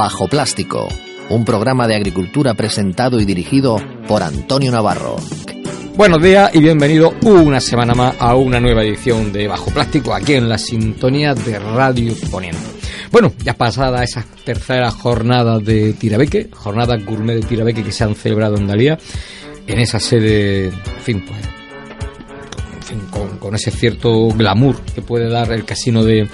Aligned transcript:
Bajo 0.00 0.28
Plástico, 0.28 0.88
un 1.28 1.44
programa 1.44 1.86
de 1.86 1.94
agricultura 1.94 2.54
presentado 2.54 3.20
y 3.20 3.26
dirigido 3.26 3.76
por 4.08 4.22
Antonio 4.22 4.72
Navarro. 4.72 5.16
Buenos 5.94 6.22
días 6.22 6.50
y 6.54 6.60
bienvenido 6.60 7.12
una 7.20 7.60
semana 7.60 7.92
más 7.92 8.16
a 8.18 8.34
una 8.34 8.60
nueva 8.60 8.82
edición 8.82 9.30
de 9.30 9.46
Bajo 9.46 9.70
Plástico 9.70 10.14
aquí 10.14 10.32
en 10.32 10.48
la 10.48 10.56
sintonía 10.56 11.34
de 11.34 11.58
Radio 11.58 12.14
Poniente. 12.30 12.62
Bueno, 13.12 13.34
ya 13.44 13.52
pasada 13.52 14.02
esa 14.02 14.24
tercera 14.42 14.90
jornada 14.90 15.58
de 15.58 15.92
Tirabeque, 15.92 16.48
jornada 16.50 16.96
gourmet 16.96 17.34
de 17.34 17.42
Tirabeque 17.42 17.84
que 17.84 17.92
se 17.92 18.02
han 18.02 18.14
celebrado 18.14 18.56
en 18.56 18.68
Dalía, 18.68 18.98
en 19.66 19.80
esa 19.80 20.00
sede, 20.00 20.68
en 20.68 21.02
fin, 21.02 21.26
pues, 21.26 21.40
en 22.74 22.82
fin, 22.82 23.00
con, 23.38 23.54
ese 23.54 23.70
cierto 23.70 24.28
glamour 24.28 24.80
que 24.94 25.02
puede 25.02 25.28
dar 25.28 25.52
el 25.52 25.66
casino 25.66 26.02
de, 26.02 26.26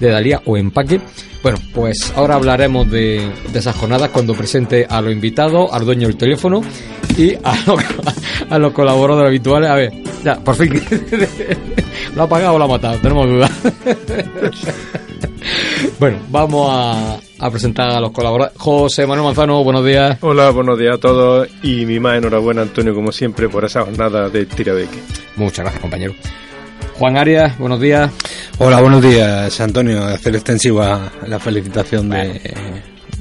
de 0.00 0.08
Dalía 0.08 0.42
o 0.46 0.56
Empaque. 0.56 1.00
Bueno, 1.44 1.58
pues 1.74 2.10
ahora 2.16 2.36
hablaremos 2.36 2.90
de, 2.90 3.30
de 3.52 3.58
esas 3.58 3.76
jornadas 3.76 4.08
cuando 4.08 4.32
presente 4.32 4.86
a 4.88 5.02
los 5.02 5.12
invitados, 5.12 5.68
al 5.74 5.84
dueño 5.84 6.08
del 6.08 6.16
teléfono 6.16 6.62
y 7.18 7.34
a 7.34 7.54
los, 7.66 7.80
a 8.50 8.58
los 8.58 8.72
colaboradores 8.72 9.28
habituales. 9.28 9.68
A 9.68 9.74
ver, 9.74 9.92
ya, 10.24 10.36
por 10.36 10.54
fin. 10.54 10.72
¿Lo 12.16 12.22
ha 12.22 12.28
pagado 12.30 12.54
o 12.54 12.58
lo 12.58 12.64
ha 12.64 12.68
matado? 12.68 12.98
Tenemos 12.98 13.28
dudas. 13.28 13.50
Bueno, 16.00 16.18
vamos 16.30 16.68
a, 16.72 17.18
a 17.38 17.50
presentar 17.50 17.90
a 17.90 18.00
los 18.00 18.10
colaboradores. 18.12 18.58
José 18.58 19.06
Manuel 19.06 19.26
Manzano, 19.26 19.62
buenos 19.62 19.84
días. 19.84 20.16
Hola, 20.22 20.50
buenos 20.50 20.78
días 20.78 20.94
a 20.94 20.98
todos 20.98 21.46
y 21.62 21.84
mi 21.84 22.00
más 22.00 22.16
enhorabuena 22.16 22.62
Antonio 22.62 22.94
como 22.94 23.12
siempre 23.12 23.50
por 23.50 23.64
esa 23.64 23.82
jornada 23.82 24.30
de 24.30 24.46
Tirabeque. 24.46 24.98
Muchas 25.36 25.58
gracias, 25.58 25.82
compañero. 25.82 26.14
Juan 26.98 27.16
Arias, 27.16 27.58
buenos 27.58 27.80
días. 27.80 28.10
Hola, 28.58 28.80
buenos 28.80 29.02
días, 29.02 29.60
Antonio. 29.60 30.04
Hacer 30.04 30.34
extensiva 30.36 31.10
la 31.26 31.38
felicitación 31.40 32.08
de 32.10 32.40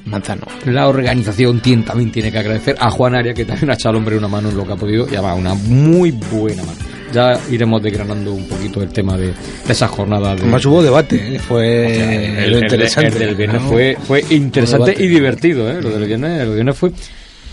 Manzano. 0.06 0.46
La 0.66 0.88
organización 0.88 1.60
tiene- 1.60 1.84
también 1.84 2.12
tiene 2.12 2.32
que 2.32 2.38
agradecer 2.38 2.76
a 2.80 2.90
Juan 2.92 3.16
Arias, 3.16 3.36
que 3.36 3.46
también 3.46 3.72
ha 3.72 3.74
echado 3.74 3.92
al 3.92 3.96
hombre 3.98 4.18
una 4.18 4.28
mano 4.28 4.50
en 4.50 4.58
lo 4.58 4.66
que 4.66 4.74
ha 4.74 4.76
podido, 4.76 5.06
y 5.10 5.16
además 5.16 5.38
una 5.40 5.54
muy 5.56 6.12
buena 6.12 6.62
mano. 6.64 6.78
Ya 7.12 7.40
iremos 7.52 7.82
desgranando 7.82 8.34
un 8.34 8.48
poquito 8.48 8.82
el 8.82 8.90
tema 8.90 9.16
de, 9.18 9.28
de 9.28 9.34
esas 9.72 9.90
jornadas. 9.90 10.36
De, 10.36 10.42
Además 10.44 10.66
hubo 10.66 10.82
debate, 10.82 11.36
¿eh? 11.36 11.40
fue 11.40 11.86
O 11.86 11.96
sea, 11.96 12.44
el, 12.46 12.52
lo 12.52 12.60
interesante. 12.60 13.10
el 13.14 13.20
del 13.20 13.36
viernes 13.36 13.62
¿no? 13.62 13.70
fue, 13.70 13.98
fue 14.04 14.24
interesante 14.32 14.96
y 14.98 15.08
divertido, 15.08 15.70
¿eh? 15.70 15.80
Lo 15.82 15.90
del 15.92 16.06
viernes, 16.06 16.42
el 16.42 16.54
viernes 16.54 16.76
fue. 16.78 16.92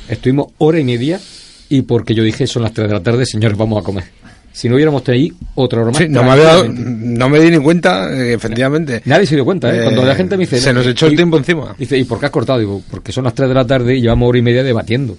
Estuvimos 0.08 0.46
hora 0.58 0.78
y 0.80 0.84
media 0.84 1.20
y 1.68 1.82
porque 1.82 2.14
yo 2.14 2.22
dije 2.24 2.46
son 2.46 2.62
las 2.62 2.72
3 2.72 2.88
de 2.88 2.94
la 2.94 3.02
tarde, 3.02 3.24
señores, 3.26 3.56
vamos 3.56 3.80
a 3.82 3.84
comer. 3.84 4.04
Si 4.52 4.68
no 4.68 4.74
hubiéramos 4.74 5.04
tenido 5.04 5.22
ahí 5.24 5.32
otra 5.54 5.80
hora 5.82 5.90
más. 5.90 5.98
Sí, 5.98 6.08
no, 6.08 6.22
me 6.24 6.30
había 6.30 6.44
dado- 6.44 6.66
no 6.68 7.28
me 7.28 7.38
di 7.40 7.50
ni 7.50 7.58
cuenta, 7.62 8.10
eh, 8.12 8.34
efectivamente. 8.34 9.00
Nadie 9.04 9.26
se 9.26 9.34
dio 9.36 9.44
cuenta, 9.44 9.74
¿eh? 9.74 9.82
Cuando 9.84 10.02
Eh, 10.02 10.06
la 10.06 10.14
gente 10.16 10.36
me 10.36 10.42
dice. 10.44 10.60
se 10.60 10.72
nos 10.72 10.86
echó 10.86 11.06
el 11.06 11.12
y- 11.12 11.16
tiempo 11.16 11.36
encima. 11.38 11.74
Dice, 11.78 11.96
¿y 11.96 12.04
por 12.04 12.18
qué 12.18 12.26
has 12.26 12.32
cortado? 12.32 12.58
Digo, 12.58 12.82
porque 12.90 13.12
son 13.12 13.24
las 13.24 13.34
3 13.34 13.48
de 13.48 13.54
la 13.54 13.64
tarde 13.66 13.96
y 13.96 14.00
llevamos 14.00 14.28
hora 14.28 14.38
y 14.38 14.42
media 14.42 14.62
debatiendo. 14.62 15.16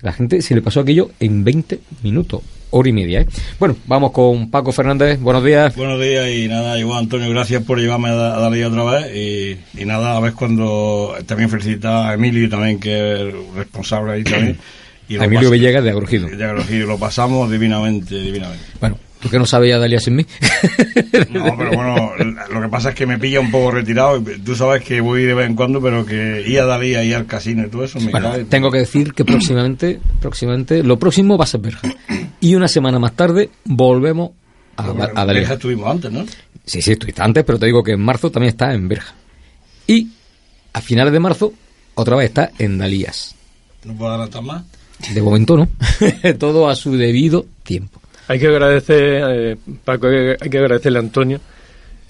La 0.00 0.12
gente 0.12 0.40
se 0.42 0.54
le 0.54 0.62
pasó 0.62 0.80
aquello 0.80 1.10
en 1.18 1.42
20 1.42 1.80
minutos. 2.04 2.40
Hora 2.70 2.88
y 2.88 2.92
media, 2.92 3.22
¿eh? 3.22 3.26
Bueno, 3.58 3.76
vamos 3.86 4.12
con 4.12 4.50
Paco 4.50 4.70
Fernández. 4.72 5.18
Buenos 5.18 5.42
días. 5.42 5.74
Buenos 5.74 5.98
días 6.00 6.28
y 6.30 6.46
nada, 6.48 6.78
igual 6.78 6.98
Antonio, 6.98 7.30
gracias 7.30 7.62
por 7.64 7.78
llevarme 7.80 8.10
a, 8.10 8.36
a 8.36 8.40
Dalí 8.40 8.62
otra 8.62 8.84
vez 8.84 9.06
y, 9.16 9.80
y 9.80 9.84
nada, 9.86 10.16
a 10.16 10.20
ver 10.20 10.34
cuando 10.34 11.14
también 11.26 11.48
felicitar 11.48 12.10
a 12.10 12.14
Emilio 12.14 12.48
también 12.48 12.78
que 12.78 13.12
es 13.28 13.34
responsable 13.56 14.12
ahí 14.12 14.22
también. 14.24 14.58
Y 15.08 15.16
lo 15.16 15.24
Emilio 15.24 15.50
Villegas 15.50 15.82
de 15.84 15.90
Agrogido. 15.90 16.28
de 16.28 16.44
Agrogido, 16.44 16.86
lo 16.86 16.98
pasamos 16.98 17.50
divinamente, 17.50 18.14
divinamente. 18.20 18.64
Bueno, 18.80 18.98
¿tú 19.20 19.28
qué 19.30 19.38
no 19.38 19.46
sabías 19.46 19.80
Dalia 19.80 20.00
sin 20.00 20.16
mí? 20.16 20.26
No, 21.30 21.56
pero 21.58 21.72
bueno, 21.72 22.12
lo 22.52 22.60
que 22.62 22.68
pasa 22.68 22.90
es 22.90 22.94
que 22.94 23.04
me 23.06 23.18
pilla 23.18 23.40
un 23.40 23.50
poco 23.50 23.70
retirado. 23.72 24.22
Tú 24.44 24.54
sabes 24.54 24.82
que 24.84 25.00
voy 25.00 25.24
de 25.24 25.34
vez 25.34 25.46
en 25.46 25.54
cuando, 25.56 25.80
pero 25.80 26.04
que 26.06 26.42
ir 26.46 26.60
a 26.60 26.64
Dalí, 26.66 26.96
ir 26.96 27.14
al 27.14 27.26
casino 27.26 27.66
y 27.66 27.70
todo 27.70 27.84
eso 27.84 27.98
me 28.00 28.10
Bueno, 28.10 28.30
cae. 28.32 28.44
tengo 28.44 28.70
que 28.70 28.78
decir 28.78 29.12
que 29.14 29.24
próximamente, 29.24 30.00
próximamente, 30.20 30.82
lo 30.82 30.98
próximo 30.98 31.36
va 31.36 31.44
a 31.44 31.46
ser 31.48 31.60
Berja. 31.60 31.88
Y 32.40 32.54
una 32.54 32.68
semana 32.68 32.98
más 32.98 33.12
tarde 33.14 33.50
volvemos 33.64 34.30
a, 34.76 34.90
Bueno, 34.90 35.12
a 35.14 35.24
Dalí. 35.24 35.40
Berja 35.40 35.54
estuvimos 35.54 35.90
antes, 35.90 36.10
¿no? 36.12 36.24
Sí, 36.64 36.80
sí, 36.82 36.92
estuviste 36.92 37.22
antes, 37.22 37.44
pero 37.44 37.58
te 37.58 37.66
digo 37.66 37.82
que 37.82 37.92
en 37.92 38.00
marzo 38.00 38.30
también 38.30 38.50
está 38.50 38.72
en 38.74 38.88
Berja. 38.88 39.14
Y 39.86 40.08
a 40.72 40.80
finales 40.80 41.12
de 41.12 41.20
marzo, 41.20 41.52
otra 41.94 42.16
vez 42.16 42.26
está 42.26 42.50
en 42.58 42.78
Dalías. 42.78 43.34
No 43.84 43.94
puedo 43.94 44.12
adelantar 44.12 44.42
más. 44.42 44.62
De 45.14 45.22
momento 45.22 45.56
no. 45.56 45.68
Todo 46.38 46.68
a 46.68 46.74
su 46.74 46.96
debido 46.96 47.46
tiempo. 47.62 48.00
Hay 48.26 48.38
que 48.38 48.48
agradecer, 48.48 49.22
eh, 49.30 49.56
Paco, 49.84 50.06
hay 50.08 50.50
que, 50.50 50.58
agradecerle 50.58 50.98
a 50.98 51.02
Antonio 51.02 51.40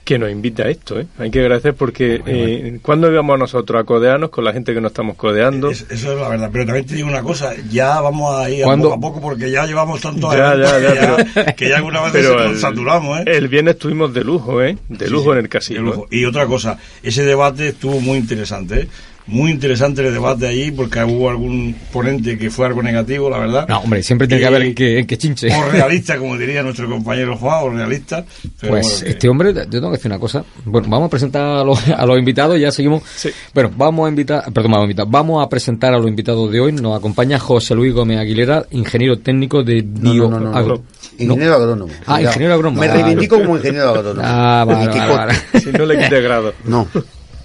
que 0.05 0.19
nos 0.19 0.31
invita 0.31 0.63
a 0.63 0.71
esto, 0.71 0.99
¿eh? 0.99 1.07
Hay 1.19 1.31
que 1.31 1.39
agradecer 1.41 1.75
porque 1.75 2.23
eh, 2.27 2.79
cuando 2.81 3.13
íbamos 3.13 3.39
nosotros 3.39 3.79
a 3.79 3.85
codearnos 3.85 4.31
con 4.31 4.43
la 4.43 4.55
gente 4.55 4.73
que 4.73 4.81
nos 4.81 4.91
estamos 4.93 5.17
codeando, 5.17 5.71
Es- 5.71 5.85
eso 5.91 6.13
es 6.15 6.19
la 6.19 6.29
verdad. 6.31 6.49
Pero 6.51 6.65
también 6.65 6.87
te 6.87 6.95
digo 6.95 7.09
una 7.09 7.23
cosa, 7.23 7.53
ya 7.71 8.01
vamos 8.01 8.35
a 8.35 8.49
ir 8.49 8.63
a 8.63 8.67
¿Cuándo? 8.67 8.89
poco 8.89 8.97
a 8.97 9.01
poco 9.01 9.21
porque 9.21 9.51
ya 9.51 9.67
llevamos 9.67 10.01
tantos 10.01 10.33
Ya, 10.35 10.57
ya, 10.57 10.79
ya, 10.81 10.93
que, 10.95 10.99
pero- 11.35 11.55
que 11.57 11.69
ya 11.69 11.77
alguna 11.77 12.01
vez 12.05 12.13
pero 12.13 12.39
nos 12.39 12.53
el, 12.53 12.59
saturamos, 12.59 13.21
¿eh? 13.21 13.25
el 13.27 13.49
viernes 13.49 13.75
estuvimos 13.75 14.15
de 14.15 14.25
lujo, 14.25 14.63
¿eh? 14.63 14.79
De 14.89 15.05
Sí, 15.07 15.13
lujo 15.13 15.25
sí, 15.25 15.31
en 15.33 15.37
el 15.37 15.43
de 15.43 15.49
casino. 15.51 15.83
lujo. 15.83 16.05
¿eh? 16.11 16.17
Y 16.17 16.25
otra 16.25 16.47
cosa, 16.47 16.79
ese 17.03 17.25
debate 17.27 17.69
estuvo 17.69 18.01
muy 18.01 18.17
interesante, 18.17 18.81
¿eh? 18.81 18.89
Muy 19.29 19.51
interesante 19.51 20.07
el 20.07 20.13
debate 20.15 20.47
allí 20.49 20.71
porque 20.71 21.05
hubo 21.05 21.29
algún 21.29 21.77
ponente 21.93 22.39
que 22.39 22.51
fue 22.51 22.65
algo 22.67 22.83
negativo, 22.83 23.29
la 23.29 23.39
verdad. 23.39 23.69
No, 23.69 23.81
hombre, 23.81 24.03
siempre 24.03 24.27
tiene 24.27 24.41
que 24.41 24.47
haber 24.47 24.63
en 24.63 24.75
que, 24.75 24.99
en 24.99 25.07
chinche. 25.07 25.49
O 25.55 25.71
realista, 25.71 26.17
como 26.17 26.37
diría 26.39 26.63
nuestro 26.63 26.89
compañero 26.89 27.37
Juan, 27.37 27.59
o 27.63 27.69
realista. 27.71 28.25
Pero 28.59 28.73
Pues 28.73 28.87
bueno, 28.87 29.05
que- 29.05 29.11
este 29.11 29.29
hombre, 29.29 29.53
yo 29.55 29.67
tengo 29.69 29.91
que 29.91 29.97
decir 29.99 30.11
una 30.11 30.19
cosa. 30.19 30.43
Bueno, 30.65 30.89
vamos 30.89 31.09
a 31.09 31.11
presentar 31.11 31.43
a 31.45 31.63
los, 31.63 31.87
a 31.89 32.07
los 32.07 32.19
invitados 32.19 32.57
y 32.57 32.61
ya 32.63 32.73
seguimos. 32.73 33.03
Sí. 33.17 33.29
Bueno, 33.53 33.71
vamos 33.77 34.07
a 34.07 34.09
invitar, 34.09 34.45
perdón, 34.53 34.73
vamos 34.73 34.85
a 34.85 34.85
invitar, 34.87 35.07
vamos 35.09 35.45
a 35.45 35.49
presentar 35.51 35.93
a 35.93 35.99
los 35.99 36.09
invitados 36.09 36.51
de 36.51 36.61
hoy. 36.61 36.73
Nos 36.73 36.97
acompaña 36.97 37.39
José 37.39 37.75
Luis 37.75 37.93
Gómez 37.93 38.19
Aguilera, 38.19 38.65
ingeniero 38.71 39.19
técnico 39.19 39.63
de 39.63 39.83
Bio. 39.87 40.31
no, 40.31 40.41
no, 40.41 40.51
no, 40.53 40.57
Agro- 40.57 40.77
no. 40.79 40.99
Ingeniero 41.25 41.55
agrónomo. 41.57 41.93
Ah, 42.07 42.23
ingeniero 42.23 42.55
agrónomo. 42.55 42.81
Me 42.81 42.89
reivindico 42.89 43.39
como 43.43 43.57
ingeniero 43.59 43.91
agrónomo. 43.91 44.23
Ah, 44.25 44.65
vale. 44.67 45.35
Si 45.61 45.71
no 45.71 45.85
le 45.85 45.99
quite 45.99 46.21
grado. 46.23 46.55
No. 46.65 46.89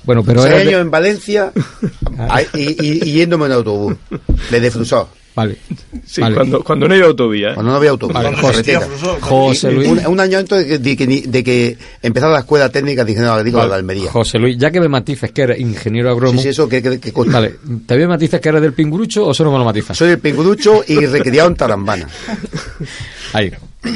Bueno, 0.05 0.23
pero 0.23 0.41
Seis 0.41 0.53
eres 0.53 0.65
de- 0.65 0.69
años 0.71 0.81
en 0.81 0.91
Valencia 0.91 1.51
y, 2.55 2.59
y- 2.61 2.99
y 3.03 3.11
yéndome 3.13 3.45
en 3.47 3.51
autobús. 3.53 3.95
Desde 4.51 4.71
Frusó. 4.71 5.09
Vale. 5.35 5.57
Sí, 6.05 6.21
Vale. 6.21 6.35
cuando, 6.35 6.63
cuando 6.63 6.87
no 6.87 6.93
hay 6.93 7.01
autovía, 7.01 7.49
¿eh? 7.49 7.53
Cuando 7.55 7.71
no 7.71 7.77
había 7.77 7.89
autobús. 7.89 8.13
Vale, 8.13 8.35
José, 8.37 8.79
José 9.19 9.71
Luis. 9.71 9.87
Un, 9.87 10.05
un 10.05 10.19
año 10.19 10.37
antes 10.37 10.59
de 10.59 10.67
que, 10.67 10.77
de 10.77 10.95
que, 10.95 11.27
de 11.27 11.43
que 11.43 11.77
empezara 12.03 12.31
la 12.31 12.39
escuela 12.41 12.69
técnica 12.69 13.03
de 13.03 13.13
ingeniero 13.13 13.33
agrícola 13.33 13.67
de 13.67 13.73
Almería. 13.73 14.11
José 14.11 14.37
Luis, 14.37 14.57
ya 14.59 14.69
que 14.69 14.79
me 14.79 14.87
matices 14.89 15.31
que 15.31 15.41
eres 15.41 15.59
ingeniero 15.59 16.09
Sí, 16.09 16.13
agrónomo. 16.13 16.39
sí, 16.43 16.49
eso 16.49 16.69
que, 16.69 16.83
que, 16.83 16.99
que. 16.99 17.11
Vale, 17.11 17.55
¿te 17.87 17.97
bien 17.97 18.09
matices 18.09 18.39
que 18.39 18.49
eres 18.49 18.61
del 18.61 18.73
pingurucho 18.73 19.25
o 19.25 19.33
solo 19.33 19.51
me 19.51 19.57
lo 19.57 19.65
matizas? 19.65 19.97
Soy 19.97 20.11
el 20.11 20.19
pinguducho 20.19 20.83
y 20.87 21.03
recriado 21.07 21.49
en 21.49 21.55
Tarambana. 21.55 22.07
Ahí, 23.33 23.51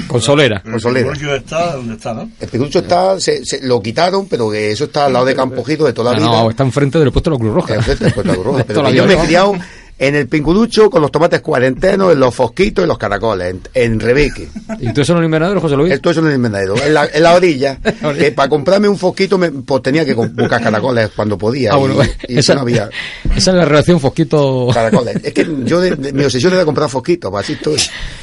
con 0.07 0.21
solera. 0.21 0.61
El 0.65 0.71
Consolera. 0.71 1.11
Pingurucho 1.11 1.35
está 1.35 1.75
donde 1.75 1.93
está, 1.95 2.13
¿no? 2.13 2.29
El 2.39 2.47
pinguducho 2.49 2.79
está, 2.79 3.19
se, 3.19 3.45
se- 3.45 3.65
lo 3.65 3.81
quitaron, 3.81 4.27
pero 4.27 4.49
que 4.51 4.71
eso 4.71 4.85
está 4.85 5.05
al 5.05 5.13
lado 5.13 5.25
de 5.25 5.35
Campojito 5.35 5.85
de 5.85 5.93
toda 5.93 6.11
Ah, 6.11 6.13
la 6.15 6.19
vida. 6.19 6.43
no, 6.43 6.49
está 6.49 6.63
enfrente 6.63 6.99
del 6.99 7.11
puesto 7.11 7.29
de 7.29 7.35
la 7.35 7.39
Cruz 7.39 7.53
Roja. 7.53 7.75
Enfrente 7.75 8.03
del 8.05 8.13
Puerto 8.13 8.43
Roja. 8.43 8.63
Pero 8.67 8.79
Toda 8.79 8.83
la 8.83 8.89
que 8.91 8.97
yo 8.97 9.05
me 9.05 9.13
he 9.13 9.25
criado 9.25 9.53
en 9.99 10.15
el 10.15 10.27
pinguducho 10.27 10.89
con 10.89 11.01
los 11.01 11.11
tomates 11.11 11.41
cuarentenos, 11.41 12.13
en 12.13 12.19
los 12.19 12.33
fosquitos 12.35 12.85
y 12.85 12.87
los 12.87 12.97
caracoles, 12.97 13.51
en, 13.51 13.61
en 13.73 13.99
Rebeque. 13.99 14.47
¿Y 14.79 14.93
tú 14.93 15.01
eso 15.01 15.13
es 15.13 15.17
un 15.19 15.25
invernadero, 15.25 15.59
José 15.59 15.75
Luis? 15.75 15.91
Esto 15.91 16.11
es 16.11 16.17
en 16.17 16.27
el 16.27 16.35
invernadero. 16.35 16.75
En 16.83 16.93
la, 16.93 17.05
en 17.11 17.23
la 17.23 17.33
orilla, 17.33 17.77
que 18.17 18.31
para 18.31 18.47
comprarme 18.49 18.87
un 18.87 18.97
fosquito 18.97 19.37
me, 19.37 19.49
pues 19.51 19.81
tenía 19.81 20.05
que 20.05 20.13
buscar 20.13 20.61
caracoles 20.61 21.09
cuando 21.15 21.37
podía. 21.37 21.71
Ah, 21.73 21.77
bueno, 21.77 21.95
y, 22.27 22.35
y 22.35 22.37
esa, 22.39 22.53
no 22.53 22.61
había 22.61 22.89
esa 23.35 23.51
es 23.51 23.57
la 23.57 23.65
relación 23.65 23.99
Fosquito. 23.99 24.67
caracoles. 24.73 25.17
Es 25.23 25.33
que 25.33 25.47
yo, 25.63 25.81
de, 25.81 25.95
de- 25.95 26.13
mi 26.13 26.23
obsesión 26.23 26.53
era 26.53 26.63
comprar 26.65 26.89
fosquitos, 26.89 27.31
pues 27.31 27.43
así 27.45 27.53
estoy. 27.53 27.77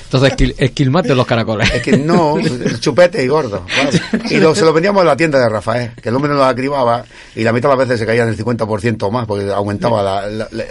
Entonces, 0.05 0.31
esquil, 0.31 0.55
esquilmate 0.59 1.13
los 1.15 1.27
caracoles. 1.27 1.69
Es 1.75 1.83
que 1.83 1.97
no, 1.99 2.37
chupete 2.79 3.25
y 3.25 3.27
gordo. 3.27 3.65
claro. 3.67 4.25
Y 4.31 4.37
lo, 4.39 4.55
se 4.55 4.65
lo 4.65 4.73
vendíamos 4.73 5.01
en 5.03 5.09
la 5.09 5.17
tienda 5.17 5.41
de 5.41 5.49
Rafael, 5.49 5.91
que 6.01 6.09
el 6.09 6.15
hombre 6.15 6.31
no 6.31 6.37
lo 6.39 6.45
acribaba 6.45 7.05
y 7.35 7.43
la 7.43 7.53
mitad 7.53 7.69
de 7.71 7.77
las 7.77 7.89
veces 7.89 7.99
se 8.01 8.07
caía 8.07 8.25
del 8.25 8.37
50% 8.37 9.11
más 9.11 9.27
porque 9.27 9.51
aumentaba 9.51 10.03
la- 10.05 10.27
la- 10.29 10.49
la- 10.53 10.65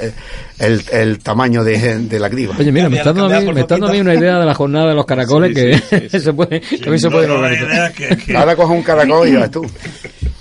el, 0.59 0.81
el 0.93 1.19
tamaño 1.19 1.63
de, 1.63 1.99
de 1.99 2.19
la 2.19 2.29
criba. 2.29 2.55
Oye, 2.57 2.71
mira, 2.71 2.89
me 2.89 2.97
está 2.97 3.11
dando 3.13 3.35
a 3.35 3.39
mí, 3.39 3.51
me 3.53 3.61
está 3.61 3.75
dando 3.75 3.87
a 3.87 3.91
mí 3.91 3.99
una 3.99 4.13
idea 4.15 4.39
de 4.39 4.45
la 4.45 4.53
jornada 4.53 4.89
de 4.89 4.95
los 4.95 5.05
caracoles 5.05 5.53
que 5.55 6.09
se 6.19 6.33
puede, 6.33 6.61
que 6.61 6.77
también 6.77 6.99
se 6.99 7.09
pueden 7.09 7.31
organizar. 7.31 7.93
Ahora 8.35 8.55
coge 8.55 8.73
un 8.73 8.83
caracol 8.83 9.27
y 9.27 9.33
vas 9.35 9.49
tú. 9.51 9.65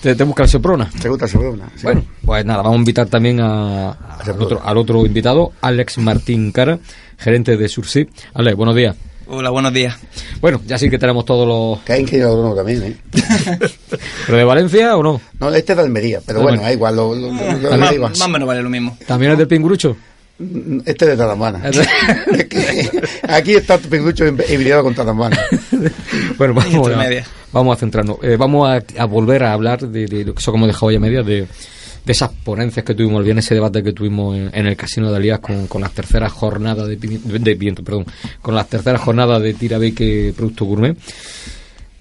Te, 0.03 0.15
te 0.15 0.25
busca 0.25 0.43
el 0.43 0.49
soprona. 0.49 0.91
¿Te 1.01 1.09
gusta 1.09 1.25
el 1.27 1.31
soprona? 1.31 1.69
Sí. 1.77 1.83
Bueno, 1.85 2.05
pues 2.25 2.45
nada, 2.45 2.63
vamos 2.63 2.77
a 2.77 2.79
invitar 2.81 3.07
también 3.07 3.41
a, 3.41 3.91
al, 3.93 4.43
otro, 4.43 4.61
al 4.65 4.77
otro 4.77 5.07
invitado, 5.07 5.53
Alex 5.61 5.99
Martín 5.99 6.51
Cara, 6.53 6.79
gerente 7.19 7.57
de 7.57 7.69
Sursi. 7.69 8.07
Alex, 8.35 8.57
buenos 8.57 8.75
días. 8.77 8.97
Hola, 9.29 9.51
buenos 9.51 9.73
días. 9.73 9.97
Bueno, 10.41 10.61
ya 10.67 10.77
sí 10.77 10.91
que 10.91 10.99
tenemos 10.99 11.25
todos 11.25 11.47
los... 11.47 11.85
Que 11.85 11.93
hay 11.95 12.01
ingeniero 12.03 12.31
agrónomo 12.33 12.55
también, 12.57 12.83
¿eh? 12.83 12.97
¿Pero 14.27 14.37
de 14.39 14.45
Valencia 14.45 14.97
o 14.97 15.03
no? 15.03 15.21
No, 15.39 15.49
este 15.55 15.73
es 15.73 15.77
de 15.79 15.85
Almería, 15.85 16.21
pero 16.27 16.43
bueno, 16.43 16.61
da 16.61 16.73
igual. 16.73 16.97
Lo, 16.97 17.15
lo- 17.15 17.31
más 17.33 18.21
o 18.21 18.29
menos 18.29 18.47
vale 18.47 18.63
lo 18.63 18.69
mismo. 18.69 18.99
¿También 19.07 19.33
es 19.33 19.39
del 19.39 19.47
Pingurucho? 19.49 19.97
Este 20.85 21.05
es 21.12 21.19
de 21.19 21.25
que 22.49 22.91
Aquí 23.29 23.55
está 23.55 23.79
tu 23.79 23.89
pingucho 23.89 24.25
hibridado 24.27 24.83
con 24.85 24.94
Tarambana. 24.94 25.39
Bueno, 26.39 26.55
vamos 26.55 26.75
a, 26.75 26.79
Intermedia. 26.93 27.27
vamos 27.53 27.77
a 27.77 27.81
centrarnos. 27.81 28.17
Eh, 28.23 28.37
vamos 28.37 28.69
a, 28.69 28.83
a 29.00 29.05
volver 29.06 29.44
a 29.44 29.53
hablar 29.53 29.81
de, 29.89 30.06
de 30.06 30.25
lo 30.25 30.35
que 30.35 30.41
eso 30.41 30.50
como 30.53 30.67
dejado 30.67 30.91
ya 30.91 30.99
media, 30.99 31.23
de, 31.23 31.43
de 31.43 32.12
esas 32.12 32.31
ponencias 32.31 32.85
que 32.85 32.94
tuvimos 32.94 33.19
el 33.19 33.25
viernes, 33.25 33.44
ese 33.44 33.55
debate 33.55 33.83
que 33.83 33.93
tuvimos 33.93 34.37
en, 34.37 34.50
en 34.53 34.67
el 34.67 34.77
Casino 34.77 35.11
de 35.11 35.17
Alías 35.17 35.39
con, 35.41 35.67
con 35.69 35.81
las 35.83 35.93
terceras 35.93 36.33
jornadas 36.33 36.89
de, 36.89 36.97
de 36.97 37.56
pimiento, 37.56 37.83
perdón, 37.85 38.06
con 38.41 38.55
las 38.55 38.69
terceras 38.69 39.00
jornadas 39.00 39.43
de 39.43 39.55
Tirabeque 39.55 40.33
Producto 40.37 40.65
Gourmet. 40.65 40.97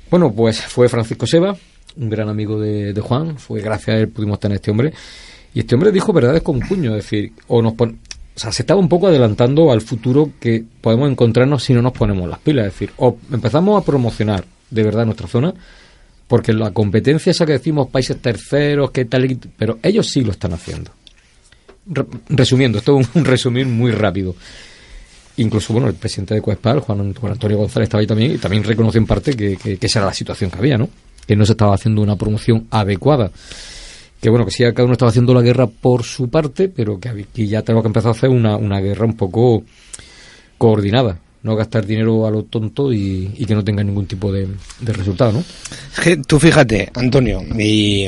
Bueno, 0.10 0.32
pues 0.34 0.62
fue 0.62 0.90
Francisco 0.90 1.26
Seba, 1.28 1.56
un 1.98 2.10
gran 2.10 2.30
amigo 2.30 2.60
de, 2.60 2.94
de 2.94 3.02
Juan, 3.02 3.38
fue 3.38 3.62
gracias 3.62 3.96
a 3.96 4.00
él 4.00 4.10
pudimos 4.10 4.40
tener 4.40 4.56
a 4.56 4.58
este 4.58 4.72
hombre. 4.72 4.94
Y 5.54 5.60
este 5.62 5.76
hombre 5.76 5.92
dijo 5.92 6.14
verdades 6.14 6.42
con 6.42 6.60
puño, 6.60 6.96
es 6.96 7.04
decir, 7.04 7.34
o 7.48 7.62
nos 7.62 7.74
pon- 7.74 8.00
o 8.36 8.40
sea, 8.40 8.52
se 8.52 8.64
estaba 8.64 8.80
un 8.80 8.90
poco 8.90 9.08
adelantando 9.08 9.72
al 9.72 9.82
futuro 9.82 10.32
que 10.40 10.64
podemos 10.82 11.10
encontrarnos 11.12 11.64
si 11.64 11.74
no 11.74 11.82
nos 11.82 11.92
ponemos 11.94 12.30
las 12.30 12.40
pilas, 12.40 12.68
es 12.68 12.74
decir, 12.74 12.92
o 12.98 13.18
empezamos 13.32 13.82
a 13.82 13.86
promocionar 13.86 14.46
de 14.70 14.84
verdad 14.84 15.06
nuestra 15.06 15.28
zona, 15.28 15.54
porque 16.28 16.54
la 16.54 16.72
competencia 16.72 17.32
esa 17.32 17.46
que 17.46 17.52
decimos 17.54 17.90
países 17.90 18.22
terceros, 18.22 18.92
que 18.92 19.04
tal, 19.06 19.38
pero 19.58 19.80
ellos 19.84 20.08
sí 20.08 20.22
lo 20.22 20.32
están 20.32 20.54
haciendo. 20.54 20.92
Re- 21.88 22.06
resumiendo, 22.30 22.78
esto 22.78 23.00
es 23.00 23.08
un, 23.14 23.22
un 23.22 23.26
resumir 23.26 23.66
muy 23.68 23.92
rápido. 23.92 24.36
Incluso, 25.38 25.74
bueno, 25.74 25.88
el 25.88 25.96
presidente 25.96 26.34
de 26.36 26.42
Coespal, 26.42 26.80
Juan, 26.80 27.14
Juan 27.14 27.34
Antonio 27.34 27.58
González, 27.58 27.88
estaba 27.88 28.02
ahí 28.02 28.08
también 28.08 28.32
y 28.34 28.38
también 28.38 28.64
reconoció 28.64 29.00
en 29.00 29.08
parte 29.08 29.34
que, 29.36 29.58
que- 29.58 29.78
que 29.78 29.86
esa 29.88 30.00
era 30.00 30.06
la 30.08 30.14
situación 30.14 30.52
que 30.52 30.58
había, 30.58 30.78
¿no? 30.78 30.90
Que 31.28 31.36
no 31.36 31.46
se 31.46 31.52
estaba 31.54 31.76
haciendo 31.76 32.02
una 32.02 32.16
promoción 32.16 32.68
adecuada. 32.72 33.32
Que 34.22 34.30
bueno, 34.30 34.46
que 34.46 34.52
sí, 34.52 34.64
cada 34.64 34.84
uno 34.84 34.94
estaba 34.94 35.10
haciendo 35.10 35.34
la 35.34 35.42
guerra 35.42 35.66
por 35.68 36.04
su 36.04 36.30
parte, 36.30 36.70
pero 36.70 37.00
que, 37.00 37.26
ya 37.48 37.64
tenemos 37.64 37.84
que 37.84 37.88
empezar 37.88 38.10
a 38.10 38.12
hacer 38.12 38.30
una, 38.30 38.56
una 38.56 38.80
guerra 38.80 39.06
un 39.06 39.16
poco 39.18 39.64
coordinada. 40.58 41.18
No 41.44 41.56
gastar 41.56 41.88
dinero 41.88 42.28
a 42.28 42.32
lo 42.32 42.44
tonto 42.44 42.94
y, 42.94 43.32
y 43.36 43.46
que 43.46 43.56
no 43.56 43.64
tenga 43.64 43.84
ningún 43.84 44.06
tipo 44.06 44.32
de, 44.32 44.48
de 44.80 44.94
resultado, 44.94 45.32
¿no? 45.32 45.40
Es 45.40 46.00
que 46.00 46.18
tú 46.18 46.40
fíjate, 46.40 46.92
Antonio, 46.94 47.42
y 47.58 48.06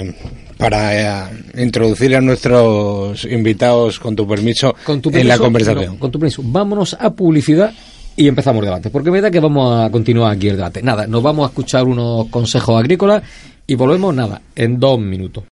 para 0.56 1.32
eh, 1.32 1.44
introducir 1.58 2.16
a 2.16 2.22
nuestros 2.22 3.26
invitados, 3.26 4.00
con 4.00 4.16
tu 4.16 4.28
permiso, 4.28 4.76
Con 4.86 5.02
tu 5.02 5.10
en 5.10 5.16
la 5.28 5.34
permiso, 5.38 5.44
conversación. 5.44 5.94
no, 5.94 6.00
con 6.00 6.12
tu 6.12 6.20
permiso, 6.20 6.44
vámonos 6.46 6.96
a 7.00 7.10
publicidad 7.12 7.74
y 8.16 8.28
empezamos 8.28 8.60
el 8.62 8.66
debate. 8.66 8.92
Porque 8.92 9.10
me 9.10 9.20
da 9.20 9.32
que 9.32 9.40
vamos 9.40 9.84
a 9.84 9.90
continuar 9.90 10.32
aquí 10.36 10.50
el 10.50 10.58
debate. 10.58 10.84
Nada, 10.84 11.08
nos 11.08 11.24
vamos 11.24 11.46
a 11.46 11.50
escuchar 11.50 11.86
unos 11.86 12.28
consejos 12.28 12.80
agrícolas 12.80 13.24
y 13.66 13.74
volvemos, 13.74 14.14
nada, 14.14 14.40
en 14.56 14.80
dos 14.80 15.00
minutos. 15.00 15.46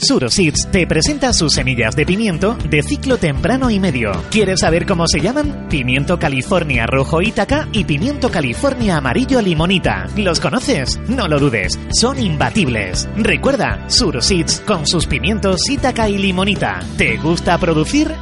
Suroseeds 0.00 0.68
te 0.70 0.86
presenta 0.86 1.32
sus 1.32 1.54
semillas 1.54 1.96
de 1.96 2.06
pimiento 2.06 2.56
de 2.68 2.82
ciclo 2.82 3.18
temprano 3.18 3.70
y 3.70 3.80
medio. 3.80 4.12
¿Quieres 4.30 4.60
saber 4.60 4.86
cómo 4.86 5.06
se 5.08 5.20
llaman? 5.20 5.66
Pimiento 5.68 6.18
California 6.18 6.86
rojo 6.86 7.20
Ítaca 7.20 7.68
y 7.72 7.84
pimiento 7.84 8.30
California 8.30 8.96
amarillo 8.98 9.40
limonita. 9.42 10.06
¿Los 10.16 10.40
conoces? 10.40 10.98
No 11.08 11.26
lo 11.26 11.38
dudes, 11.38 11.78
son 11.90 12.18
imbatibles. 12.18 13.08
Recuerda, 13.16 13.84
Suroseeds 13.88 14.60
con 14.60 14.86
sus 14.86 15.06
pimientos 15.06 15.68
Ítaca 15.68 16.08
y 16.08 16.18
limonita. 16.18 16.80
¿Te 16.96 17.16
gusta 17.16 17.58
producir? 17.58 18.14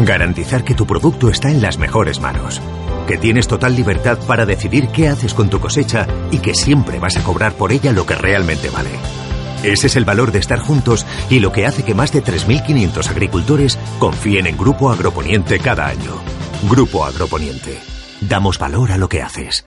Garantizar 0.00 0.64
que 0.64 0.74
tu 0.74 0.86
producto 0.86 1.30
está 1.30 1.50
en 1.50 1.62
las 1.62 1.78
mejores 1.78 2.20
manos. 2.20 2.60
Que 3.08 3.16
tienes 3.16 3.48
total 3.48 3.74
libertad 3.74 4.18
para 4.26 4.44
decidir 4.44 4.88
qué 4.88 5.08
haces 5.08 5.32
con 5.32 5.48
tu 5.48 5.60
cosecha 5.60 6.06
y 6.30 6.38
que 6.38 6.54
siempre 6.54 6.98
vas 6.98 7.16
a 7.16 7.22
cobrar 7.22 7.54
por 7.54 7.72
ella 7.72 7.92
lo 7.92 8.04
que 8.04 8.14
realmente 8.14 8.68
vale. 8.68 8.90
Ese 9.62 9.86
es 9.86 9.96
el 9.96 10.04
valor 10.04 10.32
de 10.32 10.38
estar 10.38 10.58
juntos 10.58 11.06
y 11.30 11.40
lo 11.40 11.52
que 11.52 11.66
hace 11.66 11.82
que 11.82 11.94
más 11.94 12.12
de 12.12 12.22
3.500 12.22 13.08
agricultores 13.08 13.78
confíen 13.98 14.46
en 14.46 14.56
Grupo 14.56 14.90
Agroponiente 14.90 15.58
cada 15.58 15.86
año. 15.86 16.14
Grupo 16.68 17.04
Agroponiente. 17.04 17.78
Damos 18.20 18.58
valor 18.58 18.92
a 18.92 18.98
lo 18.98 19.08
que 19.08 19.22
haces. 19.22 19.66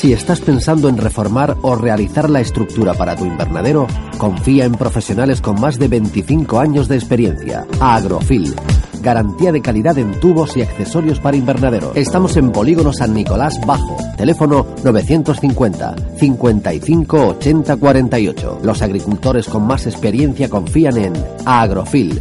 Si 0.00 0.14
estás 0.14 0.40
pensando 0.40 0.88
en 0.88 0.96
reformar 0.96 1.58
o 1.60 1.74
realizar 1.74 2.30
la 2.30 2.40
estructura 2.40 2.94
para 2.94 3.16
tu 3.16 3.26
invernadero, 3.26 3.86
confía 4.16 4.64
en 4.64 4.72
profesionales 4.72 5.42
con 5.42 5.60
más 5.60 5.78
de 5.78 5.88
25 5.88 6.58
años 6.58 6.88
de 6.88 6.96
experiencia. 6.96 7.66
Agrofil. 7.80 8.54
Garantía 9.02 9.52
de 9.52 9.60
calidad 9.60 9.98
en 9.98 10.18
tubos 10.18 10.56
y 10.56 10.62
accesorios 10.62 11.20
para 11.20 11.36
invernadero. 11.36 11.92
Estamos 11.94 12.38
en 12.38 12.50
Polígono 12.50 12.94
San 12.94 13.12
Nicolás 13.12 13.60
Bajo. 13.66 13.98
Teléfono 14.16 14.68
950 14.82 15.94
55 16.18 17.26
80 17.26 17.76
48. 17.76 18.60
Los 18.62 18.80
agricultores 18.80 19.48
con 19.48 19.66
más 19.66 19.86
experiencia 19.86 20.48
confían 20.48 20.96
en 20.96 21.12
Agrofil. 21.44 22.18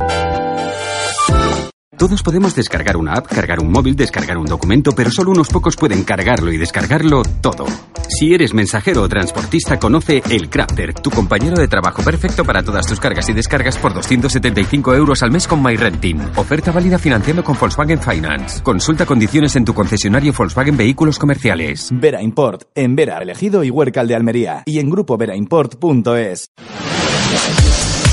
Todos 1.99 2.23
podemos 2.23 2.55
descargar 2.55 2.95
una 2.95 3.15
app, 3.15 3.27
cargar 3.27 3.59
un 3.59 3.69
móvil, 3.73 3.93
descargar 3.93 4.37
un 4.37 4.45
documento, 4.45 4.93
pero 4.95 5.11
solo 5.11 5.31
unos 5.31 5.49
pocos 5.49 5.75
pueden 5.75 6.05
cargarlo 6.05 6.49
y 6.49 6.57
descargarlo 6.57 7.23
todo. 7.41 7.65
Si 8.07 8.33
eres 8.33 8.53
mensajero 8.53 9.01
o 9.01 9.09
transportista, 9.09 9.77
conoce 9.77 10.23
el 10.29 10.49
Crafter, 10.49 10.93
tu 10.93 11.11
compañero 11.11 11.57
de 11.57 11.67
trabajo 11.67 12.01
perfecto 12.01 12.45
para 12.45 12.63
todas 12.63 12.87
tus 12.87 13.01
cargas 13.01 13.27
y 13.27 13.33
descargas 13.33 13.77
por 13.77 13.93
275 13.93 14.95
euros 14.95 15.23
al 15.23 15.31
mes 15.31 15.45
con 15.45 15.61
MyRenting. 15.61 16.21
Oferta 16.37 16.71
válida 16.71 16.97
financiando 16.97 17.43
con 17.43 17.57
Volkswagen 17.59 18.01
Finance. 18.01 18.63
Consulta 18.63 19.05
condiciones 19.05 19.57
en 19.57 19.65
tu 19.65 19.73
concesionario 19.73 20.31
Volkswagen 20.31 20.77
Vehículos 20.77 21.19
Comerciales. 21.19 21.89
Vera 21.91 22.21
Import, 22.21 22.61
en 22.75 22.95
Vera 22.95 23.17
Elegido 23.17 23.61
y 23.65 23.71
Huercal 23.71 24.07
de 24.07 24.15
Almería. 24.15 24.63
Y 24.65 24.79
en 24.79 24.89
grupo 24.89 25.17
grupoveraImport.es. 25.17 26.49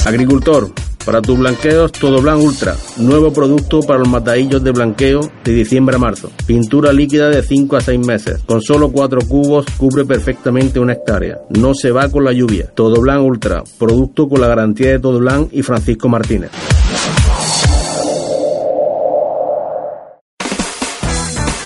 Agricultor, 0.04 0.72
para 1.06 1.22
tus 1.22 1.38
blanqueos 1.38 1.92
Todo 1.92 2.20
Blanc 2.20 2.42
Ultra, 2.42 2.76
nuevo 2.98 3.32
producto 3.32 3.80
para 3.80 4.00
los 4.00 4.08
matadillos 4.08 4.62
de 4.62 4.72
blanqueo 4.72 5.20
de 5.44 5.52
diciembre 5.52 5.96
a 5.96 5.98
marzo. 6.00 6.30
Pintura 6.46 6.92
líquida 6.92 7.30
de 7.30 7.42
5 7.42 7.76
a 7.76 7.80
6 7.80 8.04
meses, 8.04 8.42
con 8.44 8.60
solo 8.60 8.90
4 8.90 9.20
cubos 9.28 9.64
cubre 9.78 10.04
perfectamente 10.04 10.80
una 10.80 10.94
hectárea. 10.94 11.38
No 11.50 11.72
se 11.74 11.92
va 11.92 12.10
con 12.10 12.24
la 12.24 12.32
lluvia. 12.32 12.72
Todo 12.74 13.00
Blanc 13.00 13.24
Ultra, 13.24 13.62
producto 13.78 14.28
con 14.28 14.40
la 14.40 14.48
garantía 14.48 14.90
de 14.90 14.98
Todo 14.98 15.20
Blanc 15.20 15.48
y 15.52 15.62
Francisco 15.62 16.08
Martínez. 16.08 16.50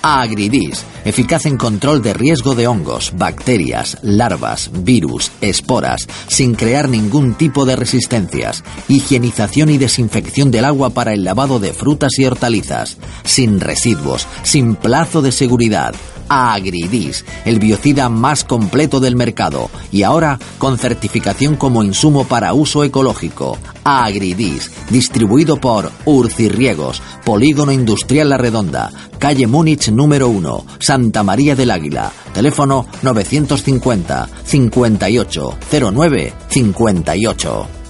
Agridis, 0.01 0.83
eficaz 1.05 1.45
en 1.45 1.57
control 1.57 2.01
de 2.01 2.13
riesgo 2.13 2.55
de 2.55 2.67
hongos, 2.67 3.13
bacterias, 3.15 3.97
larvas, 4.01 4.71
virus, 4.73 5.31
esporas, 5.41 6.07
sin 6.27 6.55
crear 6.55 6.89
ningún 6.89 7.35
tipo 7.35 7.65
de 7.65 7.75
resistencias. 7.75 8.63
Higienización 8.87 9.69
y 9.69 9.77
desinfección 9.77 10.49
del 10.49 10.65
agua 10.65 10.89
para 10.89 11.13
el 11.13 11.23
lavado 11.23 11.59
de 11.59 11.73
frutas 11.73 12.17
y 12.17 12.25
hortalizas, 12.25 12.97
sin 13.23 13.59
residuos, 13.59 14.27
sin 14.43 14.75
plazo 14.75 15.21
de 15.21 15.31
seguridad. 15.31 15.93
Agridis, 16.33 17.25
el 17.43 17.59
biocida 17.59 18.07
más 18.07 18.45
completo 18.45 19.01
del 19.01 19.17
mercado 19.17 19.69
y 19.91 20.03
ahora 20.03 20.39
con 20.59 20.77
certificación 20.77 21.57
como 21.57 21.83
insumo 21.83 22.23
para 22.23 22.53
uso 22.53 22.85
ecológico. 22.85 23.57
Agridis, 23.83 24.71
distribuido 24.89 25.57
por 25.57 25.91
Urcirriegos, 26.05 27.01
Polígono 27.25 27.73
Industrial 27.73 28.29
La 28.29 28.37
Redonda, 28.37 28.93
calle 29.19 29.45
Múnich 29.45 29.89
número 29.89 30.29
1, 30.29 30.65
Santa 30.79 31.21
María 31.21 31.53
del 31.53 31.69
Águila, 31.69 32.13
teléfono 32.33 32.85
950 33.01 34.29
58 34.45 35.57
09 35.91 36.33
58. 36.47 37.80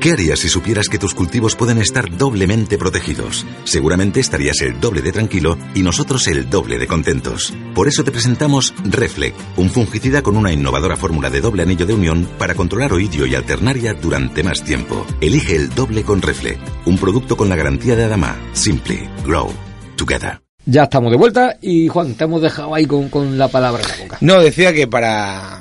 ¿Qué 0.00 0.12
harías 0.12 0.40
si 0.40 0.48
supieras 0.48 0.88
que 0.88 0.98
tus 0.98 1.14
cultivos 1.14 1.56
pueden 1.56 1.78
estar 1.78 2.16
doblemente 2.16 2.78
protegidos? 2.78 3.46
Seguramente 3.64 4.20
estarías 4.20 4.60
el 4.60 4.80
doble 4.80 5.02
de 5.02 5.12
tranquilo 5.12 5.56
y 5.74 5.82
nosotros 5.82 6.26
el 6.28 6.50
doble 6.50 6.78
de 6.78 6.86
contentos. 6.86 7.54
Por 7.74 7.88
eso 7.88 8.04
te 8.04 8.12
presentamos 8.12 8.74
Reflect, 8.84 9.38
un 9.56 9.70
fungicida 9.70 10.22
con 10.22 10.36
una 10.36 10.52
innovadora 10.52 10.96
fórmula 10.96 11.30
de 11.30 11.40
doble 11.40 11.62
anillo 11.62 11.86
de 11.86 11.94
unión 11.94 12.28
para 12.38 12.54
controlar 12.54 12.92
oidio 12.92 13.26
y 13.26 13.34
alternaria 13.34 13.94
durante 13.94 14.42
más 14.42 14.62
tiempo. 14.62 15.06
Elige 15.20 15.56
el 15.56 15.70
doble 15.70 16.02
con 16.02 16.20
Reflect, 16.20 16.60
un 16.86 16.98
producto 16.98 17.36
con 17.36 17.48
la 17.48 17.56
garantía 17.56 17.96
de 17.96 18.04
Adama. 18.04 18.36
Simply 18.52 19.08
Grow. 19.24 19.50
together. 19.96 20.40
Ya 20.66 20.84
estamos 20.84 21.10
de 21.10 21.18
vuelta 21.18 21.58
y 21.60 21.88
Juan, 21.88 22.14
te 22.14 22.24
hemos 22.24 22.40
dejado 22.40 22.74
ahí 22.74 22.86
con, 22.86 23.08
con 23.10 23.36
la 23.36 23.48
palabra 23.48 23.82
en 23.82 23.88
la 23.88 24.04
boca. 24.04 24.18
No, 24.22 24.40
decía 24.40 24.72
que 24.72 24.86
para 24.86 25.60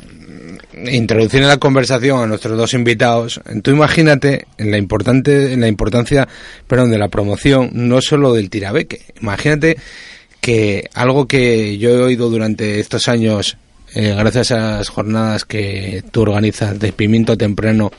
introducir 0.91 1.41
en 1.41 1.47
la 1.47 1.57
conversación 1.57 2.21
a 2.21 2.27
nuestros 2.27 2.57
dos 2.57 2.73
invitados, 2.73 3.41
tú 3.61 3.71
imagínate 3.71 4.47
en 4.57 4.71
la 4.71 4.77
importante, 4.77 5.53
en 5.53 5.61
la 5.61 5.67
importancia, 5.67 6.27
perdón, 6.67 6.91
de 6.91 6.97
la 6.97 7.09
promoción, 7.09 7.69
no 7.73 8.01
solo 8.01 8.33
del 8.33 8.49
tirabeque. 8.49 9.01
Imagínate 9.21 9.77
que 10.41 10.89
algo 10.93 11.27
que 11.27 11.77
yo 11.77 11.89
he 11.89 12.01
oído 12.01 12.29
durante 12.29 12.79
estos 12.79 13.07
años, 13.07 13.57
eh, 13.95 14.13
gracias 14.17 14.51
a 14.51 14.77
las 14.77 14.89
jornadas 14.89 15.45
que 15.45 16.03
tú 16.11 16.21
organizas 16.21 16.79
de 16.79 16.91
pimiento 16.91 17.37
temprano 17.37 17.91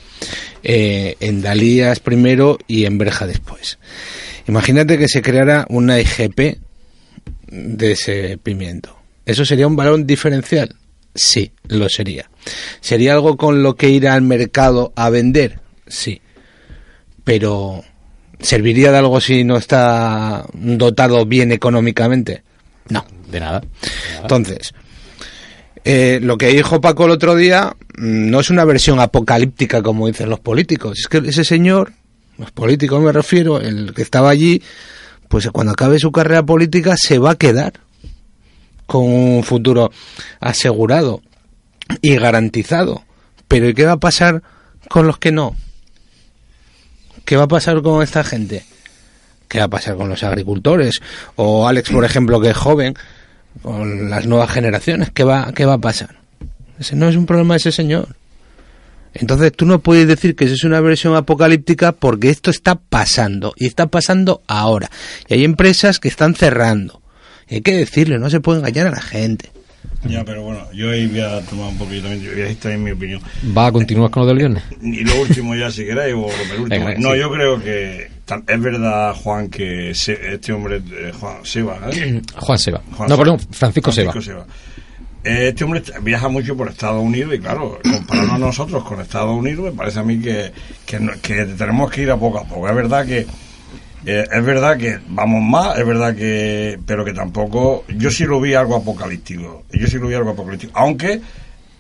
eh, 0.63 1.17
en 1.21 1.41
Dalías 1.41 2.01
primero 2.01 2.59
y 2.67 2.85
en 2.85 2.99
Berja 2.99 3.27
después. 3.27 3.79
Imagínate 4.47 4.99
que 4.99 5.09
se 5.09 5.23
creara 5.23 5.67
una 5.71 6.01
IGP 6.01 6.59
de 7.47 7.93
ese 7.93 8.39
pimiento. 8.43 8.97
¿Eso 9.25 9.45
sería 9.45 9.67
un 9.67 9.77
valor 9.77 10.05
diferencial? 10.05 10.75
Sí, 11.15 11.53
lo 11.69 11.89
sería. 11.89 12.29
¿Sería 12.81 13.15
algo 13.15 13.37
con 13.37 13.63
lo 13.63 13.77
que 13.77 13.89
ir 13.89 14.09
al 14.09 14.23
mercado 14.23 14.93
a 14.97 15.11
vender? 15.11 15.61
Sí. 15.87 16.21
Pero 17.23 17.85
¿serviría 18.41 18.91
de 18.91 18.99
algo 18.99 19.21
si 19.21 19.45
no 19.45 19.57
está 19.57 20.45
dotado 20.53 21.25
bien 21.25 21.53
económicamente? 21.53 22.43
No. 22.89 23.05
De 23.31 23.41
nada. 23.41 23.63
Entonces, 24.21 24.75
eh, 25.85 26.19
lo 26.23 26.37
que 26.37 26.49
dijo 26.49 26.81
Paco 26.81 27.05
el 27.05 27.13
otro 27.13 27.37
día 27.37 27.77
mm, 27.97 28.31
no 28.31 28.41
es 28.41 28.51
una 28.51 28.65
versión 28.65 29.01
apocalíptica 29.01 29.83
como 29.83 30.07
dicen 30.07 30.31
los 30.31 30.41
políticos. 30.41 30.99
Es 30.99 31.09
que 31.09 31.19
ese 31.19 31.45
señor, 31.45 31.93
los 32.39 32.51
políticos 32.51 33.03
me 33.03 33.13
refiero, 33.13 33.61
el 33.61 33.95
que 33.95 34.03
estaba 34.03 34.31
allí, 34.31 34.63
pues 35.29 35.49
cuando 35.51 35.73
acabe 35.73 35.99
su 35.99 36.11
carrera 36.11 36.43
política 36.45 36.97
se 36.97 37.19
va 37.19 37.33
a 37.33 37.37
quedar 37.37 37.84
con 38.87 39.03
un 39.05 39.45
futuro 39.45 39.91
asegurado 40.41 41.23
y 42.03 42.17
garantizado. 42.17 43.05
Pero 43.49 43.69
¿y 43.69 43.75
qué 43.75 43.85
va 43.85 43.93
a 43.93 44.01
pasar 44.01 44.43
con 44.89 45.07
los 45.07 45.19
que 45.19 45.33
no? 45.33 45.57
¿Qué 47.25 47.37
va 47.37 47.45
a 47.45 47.49
pasar 47.49 47.83
con 47.83 48.03
esta 48.03 48.25
gente? 48.25 48.65
¿Qué 49.49 49.59
va 49.59 49.65
a 49.65 49.69
pasar 49.69 49.97
con 49.97 50.09
los 50.09 50.23
agricultores? 50.23 51.01
O 51.37 51.69
Alex, 51.69 51.91
por 51.91 52.05
ejemplo, 52.05 52.41
que 52.41 52.51
es 52.51 52.57
joven, 52.57 52.95
con 53.63 54.11
las 54.11 54.27
nuevas 54.27 54.51
generaciones, 54.51 55.11
¿qué 55.11 55.25
va, 55.25 55.53
qué 55.55 55.65
va 55.65 55.75
a 55.75 55.79
pasar? 55.79 56.17
Ese 56.79 56.97
no 56.97 57.09
es 57.09 57.17
un 57.17 57.27
problema 57.27 57.57
ese 57.57 57.73
señor. 57.73 58.17
Entonces 59.15 59.53
tú 59.53 59.65
no 59.65 59.79
puedes 59.79 60.09
decir 60.09 60.35
que 60.35 60.45
eso 60.45 60.55
es 60.55 60.65
una 60.65 60.81
versión 60.81 61.15
apocalíptica 61.15 61.93
porque 61.93 62.31
esto 62.31 62.51
está 62.51 62.75
pasando 62.75 63.55
y 63.57 63.67
está 63.67 63.87
pasando 63.87 64.43
ahora. 64.49 64.91
Y 65.29 65.35
hay 65.35 65.45
empresas 65.45 66.01
que 66.01 66.09
están 66.09 66.35
cerrando. 66.35 67.01
Hay 67.51 67.61
que 67.61 67.73
decirlo, 67.77 68.19
no 68.19 68.31
se 68.31 68.41
puede 68.41 68.59
engañar 68.61 68.87
a 68.89 68.91
la 68.93 69.01
gente. 69.01 69.51
Ya, 70.07 70.23
pero 70.25 70.43
bueno, 70.43 70.61
yo 70.73 70.91
ahí 70.91 71.07
voy 71.07 71.21
a 71.21 71.41
tomar 71.43 71.69
un 71.69 71.79
poquito, 71.79 72.09
voy 72.09 72.17
a 72.19 72.35
decir 72.35 72.59
también 72.59 72.85
mi 72.85 72.91
opinión. 72.91 73.21
¿Va 73.57 73.67
a 73.69 73.73
continuar 73.73 74.11
con 74.11 74.23
lo 74.23 74.27
del 74.29 74.37
viernes? 74.39 74.63
Y 74.83 75.03
lo 75.05 75.21
último 75.21 75.55
ya, 75.55 75.71
si 75.71 75.85
queréis, 75.85 76.15
o 76.15 76.21
lo 76.23 76.29
penúltimo. 76.29 76.87
Venga, 76.87 76.95
no, 76.99 77.13
sí. 77.15 77.21
yo 77.21 77.31
creo 77.31 77.63
que 77.63 78.09
es 78.47 78.61
verdad, 78.61 79.15
Juan, 79.15 79.49
que 79.49 79.95
se- 79.95 80.35
este 80.35 80.53
hombre, 80.53 80.77
eh, 80.93 81.13
Juan 81.19 81.37
Seba, 81.45 81.79
¿eh? 81.91 82.21
Juan 82.37 82.59
Seba. 82.59 82.83
Juan 82.97 83.09
no, 83.09 83.15
Seba. 83.17 83.19
perdón, 83.19 83.39
Francisco, 83.51 83.93
Seba. 83.93 84.13
Eh, 85.25 85.49
Este 85.49 85.65
hombre 85.65 85.83
viaja 86.03 86.29
mucho 86.29 86.55
por 86.55 86.69
Estados 86.69 87.03
Unidos 87.03 87.35
y 87.35 87.39
claro, 87.39 87.79
compararnos 87.83 88.35
a 88.35 88.39
nosotros 88.39 88.85
con 88.85 89.01
Estados 89.01 89.35
Unidos, 89.35 89.65
me 89.65 89.73
parece 89.73 90.01
a 90.01 90.03
mí 90.03 90.19
que, 90.21 90.53
que 90.87 90.99
tenemos 91.57 91.91
que 91.91 92.03
ir 92.03 92.11
a 92.11 92.17
poco 92.19 92.41
a 92.41 92.45
poco. 92.45 92.69
Es 92.69 92.75
verdad 92.77 93.07
que 93.07 93.27
eh, 94.07 94.25
es 94.33 94.45
verdad 94.45 94.77
que 94.77 94.99
vamos 95.09 95.43
más, 95.43 95.79
es 95.79 95.87
verdad 95.87 96.15
que 96.15 96.79
pero 96.87 97.05
que 97.05 97.13
tampoco 97.13 97.85
yo 97.97 98.11
sí 98.11 98.25
lo 98.25 98.41
vi 98.41 98.55
algo 98.55 98.77
apocalíptico. 98.77 99.65
Yo 99.73 99.87
sí 99.87 99.99
lo 99.99 100.09
vi 100.09 100.15
algo 100.15 100.31
apocalíptico, 100.31 100.73
aunque 100.77 101.21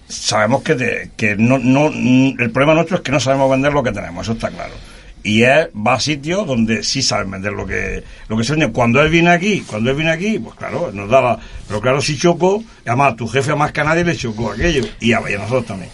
sabemos 0.09 0.63
que, 0.63 0.75
te- 0.75 1.11
que 1.17 1.37
no, 1.37 1.59
no 1.59 1.91
mm, 1.93 2.37
el 2.41 2.51
problema 2.51 2.75
nuestro 2.75 2.97
es 2.97 3.03
que 3.03 3.13
no 3.13 3.21
sabemos 3.21 3.51
vender 3.51 3.73
lo 3.73 3.83
que 3.83 3.93
tenemos, 3.93 4.25
eso 4.27 4.33
está 4.33 4.51
claro. 4.51 4.73
Y 5.27 5.41
él 5.43 5.71
va 5.75 5.95
a 5.95 6.01
sitios 6.01 6.47
donde 6.47 6.83
sí 6.85 7.01
saben 7.01 7.31
vender 7.31 7.53
lo 7.55 7.65
que 7.67 8.05
lo 8.29 8.37
que 8.37 8.45
se. 8.45 8.55
Cuando 8.73 9.01
él 9.01 9.09
viene 9.09 9.31
aquí, 9.31 9.61
cuando 9.67 9.89
él 9.91 9.97
viene 9.97 10.11
aquí, 10.11 10.39
pues 10.39 10.55
claro, 10.55 10.91
nos 10.93 11.09
da 11.09 11.23
la... 11.23 11.39
Pero 11.67 11.81
claro, 11.81 12.03
sí 12.03 12.19
chocó, 12.19 12.63
además 12.85 13.17
tu 13.17 13.27
jefe 13.27 13.55
más 13.55 13.73
que 13.73 13.81
a 13.81 13.85
nadie 13.85 14.05
le 14.05 14.15
chocó 14.15 14.53
aquello, 14.53 14.85
y 15.01 15.13
a, 15.15 15.23
y 15.31 15.33
a 15.33 15.39
nosotros 15.39 15.65
también. 15.65 15.91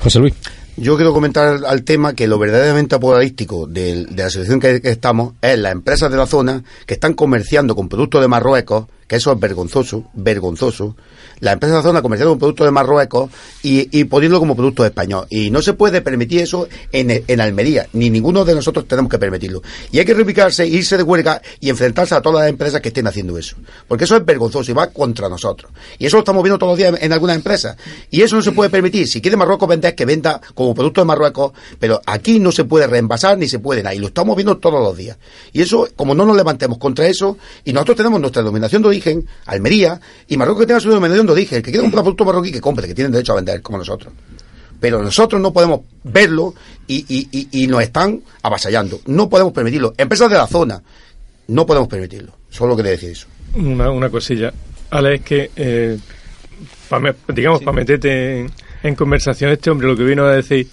José 0.00 0.18
Luis. 0.20 0.32
Yo 0.80 0.94
quiero 0.94 1.12
comentar 1.12 1.64
al, 1.66 1.82
tema 1.82 2.14
que 2.14 2.28
lo 2.28 2.38
verdaderamente 2.38 2.94
apocalíptico 2.94 3.66
de, 3.66 4.06
la 4.16 4.30
situación 4.30 4.60
que, 4.60 4.80
que 4.80 4.90
estamos 4.90 5.34
es 5.42 5.58
las 5.58 5.72
empresas 5.72 6.10
de 6.10 6.16
la 6.16 6.26
zona 6.26 6.62
que 6.86 6.94
están 6.94 7.14
comerciando 7.14 7.74
con 7.74 7.88
productos 7.88 8.20
de 8.20 8.28
Marruecos, 8.28 8.86
que 9.08 9.16
eso 9.16 9.32
es 9.32 9.40
vergonzoso, 9.40 10.04
vergonzoso. 10.12 10.94
Las 11.40 11.54
empresas 11.54 11.76
de 11.76 11.78
la 11.78 11.88
zona 11.88 12.02
comerciando 12.02 12.32
con 12.32 12.38
productos 12.38 12.66
de 12.66 12.70
Marruecos 12.70 13.30
y, 13.62 13.98
y 13.98 14.04
poniéndolo 14.04 14.40
como 14.40 14.54
producto 14.54 14.84
español. 14.84 15.26
Y 15.30 15.50
no 15.50 15.62
se 15.62 15.72
puede 15.72 16.02
permitir 16.02 16.42
eso 16.42 16.68
en, 16.92 17.24
en 17.26 17.40
Almería, 17.40 17.88
ni 17.94 18.10
ninguno 18.10 18.44
de 18.44 18.54
nosotros 18.54 18.86
tenemos 18.86 19.10
que 19.10 19.18
permitirlo. 19.18 19.62
Y 19.90 19.98
hay 19.98 20.04
que 20.04 20.12
reivindicarse, 20.12 20.66
irse 20.66 20.98
de 20.98 21.02
huelga 21.02 21.40
y 21.58 21.70
enfrentarse 21.70 22.14
a 22.14 22.20
todas 22.20 22.42
las 22.42 22.50
empresas 22.50 22.82
que 22.82 22.88
estén 22.88 23.06
haciendo 23.06 23.38
eso. 23.38 23.56
Porque 23.86 24.04
eso 24.04 24.14
es 24.14 24.24
vergonzoso 24.26 24.70
y 24.70 24.74
va 24.74 24.88
contra 24.88 25.28
nosotros. 25.28 25.72
Y 25.98 26.04
eso 26.04 26.18
lo 26.18 26.20
estamos 26.20 26.42
viendo 26.42 26.58
todos 26.58 26.72
los 26.72 26.78
días 26.78 26.94
en, 27.00 27.12
algunas 27.12 27.36
empresas. 27.36 27.78
Y 28.10 28.20
eso 28.20 28.36
no 28.36 28.42
se 28.42 28.52
puede 28.52 28.68
permitir. 28.68 29.08
Si 29.08 29.22
quiere 29.22 29.38
Marruecos 29.38 29.68
vender, 29.68 29.94
que 29.94 30.04
venda 30.04 30.40
como 30.54 30.74
producto 30.74 31.00
de 31.00 31.06
Marruecos, 31.06 31.52
pero 31.78 32.02
aquí 32.04 32.40
no 32.40 32.52
se 32.52 32.64
puede 32.64 32.86
reembasar 32.86 33.38
ni 33.38 33.48
se 33.48 33.58
puede 33.58 33.82
nada. 33.82 33.94
Y 33.94 34.00
lo 34.00 34.08
estamos 34.08 34.36
viendo 34.36 34.58
todos 34.58 34.82
los 34.82 34.94
días. 34.96 35.16
Y 35.54 35.62
eso, 35.62 35.88
como 35.96 36.14
no 36.14 36.26
nos 36.26 36.36
levantemos 36.36 36.76
contra 36.76 37.06
eso, 37.06 37.38
y 37.64 37.72
nosotros 37.72 37.96
tenemos 37.96 38.20
nuestra 38.20 38.42
denominación 38.42 38.82
de 38.82 38.97
origen, 38.98 39.26
Almería, 39.46 40.00
y 40.26 40.36
Marruecos 40.36 40.62
que 40.62 40.66
tenga 40.66 40.80
su 40.80 40.88
denominación 40.88 41.26
de 41.26 41.32
origen, 41.32 41.56
el 41.58 41.62
que 41.62 41.70
quiera 41.70 41.82
comprar 41.84 42.02
producto 42.04 42.24
marroquí, 42.24 42.50
que 42.52 42.60
compre, 42.60 42.86
que 42.88 42.94
tienen 42.94 43.12
derecho 43.12 43.32
a 43.32 43.36
vender, 43.36 43.62
como 43.62 43.78
nosotros. 43.78 44.12
Pero 44.80 45.02
nosotros 45.02 45.40
no 45.40 45.52
podemos 45.52 45.80
verlo 46.04 46.54
y, 46.86 47.04
y, 47.08 47.28
y, 47.32 47.64
y 47.64 47.66
nos 47.66 47.82
están 47.82 48.22
avasallando. 48.42 49.00
No 49.06 49.28
podemos 49.28 49.52
permitirlo. 49.52 49.92
Empresas 49.96 50.30
de 50.30 50.36
la 50.36 50.46
zona, 50.46 50.80
no 51.48 51.66
podemos 51.66 51.88
permitirlo. 51.88 52.32
Solo 52.48 52.76
quería 52.76 52.92
decir 52.92 53.10
eso. 53.10 53.26
Una, 53.56 53.90
una 53.90 54.08
cosilla. 54.08 54.52
Ale, 54.90 55.16
es 55.16 55.20
que, 55.22 55.50
eh, 55.56 55.98
pa 56.88 57.00
me- 57.00 57.14
digamos, 57.34 57.60
para 57.62 57.72
meterte 57.72 58.40
en, 58.40 58.50
en 58.82 58.94
conversación, 58.94 59.50
este 59.50 59.68
hombre 59.70 59.88
lo 59.88 59.96
que 59.96 60.04
vino 60.04 60.24
a 60.24 60.32
decir 60.36 60.68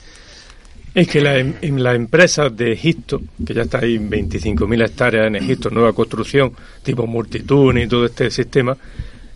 es 0.96 1.08
que 1.10 1.20
la 1.22 1.38
em- 1.38 1.56
en 1.62 1.84
las 1.84 1.96
empresas 1.96 2.56
de 2.56 2.72
Egipto, 2.72 3.22
que 3.46 3.54
ya 3.54 3.64
está 3.64 3.80
ahí 3.80 3.98
25.000 4.00 4.82
hectáreas 4.82 5.28
en 5.28 5.36
Egipto, 5.36 5.70
nueva 5.70 5.94
construcción, 5.94 6.54
tipo 6.82 7.06
Multitune 7.06 7.84
y 7.84 7.88
todo 7.88 8.06
este 8.06 8.32
sistema, 8.32 8.76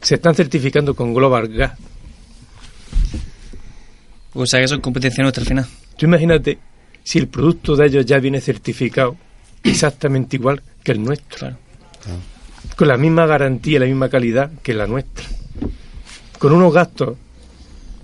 se 0.01 0.16
están 0.16 0.34
certificando 0.34 0.96
con 0.96 1.13
Global 1.13 1.50
Gas. 1.50 1.74
O 4.34 4.46
sea 4.46 4.60
que 4.60 4.66
eso 4.66 4.75
es 4.75 4.82
competencia 4.82 5.22
nuestra 5.22 5.42
al 5.42 5.48
final. 5.48 5.66
Tú 5.98 6.06
imagínate 6.06 6.58
si 7.04 7.20
el 7.20 7.28
producto 7.28 7.75
de 7.75 7.88
ellos 7.88 8.06
ya 8.06 8.20
viene 8.20 8.39
certificado 8.39 9.18
exactamente 9.63 10.38
igual 10.38 10.62
que 10.84 10.94
el 10.94 11.04
nuestro. 11.04 11.58
Con 12.78 12.88
la 12.88 12.96
misma 12.98 13.25
garantía 13.25 13.80
la 13.82 13.86
misma 13.86 14.08
calidad 14.08 14.51
que 14.63 14.74
la 14.74 14.88
nuestra. 14.88 15.25
Con 16.38 16.54
unos 16.54 16.74
gastos, 16.74 17.18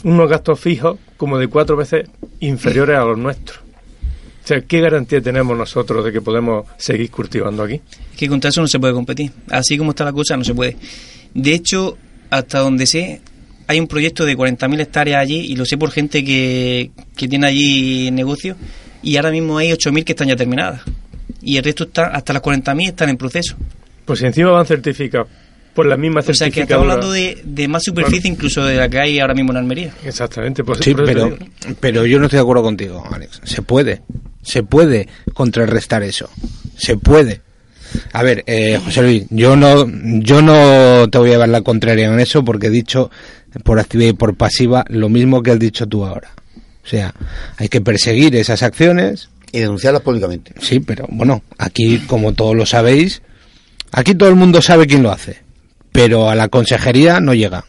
unos 0.04 0.30
gastos 0.30 0.60
fijos 0.60 0.98
como 1.18 1.38
de 1.38 1.48
cuatro 1.48 1.76
veces 1.76 2.10
inferiores 2.40 2.98
a 2.98 3.04
los 3.04 3.18
nuestros. 3.18 3.60
O 3.60 4.48
sea, 4.48 4.62
¿qué 4.62 4.80
garantía 4.80 5.22
tenemos 5.22 5.58
nosotros 5.58 6.06
de 6.06 6.12
que 6.12 6.22
podemos 6.22 6.68
seguir 6.78 7.10
cultivando 7.10 7.64
aquí? 7.64 7.82
Es 8.12 8.18
que 8.18 8.28
contra 8.28 8.50
eso 8.50 8.62
no 8.62 8.68
se 8.68 8.80
puede 8.80 8.94
competir. 8.94 9.32
Así 9.50 9.78
como 9.78 9.92
está 9.92 10.06
la 10.06 10.14
cosa, 10.14 10.38
no 10.38 10.44
se 10.44 10.54
puede. 10.54 10.78
De 11.34 11.54
hecho, 11.54 11.98
hasta 12.30 12.60
donde 12.60 12.86
sé, 12.86 13.22
hay 13.66 13.80
un 13.80 13.88
proyecto 13.88 14.24
de 14.24 14.38
40.000 14.38 14.82
hectáreas 14.82 15.20
allí, 15.20 15.40
y 15.40 15.56
lo 15.56 15.66
sé 15.66 15.78
por 15.78 15.90
gente 15.90 16.24
que, 16.24 16.92
que 17.16 17.28
tiene 17.28 17.48
allí 17.48 18.12
negocio, 18.12 18.56
y 19.02 19.18
ahora 19.18 19.32
mismo 19.32 19.58
hay 19.58 19.72
8.000 19.72 20.04
que 20.04 20.12
están 20.12 20.28
ya 20.28 20.36
terminadas. 20.36 20.82
Y 21.42 21.58
el 21.58 21.64
resto 21.64 21.86
está, 21.86 22.08
hasta 22.08 22.34
las 22.34 22.44
40.000 22.44 22.88
están 22.88 23.10
en 23.10 23.18
proceso. 23.18 23.56
Pues 24.06 24.20
si 24.20 24.26
encima 24.26 24.52
van 24.52 24.68
certificados 24.68 25.28
por 25.76 25.86
la 25.86 25.98
misma 25.98 26.22
O 26.22 26.24
sea 26.24 26.50
que 26.50 26.62
estamos 26.62 26.88
certificadora. 26.88 26.94
hablando 26.94 27.12
de, 27.12 27.42
de 27.44 27.68
más 27.68 27.84
superficie 27.84 28.32
incluso 28.32 28.64
de 28.66 28.76
la 28.78 28.90
que 28.90 29.00
hay 29.00 29.20
ahora 29.20 29.34
mismo 29.34 29.52
en 29.52 29.58
Almería. 29.58 29.94
Exactamente, 30.06 30.64
pues 30.64 30.80
Sí, 30.82 30.94
por 30.96 31.08
eso 31.10 31.30
te 31.30 31.36
pero, 31.38 31.76
pero 31.80 32.06
yo 32.06 32.18
no 32.18 32.26
estoy 32.26 32.38
de 32.38 32.42
acuerdo 32.42 32.64
contigo, 32.64 33.04
Alex. 33.12 33.42
Se 33.44 33.62
puede. 33.62 34.02
Se 34.42 34.64
puede 34.64 35.08
contrarrestar 35.34 36.02
eso. 36.04 36.30
Se 36.78 36.98
puede. 36.98 37.42
A 38.14 38.24
ver, 38.24 38.44
eh, 38.48 38.80
José 38.84 39.02
Luis, 39.04 39.26
yo 39.30 39.56
no, 39.56 39.86
yo 40.22 40.42
no 40.42 41.10
te 41.10 41.18
voy 41.18 41.30
a 41.30 41.34
llevar 41.34 41.50
la 41.50 41.62
contraria 41.62 42.08
en 42.08 42.20
eso 42.20 42.44
porque 42.44 42.68
he 42.68 42.72
dicho 42.72 43.10
por 43.64 43.80
activa 43.80 44.04
y 44.06 44.14
por 44.14 44.36
pasiva 44.36 44.86
lo 44.90 45.10
mismo 45.10 45.42
que 45.44 45.52
has 45.52 45.60
dicho 45.60 45.88
tú 45.88 46.06
ahora. 46.06 46.30
O 46.84 46.88
sea, 46.88 47.14
hay 47.58 47.68
que 47.68 47.82
perseguir 47.82 48.36
esas 48.36 48.64
acciones. 48.64 49.30
Y 49.52 49.60
denunciarlas 49.60 50.02
públicamente. 50.02 50.54
Sí, 50.60 50.82
pero 50.82 51.06
bueno, 51.10 51.42
aquí, 51.58 52.00
como 52.08 52.34
todos 52.34 52.56
lo 52.56 52.66
sabéis, 52.66 53.22
aquí 53.92 54.14
todo 54.14 54.28
el 54.30 54.36
mundo 54.36 54.62
sabe 54.62 54.86
quién 54.86 55.02
lo 55.02 55.12
hace. 55.12 55.45
Pero 55.96 56.30
a 56.30 56.36
la 56.36 56.48
consejería 56.50 57.20
no 57.20 57.34
llega. 57.34 57.64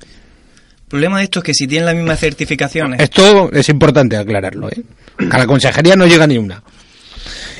El 0.00 0.88
problema 0.88 1.18
de 1.18 1.24
esto 1.24 1.38
es 1.38 1.44
que 1.44 1.54
si 1.54 1.66
tienen 1.66 1.86
las 1.86 1.94
mismas 1.94 2.20
certificaciones, 2.20 3.00
Esto 3.00 3.50
es 3.52 3.68
importante 3.70 4.16
aclararlo, 4.16 4.68
¿eh? 4.70 4.82
A 5.30 5.38
la 5.38 5.46
consejería 5.46 5.96
no 5.96 6.06
llega 6.06 6.26
ni 6.26 6.36
una. 6.38 6.62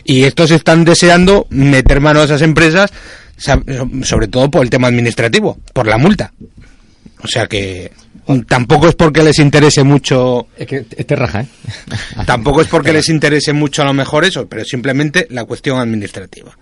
Y 0.04 0.24
estos 0.24 0.50
están 0.50 0.84
deseando 0.84 1.46
meter 1.50 2.00
mano 2.00 2.20
a 2.20 2.24
esas 2.24 2.42
empresas 2.42 2.90
Sa- 3.36 3.62
Sobre 4.02 4.28
todo 4.28 4.50
por 4.50 4.62
el 4.62 4.70
tema 4.70 4.88
administrativo, 4.88 5.58
por 5.72 5.86
la 5.86 5.96
multa. 5.98 6.32
O 7.22 7.26
sea 7.28 7.46
que 7.46 7.90
mm, 8.26 8.40
tampoco 8.42 8.88
es 8.88 8.94
porque 8.94 9.22
les 9.22 9.38
interese 9.38 9.82
mucho. 9.82 10.48
Es 10.56 10.66
que 10.66 10.84
este 10.96 11.16
raja, 11.16 11.40
¿eh? 11.40 11.46
Tampoco 12.26 12.60
es 12.60 12.68
porque 12.68 12.92
les 12.92 13.08
interese 13.08 13.52
mucho 13.52 13.82
a 13.82 13.86
lo 13.86 13.94
mejor 13.94 14.24
eso, 14.24 14.46
pero 14.48 14.64
simplemente 14.64 15.26
la 15.30 15.44
cuestión 15.44 15.78
administrativa. 15.80 16.56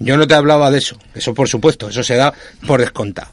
Yo 0.00 0.16
no 0.16 0.26
te 0.26 0.34
hablaba 0.34 0.70
de 0.70 0.78
eso, 0.78 0.98
eso 1.14 1.34
por 1.34 1.48
supuesto, 1.48 1.88
eso 1.88 2.02
se 2.02 2.14
da 2.16 2.32
por 2.66 2.80
descontado. 2.80 3.32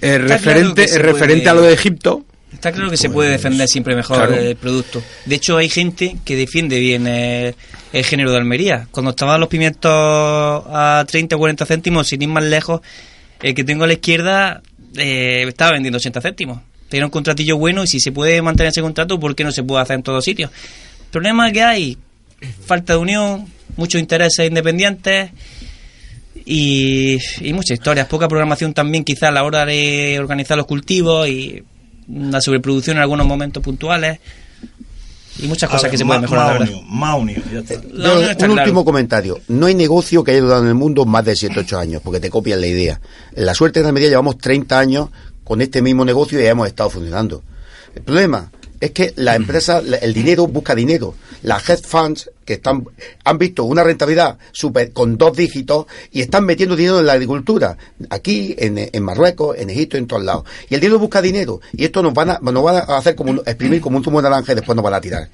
Eh, 0.00 0.18
referente 0.18 0.86
claro 0.86 1.02
referente 1.02 1.42
puede- 1.44 1.48
a 1.50 1.54
lo 1.54 1.62
de 1.62 1.72
Egipto, 1.74 2.24
Está 2.52 2.72
claro 2.72 2.90
que 2.90 2.96
se 2.96 3.10
puede 3.10 3.30
defender 3.30 3.68
siempre 3.68 3.94
mejor 3.94 4.16
claro. 4.16 4.34
el 4.34 4.56
producto. 4.56 5.02
De 5.26 5.34
hecho, 5.34 5.58
hay 5.58 5.68
gente 5.68 6.16
que 6.24 6.34
defiende 6.34 6.80
bien 6.80 7.06
el, 7.06 7.54
el 7.92 8.04
género 8.06 8.30
de 8.30 8.38
Almería. 8.38 8.88
Cuando 8.90 9.10
estaban 9.10 9.38
los 9.38 9.50
pimientos 9.50 9.92
a 9.92 11.04
30 11.06 11.36
o 11.36 11.38
40 11.38 11.66
céntimos, 11.66 12.08
sin 12.08 12.22
ir 12.22 12.28
más 12.28 12.42
lejos, 12.44 12.80
el 13.42 13.54
que 13.54 13.64
tengo 13.64 13.84
a 13.84 13.86
la 13.86 13.92
izquierda 13.92 14.62
eh, 14.96 15.44
estaba 15.46 15.72
vendiendo 15.72 15.98
80 15.98 16.22
céntimos. 16.22 16.60
Tenía 16.88 17.04
un 17.04 17.10
contratillo 17.10 17.58
bueno 17.58 17.84
y 17.84 17.86
si 17.86 18.00
se 18.00 18.12
puede 18.12 18.40
mantener 18.40 18.70
ese 18.70 18.80
contrato, 18.80 19.20
¿por 19.20 19.34
qué 19.36 19.44
no 19.44 19.52
se 19.52 19.62
puede 19.62 19.82
hacer 19.82 19.96
en 19.96 20.02
todos 20.02 20.24
sitios? 20.24 20.50
El 21.00 21.10
problema 21.10 21.52
que 21.52 21.62
hay, 21.62 21.98
falta 22.64 22.94
de 22.94 22.98
unión, 22.98 23.46
muchos 23.76 24.00
intereses 24.00 24.48
independientes 24.48 25.30
y, 26.44 27.18
y 27.40 27.52
muchas 27.52 27.78
historias, 27.78 28.06
poca 28.06 28.28
programación 28.28 28.74
también 28.74 29.04
quizá 29.04 29.28
a 29.28 29.32
la 29.32 29.44
hora 29.44 29.64
de 29.64 30.18
organizar 30.18 30.56
los 30.56 30.66
cultivos 30.66 31.28
y 31.28 31.62
una 32.08 32.40
sobreproducción 32.40 32.96
en 32.96 33.02
algunos 33.02 33.26
momentos 33.26 33.62
puntuales 33.62 34.18
y 35.40 35.46
muchas 35.46 35.68
cosas 35.70 35.84
ver, 35.84 35.90
que 35.92 35.98
se 35.98 36.04
pueden 36.04 36.22
mejorar. 36.22 36.46
la 36.46 36.52
más 36.52 36.58
verdad. 36.60 36.74
unión, 36.74 36.98
más 36.98 37.18
unión, 37.20 37.42
ya 37.52 37.58
está. 37.60 37.74
La 37.92 38.08
Yo, 38.08 38.14
unión 38.16 38.30
está 38.30 38.44
un 38.46 38.52
claro. 38.52 38.62
último 38.68 38.84
comentario. 38.84 39.40
No 39.48 39.66
hay 39.66 39.74
negocio 39.74 40.24
que 40.24 40.32
haya 40.32 40.40
durado 40.40 40.62
en 40.62 40.68
el 40.68 40.74
mundo 40.74 41.04
más 41.04 41.24
de 41.24 41.36
7 41.36 41.60
8 41.60 41.78
años, 41.78 42.02
porque 42.02 42.18
te 42.18 42.28
copian 42.30 42.60
la 42.60 42.66
idea. 42.66 43.00
La 43.34 43.54
suerte 43.54 43.80
de 43.80 43.86
la 43.86 43.92
medida 43.92 44.08
llevamos 44.08 44.38
30 44.38 44.78
años 44.78 45.08
con 45.44 45.60
este 45.62 45.80
mismo 45.80 46.04
negocio 46.04 46.40
y 46.40 46.42
ya 46.42 46.50
hemos 46.50 46.66
estado 46.66 46.90
funcionando. 46.90 47.42
El 47.94 48.02
problema 48.02 48.50
es 48.80 48.90
que 48.92 49.12
la 49.16 49.34
empresa, 49.34 49.82
el 50.00 50.14
dinero 50.14 50.46
busca 50.46 50.74
dinero. 50.74 51.14
Las 51.42 51.68
hedge 51.68 51.82
funds 51.86 52.30
que 52.44 52.54
están, 52.54 52.84
han 53.24 53.38
visto 53.38 53.64
una 53.64 53.82
rentabilidad 53.84 54.38
super, 54.52 54.92
con 54.92 55.16
dos 55.18 55.36
dígitos 55.36 55.86
y 56.12 56.20
están 56.20 56.44
metiendo 56.44 56.76
dinero 56.76 56.98
en 57.00 57.06
la 57.06 57.12
agricultura. 57.14 57.76
Aquí, 58.10 58.54
en, 58.58 58.78
en 58.92 59.02
Marruecos, 59.02 59.56
en 59.58 59.70
Egipto, 59.70 59.96
en 59.96 60.06
todos 60.06 60.24
lados. 60.24 60.44
Y 60.70 60.74
el 60.74 60.80
dinero 60.80 60.98
busca 60.98 61.20
dinero. 61.22 61.60
Y 61.72 61.84
esto 61.84 62.02
nos 62.02 62.14
van 62.14 62.30
a, 62.30 62.38
nos 62.40 62.62
van 62.62 62.76
a 62.76 62.96
hacer 62.96 63.14
como 63.14 63.30
un- 63.32 63.42
exprimir 63.46 63.80
como 63.80 63.98
un 63.98 64.04
zumo 64.04 64.20
de 64.22 64.28
naranja 64.28 64.52
y 64.52 64.54
después 64.56 64.74
nos 64.76 64.82
van 64.84 64.94
a 64.94 65.00
tirar. 65.00 65.28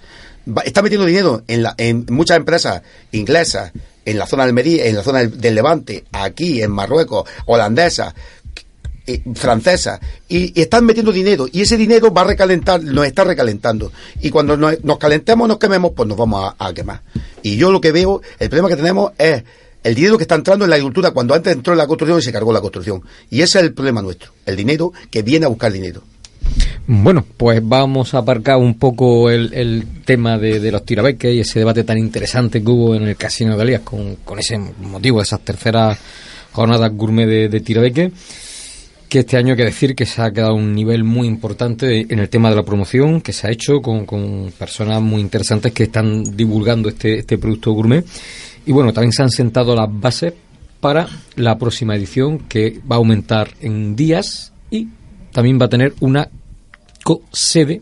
Va- 0.46 0.62
está 0.62 0.82
metiendo 0.82 1.06
dinero 1.06 1.42
en, 1.46 1.62
la, 1.62 1.74
en 1.78 2.06
muchas 2.10 2.36
empresas 2.36 2.82
inglesas, 3.12 3.72
en 4.04 4.18
la 4.18 4.26
zona 4.26 4.42
del 4.42 4.50
Almería, 4.50 4.84
en 4.86 4.96
la 4.96 5.02
zona 5.02 5.20
del, 5.20 5.40
del 5.40 5.54
Levante, 5.54 6.04
aquí 6.12 6.60
en 6.62 6.70
Marruecos, 6.70 7.28
holandesas, 7.46 8.12
eh, 9.06 9.20
francesas, 9.34 10.00
y, 10.28 10.58
están 10.58 10.86
metiendo 10.86 11.12
dinero, 11.12 11.46
y 11.50 11.60
ese 11.60 11.76
dinero 11.76 12.12
va 12.12 12.22
a 12.22 12.24
recalentar, 12.24 12.82
nos 12.82 13.06
está 13.06 13.24
recalentando. 13.24 13.92
Y 14.22 14.30
cuando 14.30 14.56
nos, 14.56 14.82
nos 14.82 14.98
calentemos, 14.98 15.46
nos 15.46 15.58
quememos, 15.58 15.92
pues 15.94 16.08
nos 16.08 16.16
vamos 16.16 16.54
a, 16.58 16.72
quemar. 16.72 17.02
Y 17.42 17.56
yo 17.56 17.70
lo 17.70 17.80
que 17.80 17.92
veo, 17.92 18.22
el 18.38 18.48
problema 18.48 18.68
que 18.68 18.76
tenemos 18.76 19.12
es 19.18 19.44
el 19.82 19.94
dinero 19.94 20.16
que 20.16 20.24
está 20.24 20.36
entrando 20.36 20.64
en 20.64 20.70
la 20.70 20.76
agricultura 20.76 21.10
cuando 21.10 21.34
antes 21.34 21.52
entró 21.52 21.74
en 21.74 21.78
la 21.78 21.86
construcción 21.86 22.18
y 22.18 22.22
se 22.22 22.32
cargó 22.32 22.52
la 22.52 22.62
construcción. 22.62 23.02
Y 23.28 23.42
ese 23.42 23.58
es 23.58 23.64
el 23.64 23.74
problema 23.74 24.00
nuestro, 24.00 24.32
el 24.46 24.56
dinero 24.56 24.92
que 25.10 25.22
viene 25.22 25.44
a 25.44 25.50
buscar 25.50 25.70
dinero. 25.70 26.02
Bueno, 26.86 27.24
pues 27.36 27.60
vamos 27.62 28.14
a 28.14 28.18
aparcar 28.18 28.56
un 28.56 28.78
poco 28.78 29.30
el, 29.30 29.52
el 29.54 29.84
tema 30.04 30.38
de, 30.38 30.60
de 30.60 30.72
los 30.72 30.84
tirabeques 30.84 31.34
y 31.34 31.40
ese 31.40 31.58
debate 31.58 31.84
tan 31.84 31.98
interesante 31.98 32.62
que 32.62 32.70
hubo 32.70 32.94
en 32.94 33.02
el 33.02 33.16
Casino 33.16 33.56
de 33.56 33.62
Alías 33.62 33.80
con, 33.82 34.16
con 34.16 34.38
ese 34.38 34.58
motivo 34.58 35.22
esas 35.22 35.40
terceras 35.40 35.98
jornadas 36.52 36.92
gourmet 36.94 37.26
de, 37.26 37.48
de 37.48 37.60
tirabeque. 37.60 38.12
Que 39.08 39.20
este 39.20 39.36
año 39.36 39.52
hay 39.52 39.56
que 39.56 39.64
decir 39.64 39.94
que 39.94 40.06
se 40.06 40.22
ha 40.22 40.32
quedado 40.32 40.54
un 40.54 40.74
nivel 40.74 41.04
muy 41.04 41.28
importante 41.28 42.06
en 42.08 42.18
el 42.18 42.28
tema 42.28 42.50
de 42.50 42.56
la 42.56 42.64
promoción, 42.64 43.20
que 43.20 43.32
se 43.32 43.46
ha 43.46 43.50
hecho 43.50 43.80
con, 43.80 44.06
con 44.06 44.52
personas 44.58 45.00
muy 45.00 45.20
interesantes 45.20 45.72
que 45.72 45.84
están 45.84 46.24
divulgando 46.36 46.88
este, 46.88 47.18
este 47.20 47.38
producto 47.38 47.72
gourmet. 47.72 48.04
Y 48.66 48.72
bueno, 48.72 48.92
también 48.92 49.12
se 49.12 49.22
han 49.22 49.30
sentado 49.30 49.76
las 49.76 49.88
bases 49.88 50.32
para 50.80 51.08
la 51.36 51.56
próxima 51.56 51.94
edición 51.96 52.40
que 52.40 52.80
va 52.90 52.96
a 52.96 52.98
aumentar 52.98 53.50
en 53.60 53.96
días 53.96 54.52
y 54.70 54.88
también 55.32 55.58
va 55.60 55.66
a 55.66 55.70
tener 55.70 55.94
una 56.00 56.28
co-sede 57.02 57.80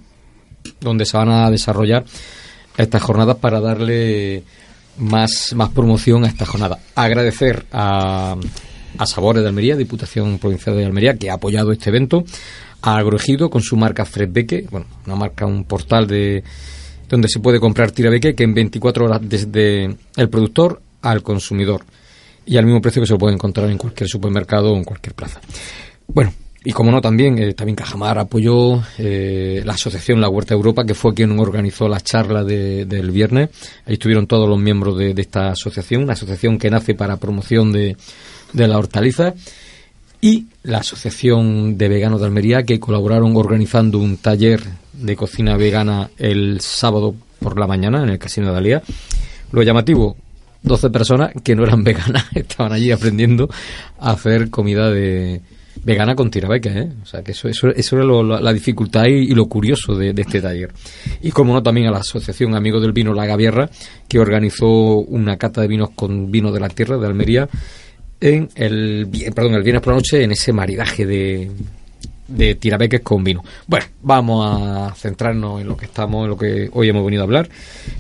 donde 0.81 1.05
se 1.05 1.17
van 1.17 1.31
a 1.31 1.51
desarrollar 1.51 2.05
estas 2.77 3.03
jornadas 3.03 3.37
para 3.37 3.61
darle 3.61 4.45
más, 4.99 5.53
más 5.55 5.71
promoción 5.71 6.25
a 6.25 6.29
esta 6.29 6.47
jornada. 6.47 6.79
Agradecer 6.95 7.67
a, 7.73 8.37
a 8.99 9.07
Sabores 9.07 9.43
de 9.43 9.49
Almería, 9.49 9.77
Diputación 9.77 10.39
Provincial 10.39 10.77
de 10.77 10.85
Almería, 10.85 11.17
que 11.17 11.31
ha 11.31 11.35
apoyado 11.35 11.73
este 11.73 11.91
evento, 11.91 12.25
a 12.83 12.97
Agroejido 12.97 13.49
con 13.51 13.63
su 13.63 13.77
marca 13.77 14.05
Fredbeque, 14.05 14.67
bueno, 14.71 14.87
una 15.07 15.17
marca, 15.17 15.47
un 15.47 15.65
portal 15.65 16.07
de 16.07 16.43
donde 17.09 17.29
se 17.29 17.41
puede 17.41 17.61
comprar 17.61 17.91
tirabeque 17.91 18.35
que 18.35 18.43
en 18.45 18.55
24 18.55 19.05
horas 19.05 19.21
desde 19.23 19.85
el 20.17 20.29
productor 20.31 20.81
al 21.03 21.23
consumidor 21.23 21.85
y 22.47 22.57
al 22.57 22.65
mismo 22.65 22.81
precio 22.81 23.03
que 23.03 23.07
se 23.07 23.13
lo 23.13 23.19
puede 23.19 23.35
encontrar 23.35 23.71
en 23.71 23.79
cualquier 23.79 24.09
supermercado 24.09 24.73
o 24.73 24.77
en 24.77 24.85
cualquier 24.85 25.15
plaza. 25.15 25.41
Bueno, 26.09 26.33
y 26.65 26.73
como 26.73 26.91
no, 26.91 27.01
también, 27.01 27.39
eh, 27.39 27.55
también 27.55 27.77
Cajamar 27.77 28.19
apoyó 28.19 28.83
eh, 28.99 29.63
la 29.65 29.75
asociación 29.75 30.21
La 30.21 30.29
Huerta 30.29 30.55
Europa, 30.55 30.85
que 30.85 30.95
fue 30.95 31.13
quien 31.13 31.39
organizó 31.39 31.89
la 31.89 32.01
charla 32.01 32.45
de- 32.45 32.85
del 32.87 33.11
viernes. 33.11 33.51
Ahí 33.85 33.95
estuvieron 33.95 34.27
todos 34.27 34.49
los 34.49 34.59
miembros 34.61 34.97
de, 34.97 35.13
de 35.13 35.23
esta 35.23 35.51
asociación, 35.51 36.05
una 36.05 36.13
asociación 36.15 36.59
que 36.59 36.71
nace 36.71 36.95
para 36.95 37.17
promoción 37.19 37.73
de, 37.73 37.97
de 38.53 38.69
la 38.69 38.79
hortaliza. 38.79 39.35
Y 40.21 40.47
la 40.63 40.79
Asociación 40.79 41.77
de 41.77 41.89
Veganos 41.89 42.21
de 42.21 42.27
Almería, 42.27 42.63
que 42.63 42.79
colaboraron 42.79 43.37
organizando 43.37 43.99
un 43.99 44.19
taller 44.19 44.63
de 44.93 45.17
cocina 45.17 45.57
vegana 45.57 46.11
el 46.17 46.61
sábado 46.61 47.15
por 47.41 47.59
la 47.59 47.67
mañana 47.67 48.03
en 48.05 48.11
el 48.11 48.19
Casino 48.19 48.53
de 48.53 48.59
Alía. 48.59 48.83
Lo 49.51 49.63
llamativo, 49.65 50.17
12 50.63 50.91
personas 50.91 51.33
que 51.43 51.57
no 51.57 51.65
eran 51.65 51.83
veganas 51.83 52.25
estaban 52.35 52.73
allí 52.73 52.93
aprendiendo 52.93 53.49
a 53.99 54.13
hacer 54.13 54.49
comida 54.49 54.91
de 54.91 55.41
vegana 55.85 56.15
con 56.15 56.31
tirabeque, 56.31 56.69
¿eh? 56.69 56.89
O 57.03 57.07
sea, 57.07 57.25
que 57.25 57.33
eso, 57.33 57.49
eso, 57.49 57.97
era 57.97 58.05
lo- 58.05 58.23
la, 58.23 58.53
dificultad 58.53 59.07
y, 59.07 59.35
lo 59.35 59.47
curioso 59.47 59.97
de, 59.97 60.13
de 60.13 60.23
este 60.23 60.41
taller. 60.41 60.73
Y 61.23 61.33
como 61.33 61.53
no, 61.53 61.63
también 61.65 61.89
a 61.89 61.91
la 61.91 61.99
Asociación 61.99 62.55
Amigos 62.55 62.83
del 62.83 62.93
Vino 62.93 63.13
La 63.13 63.27
Gavierra, 63.27 63.69
que 64.07 64.21
organizó 64.21 64.69
una 64.69 65.37
cata 65.37 65.63
de 65.63 65.67
vinos 65.69 65.91
con 65.97 66.31
vino 66.31 66.53
de 66.53 66.61
la 66.61 66.69
tierra 66.69 66.99
de 66.99 67.07
Almería 67.09 67.49
en 68.23 68.49
el, 68.55 69.09
perdón, 69.35 69.55
el 69.55 69.63
viernes 69.63 69.83
por 69.83 69.93
la 69.93 69.99
noche 69.99 70.23
en 70.23 70.33
ese 70.33 70.53
maridaje 70.53 71.05
de, 71.05 71.51
de 72.29 72.55
tirabeques 72.55 73.01
con 73.03 73.23
vino. 73.25 73.45
Bueno, 73.67 73.85
vamos 74.03 74.47
a 74.47 74.95
centrarnos 74.95 75.61
en 75.61 75.67
lo 75.69 75.77
que 75.77 75.87
estamos, 75.87 76.25
en 76.25 76.31
lo 76.31 76.39
que 76.39 76.71
hoy 76.73 76.89
hemos 76.89 77.05
venido 77.05 77.23
a 77.23 77.25
hablar. 77.25 77.49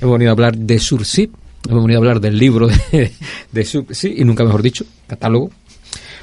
Hemos 0.00 0.14
venido 0.14 0.30
a 0.30 0.32
hablar 0.32 0.56
de 0.56 0.78
Sursip, 0.78 1.35
hemos 1.68 1.82
venido 1.82 1.98
a 1.98 2.02
hablar 2.02 2.20
del 2.20 2.38
libro 2.38 2.68
de, 2.68 3.12
de 3.50 3.64
Sursip, 3.64 4.18
y 4.18 4.24
nunca 4.24 4.44
mejor 4.44 4.62
dicho, 4.62 4.85
catálogo. 5.06 5.50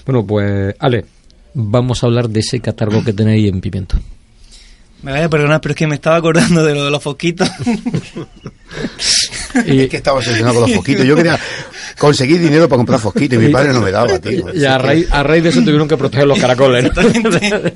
Bueno, 0.06 0.26
pues, 0.26 0.74
Ale, 0.80 1.06
vamos 1.54 2.02
a 2.04 2.08
hablar 2.08 2.30
de 2.30 2.40
ese 2.40 2.60
catálogo 2.62 3.04
que 3.04 3.14
tenéis 3.14 3.50
en 3.52 3.60
Pimiento. 3.62 4.00
Me 5.04 5.12
vaya 5.14 5.26
a 5.26 5.30
perdonar, 5.30 5.62
pero 5.62 5.72
es 5.74 5.78
que 5.78 5.88
me 5.88 5.96
estaba 5.96 6.18
acordando 6.18 6.64
de 6.64 6.74
lo 6.76 6.84
de 6.86 6.92
los 6.92 7.02
fosquitos. 7.04 7.50
Y- 9.66 9.80
Es 9.82 9.90
que 9.90 9.98
estaba 9.98 10.18
obsesionado 10.20 10.56
con 10.56 10.64
los 10.64 10.74
fosquitos. 10.76 11.06
Yo 11.06 11.16
quería 11.16 11.40
conseguir 12.00 12.40
dinero 12.42 12.68
para 12.68 12.78
comprar 12.78 13.00
fosquitos 13.00 13.38
y 13.38 13.46
mi 13.46 13.50
padre 13.54 13.74
no 13.74 13.82
me 13.82 13.92
daba, 13.92 14.18
tío. 14.20 14.46
Y 14.54 14.66
a 14.66 14.78
raíz, 14.80 15.08
a 15.12 15.22
raíz 15.22 15.44
de 15.44 15.50
eso 15.50 15.60
tuvieron 15.62 15.88
que 15.88 15.98
proteger 15.98 16.26
los 16.28 16.40
caracoles. 16.40 16.84
¿no? 16.84 16.90
Exactamente. 17.02 17.74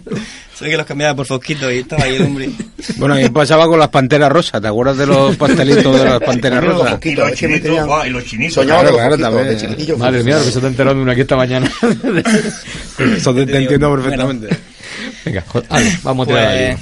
Sé 0.58 0.66
que 0.70 0.78
los 0.78 0.86
cambiaba 0.86 1.16
por 1.16 1.26
fosquitos 1.26 1.72
y 1.74 1.78
estaba 1.80 2.04
ahí 2.04 2.16
el 2.16 2.24
hombre. 2.24 2.50
Bueno, 2.98 3.20
y 3.20 3.28
pasaba 3.30 3.66
con 3.68 3.80
las 3.80 3.90
panteras 3.90 4.32
rosas, 4.32 4.62
¿te 4.62 4.68
acuerdas 4.68 4.98
de 4.98 5.08
los 5.08 5.36
pastelitos 5.36 5.98
de 6.00 6.06
las 6.06 6.20
panteras 6.26 6.64
Los 6.64 6.74
rosas? 6.76 6.92
fosquitos, 6.92 7.26
Y 7.26 7.30
los 7.30 7.40
chinitos, 7.40 7.90
y 8.06 8.10
los 8.10 8.24
chinitos. 8.26 8.54
Soñaba 8.56 8.82
Claro, 8.82 8.96
claro, 8.96 9.18
también. 9.18 9.98
Madre 10.00 10.24
mía, 10.24 10.38
lo 10.38 10.46
que 10.46 10.52
se 10.52 10.58
está 10.60 10.68
enterando 10.68 10.98
de 10.98 11.04
una 11.04 11.12
aquí 11.14 11.22
esta 11.22 11.36
mañana. 11.36 11.70
Eso 13.00 13.34
te, 13.34 13.46
te 13.46 13.58
entiendo 13.58 13.92
perfectamente. 13.96 14.50
Venga, 15.26 15.44
jo- 15.48 15.64
Ale, 15.70 15.98
vamos 16.04 16.28
a 16.28 16.32
tirar 16.32 16.46
Pues, 16.48 16.70
ahí. 16.70 16.78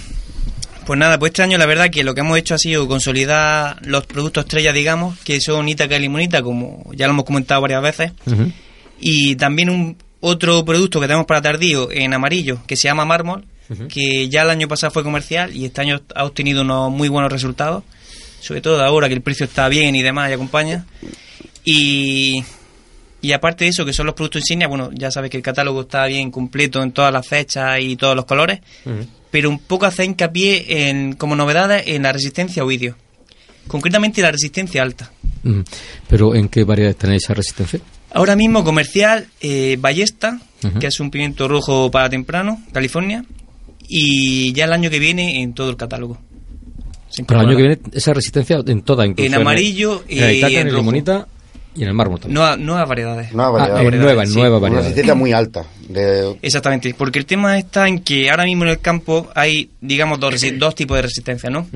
Pues 0.85 0.99
nada, 0.99 1.19
pues 1.19 1.31
este 1.31 1.43
año 1.43 1.57
la 1.57 1.65
verdad 1.65 1.89
que 1.89 2.03
lo 2.03 2.13
que 2.13 2.21
hemos 2.21 2.37
hecho 2.37 2.55
ha 2.55 2.57
sido 2.57 2.87
consolidar 2.87 3.77
los 3.85 4.05
productos 4.05 4.45
estrella, 4.45 4.73
digamos, 4.73 5.17
que 5.19 5.39
son 5.39 5.69
Ítaca 5.69 5.95
y 5.95 5.99
Limonita, 5.99 6.41
como 6.41 6.89
ya 6.93 7.07
lo 7.07 7.13
hemos 7.13 7.25
comentado 7.25 7.61
varias 7.61 7.81
veces. 7.81 8.11
Y 8.99 9.35
también 9.35 9.69
un 9.69 9.97
otro 10.19 10.63
producto 10.63 10.99
que 10.99 11.07
tenemos 11.07 11.25
para 11.25 11.41
tardío 11.41 11.91
en 11.91 12.13
amarillo, 12.13 12.59
que 12.67 12.75
se 12.75 12.83
llama 12.83 13.05
Mármol, 13.05 13.45
que 13.89 14.27
ya 14.29 14.41
el 14.41 14.49
año 14.49 14.67
pasado 14.67 14.91
fue 14.91 15.03
comercial 15.03 15.55
y 15.55 15.65
este 15.65 15.81
año 15.81 16.01
ha 16.13 16.25
obtenido 16.25 16.61
unos 16.61 16.91
muy 16.91 17.09
buenos 17.09 17.31
resultados, 17.31 17.83
sobre 18.39 18.61
todo 18.61 18.83
ahora 18.83 19.07
que 19.07 19.13
el 19.13 19.21
precio 19.21 19.45
está 19.45 19.69
bien 19.69 19.95
y 19.95 20.01
demás 20.01 20.29
y 20.29 20.33
acompaña. 20.33 20.85
Y, 21.63 22.43
y 23.21 23.33
aparte 23.33 23.65
de 23.65 23.69
eso, 23.69 23.85
que 23.85 23.93
son 23.93 24.07
los 24.07 24.15
productos 24.15 24.41
insignia, 24.41 24.67
bueno, 24.67 24.89
ya 24.93 25.11
sabes 25.11 25.29
que 25.29 25.37
el 25.37 25.43
catálogo 25.43 25.81
está 25.81 26.05
bien 26.07 26.31
completo 26.31 26.81
en 26.81 26.91
todas 26.91 27.13
las 27.13 27.27
fechas 27.27 27.79
y 27.79 27.95
todos 27.95 28.15
los 28.15 28.25
colores, 28.25 28.61
pero 29.29 29.49
un 29.49 29.59
poco 29.59 29.85
hace 29.85 30.05
hincapié 30.05 30.89
en, 30.89 31.13
como 31.13 31.35
novedades 31.35 31.83
en 31.87 32.03
la 32.03 32.11
resistencia 32.11 32.63
a 32.63 32.65
oidio. 32.65 32.95
Concretamente 33.67 34.21
la 34.21 34.31
resistencia 34.31 34.81
alta. 34.81 35.11
Pero 36.07 36.35
¿en 36.35 36.49
qué 36.49 36.63
variedades 36.63 36.97
tenéis 36.97 37.23
esa 37.23 37.33
resistencia? 37.33 37.79
Ahora 38.13 38.35
mismo 38.35 38.63
comercial, 38.63 39.27
eh, 39.39 39.77
Ballesta, 39.79 40.39
que 40.79 40.87
es 40.87 40.99
un 40.99 41.11
pimiento 41.11 41.47
rojo 41.47 41.89
para 41.91 42.09
temprano, 42.09 42.61
California, 42.73 43.23
y 43.87 44.51
ya 44.53 44.65
el 44.65 44.73
año 44.73 44.89
que 44.89 44.99
viene 44.99 45.41
en 45.41 45.53
todo 45.53 45.69
el 45.69 45.77
catálogo. 45.77 46.17
Pero 47.27 47.41
el 47.41 47.47
año 47.47 47.57
que 47.57 47.63
viene, 47.63 47.79
esa 47.93 48.13
resistencia 48.13 48.61
en 48.65 48.81
toda, 48.81 49.05
incluso. 49.05 49.27
En 49.27 49.35
amarillo 49.35 50.03
en 50.07 50.23
el 50.23 50.35
y 50.35 50.37
Itaca, 50.37 50.53
en 50.53 50.59
en 50.59 50.67
el 50.67 50.73
rojo. 50.73 50.83
limonita 50.83 51.27
y 51.75 51.83
en 51.83 51.87
el 51.87 51.93
mármol 51.93 52.19
también. 52.19 52.65
Nuevas 52.65 52.87
variedades. 52.89 53.31
Nueva 53.33 53.63
Ah, 53.63 53.67
variedad. 53.69 53.93
en 53.93 53.99
nueva, 54.01 54.23
en 54.23 54.29
sí. 54.29 54.35
nueva 54.35 54.57
Una 54.57 55.15
muy 55.15 55.31
alta. 55.31 55.65
De, 55.87 56.35
Exactamente, 56.41 56.93
porque 56.97 57.19
el 57.19 57.25
tema 57.25 57.57
está 57.57 57.87
en 57.87 57.99
que 57.99 58.29
ahora 58.29 58.43
mismo 58.45 58.63
en 58.63 58.71
el 58.71 58.79
campo 58.79 59.29
hay, 59.35 59.69
digamos, 59.79 60.19
dos, 60.19 60.35
dos 60.57 60.75
tipos 60.75 60.97
de 60.97 61.01
resistencia, 61.03 61.49
¿no? 61.49 61.67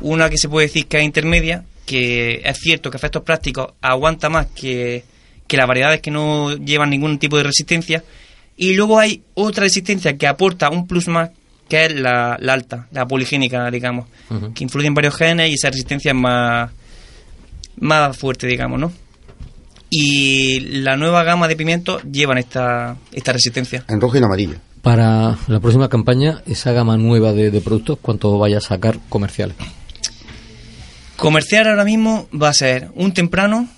Una 0.00 0.28
que 0.30 0.38
se 0.38 0.48
puede 0.48 0.66
decir 0.66 0.86
que 0.86 0.98
es 0.98 1.04
intermedia, 1.04 1.64
que 1.84 2.42
es 2.44 2.58
cierto 2.58 2.90
que 2.90 2.96
a 2.96 2.98
efectos 2.98 3.22
prácticos 3.22 3.68
aguanta 3.80 4.28
más 4.28 4.46
que, 4.46 5.04
que 5.46 5.56
las 5.56 5.66
variedades 5.66 6.00
que 6.00 6.10
no 6.10 6.54
llevan 6.56 6.90
ningún 6.90 7.18
tipo 7.18 7.36
de 7.36 7.44
resistencia. 7.44 8.02
Y 8.56 8.72
luego 8.74 8.98
hay 8.98 9.22
otra 9.34 9.64
resistencia 9.64 10.16
que 10.16 10.26
aporta 10.26 10.70
un 10.70 10.86
plus 10.86 11.08
más, 11.08 11.30
que 11.68 11.84
es 11.86 11.94
la, 11.94 12.36
la 12.40 12.52
alta, 12.54 12.86
la 12.92 13.06
poligénica, 13.06 13.70
digamos, 13.70 14.06
que 14.54 14.64
influye 14.64 14.86
en 14.86 14.94
varios 14.94 15.14
genes 15.14 15.50
y 15.50 15.54
esa 15.54 15.68
resistencia 15.68 16.10
es 16.12 16.16
más, 16.16 16.70
más 17.78 18.16
fuerte, 18.16 18.46
digamos, 18.46 18.80
¿no? 18.80 18.92
Y 19.98 20.60
la 20.60 20.98
nueva 20.98 21.24
gama 21.24 21.48
de 21.48 21.56
pimientos 21.56 22.02
llevan 22.02 22.36
esta, 22.36 22.96
esta 23.12 23.32
resistencia. 23.32 23.82
en 23.88 23.98
rojo 23.98 24.16
y 24.16 24.18
en 24.18 24.24
amarillo. 24.24 24.56
Para 24.82 25.38
la 25.48 25.58
próxima 25.58 25.88
campaña, 25.88 26.42
esa 26.46 26.72
gama 26.72 26.98
nueva 26.98 27.32
de, 27.32 27.50
de 27.50 27.60
productos, 27.62 27.98
¿cuánto 28.02 28.38
vaya 28.38 28.58
a 28.58 28.60
sacar 28.60 28.98
comerciales? 29.08 29.56
Comercial 31.16 31.66
ahora 31.66 31.84
mismo 31.84 32.28
va 32.30 32.50
a 32.50 32.52
ser 32.52 32.90
un 32.94 33.14
temprano, 33.14 33.68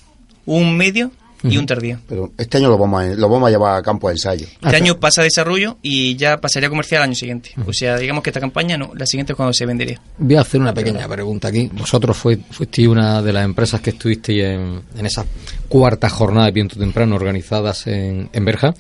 un 0.45 0.77
medio 0.77 1.13
y 1.43 1.57
un 1.57 1.67
tardío. 1.67 1.99
Pero 2.09 2.33
este 2.37 2.59
año 2.59 2.69
lo 2.69 2.79
vamos 2.79 3.03
a, 3.03 3.07
lo 3.15 3.29
vamos 3.29 3.49
a 3.49 3.51
llevar 3.51 3.77
a 3.79 3.83
campo 3.83 4.09
de 4.09 4.15
ensayo. 4.15 4.47
Este 4.63 4.77
año 4.77 4.99
pasa 4.99 5.21
a 5.21 5.25
desarrollo 5.25 5.77
y 5.83 6.17
ya 6.17 6.41
pasaría 6.41 6.67
a 6.67 6.71
comercial 6.71 7.03
al 7.03 7.09
año 7.09 7.15
siguiente. 7.15 7.51
O 7.67 7.73
sea, 7.73 7.97
digamos 7.97 8.23
que 8.23 8.31
esta 8.31 8.41
campaña 8.41 8.77
no, 8.77 8.93
la 8.95 9.07
siguiente 9.07 9.33
es 9.33 9.37
cuando 9.37 9.53
se 9.53 9.65
vendería. 9.67 10.01
Voy 10.19 10.37
a 10.37 10.41
hacer 10.41 10.61
una 10.61 10.75
pequeña 10.75 11.07
pregunta 11.09 11.49
aquí. 11.49 11.71
Vosotros 11.73 12.17
fue, 12.17 12.39
fuisteis 12.51 12.89
una 12.89 13.23
de 13.23 13.33
las 13.33 13.45
empresas 13.45 13.81
que 13.81 13.91
estuvisteis 13.91 14.43
en, 14.45 14.83
en 14.97 15.07
esa 15.07 15.25
cuarta 15.69 16.09
jornada 16.09 16.47
de 16.47 16.53
viento 16.53 16.77
temprano 16.77 17.15
organizadas 17.17 17.87
en, 17.87 18.29
en 18.33 18.45
Berja. 18.45 18.75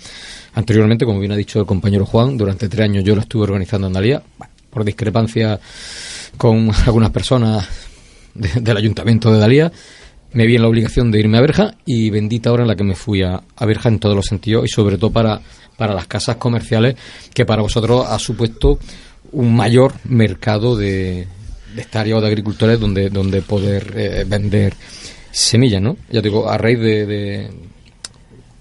Anteriormente, 0.55 1.05
como 1.05 1.21
bien 1.21 1.33
ha 1.33 1.37
dicho 1.37 1.61
el 1.61 1.67
compañero 1.67 2.05
Juan, 2.07 2.37
durante 2.37 2.69
tres 2.69 2.85
años 2.85 3.05
yo 3.05 3.15
lo 3.15 3.21
estuve 3.21 3.45
organizando 3.45 3.87
en 3.87 3.93
Dalía, 3.93 4.23
Bueno, 4.39 4.53
por 4.71 4.85
discrepancia 4.85 5.61
con 6.37 6.71
algunas 6.87 7.11
personas 7.11 7.67
de- 8.35 8.61
del 8.61 8.77
ayuntamiento 8.77 9.33
de 9.33 9.39
Dalía. 9.39 9.71
Me 10.33 10.47
vi 10.47 10.57
en 10.57 10.63
la 10.63 10.69
obligación 10.69 11.11
de 11.11 11.21
irme 11.21 11.39
a 11.39 11.41
Berja 11.41 11.75
y 11.87 12.11
bendita 12.11 12.53
hora 12.53 12.63
en 12.63 12.69
la 12.69 12.77
que 12.77 12.85
me 12.85 12.95
fui 12.95 13.23
a, 13.23 13.41
a 13.57 13.67
Berja 13.67 13.89
en 13.89 13.99
todos 13.99 14.15
los 14.15 14.27
sentidos 14.27 14.65
y 14.67 14.69
sobre 14.69 14.99
todo 14.99 15.11
para, 15.11 15.41
para 15.77 15.95
las 15.95 16.07
casas 16.07 16.37
comerciales 16.37 16.97
que 17.33 17.47
para 17.47 17.63
vosotros 17.63 18.07
ha 18.07 18.19
supuesto 18.19 18.79
un 19.33 19.57
mayor 19.57 19.95
mercado 20.05 20.77
de, 20.77 21.27
de 21.75 22.15
o 22.15 22.21
de 22.21 22.27
agricultores 22.27 22.79
donde, 22.79 23.09
donde 23.11 23.41
poder 23.43 23.95
eh, 23.97 24.25
vender 24.27 24.75
semillas, 25.31 25.81
¿no? 25.81 25.97
Ya 26.11 26.21
digo, 26.21 26.49
a 26.49 26.59
raíz 26.59 26.79
de, 26.79 27.07
de- 27.07 27.51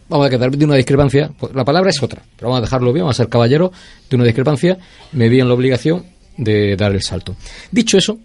Vamos 0.10 0.28
a 0.28 0.30
quedar 0.30 0.50
de 0.52 0.64
una 0.64 0.76
discrepancia, 0.76 1.32
pues 1.38 1.54
la 1.54 1.66
palabra 1.66 1.90
es 1.90 2.02
otra, 2.02 2.22
pero 2.38 2.48
vamos 2.50 2.60
a 2.60 2.66
dejarlo 2.66 2.94
bien, 2.94 3.04
vamos 3.04 3.20
a 3.20 3.24
ser 3.24 3.30
caballeros 3.30 3.72
de 4.10 4.16
una 4.16 4.24
discrepancia, 4.24 4.78
me 5.12 5.28
vi 5.28 5.42
en 5.42 5.50
la 5.50 5.54
obligación 5.54 6.06
de 6.38 6.78
dar 6.78 6.94
el 6.94 7.02
salto. 7.02 7.36
Dicho 7.72 7.98
eso, 7.98 8.18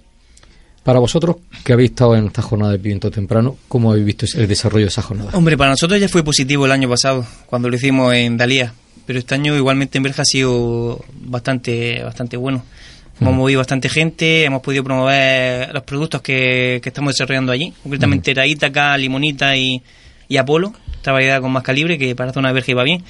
para 0.83 0.99
vosotros 0.99 1.37
que 1.65 1.73
habéis 1.73 1.91
estado 1.91 2.17
en 2.17 2.27
esta 2.27 2.43
jornada 2.43 2.73
de 2.73 2.79
pimiento 2.79 3.11
temprano, 3.11 3.57
¿cómo 3.69 3.91
habéis 3.91 4.07
visto 4.07 4.27
el 4.35 4.49
desarrollo 4.49 4.87
de 4.87 4.89
esa 4.89 5.03
jornada? 5.03 5.31
Hombre, 5.35 5.57
para 5.57 5.71
nosotros 5.71 6.01
ya 6.01 6.09
fue 6.09 6.25
positivo 6.25 6.67
el 6.67 6.73
año 6.73 6.89
pasado, 6.89 7.25
cuando 7.47 7.69
lo 7.69 7.77
hicimos 7.77 8.13
en 8.15 8.37
Dalía. 8.37 8.73
Pero 9.07 9.19
este 9.19 9.35
año 9.35 9.57
igualmente 9.57 9.99
en 9.99 10.05
Berja 10.05 10.23
ha 10.23 10.25
sido 10.25 11.05
bastante, 11.13 12.03
bastante 12.05 12.37
bueno. 12.37 12.65
Hemos 13.21 13.35
movido 13.35 13.59
bastante 13.59 13.89
gente, 13.89 14.45
hemos 14.45 14.63
podido 14.63 14.83
promover 14.83 15.73
los 15.73 15.83
productos 15.85 16.23
que, 16.23 16.81
que 16.83 16.89
estamos 16.89 17.15
desarrollando 17.15 17.53
allí. 17.53 17.73
Concretamente 17.83 18.33
era 18.33 18.47
Ítaca, 18.47 18.97
Limonita 18.97 19.57
y, 19.57 19.81
y 20.29 20.37
Apolo, 20.39 20.73
esta 20.95 21.13
variedad 21.13 21.41
con 21.41 21.53
más 21.53 21.63
calibre 21.63 21.99
que 21.99 22.17
para 22.17 22.29
la 22.29 22.33
zona 22.33 22.49
de 22.49 22.55
Berja 22.55 22.73
iba 22.73 22.83
bien. 22.83 23.05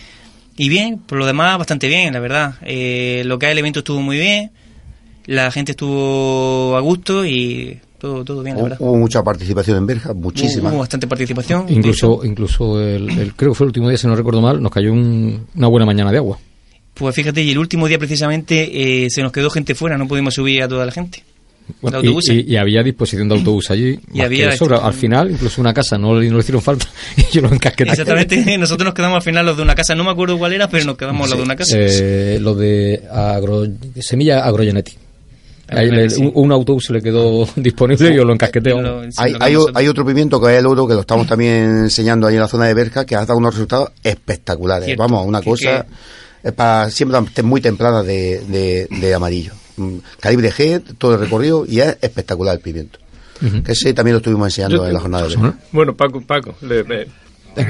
Y 0.57 0.69
bien, 0.69 0.99
por 0.99 1.19
lo 1.19 1.25
demás, 1.25 1.57
bastante 1.57 1.89
bien, 1.89 2.13
la 2.13 2.21
verdad. 2.21 2.55
Eh, 2.63 3.23
lo 3.25 3.39
que 3.39 3.47
es 3.47 3.53
el 3.53 3.59
evento 3.59 3.79
estuvo 3.79 4.03
muy 4.03 4.19
bien, 4.19 4.51
la 5.27 5.51
gente 5.51 5.73
estuvo 5.73 6.77
a 6.77 6.81
gusto 6.81 7.25
y 7.25 7.79
todo, 7.99 8.25
todo 8.25 8.43
bien, 8.43 8.57
la 8.57 8.63
verdad. 8.65 8.79
hubo 8.81 8.97
mucha 8.97 9.23
participación 9.23 9.77
en 9.79 9.87
Berja, 9.87 10.13
muchísima. 10.13 10.71
Hubo 10.71 10.79
bastante 10.81 11.07
participación. 11.07 11.67
Incluso, 11.69 12.21
incluso 12.25 12.81
el, 12.81 13.09
el- 13.11 13.35
creo 13.35 13.53
que 13.53 13.57
fue 13.57 13.65
el 13.67 13.69
último 13.69 13.89
día, 13.89 13.97
si 13.99 14.07
no 14.07 14.17
recuerdo 14.17 14.41
mal, 14.41 14.61
nos 14.63 14.73
cayó 14.73 14.93
un- 14.93 15.47
una 15.55 15.67
buena 15.69 15.87
mañana 15.87 16.11
de 16.11 16.19
agua. 16.19 16.39
Pues 16.95 17.15
fíjate, 17.15 17.43
y 17.43 17.53
el 17.53 17.59
último 17.59 17.89
día 17.89 17.99
precisamente 17.99 19.05
eh, 19.05 19.11
se 19.11 19.23
nos 19.23 19.33
quedó 19.33 19.49
gente 19.51 19.75
fuera, 19.75 19.97
no 19.97 20.07
pudimos 20.09 20.35
subir 20.35 20.63
a 20.63 20.69
toda 20.69 20.85
la 20.85 20.93
gente. 20.93 21.23
Bueno, 21.81 22.03
de 22.03 22.09
y, 22.09 22.33
y- 22.41 22.53
y 22.53 22.57
había 22.57 22.83
disposición 22.83 23.29
de 23.29 23.37
autobús 23.37 23.71
allí. 23.71 23.99
Y 24.13 24.21
había 24.21 24.47
que 24.47 24.51
de 24.51 24.57
sobra. 24.57 24.77
este- 24.79 24.89
Al 24.89 24.95
final, 24.95 25.31
incluso 25.31 25.61
una 25.61 25.73
casa 25.73 25.97
no, 25.97 26.19
le- 26.19 26.29
no 26.29 26.35
le 26.35 26.41
hicieron 26.41 26.61
falta 26.61 26.87
y 27.17 27.23
yo 27.33 27.41
lo 27.41 27.53
encasqueté. 27.53 27.91
Exactamente, 27.93 28.59
nosotros 28.59 28.85
nos 28.87 28.95
quedamos 28.95 29.17
al 29.17 29.23
final 29.23 29.47
los 29.47 29.57
de 29.57 29.63
una 29.63 29.77
casa, 29.77 29.95
no 29.95 30.03
me 30.03 30.11
acuerdo 30.11 30.37
cuál 30.39 30.53
era, 30.53 30.69
pero 30.69 30.85
nos 30.85 30.97
quedamos 30.99 31.29
los 31.31 31.39
de 31.39 31.45
una 31.45 31.55
casa. 31.57 31.77
Eh, 31.79 32.39
lo 32.41 32.55
de 32.57 33.05
agro, 33.13 33.65
semilla 34.01 34.41
agrogeneti. 34.45 34.93
Ahí 35.75 35.91
le- 35.91 36.11
sí. 36.11 36.21
un, 36.23 36.33
un 36.35 36.53
autobús 36.53 36.91
le 36.91 37.01
quedó 37.03 37.47
disponible 37.57 38.11
y 38.11 38.17
yo 38.17 38.25
lo 38.25 38.33
encasqueté. 38.33 38.73
Hay, 39.19 39.35
hay, 39.41 39.57
o- 39.57 39.69
hay 39.75 39.89
otro 39.89 40.05
pimiento 40.05 40.41
que 40.41 40.53
es 40.55 40.59
el 40.61 40.67
oro 40.67 40.87
que 40.87 40.95
lo 40.95 41.01
estamos 41.01 41.27
también 41.27 41.85
enseñando 41.85 42.27
ahí 42.27 42.35
en 42.35 42.41
la 42.41 42.49
zona 42.49 42.67
de 42.67 42.75
Berja 42.75 43.05
que 43.05 43.15
ha 43.17 43.21
dado 43.25 43.37
unos 43.39 43.55
resultados 43.55 43.91
espectaculares. 44.03 44.87
Cierto, 44.87 45.03
Vamos, 45.03 45.27
una 45.27 45.41
que- 45.41 45.51
cosa 45.51 45.87
es 46.43 46.53
para 46.53 46.91
siempre 46.91 47.21
muy 47.43 47.61
templada 47.61 48.03
de, 48.03 48.41
de, 48.49 48.89
de 48.91 49.15
amarillo. 49.15 49.53
Mm, 49.77 49.99
Calibre 50.21 50.51
G, 50.53 50.83
todo 50.99 51.15
el 51.15 51.21
recorrido 51.21 51.65
y 51.67 51.81
es 51.81 51.97
espectacular 52.01 52.55
el 52.57 52.61
pimiento. 52.61 52.99
Que 53.65 53.73
ese 53.73 53.93
también 53.93 54.13
lo 54.13 54.19
estuvimos 54.19 54.47
enseñando 54.47 54.77
Yo- 54.77 54.87
en 54.87 54.95
la 54.95 55.01
jornada 55.01 55.25
de 55.27 55.31
Berja. 55.37 55.55
Bueno, 55.73 55.97
Paco, 55.97 56.21
Paco, 56.21 56.55
le- 56.61 56.85
me- 56.85 57.07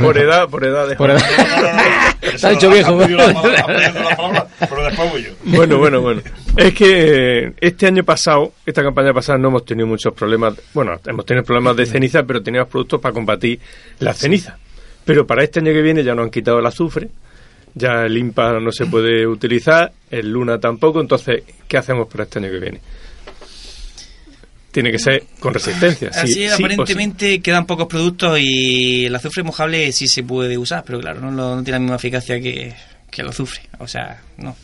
por 0.01 0.17
edad, 0.19 0.49
por 0.49 0.65
edad. 0.65 0.89
de- 0.89 0.97
Por 0.97 1.11
edad. 1.11 1.23
Ha 2.43 2.53
hecho 2.53 2.71
viejo. 2.71 2.99
Pero 2.99 4.85
después 4.85 5.11
voy 5.13 5.23
yo. 5.25 5.31
Bueno, 5.45 5.79
bueno, 5.79 6.01
bueno. 6.01 6.23
Es 6.57 6.75
que 6.75 7.45
eh, 7.47 7.53
este 7.61 7.87
año 7.87 8.05
pasado, 8.05 8.53
esta 8.67 8.83
campaña 8.83 9.13
pasada, 9.13 9.39
no 9.39 9.49
hemos 9.49 9.65
tenido 9.65 9.87
muchos 9.87 10.13
problemas. 10.15 10.55
Bueno, 10.75 10.93
hemos 11.07 11.25
tenido 11.27 11.45
problemas 11.45 11.77
de 11.77 11.87
ceniza, 11.87 12.23
pero 12.25 12.43
teníamos 12.43 12.69
productos 12.71 13.01
para 13.01 13.13
combatir 13.13 13.59
la 13.99 14.13
ceniza. 14.15 14.57
Pero 15.05 15.27
para 15.27 15.43
este 15.43 15.61
año 15.61 15.73
que 15.73 15.83
viene 15.83 16.05
ya 16.05 16.15
nos 16.15 16.25
han 16.25 16.31
quitado 16.31 16.59
el 16.61 16.67
azufre, 16.67 17.09
ya 17.75 18.05
el 18.05 18.17
IMPA 18.17 18.61
no 18.61 18.71
se 18.71 18.87
puede 18.87 19.27
utilizar, 19.27 19.91
el 20.11 20.31
Luna 20.31 20.59
tampoco. 20.61 21.01
Entonces, 21.01 21.43
¿qué 21.67 21.77
hacemos 21.79 22.07
para 22.09 22.25
este 22.25 22.39
año 22.39 22.51
que 22.51 22.59
viene? 22.59 22.81
Tiene 24.73 24.91
que 24.91 24.99
ser 24.99 25.23
con 25.39 25.55
resistencia. 25.55 26.13
sí- 26.13 26.19
Así 26.19 26.33
sí 26.35 26.41
sí. 26.41 26.49
aparentemente 26.49 27.41
quedan 27.41 27.67
pocos 27.67 27.87
productos 27.87 28.39
y 28.41 29.05
el 29.07 29.15
azufre 29.15 29.43
mojable 29.45 29.93
sí 29.93 30.09
se 30.09 30.23
puede 30.25 30.59
usar, 30.59 30.83
pero 30.85 30.99
claro, 31.01 31.21
no, 31.21 31.31
lo- 31.31 31.57
no 31.57 31.63
tiene 31.63 31.77
la 31.77 31.81
misma 31.81 31.97
eficacia 31.97 32.41
que, 32.41 32.73
que 33.11 33.23
el 33.23 33.29
azufre. 33.29 33.61
O 33.79 33.87
sea, 33.87 34.21
no. 34.39 34.57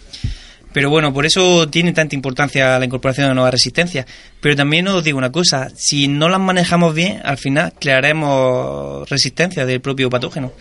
Pero 0.72 0.90
bueno, 0.90 1.12
por 1.14 1.24
eso 1.24 1.68
tiene 1.68 1.92
tanta 1.92 2.14
importancia 2.14 2.78
la 2.78 2.84
incorporación 2.84 3.28
de 3.28 3.34
nuevas 3.34 3.52
resistencias. 3.52 4.04
Pero 4.40 4.54
también 4.56 4.86
os 4.88 5.02
digo 5.02 5.16
una 5.18 5.32
cosa, 5.32 5.68
si 5.74 6.08
no 6.08 6.28
las 6.28 6.40
manejamos 6.40 6.94
bien, 6.94 7.20
al 7.24 7.38
final 7.38 7.72
crearemos 7.78 9.08
resistencia 9.08 9.64
del 9.66 9.80
propio 9.80 10.10
patógeno. 10.10 10.52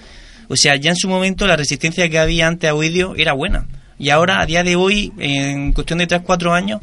O 0.48 0.56
sea, 0.56 0.76
ya 0.78 0.92
en 0.92 0.96
su 0.96 1.10
momento 1.10 1.46
la 1.46 1.58
resistencia 1.58 2.10
que 2.10 2.20
había 2.20 2.48
antes 2.48 2.70
a 2.70 2.74
oidio 2.74 3.16
era 3.18 3.34
buena. 3.34 3.68
Y 4.00 4.10
ahora, 4.10 4.40
a 4.42 4.46
día 4.46 4.64
de 4.64 4.76
hoy, 4.76 5.12
en 5.20 5.74
cuestión 5.74 6.00
de 6.00 6.08
3-4 6.08 6.54
años, 6.54 6.82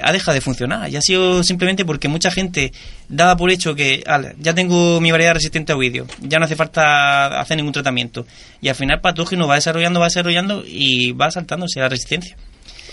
ha 0.00 0.12
dejado 0.12 0.34
de 0.34 0.40
funcionar. 0.40 0.88
Y 0.90 0.96
ha 0.96 1.00
sido 1.02 1.42
simplemente 1.42 1.84
porque 1.84 2.08
mucha 2.08 2.30
gente 2.30 2.72
daba 3.08 3.36
por 3.36 3.50
hecho 3.50 3.74
que 3.74 4.02
"Ala, 4.06 4.32
ya 4.38 4.54
tengo 4.54 5.00
mi 5.00 5.10
variedad 5.10 5.34
resistente 5.34 5.72
a 5.72 5.76
oidio, 5.76 6.06
ya 6.20 6.38
no 6.38 6.44
hace 6.46 6.56
falta 6.56 7.40
hacer 7.40 7.56
ningún 7.56 7.72
tratamiento. 7.72 8.26
Y 8.60 8.68
al 8.68 8.74
final 8.74 9.00
patógeno 9.00 9.46
va 9.46 9.56
desarrollando, 9.56 10.00
va 10.00 10.06
desarrollando 10.06 10.64
y 10.66 11.12
va 11.12 11.30
saltándose 11.30 11.80
la 11.80 11.88
resistencia. 11.88 12.36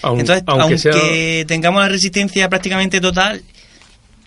Aun- 0.01 0.19
Entonces, 0.21 0.43
aunque 0.47 0.61
aunque, 0.63 0.77
sea- 0.77 1.45
tengamos 1.47 1.81
la 1.81 1.89
resistencia 1.89 2.47
prácticamente 2.49 2.99
total, 3.01 3.41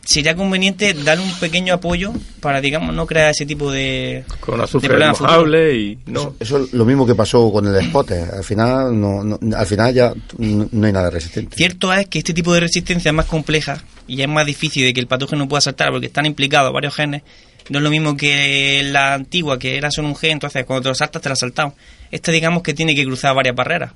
sería 0.04 0.34
conveniente 0.34 0.92
darle 0.94 1.24
un 1.24 1.32
pequeño 1.38 1.74
apoyo 1.74 2.12
para, 2.40 2.60
digamos, 2.60 2.94
no 2.94 3.06
crear 3.06 3.30
ese 3.30 3.46
tipo 3.46 3.70
de, 3.70 4.24
Con 4.40 4.58
de 4.58 4.64
azufre 4.64 4.88
problemas 4.88 5.20
mojable 5.20 5.76
y 5.76 5.98
no. 6.06 6.20
Eso, 6.20 6.36
eso 6.40 6.64
es 6.64 6.72
lo 6.72 6.84
mismo 6.84 7.06
que 7.06 7.14
pasó 7.14 7.50
con 7.52 7.66
el 7.66 7.84
spotter. 7.86 8.28
Al 8.34 8.44
final, 8.44 9.00
no, 9.00 9.22
no- 9.22 9.38
al 9.56 9.66
final 9.66 9.94
ya 9.94 10.12
no, 10.38 10.68
no 10.70 10.86
hay 10.86 10.92
nada 10.92 11.08
resistente. 11.10 11.56
Cierto 11.56 11.92
es 11.92 12.06
que 12.08 12.18
este 12.18 12.34
tipo 12.34 12.52
de 12.52 12.60
resistencia 12.60 13.10
es 13.10 13.14
más 13.14 13.26
compleja 13.26 13.82
y 14.08 14.20
es 14.22 14.28
más 14.28 14.44
difícil 14.46 14.84
de 14.84 14.92
que 14.92 15.00
el 15.00 15.06
patógeno 15.06 15.48
pueda 15.48 15.60
saltar 15.60 15.90
porque 15.90 16.06
están 16.06 16.26
implicados 16.26 16.72
varios 16.72 16.94
genes. 16.94 17.22
No 17.70 17.78
es 17.78 17.84
lo 17.84 17.90
mismo 17.90 18.16
que 18.16 18.82
la 18.90 19.14
antigua, 19.14 19.56
que 19.58 19.76
era 19.76 19.90
solo 19.92 20.08
un 20.08 20.16
gen, 20.16 20.32
entonces 20.32 20.64
cuando 20.64 20.82
te 20.82 20.88
lo 20.88 20.94
saltas 20.96 21.22
te 21.22 21.28
lo 21.28 21.32
has 21.34 21.38
saltado. 21.38 21.74
Esta 22.10 22.32
digamos 22.32 22.62
que 22.64 22.74
tiene 22.74 22.94
que 22.96 23.04
cruzar 23.04 23.36
varias 23.36 23.54
barreras. 23.54 23.92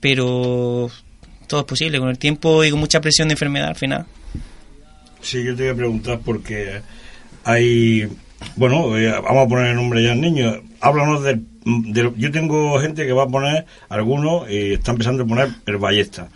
Pero 0.00 0.90
todo 1.46 1.60
es 1.60 1.66
posible 1.66 1.98
con 1.98 2.08
el 2.08 2.18
tiempo 2.18 2.62
y 2.64 2.70
con 2.70 2.78
mucha 2.78 3.00
presión 3.00 3.28
de 3.28 3.32
enfermedad 3.34 3.68
al 3.68 3.74
final. 3.76 4.06
Sí, 5.24 5.42
yo 5.42 5.56
te 5.56 5.62
voy 5.64 5.72
a 5.72 5.74
preguntar 5.74 6.20
porque 6.24 6.80
hay. 7.44 8.08
Bueno, 8.56 8.96
eh, 8.96 9.10
vamos 9.10 9.46
a 9.46 9.48
poner 9.48 9.66
el 9.68 9.76
nombre 9.76 10.02
ya 10.02 10.12
al 10.12 10.20
niño. 10.20 10.60
háblanos 10.80 11.22
del, 11.24 11.44
del- 11.64 12.14
Yo 12.16 12.30
tengo 12.30 12.78
gente 12.78 13.06
que 13.06 13.12
va 13.12 13.24
a 13.24 13.28
poner, 13.28 13.64
algunos, 13.88 14.50
y 14.50 14.74
está 14.74 14.92
empezando 14.92 15.22
a 15.22 15.26
poner 15.26 15.48
el 15.66 15.76
ballesta. 15.78 16.28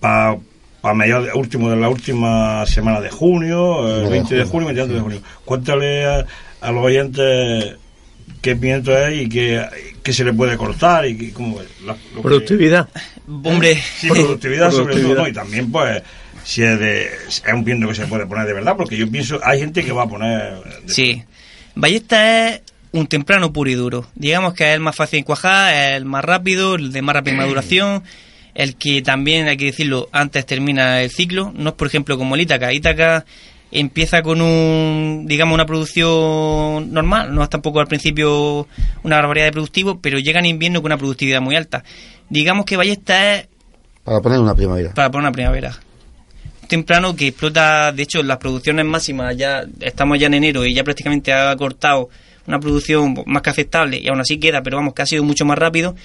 Para 0.00 0.38
pa 0.80 0.94
mediados, 0.94 1.28
último 1.34 1.70
de 1.70 1.76
la 1.76 1.88
última 1.88 2.64
semana 2.66 3.00
de 3.00 3.10
junio, 3.10 3.86
el 3.96 4.04
de 4.04 4.10
20 4.10 4.34
de 4.36 4.44
junio, 4.44 4.68
mediados 4.68 4.92
de 4.94 5.00
junio. 5.00 5.20
Cuéntale 5.44 6.06
a, 6.06 6.24
a 6.60 6.70
los 6.72 6.84
oyentes 6.84 7.74
qué 8.40 8.54
pimiento 8.54 8.96
es 8.96 9.22
y 9.22 9.28
qué, 9.28 9.66
qué 10.04 10.12
se 10.12 10.24
le 10.24 10.32
puede 10.32 10.56
cortar 10.56 11.04
y 11.06 11.18
qué- 11.18 11.32
cómo 11.32 11.60
es. 11.60 11.66
La- 11.84 11.94
que- 11.94 12.22
Productividad. 12.22 12.88
Hombre, 13.26 13.74
Sí, 13.98 14.08
productividad 14.08 14.70
sobre 14.70 14.94
todo, 14.94 15.02
Productividad. 15.14 15.22
¿no? 15.24 15.28
Y 15.28 15.32
también, 15.32 15.70
pues, 15.72 16.02
si 16.48 16.62
es, 16.62 16.80
de, 16.80 17.02
es 17.04 17.42
un 17.52 17.62
viento 17.62 17.86
que 17.88 17.94
se 17.94 18.06
puede 18.06 18.24
poner 18.24 18.46
de 18.46 18.54
verdad, 18.54 18.74
porque 18.74 18.96
yo 18.96 19.06
pienso, 19.10 19.38
hay 19.44 19.60
gente 19.60 19.84
que 19.84 19.92
va 19.92 20.04
a 20.04 20.08
poner... 20.08 20.54
Sí. 20.86 21.22
Ballesta 21.74 22.48
es 22.48 22.62
un 22.90 23.06
temprano 23.06 23.52
puro 23.52 23.68
y 23.68 23.74
duro. 23.74 24.06
Digamos 24.14 24.54
que 24.54 24.64
es 24.70 24.74
el 24.74 24.80
más 24.80 24.96
fácil 24.96 25.20
de 25.20 25.24
cuajar, 25.26 25.74
es 25.74 25.96
el 25.96 26.06
más 26.06 26.24
rápido, 26.24 26.76
el 26.76 26.90
de 26.90 27.02
más 27.02 27.16
rápida 27.16 27.36
maduración, 27.36 28.02
el 28.54 28.76
que 28.76 29.02
también, 29.02 29.46
hay 29.46 29.58
que 29.58 29.66
decirlo, 29.66 30.08
antes 30.10 30.46
termina 30.46 31.02
el 31.02 31.10
ciclo. 31.10 31.52
No 31.54 31.68
es, 31.68 31.76
por 31.76 31.86
ejemplo, 31.86 32.16
como 32.16 32.34
el 32.34 32.40
Ítaca. 32.40 32.72
Ítaca 32.72 33.26
empieza 33.70 34.22
con 34.22 34.40
un, 34.40 35.26
digamos, 35.28 35.52
una 35.52 35.66
producción 35.66 36.94
normal, 36.94 37.34
no 37.34 37.42
es 37.42 37.50
tampoco 37.50 37.80
al 37.80 37.88
principio 37.88 38.66
una 39.02 39.16
barbaridad 39.16 39.48
de 39.48 39.52
productivo, 39.52 40.00
pero 40.00 40.18
llega 40.18 40.40
en 40.40 40.46
invierno 40.46 40.80
con 40.80 40.88
una 40.88 40.96
productividad 40.96 41.42
muy 41.42 41.56
alta. 41.56 41.84
Digamos 42.30 42.64
que 42.64 42.78
Ballesta 42.78 43.34
es 43.34 43.48
Para 44.02 44.22
poner 44.22 44.40
una 44.40 44.54
primavera. 44.54 44.94
para 44.94 45.10
poner 45.10 45.24
una 45.28 45.32
primavera. 45.32 45.78
Temprano 46.68 47.16
que 47.16 47.28
explota, 47.28 47.92
de 47.92 48.02
hecho, 48.02 48.22
las 48.22 48.36
producciones 48.36 48.84
máximas, 48.84 49.36
ya 49.36 49.64
estamos 49.80 50.18
ya 50.18 50.26
en 50.26 50.34
enero 50.34 50.66
y 50.66 50.74
ya 50.74 50.84
prácticamente 50.84 51.32
ha 51.32 51.56
cortado 51.56 52.10
una 52.46 52.60
producción 52.60 53.14
más 53.26 53.42
que 53.42 53.50
aceptable 53.50 53.98
y 53.98 54.08
aún 54.08 54.20
así 54.20 54.38
queda, 54.38 54.62
pero 54.62 54.76
vamos, 54.76 54.94
que 54.94 55.02
ha 55.02 55.06
sido 55.06 55.24
mucho 55.24 55.44
más 55.44 55.58
rápido. 55.58 55.96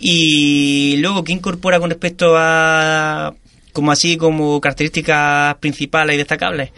Y 0.00 0.96
luego, 0.98 1.24
¿qué 1.24 1.32
incorpora 1.32 1.78
con 1.78 1.90
respecto 1.90 2.34
a, 2.36 3.34
como 3.72 3.92
así, 3.92 4.16
como 4.16 4.60
características 4.60 5.56
principales 5.56 6.14
y 6.14 6.18
destacables? 6.18 6.70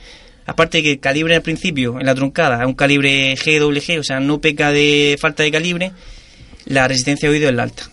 Aparte 0.47 0.83
que 0.83 0.93
el 0.93 1.01
calibre 1.01 1.37
al 1.37 1.43
principio, 1.43 2.01
en 2.01 2.07
la 2.07 2.15
truncada, 2.15 2.61
es 2.61 2.67
un 2.67 2.75
calibre 2.75 3.37
GWG, 3.37 4.01
o 4.01 4.03
sea, 4.03 4.19
no 4.19 4.41
peca 4.41 4.73
de 4.73 5.17
falta 5.21 5.45
de 5.45 5.53
calibre, 5.53 5.93
la 6.65 6.89
resistencia 6.89 7.29
de 7.29 7.37
oído 7.37 7.49
es 7.49 7.55
la 7.55 7.63
alta. 7.63 7.85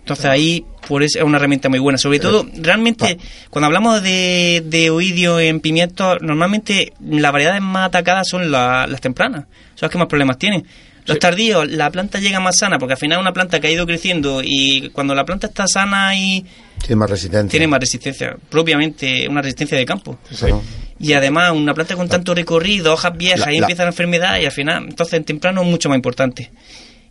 Entonces 0.00 0.24
ahí, 0.26 0.64
por 0.88 1.02
eso 1.02 1.18
es 1.18 1.24
una 1.24 1.36
herramienta 1.38 1.68
muy 1.68 1.78
buena. 1.78 1.96
Sobre 1.98 2.18
todo, 2.18 2.46
realmente, 2.56 3.18
cuando 3.48 3.66
hablamos 3.66 4.02
de, 4.02 4.62
de 4.66 4.90
oidio 4.90 5.38
en 5.38 5.60
pimientos, 5.60 6.18
normalmente 6.20 6.92
las 7.00 7.30
variedades 7.32 7.62
más 7.62 7.86
atacadas 7.86 8.28
son 8.28 8.50
la- 8.50 8.86
las 8.88 9.00
tempranas. 9.00 9.42
Son 9.74 9.82
las 9.86 9.90
que 9.90 9.98
más 9.98 10.08
problemas 10.08 10.38
tienen. 10.38 10.64
Los 11.06 11.18
tardíos, 11.18 11.68
la 11.70 11.90
planta 11.90 12.18
llega 12.20 12.40
más 12.40 12.58
sana, 12.58 12.78
porque 12.78 12.92
al 12.94 12.98
final 12.98 13.18
es 13.18 13.22
una 13.22 13.32
planta 13.32 13.58
que 13.60 13.66
ha 13.66 13.70
ido 13.70 13.86
creciendo 13.86 14.42
y 14.44 14.90
cuando 14.90 15.14
la 15.14 15.24
planta 15.24 15.46
está 15.48 15.66
sana 15.66 16.14
y 16.14 16.44
Tiene 16.80 16.96
más 16.96 17.10
resistencia. 17.10 17.50
tiene 17.50 17.66
más 17.66 17.80
resistencia, 17.80 18.36
propiamente 18.48 19.28
una 19.28 19.42
resistencia 19.42 19.76
de 19.78 19.84
campo. 19.86 20.18
Claro. 20.38 20.62
Y 20.98 21.14
además, 21.14 21.52
una 21.52 21.72
planta 21.74 21.96
con 21.96 22.08
tanto 22.08 22.34
recorrido, 22.34 22.92
hojas 22.92 23.16
viejas, 23.16 23.40
La- 23.40 23.46
ahí 23.46 23.58
la- 23.58 23.66
empieza 23.66 23.82
la 23.84 23.90
enfermedad 23.90 24.38
y 24.40 24.44
al 24.46 24.52
final, 24.52 24.84
entonces 24.88 25.14
en 25.14 25.24
temprano 25.24 25.62
es 25.62 25.68
mucho 25.68 25.88
más 25.88 25.96
importante. 25.96 26.50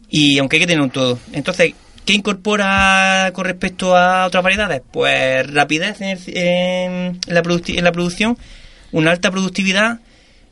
Y 0.10 0.38
aunque 0.40 0.56
hay 0.58 0.62
que 0.62 0.68
tener 0.68 0.82
un 0.82 0.90
todo. 0.92 1.20
Entonces, 1.34 1.74
¿qué 2.10 2.16
incorpora 2.16 3.32
con 3.36 3.46
respecto 3.46 3.96
a 3.96 4.26
otras 4.26 4.44
variedades? 4.44 4.82
Pues 4.92 5.46
rapidez 5.54 6.02
en, 6.02 6.10
el- 6.10 6.22
en 6.36 7.20
la, 7.28 7.44
producti- 7.44 7.78
en 7.78 7.84
la 7.84 7.92
producción, 7.92 8.36
una 8.92 9.12
alta 9.12 9.30
productividad, 9.30 10.00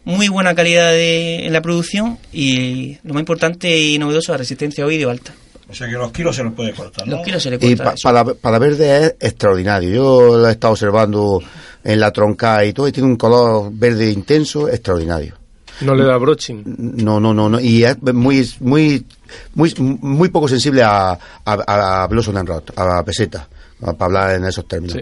muy 0.05 0.27
buena 0.27 0.53
calidad 0.53 0.91
de, 0.91 1.47
en 1.47 1.53
la 1.53 1.61
producción 1.61 2.19
y 2.31 2.99
lo 3.03 3.15
más 3.15 3.21
importante 3.21 3.75
y 3.75 3.97
novedoso, 3.97 4.33
la 4.33 4.37
resistencia 4.37 4.83
a 4.83 4.87
oído 4.87 5.09
alta. 5.09 5.33
O 5.69 5.73
sea 5.73 5.87
que 5.87 5.93
los 5.93 6.11
kilos 6.11 6.35
se 6.35 6.43
los 6.43 6.53
puede 6.53 6.73
cortar, 6.73 7.07
¿no? 7.07 7.15
Los 7.17 7.25
kilos 7.25 7.41
se 7.41 7.49
le 7.49 7.55
Y 7.57 7.59
corta. 7.75 7.83
pa- 7.83 7.93
eso. 7.95 8.03
para, 8.07 8.23
para 8.35 8.59
verde 8.59 8.97
es 9.05 9.15
extraordinario. 9.19 9.89
Yo 9.89 10.37
lo 10.37 10.47
he 10.47 10.51
estado 10.51 10.73
observando 10.73 11.41
en 11.83 11.99
la 11.99 12.11
tronca 12.11 12.63
y 12.63 12.71
todo, 12.71 12.87
y 12.87 12.91
tiene 12.91 13.09
un 13.09 13.17
color 13.17 13.69
verde 13.73 14.11
intenso 14.11 14.69
extraordinario. 14.69 15.35
No 15.81 15.95
le 15.95 16.03
da 16.03 16.17
broching. 16.17 16.63
No, 17.03 17.19
no, 17.19 17.33
no, 17.33 17.49
no. 17.49 17.59
Y 17.59 17.83
es 17.83 18.01
muy, 18.01 18.49
muy, 18.59 19.05
muy, 19.53 19.73
muy 19.77 20.29
poco 20.29 20.47
sensible 20.47 20.83
a, 20.83 21.11
a, 21.11 22.03
a 22.03 22.07
Blossom 22.07 22.37
and 22.37 22.49
Rot, 22.49 22.73
a 22.77 23.03
peseta, 23.03 23.47
para 23.79 24.05
hablar 24.05 24.35
en 24.35 24.45
esos 24.45 24.67
términos. 24.67 24.97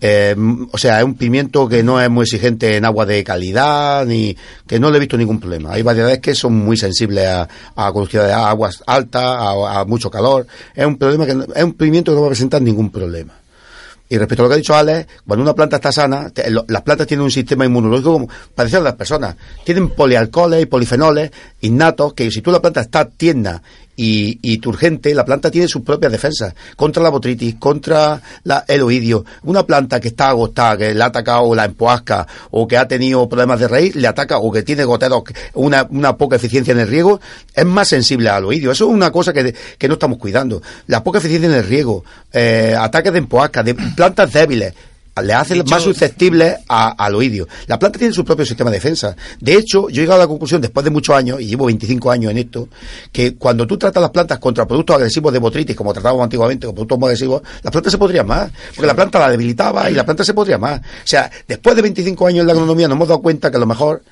Eh, 0.00 0.36
o 0.70 0.78
sea, 0.78 0.98
es 0.98 1.04
un 1.04 1.14
pimiento 1.14 1.68
que 1.68 1.82
no 1.82 2.00
es 2.00 2.08
muy 2.08 2.22
exigente 2.22 2.76
en 2.76 2.84
agua 2.84 3.06
de 3.06 3.24
calidad, 3.24 4.06
ni 4.06 4.36
que 4.66 4.78
no 4.78 4.90
le 4.90 4.98
he 4.98 5.00
visto 5.00 5.16
ningún 5.16 5.40
problema. 5.40 5.72
Hay 5.72 5.82
variedades 5.82 6.20
que 6.20 6.34
son 6.34 6.54
muy 6.54 6.76
sensibles 6.76 7.26
a, 7.26 7.48
a 7.74 7.92
de 7.92 8.32
aguas 8.32 8.82
altas, 8.86 9.22
a, 9.22 9.80
a 9.80 9.84
mucho 9.84 10.10
calor. 10.10 10.46
Es 10.74 10.86
un 10.86 10.96
problema 10.96 11.26
que 11.26 11.32
es 11.56 11.64
un 11.64 11.72
pimiento 11.74 12.12
que 12.12 12.16
no 12.16 12.22
va 12.22 12.28
a 12.28 12.30
presentar 12.30 12.62
ningún 12.62 12.90
problema. 12.90 13.39
Y 14.10 14.18
respecto 14.18 14.42
a 14.42 14.44
lo 14.44 14.48
que 14.50 14.54
ha 14.54 14.58
dicho 14.58 14.74
Alex, 14.74 15.06
cuando 15.26 15.42
una 15.44 15.54
planta 15.54 15.76
está 15.76 15.90
sana, 15.92 16.28
te- 16.30 16.50
lo- 16.50 16.64
las 16.68 16.82
plantas 16.82 17.06
tienen 17.06 17.24
un 17.24 17.30
sistema 17.30 17.64
inmunológico 17.64 18.28
parecido 18.54 18.80
a 18.80 18.84
las 18.84 18.94
personas. 18.94 19.36
Tienen 19.64 19.90
polialcoholes 19.90 20.62
y 20.62 20.66
polifenoles 20.66 21.30
innatos 21.60 22.12
que 22.14 22.28
si 22.30 22.42
tú 22.42 22.50
la 22.50 22.60
planta 22.60 22.80
está 22.82 23.04
tierna 23.08 23.62
y, 24.02 24.38
y 24.40 24.56
turgente, 24.56 25.14
la 25.14 25.26
planta 25.26 25.50
tiene 25.50 25.68
sus 25.68 25.82
propias 25.82 26.10
defensas 26.10 26.54
contra 26.74 27.02
la 27.02 27.10
botritis, 27.10 27.56
contra 27.56 28.18
la, 28.44 28.64
el 28.66 28.80
oidio. 28.80 29.26
Una 29.42 29.66
planta 29.66 30.00
que 30.00 30.08
está 30.08 30.30
agotada, 30.30 30.78
que 30.78 30.94
le 30.94 31.02
ha 31.02 31.08
atacado 31.08 31.54
la 31.54 31.66
empoasca 31.66 32.26
o 32.50 32.66
que 32.66 32.78
ha 32.78 32.88
tenido 32.88 33.28
problemas 33.28 33.60
de 33.60 33.68
raíz, 33.68 33.94
le 33.94 34.08
ataca 34.08 34.38
o 34.38 34.50
que 34.50 34.62
tiene 34.62 34.84
goteros, 34.84 35.24
una, 35.52 35.86
una 35.90 36.16
poca 36.16 36.36
eficiencia 36.36 36.72
en 36.72 36.78
el 36.78 36.88
riego, 36.88 37.20
es 37.54 37.66
más 37.66 37.88
sensible 37.88 38.30
al 38.30 38.46
oidio. 38.46 38.70
Eso 38.72 38.86
es 38.86 38.90
una 38.90 39.10
cosa 39.10 39.34
que, 39.34 39.54
que 39.76 39.86
no 39.86 39.94
estamos 39.94 40.16
cuidando. 40.16 40.62
La 40.86 41.04
poca 41.04 41.18
eficiencia 41.18 41.50
en 41.50 41.56
el 41.56 41.64
riego, 41.66 42.02
eh, 42.32 42.74
ataques 42.78 43.12
de 43.12 43.18
empoasca, 43.18 43.62
de 43.62 43.74
plantas 43.74 44.32
débiles, 44.32 44.72
le 45.16 45.32
hecho- 45.34 45.70
más 45.70 45.82
susceptibles 45.82 46.56
a- 46.68 46.90
al 47.04 47.14
oidio. 47.14 47.46
La 47.66 47.78
planta 47.78 47.98
tiene 47.98 48.14
su 48.14 48.24
propio 48.24 48.44
sistema 48.46 48.70
de 48.70 48.76
defensa. 48.76 49.14
De 49.40 49.54
hecho, 49.54 49.88
yo 49.88 50.00
he 50.00 50.04
llegado 50.04 50.20
a 50.20 50.24
la 50.24 50.28
conclusión, 50.28 50.60
después 50.60 50.84
de 50.84 50.90
muchos 50.90 51.14
años, 51.14 51.40
y 51.40 51.46
llevo 51.46 51.66
25 51.66 52.10
años 52.10 52.30
en 52.30 52.38
esto, 52.38 52.68
que 53.12 53.34
cuando 53.36 53.66
tú 53.66 53.76
tratas 53.76 54.00
las 54.00 54.10
plantas 54.10 54.38
contra 54.38 54.66
productos 54.66 54.96
agresivos 54.96 55.32
de 55.32 55.38
botritis, 55.38 55.76
como 55.76 55.92
tratábamos 55.92 56.24
antiguamente 56.24 56.66
con 56.66 56.74
productos 56.74 56.98
agresivos, 57.02 57.42
las 57.62 57.70
plantas 57.72 57.90
se 57.92 57.98
podrían 57.98 58.26
más. 58.26 58.50
Porque 58.74 58.86
la 58.86 58.94
planta 58.94 59.18
la 59.18 59.30
debilitaba 59.30 59.90
y 59.90 59.94
la 59.94 60.04
planta 60.04 60.24
se 60.24 60.32
podría 60.34 60.58
más. 60.58 60.80
O 60.80 60.82
sea, 61.04 61.30
después 61.46 61.76
de 61.76 61.82
25 61.82 62.26
años 62.26 62.40
en 62.42 62.46
la 62.46 62.52
agronomía 62.52 62.88
nos 62.88 62.96
hemos 62.96 63.08
dado 63.08 63.20
cuenta 63.20 63.50
que 63.50 63.58
lo 63.58 63.66
mejor 63.66 64.02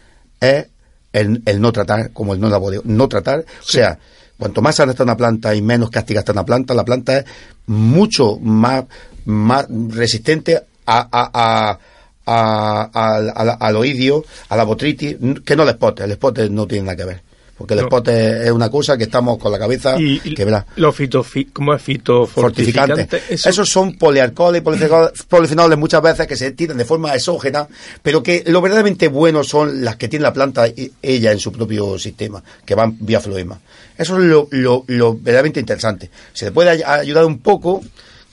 es 0.41 0.67
el, 1.13 1.43
el 1.47 1.61
no 1.61 1.73
tratar, 1.73 2.13
como 2.13 2.35
el 2.35 2.41
no 2.41 2.49
laboreo, 2.51 2.83
no 2.85 3.09
tratar. 3.09 3.41
O 3.41 3.65
sea, 3.67 3.99
cuanto 4.37 4.61
más 4.63 4.75
sana 4.77 4.93
está 4.93 5.05
una 5.05 5.17
planta 5.17 5.55
y 5.55 5.63
menos 5.63 5.91
castiga 5.91 6.21
está 6.21 6.33
una 6.33 6.45
planta, 6.45 6.75
la 6.75 6.85
planta 6.85 7.19
es 7.19 7.25
mucho 7.67 8.39
más, 8.41 8.85
más 9.25 9.67
resistente 9.89 10.61
a, 10.91 11.09
a, 11.13 11.79
a, 12.27 12.91
a- 12.93 13.33
al- 13.35 13.57
al- 13.61 13.77
oidio, 13.77 14.25
a 14.49 14.57
la 14.57 14.65
botritis, 14.65 15.17
que 15.45 15.57
no 15.57 15.63
el 15.65 15.69
espote. 15.71 16.05
El 16.05 16.13
espote 16.13 16.49
no 16.51 16.67
tiene 16.67 16.85
nada 16.85 16.97
que 16.97 17.05
ver. 17.05 17.23
Porque 17.57 17.75
el 17.75 17.81
No. 17.81 17.87
espote 17.87 18.45
es 18.45 18.51
una 18.53 18.71
cosa 18.71 18.97
que 18.97 19.03
estamos 19.05 19.37
con 19.37 19.51
la 19.51 19.59
cabeza 19.59 19.97
Y, 19.99 20.21
que 20.33 20.45
verá. 20.45 20.65
los 20.77 20.95
fitofi, 20.95 21.47
¿cómo 21.47 21.75
es 21.75 21.83
Fortificantes. 21.83 23.09
fitofortificantes? 23.09 23.23
Eso- 23.31 23.49
Esos 23.49 23.69
son 23.69 23.99
polialcoholes 23.99 24.63
y 24.63 24.65
polifenoles- 24.65 25.77
muchas 25.77 26.01
veces 26.01 26.29
que 26.29 26.37
se 26.37 26.53
tiran 26.53 26.77
de 26.79 26.85
forma 26.85 27.13
exógena, 27.15 27.67
pero 28.01 28.23
que 28.23 28.45
lo 28.47 28.61
verdaderamente 28.61 29.09
bueno 29.09 29.43
son 29.43 29.85
las 29.85 29.97
que 29.97 30.07
tiene 30.07 30.23
la 30.23 30.33
planta 30.33 30.67
ella 31.03 31.33
en 31.33 31.41
su 31.41 31.51
propio 31.51 31.99
sistema, 31.99 32.41
que 32.65 32.77
van 32.77 32.97
vía 33.01 33.19
floema. 33.19 33.59
Eso 33.97 34.17
es 34.19 34.25
lo, 34.25 34.47
lo, 34.53 34.85
lo 34.87 35.15
verdaderamente 35.15 35.59
interesante. 35.59 36.11
Se 36.33 36.45
le 36.45 36.53
puede 36.53 36.71
ay- 36.71 36.83
ayudar 36.87 37.25
un 37.25 37.39
poco, 37.41 37.83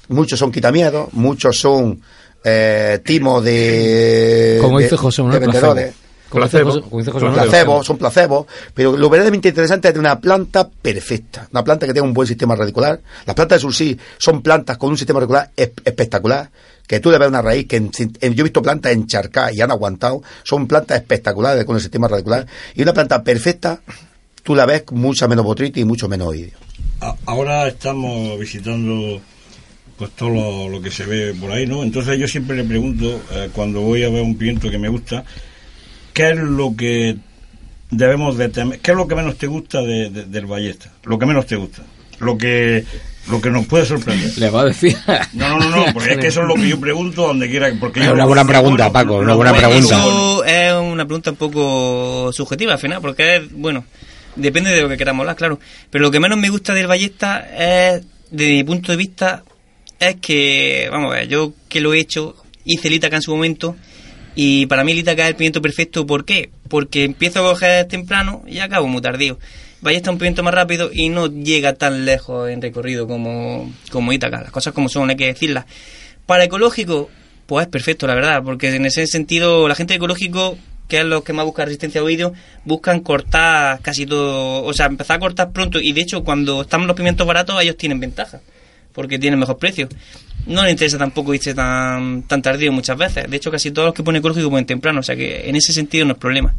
muchos 0.09 0.37
son 0.37 0.51
quitamiedos, 0.51 1.11
muchos 1.13 1.57
son 1.59 1.99
eh, 2.45 2.99
timos 3.03 3.43
de... 3.43 4.59
Como 4.61 4.79
dice 4.79 4.95
José 4.95 5.21
de 5.23 5.27
Manuel, 5.27 5.41
vendedores. 5.41 5.93
placebo. 5.93 5.99
Como 6.29 6.43
dice 6.45 6.63
José- 6.63 6.81
como 6.81 6.99
dice 6.99 7.11
José 7.11 7.25
Manuel, 7.25 7.41
Placebos, 7.49 7.85
son 7.85 7.97
placebos, 7.97 8.45
pero 8.73 8.95
lo 8.97 9.09
verdaderamente 9.09 9.49
interesante 9.49 9.87
es 9.87 9.93
tener 9.93 10.05
una 10.07 10.19
planta 10.19 10.67
perfecta, 10.69 11.47
una 11.51 11.63
planta 11.63 11.85
que 11.87 11.93
tenga 11.93 12.05
un 12.05 12.13
buen 12.13 12.27
sistema 12.27 12.55
radicular. 12.55 12.99
Las 13.25 13.35
plantas 13.35 13.57
de 13.57 13.61
sursi 13.61 13.97
son 14.17 14.41
plantas 14.41 14.77
con 14.77 14.89
un 14.91 14.97
sistema 14.97 15.19
radicular 15.19 15.49
es- 15.55 15.71
espectacular, 15.83 16.49
que 16.87 16.99
tú 16.99 17.09
le 17.09 17.17
ves 17.17 17.29
una 17.29 17.41
raíz 17.41 17.67
que 17.67 17.77
en- 17.77 17.91
en- 18.21 18.33
yo 18.33 18.41
he 18.41 18.43
visto 18.43 18.61
plantas 18.61 18.91
encharcadas 18.91 19.53
y 19.55 19.61
han 19.61 19.71
aguantado, 19.71 20.21
son 20.43 20.67
plantas 20.67 20.97
espectaculares 20.99 21.63
con 21.65 21.75
el 21.77 21.81
sistema 21.81 22.07
radicular, 22.07 22.45
y 22.75 22.81
una 22.83 22.93
planta 22.93 23.23
perfecta, 23.23 23.79
tú 24.43 24.53
la 24.55 24.65
ves 24.65 24.83
con 24.83 24.99
mucha 24.99 25.27
menos 25.27 25.45
botritis 25.45 25.81
y 25.81 25.85
mucho 25.85 26.07
menos 26.09 26.27
oidio. 26.27 26.51
Ahora 27.25 27.67
estamos 27.67 28.37
visitando 28.39 29.19
pues 29.97 30.11
todo 30.11 30.29
lo, 30.29 30.69
lo 30.69 30.81
que 30.81 30.91
se 30.91 31.05
ve 31.05 31.33
por 31.39 31.51
ahí, 31.51 31.65
¿no? 31.65 31.83
Entonces 31.83 32.17
yo 32.19 32.27
siempre 32.27 32.55
le 32.57 32.63
pregunto, 32.63 33.21
eh, 33.31 33.49
cuando 33.53 33.81
voy 33.81 34.03
a 34.03 34.09
ver 34.09 34.21
un 34.21 34.37
pimiento 34.37 34.69
que 34.69 34.77
me 34.77 34.89
gusta, 34.89 35.23
¿qué 36.13 36.31
es 36.31 36.37
lo 36.37 36.75
que 36.75 37.17
debemos 37.91 38.37
de 38.37 38.49
temer? 38.49 38.79
¿Qué 38.79 38.91
es 38.91 38.97
lo 38.97 39.07
que 39.07 39.15
menos 39.15 39.37
te 39.37 39.47
gusta 39.47 39.81
de- 39.81 40.09
de- 40.09 40.25
del 40.25 40.45
ballesta? 40.45 40.91
Lo 41.03 41.17
que 41.19 41.25
menos 41.25 41.45
te 41.45 41.55
gusta. 41.55 41.83
Lo 42.19 42.37
que 42.37 42.83
lo 43.29 43.41
que 43.41 43.49
nos 43.49 43.65
puede 43.65 43.85
sorprender. 43.85 44.37
Le 44.37 44.49
va 44.51 44.61
a 44.61 44.65
decir. 44.65 44.95
No, 45.33 45.49
no, 45.57 45.69
no, 45.69 45.85
no, 45.87 45.93
porque 45.93 46.11
es 46.13 46.17
que 46.19 46.27
eso 46.27 46.41
es 46.43 46.47
lo 46.47 46.53
que 46.55 46.69
yo 46.69 46.79
pregunto 46.79 47.23
donde 47.27 47.49
quiera. 47.49 47.71
Porque 47.79 47.99
Es 48.01 48.05
yo 48.05 48.13
una 48.13 48.25
buena 48.25 48.43
lo 48.43 48.49
pregunta, 48.49 48.87
bueno- 48.89 48.93
Paco, 48.93 49.17
una 49.17 49.33
buena 49.33 49.53
pregunta. 49.53 50.03
Es 50.45 50.73
una 50.73 51.05
pregunta 51.05 51.31
un 51.31 51.37
poco 51.37 52.31
subjetiva 52.31 52.73
al 52.73 52.79
final, 52.79 53.01
porque 53.01 53.37
es, 53.37 53.51
bueno, 53.53 53.83
Depende 54.37 54.69
de 54.71 54.81
lo 54.81 54.89
que 54.89 54.97
queramos 54.97 55.21
hablar, 55.21 55.37
claro. 55.37 55.59
Pero 55.89 56.01
lo 56.03 56.11
que 56.11 56.19
menos 56.19 56.37
me 56.37 56.49
gusta 56.49 56.73
del 56.73 56.87
ballesta 56.87 57.39
es, 57.57 58.03
desde 58.29 58.51
mi 58.51 58.63
punto 58.65 58.91
de 58.91 58.97
vista, 58.97 59.43
es 60.09 60.15
que, 60.17 60.87
vamos 60.91 61.11
a 61.11 61.15
ver, 61.15 61.27
yo 61.27 61.53
que 61.69 61.81
lo 61.81 61.93
he 61.93 61.99
hecho, 61.99 62.35
hice 62.63 62.87
el 62.87 62.95
Ítaca 62.95 63.15
en 63.15 63.21
su 63.21 63.31
momento, 63.31 63.75
y 64.35 64.65
para 64.65 64.83
mí 64.83 64.91
el 64.91 64.99
Ítaca 64.99 65.23
es 65.23 65.29
el 65.29 65.35
pimiento 65.35 65.61
perfecto, 65.61 66.05
¿por 66.05 66.25
qué? 66.25 66.49
Porque 66.67 67.03
empiezo 67.05 67.39
a 67.39 67.51
coger 67.51 67.87
temprano 67.87 68.43
y 68.47 68.59
acabo 68.59 68.87
muy 68.87 69.01
tardío. 69.01 69.39
Ballesta 69.81 70.09
es 70.09 70.13
un 70.13 70.17
pimiento 70.17 70.41
más 70.43 70.53
rápido 70.53 70.89
y 70.91 71.09
no 71.09 71.27
llega 71.27 71.73
tan 71.73 72.05
lejos 72.05 72.49
en 72.49 72.61
recorrido 72.61 73.07
como, 73.07 73.71
como 73.91 74.11
Ítaca, 74.11 74.41
las 74.41 74.51
cosas 74.51 74.73
como 74.73 74.89
son, 74.89 75.09
hay 75.09 75.15
que 75.15 75.27
decirlas. 75.27 75.65
Para 76.25 76.43
ecológico, 76.43 77.09
pues 77.45 77.65
es 77.65 77.71
perfecto, 77.71 78.07
la 78.07 78.15
verdad, 78.15 78.41
porque 78.43 78.75
en 78.75 78.85
ese 78.85 79.05
sentido, 79.05 79.67
la 79.67 79.75
gente 79.75 79.93
ecológico, 79.93 80.57
que 80.87 80.99
es 80.99 81.05
los 81.05 81.23
que 81.23 81.33
más 81.33 81.45
busca 81.45 81.65
resistencia 81.65 82.01
a 82.01 82.03
oído, 82.03 82.33
buscan 82.63 83.01
cortar 83.01 83.79
casi 83.81 84.05
todo, 84.05 84.63
o 84.63 84.73
sea, 84.73 84.87
empezar 84.87 85.17
a 85.17 85.19
cortar 85.19 85.51
pronto, 85.51 85.79
y 85.79 85.93
de 85.93 86.01
hecho, 86.01 86.23
cuando 86.23 86.63
están 86.63 86.87
los 86.87 86.95
pimientos 86.95 87.25
baratos, 87.27 87.61
ellos 87.61 87.77
tienen 87.77 87.99
ventaja, 87.99 88.41
porque 88.95 89.19
tienen 89.19 89.39
mejor 89.39 89.57
precio. 89.59 89.87
No 90.47 90.63
les 90.63 90.71
interesa 90.71 90.97
tampoco 90.97 91.33
irse 91.33 91.53
tan, 91.53 92.23
tan 92.23 92.41
tardío 92.41 92.71
muchas 92.71 92.97
veces. 92.97 93.29
De 93.29 93.37
hecho, 93.37 93.51
casi 93.51 93.69
todos 93.71 93.87
los 93.87 93.93
que 93.95 94.01
ponen 94.03 94.19
ecológico 94.19 94.49
ponen 94.49 94.65
temprano, 94.65 95.01
o 95.01 95.03
sea 95.03 95.15
que 95.15 95.47
en 95.49 95.55
ese 95.55 95.73
sentido 95.73 96.05
no 96.05 96.13
es 96.13 96.19
problema. 96.19 96.53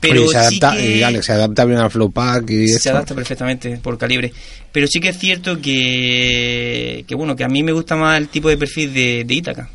Pero 0.00 0.22
Oye, 0.22 0.28
se 0.28 0.48
sí 0.50 0.58
adapta, 0.60 0.76
que- 0.80 0.96
y 0.98 1.02
Alex, 1.02 1.26
se 1.26 1.32
adapta 1.32 1.64
bien 1.64 1.78
al 1.80 1.90
flow 1.90 2.12
pack 2.12 2.48
y 2.50 2.68
se 2.68 2.76
esto. 2.76 2.90
adapta 2.90 3.14
perfectamente 3.16 3.78
por 3.78 3.98
calibre. 3.98 4.32
Pero 4.70 4.86
sí 4.86 5.00
que 5.00 5.08
es 5.08 5.18
cierto 5.18 5.60
que, 5.60 7.04
que 7.06 7.14
bueno, 7.16 7.34
que 7.34 7.42
a 7.44 7.48
mí 7.48 7.62
me 7.64 7.72
gusta 7.72 7.96
más 7.96 8.16
el 8.18 8.28
tipo 8.28 8.48
de 8.48 8.56
perfil 8.56 8.94
de, 8.94 9.24
de 9.26 9.34
Ítaca. 9.34 9.68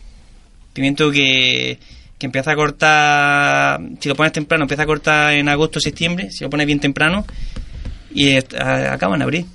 Pimiento 0.71 1.12
que, 1.12 1.77
que 2.17 2.25
empieza 2.25 2.51
a 2.51 2.56
cortar, 2.56 3.82
si 3.99 4.08
lo 4.08 4.15
pones 4.15 4.32
temprano, 4.32 4.63
empieza 4.63 4.84
a 4.84 4.86
cortar 4.86 5.34
en 5.34 5.49
agosto 5.49 5.79
o 5.79 5.82
septiembre, 5.82 6.32
si 6.32 6.45
lo 6.45 6.49
pones 6.49 6.65
bien 6.67 6.79
temprano, 6.79 7.25
y 8.15 8.32
acaba 8.38 9.15
en 9.17 9.21
abril. 9.23 9.45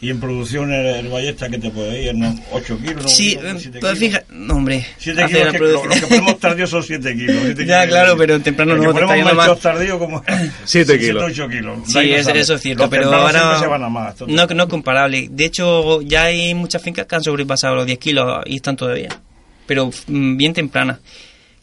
Y 0.00 0.10
en 0.10 0.20
producción 0.20 0.72
el, 0.72 0.86
el 0.86 1.08
ballesta 1.08 1.48
que 1.48 1.58
te 1.58 1.70
puede 1.70 2.04
ir, 2.04 2.14
¿no? 2.14 2.32
8 2.52 2.78
kilos, 2.78 3.02
¿no? 3.02 3.08
Sí, 3.08 3.36
pues 3.80 3.98
fíjate, 3.98 4.26
no, 4.32 4.54
hombre. 4.54 4.86
7 4.98 5.22
hace 5.24 5.34
kilos, 5.38 5.52
que, 5.52 5.58
lo, 5.58 5.84
lo 5.84 5.90
que 5.90 6.00
ponemos 6.06 6.38
tardío 6.38 6.66
son 6.68 6.82
7 6.84 7.14
kilos. 7.16 7.36
siete 7.46 7.62
Ya, 7.66 7.80
kilos. 7.80 7.88
claro, 7.98 8.16
pero 8.16 8.34
en 8.36 8.42
temprano 8.44 8.76
no 8.76 8.94
te 8.94 9.00
está 9.00 9.16
yendo 9.16 9.34
más. 9.34 9.58
tardío 9.58 9.98
como 9.98 10.22
7 10.64 10.98
kilos. 11.00 11.24
8 11.26 11.48
kilos. 11.48 11.78
Sí, 11.88 11.98
es- 12.12 12.28
eso 12.28 12.54
es 12.54 12.60
cierto, 12.60 12.84
Los 12.84 12.90
pero 12.90 13.12
ahora 13.12 13.58
se 13.58 13.66
van 13.66 13.82
a 13.82 13.88
más. 13.88 14.14
no, 14.20 14.46
no 14.46 14.62
es 14.62 14.68
comparable. 14.68 15.28
De 15.32 15.44
hecho, 15.46 16.00
ya 16.02 16.22
hay 16.24 16.54
muchas 16.54 16.80
fincas 16.80 17.06
que 17.06 17.16
han 17.16 17.24
sobrepasado 17.24 17.74
los 17.74 17.86
10 17.86 17.98
kilos 17.98 18.42
y 18.46 18.54
están 18.54 18.76
todavía, 18.76 19.08
pero 19.66 19.90
mm, 20.06 20.36
bien 20.36 20.52
tempranas. 20.52 21.00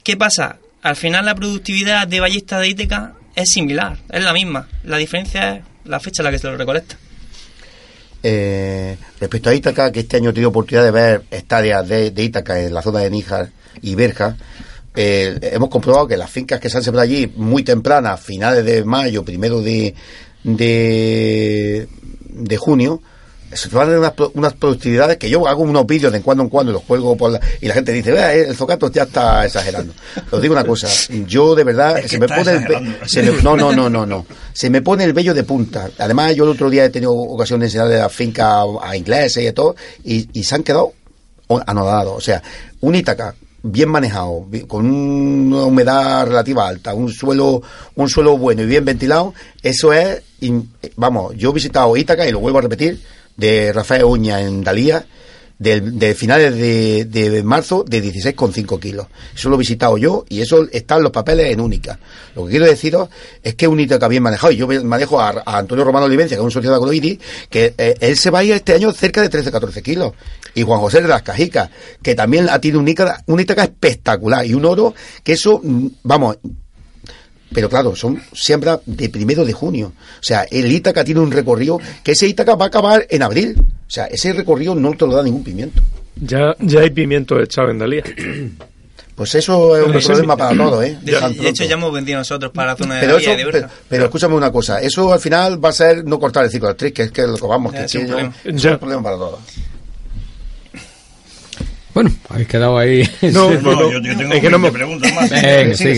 ¿Qué 0.03 0.17
pasa? 0.17 0.57
Al 0.81 0.97
final 0.97 1.23
la 1.25 1.35
productividad 1.35 2.05
de 2.05 2.19
ballesta 2.19 2.59
de 2.59 2.67
Íteca 2.67 3.13
es 3.33 3.49
similar, 3.49 3.95
es 4.11 4.21
la 4.23 4.33
misma. 4.33 4.67
La 4.83 4.97
diferencia 4.97 5.55
es 5.55 5.61
la 5.85 6.01
fecha 6.01 6.21
en 6.21 6.25
la 6.25 6.31
que 6.31 6.39
se 6.39 6.47
lo 6.47 6.57
recolecta. 6.57 6.97
Eh, 8.27 8.97
respecto 9.19 9.51
a 9.51 9.53
Ítaca, 9.53 9.91
que 9.91 9.99
este 9.99 10.17
año 10.17 10.31
he 10.31 10.33
tenido 10.33 10.49
oportunidad 10.49 10.83
de 10.83 10.89
ver 10.89 11.25
estadias 11.29 11.87
de, 11.87 12.09
de 12.09 12.23
Ítaca 12.23 12.59
en 12.59 12.73
la 12.73 12.81
zona 12.81 13.01
de 13.01 13.11
Níjar 13.11 13.51
y 13.83 13.93
Berja, 13.93 14.35
eh, 14.95 15.37
hemos 15.43 15.69
comprobado 15.69 16.07
que 16.07 16.17
las 16.17 16.31
fincas 16.31 16.59
que 16.59 16.67
se 16.67 16.77
han 16.77 16.83
sembrado 16.83 17.03
allí 17.03 17.31
muy 17.35 17.61
tempranas, 17.61 18.19
finales 18.19 18.65
de 18.65 18.83
mayo, 18.83 19.23
primero 19.23 19.61
de, 19.61 19.93
de, 20.43 21.87
de 22.29 22.57
junio, 22.57 22.99
se 23.55 23.69
van 23.69 23.83
a 23.83 23.85
tener 23.85 23.99
unas, 23.99 24.13
unas 24.33 24.53
productividades 24.53 25.17
que 25.17 25.29
yo 25.29 25.47
hago 25.47 25.63
unos 25.63 25.85
vídeos 25.87 26.11
de 26.11 26.17
en 26.19 26.23
cuando 26.23 26.43
en 26.43 26.49
cuando 26.49 26.71
y 26.71 26.73
los 26.73 26.83
cuelgo 26.83 27.15
por 27.17 27.31
la, 27.31 27.39
y 27.61 27.67
la 27.67 27.73
gente 27.73 27.91
dice, 27.91 28.11
vea, 28.11 28.33
el 28.33 28.55
zocato 28.55 28.91
ya 28.91 29.03
está 29.03 29.45
exagerando. 29.45 29.93
Os 30.31 30.41
digo 30.41 30.53
una 30.53 30.63
cosa, 30.63 30.87
yo 31.25 31.55
de 31.55 31.63
verdad, 31.63 31.97
Es 31.99 32.11
se 32.11 32.19
me 32.19 32.27
pone 32.27 32.51
el, 32.51 32.97
se 33.07 33.23
me- 33.23 33.41
no, 33.41 33.55
no, 33.55 33.71
no, 33.71 33.89
no, 33.89 34.05
no, 34.05 34.25
se 34.53 34.69
me 34.69 34.81
pone 34.81 35.03
el 35.03 35.13
vello 35.13 35.33
de 35.33 35.43
punta. 35.43 35.89
Además, 35.97 36.35
yo 36.35 36.43
el 36.43 36.51
otro 36.51 36.69
día 36.69 36.85
he 36.85 36.89
tenido 36.89 37.13
ocasión 37.13 37.59
de 37.59 37.67
enseñarle 37.67 37.97
la 37.97 38.09
finca 38.09 38.61
a 38.81 38.95
ingleses 38.95 39.43
y 39.43 39.47
a 39.47 39.53
todo, 39.53 39.75
y, 40.03 40.27
y 40.37 40.43
se 40.43 40.55
han 40.55 40.63
quedado 40.63 40.93
anodados. 41.67 42.13
O 42.17 42.21
sea, 42.21 42.41
un 42.81 42.95
Ítaca 42.95 43.35
bien 43.67 43.89
manejado, 43.89 44.45
con 44.67 44.85
una 44.85 45.63
humedad 45.63 46.27
relativa 46.27 46.67
alta, 46.67 46.93
un 46.93 47.11
suelo, 47.11 47.63
un 47.95 48.09
suelo 48.09 48.37
bueno 48.37 48.61
y 48.61 48.67
bien 48.67 48.85
ventilado, 48.85 49.33
eso 49.63 49.91
es, 49.91 50.21
vamos, 50.95 51.33
yo 51.35 51.49
he 51.49 51.53
visitado 51.53 51.97
Ítaca 51.97 52.27
y 52.27 52.31
lo 52.31 52.39
vuelvo 52.39 52.59
a 52.59 52.61
repetir, 52.61 53.01
de 53.37 53.73
Rafael 53.73 54.03
Uña 54.05 54.41
en 54.41 54.63
Dalía, 54.63 55.05
del- 55.57 55.97
de, 55.97 56.13
finales 56.15 56.53
de, 56.55 57.05
de 57.05 57.41
marzo 57.43 57.85
de 57.87 58.03
16,5 58.03 58.77
kilos. 58.79 59.07
Eso 59.33 59.47
lo 59.49 59.55
he 59.55 59.59
visitado 59.59 59.97
yo 59.97 60.25
y 60.27 60.41
eso 60.41 60.67
está 60.71 60.97
en 60.97 61.03
los 61.03 61.11
papeles 61.13 61.51
en 61.53 61.61
única. 61.61 61.97
Lo 62.35 62.43
que 62.45 62.51
quiero 62.51 62.65
deciros 62.65 63.07
es 63.41 63.55
que 63.55 63.65
un 63.67 63.79
Ítaca 63.79 64.07
bien 64.09 64.21
manejado, 64.23 64.51
y 64.51 64.57
yo 64.57 64.67
manejo 64.83 65.21
a, 65.21 65.43
Antonio 65.45 65.85
Romano 65.85 66.07
Olivencia, 66.07 66.35
que 66.35 66.41
es 66.41 66.45
un 66.45 66.51
socio 66.51 66.69
de 66.71 66.75
Agroiri, 66.75 67.19
que 67.49 67.73
eh, 67.77 67.95
él 68.01 68.17
se 68.17 68.29
va 68.31 68.39
a 68.39 68.43
ir 68.43 68.51
este 68.53 68.73
año 68.73 68.91
cerca 68.91 69.21
de 69.21 69.29
13-14 69.29 69.81
kilos. 69.81 70.11
Y 70.55 70.63
Juan 70.63 70.79
José 70.81 71.01
de 71.01 71.07
las 71.07 71.21
Cajicas, 71.21 71.69
que 72.01 72.15
también 72.15 72.49
ha 72.49 72.59
tenido 72.59 72.79
un 72.81 72.87
Ítaca, 72.89 73.23
un 73.27 73.39
Ítaca 73.39 73.63
espectacular 73.63 74.45
y 74.45 74.53
un 74.53 74.65
oro, 74.65 74.93
que 75.23 75.33
eso, 75.33 75.61
mm, 75.63 75.87
vamos, 76.03 76.37
pero 77.53 77.69
claro, 77.69 77.95
son 77.95 78.21
siembras 78.33 78.79
de 78.85 79.09
primero 79.09 79.45
de 79.45 79.53
junio. 79.53 79.93
O 80.19 80.23
sea, 80.23 80.43
el 80.49 80.71
Ítaca 80.71 81.03
tiene 81.03 81.21
un 81.21 81.31
recorrido 81.31 81.79
que 82.03 82.11
ese 82.13 82.27
Ítaca 82.27 82.55
va 82.55 82.65
a 82.65 82.67
acabar 82.67 83.05
en 83.09 83.23
abril. 83.23 83.55
O 83.59 83.89
sea, 83.91 84.05
ese 84.05 84.33
recorrido 84.33 84.75
no 84.75 84.93
te 84.93 85.05
lo 85.05 85.13
da 85.15 85.23
ningún 85.23 85.43
pimiento. 85.43 85.81
Ya, 86.15 86.55
ya 86.59 86.79
hay 86.81 86.89
pimiento 86.89 87.39
echado 87.41 87.69
en 87.71 87.79
Dalía. 87.79 88.03
Pues 89.15 89.33
eso 89.35 89.77
es 89.77 89.85
un 89.85 89.93
problema 90.13 90.35
para 90.35 90.57
todos, 90.57 90.83
¿eh? 90.83 90.97
De, 91.01 91.13
de 91.13 91.47
hecho, 91.47 91.63
ya 91.63 91.75
hemos 91.75 91.93
vendido 91.93 92.17
nosotros 92.19 92.51
para 92.51 92.71
la 92.73 92.75
zona 92.75 92.95
de 92.95 92.99
pero, 92.99 93.17
eso, 93.17 93.29
de 93.29 93.45
pero, 93.49 93.69
pero 93.87 94.03
escúchame 94.03 94.35
una 94.35 94.51
cosa, 94.51 94.81
eso 94.81 95.13
al 95.13 95.21
final 95.21 95.63
va 95.63 95.69
a 95.69 95.71
ser 95.71 96.03
no 96.03 96.19
cortar 96.19 96.43
el 96.43 96.51
ciclo 96.51 96.67
de 96.67 96.71
actriz, 96.73 96.91
que 96.91 97.03
es 97.03 97.11
que 97.11 97.21
lo 97.25 97.37
que 97.37 97.47
vamos, 97.47 97.71
Ya, 97.71 97.79
que 97.79 97.85
es 97.85 97.95
un 97.95 98.01
sí, 98.01 98.07
problema. 98.07 98.33
no- 98.43 98.57
es 98.57 98.65
un 98.65 98.77
problema 98.77 99.03
para 99.03 99.15
todos. 99.15 99.39
Bueno, 101.95 102.11
habéis 102.29 102.47
quedado 102.49 102.77
ahí. 102.77 103.09
No, 103.33 103.49
No, 103.49 103.89
yo, 103.91 103.99
yo 104.01 104.15
tengo 104.17 104.33
es 104.33 104.41
que 104.41 104.49
no 104.49 104.59
20 104.59 104.59
me- 104.59 104.71
preguntas 104.71 105.13
más. 105.15 105.29
Venga, 105.31 105.73
sí. 105.73 105.93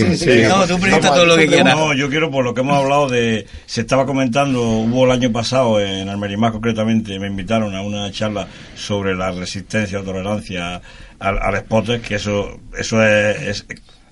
No, 0.48 0.66
tú 0.66 0.78
pregunta 0.80 1.08
todo 1.12 1.26
lo 1.26 1.36
que 1.36 1.46
quieras. 1.48 1.76
No, 1.76 1.92
yo 1.92 2.08
quiero, 2.08 2.30
por 2.30 2.44
lo 2.44 2.54
que 2.54 2.60
hemos 2.62 2.78
hablado 2.78 3.08
de. 3.08 3.46
Se 3.66 3.80
estaba 3.82 4.06
comentando, 4.06 4.62
hubo 4.62 5.04
el 5.04 5.10
año 5.10 5.30
pasado, 5.32 5.80
en 5.80 6.08
Almerimás 6.08 6.52
concretamente, 6.52 7.18
me 7.18 7.26
invitaron 7.26 7.74
a 7.74 7.82
una 7.82 8.10
charla 8.12 8.46
sobre 8.76 9.14
la 9.14 9.32
resistencia 9.32 10.00
o 10.00 10.02
tolerancia 10.04 10.80
al, 11.18 11.38
al 11.42 11.58
spotter, 11.58 12.00
que 12.00 12.14
eso, 12.14 12.58
eso 12.78 13.02
es, 13.04 13.42
es- 13.42 13.66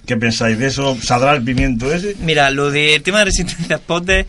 ¿Qué 0.05 0.17
pensáis 0.17 0.57
de 0.59 0.67
eso? 0.67 0.97
¿Saldrá 1.03 1.35
el 1.35 1.43
pimiento 1.43 1.93
ese? 1.93 2.15
Mira, 2.21 2.51
lo 2.51 2.71
del 2.71 3.03
tema 3.03 3.21
de 3.21 3.25
resistencia 3.27 3.75
a 3.77 3.79
spotter, 3.81 4.25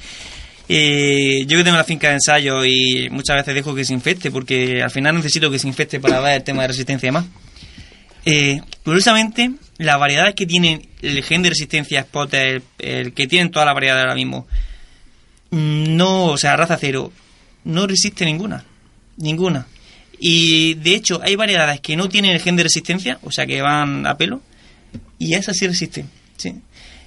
eh, 0.70 1.46
yo 1.48 1.58
que 1.58 1.64
tengo 1.64 1.78
la 1.78 1.84
finca 1.84 2.08
de 2.10 2.16
ensayo 2.16 2.66
y 2.66 3.10
muchas 3.12 3.36
veces 3.38 3.54
dejo 3.56 3.74
que 3.76 3.86
se 3.86 3.94
infecte 3.94 4.32
porque 4.32 4.82
al 4.82 4.90
final 4.92 5.16
necesito 5.16 5.50
que 5.52 5.60
se 5.60 5.68
infecte 5.68 6.00
para 6.00 6.20
ver 6.20 6.38
el 6.38 6.44
tema 6.44 6.64
de 6.64 6.70
resistencia 6.70 7.06
y 7.08 7.10
demás. 7.10 7.26
Eh, 8.30 8.60
curiosamente, 8.84 9.52
las 9.78 9.98
variedades 9.98 10.36
que 10.36 10.46
tienen 10.46 10.86
el 11.02 11.24
gen 11.24 11.44
de 11.44 11.50
resistencia 11.50 12.02
a 12.02 12.04
spotter, 12.04 12.62
el, 12.78 13.14
que 13.14 13.26
tienen 13.26 13.52
todas 13.52 13.66
las 13.66 13.74
variedades 13.74 14.04
ahora 14.04 14.16
mismo, 14.16 14.48
no, 15.52 16.26
o 16.26 16.38
sea, 16.38 16.58
raza 16.58 16.78
cero, 16.78 17.14
no 17.64 17.88
resiste 17.88 18.26
ninguna. 18.26 18.66
Ninguna. 19.16 19.66
Y 20.20 20.74
de 20.74 20.96
hecho, 20.96 21.22
hay 21.24 21.38
variedades 21.38 21.80
que 21.80 21.96
no 21.96 22.10
tienen 22.10 22.32
el 22.32 22.42
gen 22.42 22.58
de 22.58 22.64
resistencia, 22.64 23.18
o 23.24 23.32
sea, 23.32 23.46
que 23.46 23.62
van 23.62 24.06
a 24.06 24.18
pelo, 24.18 24.42
y 25.18 25.36
esas 25.36 25.56
sí 25.56 25.66
resisten. 25.66 26.10
¿sí? 26.36 26.54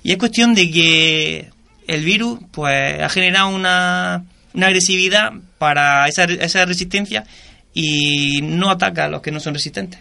Y 0.03 0.13
es 0.13 0.17
cuestión 0.17 0.55
de 0.55 0.71
que 0.71 1.51
el 1.87 2.03
virus 2.03 2.39
pues 2.51 2.99
ha 2.99 3.11
generado 3.11 3.51
una, 3.51 4.25
una 4.55 4.67
agresividad 4.69 5.35
para 5.59 6.09
esa, 6.09 6.25
esa 6.25 6.65
resistencia 6.65 7.27
y 7.75 8.41
no 8.41 8.71
ataca 8.71 9.05
a 9.05 9.09
los 9.09 9.21
que 9.21 9.33
no 9.33 9.39
son 9.39 9.53
resistentes. 9.53 10.01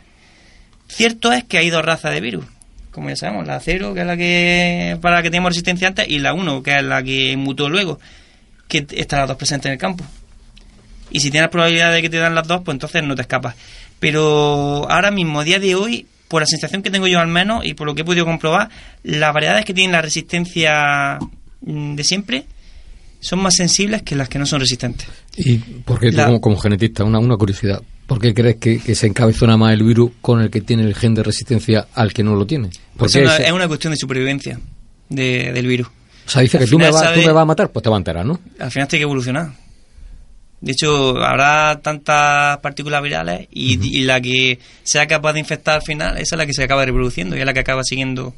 Cierto 0.89 1.31
es 1.31 1.43
que 1.45 1.57
hay 1.59 1.69
dos 1.69 1.85
razas 1.85 2.13
de 2.13 2.19
virus, 2.19 2.45
como 2.91 3.09
ya 3.09 3.15
sabemos, 3.15 3.47
la 3.47 3.59
0, 3.59 3.93
que 3.93 4.01
es 4.01 4.07
la 4.07 4.17
que 4.17 4.97
para 5.01 5.17
la 5.17 5.21
que 5.23 5.29
tenemos 5.29 5.51
resistencia 5.51 5.87
antes, 5.87 6.07
y 6.09 6.19
la 6.19 6.33
1, 6.33 6.61
que 6.63 6.75
es 6.75 6.83
la 6.83 7.01
que 7.03 7.37
mutó 7.37 7.69
luego, 7.69 7.99
que 8.67 8.85
están 8.91 9.19
las 9.19 9.27
dos 9.29 9.37
presentes 9.37 9.67
en 9.67 9.73
el 9.73 9.77
campo. 9.79 10.03
Y 11.11 11.19
si 11.21 11.31
tienes 11.31 11.49
probabilidad 11.49 11.93
de 11.93 12.01
que 12.01 12.09
te 12.09 12.17
dan 12.17 12.35
las 12.35 12.47
dos, 12.47 12.61
pues 12.65 12.75
entonces 12.75 13.03
no 13.03 13.15
te 13.15 13.21
escapas. 13.21 13.55
Pero 13.99 14.89
ahora 14.89 15.11
mismo, 15.11 15.39
a 15.39 15.43
día 15.43 15.59
de 15.59 15.75
hoy, 15.75 16.05
por 16.27 16.41
la 16.41 16.45
sensación 16.45 16.81
que 16.83 16.91
tengo 16.91 17.07
yo 17.07 17.19
al 17.19 17.27
menos 17.27 17.65
y 17.65 17.73
por 17.73 17.87
lo 17.87 17.95
que 17.95 18.01
he 18.01 18.05
podido 18.05 18.25
comprobar, 18.25 18.69
las 19.03 19.33
variedades 19.33 19.65
que 19.65 19.73
tienen 19.73 19.91
la 19.91 20.01
resistencia 20.01 21.17
mm, 21.61 21.95
de 21.95 22.03
siempre 22.03 22.45
son 23.19 23.39
más 23.39 23.55
sensibles 23.55 24.01
que 24.03 24.15
las 24.15 24.29
que 24.29 24.39
no 24.39 24.45
son 24.45 24.59
resistentes. 24.61 25.07
¿Y 25.35 25.57
por 25.57 25.99
qué 25.99 26.11
tú 26.11 26.17
La- 26.17 26.25
como, 26.27 26.39
como 26.41 26.57
genetista, 26.57 27.03
una, 27.03 27.19
una 27.19 27.35
curiosidad, 27.37 27.81
¿por 28.09 28.19
qué 28.19 28.33
crees 28.33 28.57
que, 28.57 28.79
que 28.79 28.93
se 28.95 29.07
encabezona 29.07 29.55
más 29.55 29.71
el 29.71 29.83
virus 29.83 30.11
con 30.21 30.41
el 30.41 30.49
que 30.49 30.59
tiene 30.59 30.83
el 30.83 30.93
gen 30.95 31.13
de 31.15 31.23
resistencia 31.23 31.87
al 31.93 32.11
que 32.11 32.23
no 32.23 32.35
lo 32.35 32.45
tiene? 32.45 32.67
Pues 32.97 33.13
Porque 33.13 33.19
es, 33.19 33.23
una, 33.25 33.33
ese- 33.35 33.45
es 33.45 33.51
una 33.53 33.67
cuestión 33.69 33.91
de 33.91 33.97
supervivencia 33.97 34.59
de- 35.07 35.53
del 35.53 35.65
virus. 35.67 35.87
o 35.87 36.29
sea, 36.29 36.41
dice 36.41 36.57
al 36.57 36.65
que 36.65 36.69
tú 36.69 36.77
me, 36.77 36.85
vas, 36.91 36.95
tú 37.01 37.07
sabe- 37.07 37.25
me 37.25 37.31
vas 37.31 37.43
a 37.43 37.45
matar, 37.45 37.71
pues 37.71 37.81
te 37.83 37.89
va 37.89 37.95
a 37.95 37.99
enterar, 37.99 38.25
¿no? 38.25 38.39
Al 38.59 38.71
final 38.71 38.87
tiene 38.89 38.99
que 38.99 39.03
evolucionar. 39.03 39.51
De 40.61 40.73
hecho, 40.73 41.17
habrá 41.23 41.79
tantas 41.81 42.57
partículas 42.57 43.01
virales 43.01 43.47
y, 43.49 43.79
y 43.97 44.01
la 44.01 44.19
que 44.19 44.59
sea 44.83 45.07
capaz 45.07 45.31
de 45.31 45.39
infectar 45.39 45.75
al 45.75 45.81
final, 45.83 46.17
esa 46.17 46.35
es 46.35 46.37
la 46.37 46.45
que 46.45 46.53
se 46.53 46.63
acaba 46.65 46.83
reproduciendo 46.83 47.37
y 47.37 47.39
es 47.39 47.45
la 47.45 47.53
que 47.53 47.61
acaba 47.61 47.81
siguiendo 47.85 48.33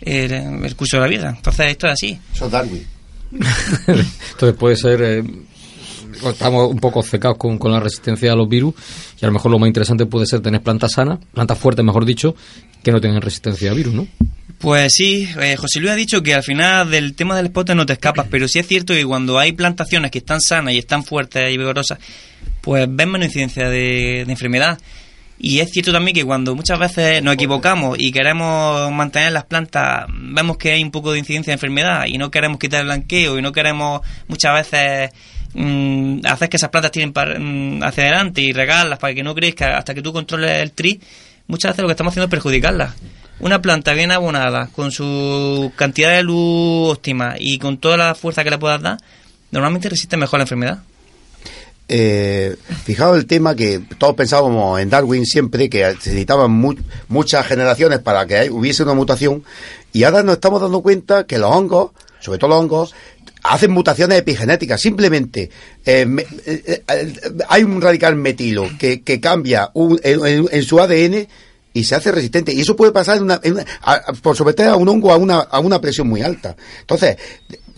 el, 0.00 0.30
el 0.32 0.76
curso 0.76 0.98
de 0.98 1.00
la 1.00 1.08
vida. 1.08 1.32
Entonces, 1.36 1.66
esto 1.72 1.88
es 1.88 1.92
así. 1.94 2.18
Eso 2.32 2.46
es 2.46 2.52
Darwin. 2.52 2.86
Entonces 3.88 4.54
puede 4.58 4.76
ser... 4.76 5.02
eh, 5.02 5.24
estamos 6.28 6.70
un 6.70 6.78
poco 6.78 7.00
obcecados 7.00 7.38
con, 7.38 7.58
con 7.58 7.72
la 7.72 7.80
resistencia 7.80 8.32
a 8.32 8.36
los 8.36 8.48
virus 8.48 8.74
y 9.20 9.24
a 9.24 9.28
lo 9.28 9.32
mejor 9.32 9.50
lo 9.50 9.58
más 9.58 9.68
interesante 9.68 10.06
puede 10.06 10.26
ser 10.26 10.40
tener 10.40 10.62
plantas 10.62 10.92
sanas, 10.92 11.18
plantas 11.32 11.58
fuertes 11.58 11.84
mejor 11.84 12.04
dicho, 12.04 12.34
que 12.82 12.92
no 12.92 13.00
tengan 13.00 13.20
resistencia 13.22 13.70
a 13.70 13.74
virus, 13.74 13.94
¿no? 13.94 14.06
Pues 14.58 14.92
sí, 14.92 15.26
eh, 15.40 15.56
José 15.56 15.80
Luis 15.80 15.92
ha 15.92 15.96
dicho 15.96 16.22
que 16.22 16.34
al 16.34 16.42
final 16.42 16.90
del 16.90 17.14
tema 17.14 17.34
del 17.34 17.46
spot 17.46 17.70
no 17.70 17.86
te 17.86 17.94
escapas, 17.94 18.26
pero 18.30 18.46
sí 18.46 18.58
es 18.58 18.66
cierto 18.66 18.92
que 18.92 19.06
cuando 19.06 19.38
hay 19.38 19.52
plantaciones 19.52 20.10
que 20.10 20.18
están 20.18 20.42
sanas 20.42 20.74
y 20.74 20.78
están 20.78 21.02
fuertes 21.02 21.50
y 21.50 21.56
vigorosas, 21.56 21.98
pues 22.60 22.86
ven 22.90 23.10
menos 23.10 23.28
incidencia 23.28 23.70
de, 23.70 24.24
de 24.26 24.32
enfermedad. 24.32 24.78
Y 25.38 25.60
es 25.60 25.70
cierto 25.70 25.92
también 25.92 26.14
que 26.14 26.26
cuando 26.26 26.54
muchas 26.54 26.78
veces 26.78 27.22
nos 27.22 27.32
equivocamos 27.32 27.98
y 27.98 28.12
queremos 28.12 28.92
mantener 28.92 29.32
las 29.32 29.44
plantas, 29.44 30.04
vemos 30.10 30.58
que 30.58 30.72
hay 30.72 30.82
un 30.82 30.90
poco 30.90 31.12
de 31.12 31.20
incidencia 31.20 31.52
de 31.52 31.54
enfermedad 31.54 32.04
y 32.04 32.18
no 32.18 32.30
queremos 32.30 32.58
quitar 32.58 32.80
el 32.80 32.86
blanqueo 32.86 33.38
y 33.38 33.42
no 33.42 33.52
queremos 33.52 34.02
muchas 34.28 34.52
veces 34.70 35.10
mm, 35.54 36.20
hacer 36.26 36.48
que 36.48 36.56
esas 36.56 36.70
plantas 36.70 36.92
tiren 36.92 37.12
para- 37.12 37.38
mm, 37.38 37.82
hacia 37.82 38.04
adelante 38.04 38.40
y 38.40 38.52
regarlas 38.52 38.98
para 38.98 39.14
que 39.14 39.22
no 39.22 39.34
crezca 39.34 39.76
hasta 39.78 39.94
que 39.94 40.02
tú 40.02 40.12
controles 40.12 40.62
el 40.62 40.72
tri, 40.72 41.00
muchas 41.46 41.72
veces 41.72 41.82
lo 41.82 41.88
que 41.88 41.92
estamos 41.92 42.12
haciendo 42.12 42.26
es 42.26 42.30
perjudicarlas. 42.30 42.94
Una 43.40 43.62
planta 43.62 43.94
bien 43.94 44.10
abonada, 44.12 44.68
con 44.74 44.92
su 44.92 45.72
cantidad 45.76 46.10
de 46.14 46.22
luz 46.22 46.90
óptima 46.92 47.36
y 47.38 47.58
con 47.58 47.78
toda 47.78 47.96
la 47.96 48.14
fuerza 48.14 48.44
que 48.44 48.50
le 48.50 48.58
puedas 48.58 48.82
dar, 48.82 48.98
normalmente 49.50 49.88
resiste 49.88 50.16
mejor 50.16 50.38
la 50.40 50.44
enfermedad. 50.44 50.78
Eh, 51.92 52.54
fijaos 52.84 53.16
el 53.18 53.26
tema 53.26 53.56
que 53.56 53.80
todos 53.98 54.14
pensábamos 54.14 54.78
en 54.78 54.90
Darwin 54.90 55.26
siempre, 55.26 55.68
que 55.68 55.84
necesitaban 55.84 56.50
mu- 56.52 56.76
muchas 57.08 57.44
generaciones 57.46 57.98
para 57.98 58.26
que 58.26 58.48
hubiese 58.50 58.84
una 58.84 58.94
mutación, 58.94 59.42
y 59.92 60.04
ahora 60.04 60.22
nos 60.22 60.34
estamos 60.34 60.60
dando 60.60 60.82
cuenta 60.82 61.24
que 61.24 61.38
los 61.38 61.50
hongos, 61.50 61.90
sobre 62.20 62.38
todo 62.38 62.50
los 62.50 62.60
hongos, 62.60 62.94
hacen 63.42 63.70
mutaciones 63.70 64.18
epigenéticas. 64.18 64.80
Simplemente 64.80 65.50
eh, 65.84 66.06
eh, 66.46 66.82
eh, 66.88 67.12
hay 67.48 67.64
un 67.64 67.80
radical 67.80 68.16
metilo 68.16 68.68
que, 68.78 69.02
que 69.02 69.20
cambia 69.20 69.70
en, 70.02 70.62
su 70.62 70.80
ADN 70.80 71.26
y 71.72 71.84
se 71.84 71.94
hace 71.94 72.12
resistente. 72.12 72.52
Y 72.52 72.60
eso 72.60 72.76
puede 72.76 72.92
pasar 72.92 73.16
en 73.18 73.24
una, 73.24 73.40
en 73.42 73.52
una- 73.54 73.64
por 74.22 74.36
someter 74.36 74.68
a 74.68 74.76
un 74.76 74.88
hongo 74.88 75.12
a 75.12 75.16
una, 75.16 75.38
a 75.40 75.60
una 75.60 75.80
presión 75.80 76.08
muy 76.08 76.22
alta. 76.22 76.56
Entonces, 76.80 77.16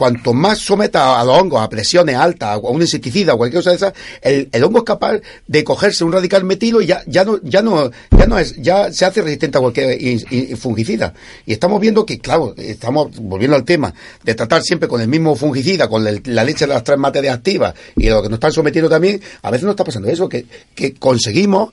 cuanto 0.02 0.32
más 0.34 0.58
someta 0.58 1.20
a 1.20 1.24
los 1.24 1.38
hongos 1.40 1.60
a 1.62 1.68
presiones 1.68 2.16
altas, 2.16 2.48
a 2.56 2.58
un 2.58 2.80
insecticida 2.82 3.34
o 3.34 3.38
cualquier 3.38 3.60
cosa 3.60 3.70
de 3.70 3.76
esas, 3.76 3.92
el, 4.20 4.64
hongo 4.64 4.78
es 4.78 4.84
capaz 4.84 5.20
de 5.46 5.62
cogerse 5.62 6.02
un 6.02 6.10
radical 6.10 6.42
metilo 6.42 6.80
y 6.80 6.86
ya, 6.86 7.04
ya 7.06 7.24
no, 7.24 7.38
ya 7.44 7.62
no, 7.62 7.88
ya 8.10 8.26
no 8.26 8.36
es, 8.36 8.60
ya 8.60 8.92
se 8.92 9.04
hace 9.04 9.22
resistente 9.22 9.58
a 9.58 9.60
cualquier 9.60 10.56
fungicida. 10.56 11.14
Y 11.46 11.52
estamos 11.52 11.80
viendo 11.80 12.04
que, 12.04 12.18
claro, 12.18 12.52
estamos 12.56 13.16
volviendo 13.16 13.56
al 13.56 13.64
tema 13.64 13.94
de 14.24 14.34
tratar 14.34 14.62
siempre 14.62 14.88
con 14.88 15.00
el 15.00 15.06
mismo 15.06 15.36
fungicida, 15.36 15.88
con 15.88 16.02
la 16.04 16.42
leche 16.44 16.66
de 16.66 16.74
las 16.74 16.82
tres 16.82 16.98
materias 16.98 17.36
activas 17.36 17.72
y 17.96 18.08
lo 18.08 18.22
que 18.24 18.28
nos 18.28 18.38
están 18.38 18.50
sometiendo 18.50 18.90
también, 18.90 19.20
a 19.42 19.52
veces 19.52 19.62
nos 19.66 19.74
está 19.74 19.84
pasando 19.84 20.08
eso, 20.08 20.28
que, 20.28 20.46
que 20.74 20.94
conseguimos 20.94 21.70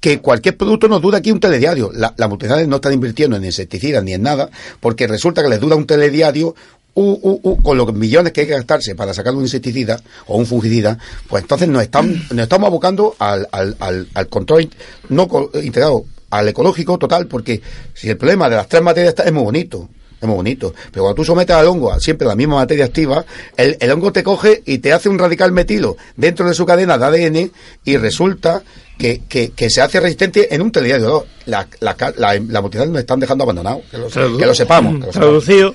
que 0.00 0.18
cualquier 0.20 0.56
producto 0.56 0.88
nos 0.88 1.02
dura 1.02 1.18
aquí 1.18 1.30
un 1.30 1.40
telediario. 1.40 1.90
La- 1.92 2.14
las 2.16 2.28
multinacionales 2.28 2.68
no 2.68 2.76
están 2.76 2.94
invirtiendo 2.94 3.36
en 3.36 3.44
insecticidas 3.44 4.02
ni 4.02 4.14
en 4.14 4.22
nada, 4.22 4.48
porque 4.80 5.06
resulta 5.06 5.42
que 5.42 5.48
les 5.50 5.60
dura 5.60 5.76
un 5.76 5.86
telediario 5.86 6.54
u- 6.94 7.18
u- 7.22 7.40
u- 7.42 7.62
con 7.62 7.76
los 7.76 7.92
millones 7.94 8.32
que 8.32 8.42
hay 8.42 8.46
que 8.46 8.54
gastarse 8.54 8.94
para 8.94 9.14
sacar 9.14 9.34
un 9.34 9.42
insecticida 9.42 10.00
o 10.26 10.36
un 10.36 10.46
fungicida, 10.46 10.98
pues 11.28 11.42
entonces 11.42 11.68
nos, 11.68 11.82
están, 11.82 12.12
nos 12.30 12.42
estamos 12.42 12.66
abocando 12.66 13.14
al, 13.18 13.48
al, 13.52 13.76
al, 13.80 14.08
al 14.14 14.28
control 14.28 14.68
no 15.08 15.28
co- 15.28 15.50
integrado, 15.62 16.04
al 16.30 16.48
ecológico 16.48 16.98
total, 16.98 17.26
porque 17.26 17.60
si 17.94 18.08
el 18.08 18.16
problema 18.16 18.48
de 18.48 18.56
las 18.56 18.68
tres 18.68 18.82
materias 18.82 19.10
está- 19.10 19.24
es 19.24 19.32
muy 19.32 19.42
bonito, 19.44 19.88
es 20.20 20.26
muy 20.28 20.36
bonito. 20.36 20.74
Pero 20.92 21.04
cuando 21.04 21.14
tú 21.14 21.24
sometes 21.24 21.56
al 21.56 21.66
hongo 21.66 21.90
a 21.92 21.98
siempre 21.98 22.28
la 22.28 22.36
misma 22.36 22.56
materia 22.56 22.84
activa, 22.84 23.24
el, 23.56 23.76
el 23.80 23.90
hongo 23.90 24.12
te 24.12 24.22
coge 24.22 24.62
y 24.66 24.78
te 24.78 24.92
hace 24.92 25.08
un 25.08 25.18
radical 25.18 25.50
metilo 25.50 25.96
dentro 26.16 26.46
de 26.46 26.54
su 26.54 26.66
cadena 26.66 26.98
de 26.98 27.04
ADN 27.06 27.50
y 27.84 27.96
resulta 27.96 28.62
que, 28.98 29.22
que, 29.28 29.52
que 29.52 29.70
se 29.70 29.80
hace 29.80 29.98
resistente 29.98 30.54
en 30.54 30.60
un 30.60 30.70
telediario. 30.70 31.24
La, 31.46 31.66
la, 31.80 31.96
la, 32.18 32.34
la 32.34 32.60
multinacional 32.60 32.92
nos 32.92 33.00
están 33.00 33.18
dejando 33.18 33.44
abandonados. 33.44 33.80
Que 33.90 33.96
lo, 33.96 34.08
que 34.38 34.46
lo 34.46 34.54
sepamos. 34.54 34.92
que 34.92 34.98
lo 35.06 35.12
sepamos. 35.12 35.12
Traducido, 35.12 35.74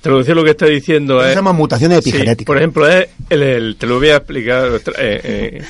traducido 0.00 0.34
lo 0.36 0.44
que 0.44 0.50
está 0.50 0.66
diciendo 0.66 1.20
es... 1.22 1.30
se 1.30 1.34
llaman 1.36 1.56
mutaciones 1.56 2.02
Sí, 2.04 2.10
epigenéticas. 2.10 2.46
por 2.46 2.56
ejemplo, 2.58 2.88
es 2.88 3.08
el, 3.30 3.42
el- 3.42 3.76
te 3.76 3.86
lo 3.86 3.98
voy 3.98 4.08
a 4.10 4.16
explicar. 4.16 4.68
eh, 4.98 5.20
eh, 5.24 5.62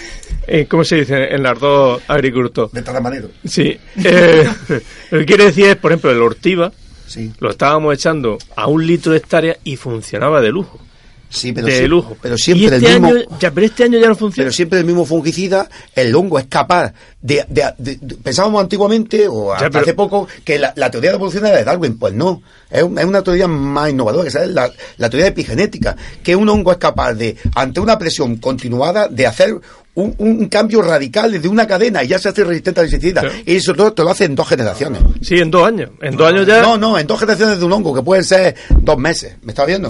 eh, 0.46 0.66
¿Cómo 0.68 0.84
se 0.84 0.96
dice? 0.96 1.34
En 1.34 1.42
las 1.42 1.58
dos 1.58 2.00
agricultores. 2.08 2.72
De 2.72 2.82
tal 2.82 3.02
manera. 3.02 3.26
Sí. 3.44 3.76
Eh, 4.04 4.48
lo 5.10 5.18
que 5.20 5.26
quiere 5.26 5.44
decir 5.46 5.66
es, 5.66 5.76
por 5.76 5.92
ejemplo, 5.92 6.10
el 6.10 6.20
ortiva. 6.22 6.72
Sí. 7.06 7.32
Lo 7.40 7.50
estábamos 7.50 7.94
echando 7.94 8.36
a 8.56 8.66
un 8.66 8.86
litro 8.86 9.12
de 9.12 9.18
hectárea 9.18 9.56
y 9.64 9.76
funcionaba 9.76 10.40
de 10.40 10.50
lujo. 10.50 10.80
Sí, 11.28 11.52
pero, 11.52 11.66
de 11.66 11.78
sí- 11.80 11.86
lujo. 11.86 12.16
pero 12.22 12.38
siempre 12.38 12.62
Y 12.64 12.66
este 12.66 12.86
el 12.86 13.00
mismo, 13.00 13.08
año, 13.08 13.26
ya, 13.40 13.50
pero 13.50 13.66
este 13.66 13.84
año 13.84 13.98
ya 13.98 14.08
no 14.08 14.14
funciona. 14.16 14.44
pero 14.44 14.52
siempre 14.52 14.78
el 14.78 14.84
mismo 14.84 15.04
fungicida, 15.04 15.68
el 15.94 16.14
hongo 16.14 16.38
es 16.38 16.46
capaz 16.46 16.92
de, 17.20 17.44
de- 17.48 17.72
de- 17.78 17.98
de- 18.00 18.14
pensábamos 18.16 18.62
antiguamente 18.62 19.26
o 19.28 19.52
pero- 19.58 19.80
hace 19.80 19.94
poco 19.94 20.28
que 20.44 20.58
la, 20.58 20.72
la 20.76 20.90
teoría 20.90 21.10
de 21.10 21.16
evolución 21.16 21.44
era 21.46 21.56
de 21.56 21.64
Darwin, 21.64 21.98
pues 21.98 22.14
no, 22.14 22.42
es, 22.70 22.82
un- 22.82 22.98
es 22.98 23.04
una 23.04 23.22
teoría 23.22 23.48
más 23.48 23.90
innovadora, 23.90 24.22
que 24.22 24.28
es 24.38 24.48
la, 24.50 24.70
la 24.96 25.10
teoría 25.10 25.26
epigenética, 25.28 25.96
que 26.22 26.36
un 26.36 26.48
hongo 26.48 26.70
es 26.72 26.78
capaz 26.78 27.14
de, 27.14 27.36
ante 27.54 27.80
una 27.80 27.98
presión 27.98 28.36
continuada, 28.36 29.08
de 29.08 29.26
hacer 29.26 29.60
un, 29.96 30.14
un 30.18 30.48
cambio 30.48 30.80
radical 30.82 31.32
desde 31.32 31.48
una 31.48 31.66
cadena 31.66 32.04
y 32.04 32.08
ya 32.08 32.18
se 32.18 32.28
hace 32.28 32.44
resistente 32.44 32.80
a 32.80 32.82
la 32.82 32.86
insecticida. 32.86 33.22
Y 33.44 33.56
eso 33.56 33.74
todo 33.74 33.92
te 33.92 34.02
lo 34.04 34.10
hace 34.10 34.24
en 34.24 34.34
dos 34.34 34.48
generaciones. 34.48 35.02
Sí, 35.22 35.34
en 35.38 35.50
dos 35.50 35.66
años. 35.66 35.90
En 36.00 36.16
dos 36.16 36.28
años 36.32 36.46
ya. 36.46 36.62
No, 36.62 36.76
no, 36.78 36.98
en 36.98 37.06
dos 37.06 37.18
generaciones 37.18 37.58
de 37.58 37.64
un 37.64 37.72
hongo, 37.72 37.94
que 37.94 38.02
pueden 38.02 38.22
ser 38.24 38.54
dos 38.80 38.96
meses. 38.98 39.36
¿Me 39.42 39.52
estás 39.52 39.66
viendo? 39.66 39.88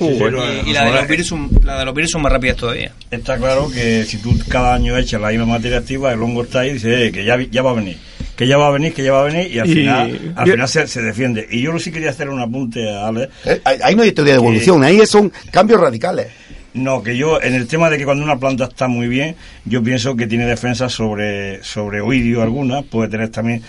y, 0.00 0.04
y 0.06 0.72
la, 0.72 0.84
de 0.86 0.92
los 0.92 1.08
virus, 1.08 1.26
son- 1.26 1.50
la 1.64 1.78
de 1.80 1.84
los 1.84 1.94
virus 1.94 2.10
son 2.12 2.22
más 2.22 2.32
rápidas 2.32 2.56
todavía. 2.56 2.92
Está 3.10 3.36
claro 3.36 3.68
que 3.70 4.04
si 4.04 4.18
tú 4.18 4.34
cada 4.48 4.74
año 4.74 4.96
echas 4.96 5.20
la 5.20 5.28
misma 5.30 5.46
materia 5.46 5.78
activa, 5.78 6.12
el 6.12 6.22
hongo 6.22 6.44
está 6.44 6.60
ahí 6.60 6.70
y 6.70 6.72
dice 6.74 7.06
eh, 7.06 7.12
que 7.12 7.24
ya, 7.24 7.36
ya 7.50 7.62
va 7.62 7.70
a 7.72 7.74
venir, 7.74 7.98
que 8.36 8.46
ya 8.46 8.56
va 8.58 8.68
a 8.68 8.70
venir, 8.70 8.94
que 8.94 9.02
ya 9.02 9.12
va 9.12 9.20
a 9.22 9.24
venir, 9.24 9.52
y 9.52 9.58
al 9.58 9.68
Y- 9.68 9.74
final, 9.74 10.32
al 10.36 10.50
final 10.50 10.68
se, 10.68 10.86
se 10.86 11.02
defiende. 11.02 11.46
Y 11.50 11.62
yo 11.62 11.76
sí 11.80 11.90
quería 11.90 12.10
hacer 12.10 12.28
un 12.28 12.40
apunte 12.40 12.88
a 12.90 13.08
Alex. 13.08 13.32
Eh, 13.44 13.60
Ahí 13.64 13.78
ahí 13.82 13.94
no 13.96 14.02
hay 14.04 14.12
teoría 14.12 14.34
de 14.34 14.38
evolución, 14.38 14.84
ahí 14.84 15.04
son 15.04 15.32
cambios 15.50 15.80
radicales. 15.80 16.28
No, 16.74 17.02
que 17.02 17.16
yo, 17.16 17.40
en 17.40 17.54
el 17.54 17.66
tema 17.66 17.88
de 17.90 17.98
que 17.98 18.04
cuando 18.04 18.22
una 18.22 18.38
planta 18.38 18.64
está 18.64 18.88
muy 18.88 19.08
bien, 19.08 19.36
yo 19.64 19.82
pienso 19.82 20.16
que 20.16 20.26
tiene 20.26 20.44
defensas 20.46 20.92
sobre, 20.92 21.62
sobre 21.64 22.00
oidio 22.00 22.42
alguna, 22.42 22.82
puede 22.82 23.08
tener 23.08 23.30
también 23.30 23.62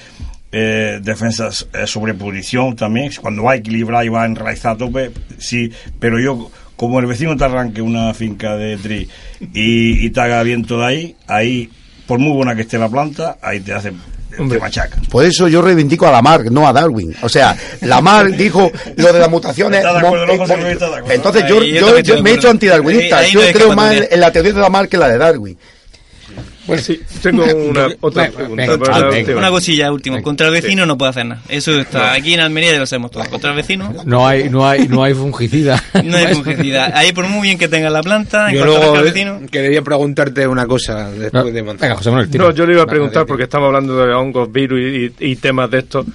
eh, 0.51 0.99
defensas 1.01 1.67
eh, 1.73 1.87
sobre 1.87 2.13
pudrición 2.13 2.75
también, 2.75 3.11
cuando 3.21 3.43
va 3.43 3.53
a 3.53 3.55
equilibrar 3.55 4.05
y 4.05 4.09
va 4.09 4.23
a 4.23 4.25
enraizar 4.25 4.73
a 4.73 4.77
tope, 4.77 5.11
sí, 5.37 5.71
pero 5.99 6.19
yo, 6.19 6.51
como 6.75 6.99
el 6.99 7.05
vecino 7.05 7.37
te 7.37 7.45
arranque 7.45 7.81
una 7.81 8.13
finca 8.13 8.57
de 8.57 8.77
tri 8.77 9.07
y, 9.53 10.05
y 10.05 10.09
te 10.09 10.21
haga 10.21 10.43
viento 10.43 10.79
de 10.79 10.85
ahí, 10.85 11.15
ahí, 11.27 11.69
por 12.05 12.19
muy 12.19 12.33
buena 12.33 12.55
que 12.55 12.61
esté 12.61 12.77
la 12.77 12.89
planta, 12.89 13.37
ahí 13.41 13.61
te 13.61 13.73
hace, 13.73 13.93
te 14.29 14.59
machaca. 14.59 14.97
Por 15.09 15.25
eso 15.25 15.47
yo 15.47 15.61
reivindico 15.61 16.07
a 16.07 16.11
Lamarck, 16.11 16.49
no 16.51 16.67
a 16.67 16.73
Darwin. 16.73 17.15
O 17.21 17.29
sea, 17.29 17.55
Lamarck 17.81 18.29
dijo 18.35 18.71
lo 18.95 19.11
de 19.13 19.19
las 19.19 19.29
mutaciones. 19.29 19.79
Está 19.79 19.93
de 19.93 19.99
acuerdo, 19.99 20.25
mo- 20.27 20.33
no, 20.33 20.39
José 20.39 20.55
mo- 20.57 20.63
Luis, 20.63 20.73
está 20.73 20.85
de 20.89 20.95
acuerdo. 20.95 21.13
Entonces 21.15 21.43
yo, 21.49 21.63
yo 21.63 21.99
yo- 21.99 22.23
me 22.23 22.31
he 22.31 22.33
hecho 22.35 22.49
antidarwinista. 22.49 23.27
Yo 23.27 23.41
creo 23.51 23.75
más 23.75 23.95
en 24.09 24.19
la 24.19 24.31
teoría 24.31 24.53
de 24.53 24.59
Lamarck 24.61 24.89
que 24.89 24.97
la 24.97 25.09
de 25.09 25.17
Darwin. 25.17 25.57
Bueno, 26.69 26.81
sí, 26.83 26.99
tengo 27.21 27.43
una 27.69 27.87
otra 28.01 28.29
pregunta. 28.31 28.65
venga. 28.77 29.09
última. 29.09 29.37
Una 29.37 29.49
cosilla 29.51 29.91
última. 29.91 30.21
Contra 30.21 30.47
el 30.47 30.53
vecino 30.53 30.85
no 30.85 30.97
puede 30.97 31.09
hacer 31.11 31.25
nada. 31.25 31.41
Eso 31.49 31.77
está 31.79 32.13
aquí 32.13 32.33
en 32.33 32.39
Almería 32.39 32.71
ya 32.73 32.79
lo 32.79 32.85
sabemos 32.85 33.11
todos. 33.11 33.27
Contra 33.27 33.49
el 33.51 33.55
vecino 33.57 33.93
No 34.05 34.25
hay, 34.27 34.49
no 34.49 34.67
hay, 34.67 34.87
no 34.87 35.03
hay 35.03 35.13
fungicida. 35.13 35.83
no 36.03 36.15
hay 36.17 36.33
fungicida. 36.33 36.91
Ahí 36.97 37.11
por 37.11 37.27
muy 37.27 37.41
bien 37.47 37.57
que 37.57 37.67
tenga 37.67 37.89
la 37.89 38.01
planta, 38.01 38.49
en 38.49 38.55
Yo 38.57 38.65
luego 38.65 38.95
el 38.95 39.03
vecino... 39.03 39.41
quería 39.51 39.81
preguntarte 39.81 40.47
una 40.47 40.65
cosa 40.65 41.09
después 41.11 41.53
de 41.53 41.63
montar. 41.63 41.87
Venga, 41.89 41.97
José 41.97 42.09
Manuel, 42.11 42.29
tira. 42.29 42.43
No, 42.45 42.51
yo 42.51 42.65
le 42.65 42.73
iba 42.73 42.83
a 42.83 42.87
preguntar, 42.87 43.25
porque 43.25 43.43
estamos 43.43 43.67
hablando 43.67 43.97
de 43.97 44.13
hongos, 44.13 44.51
virus 44.51 44.79
y, 44.79 45.23
y- 45.25 45.31
y 45.31 45.35
temas 45.35 45.69
de 45.71 45.79
estos, 45.79 46.05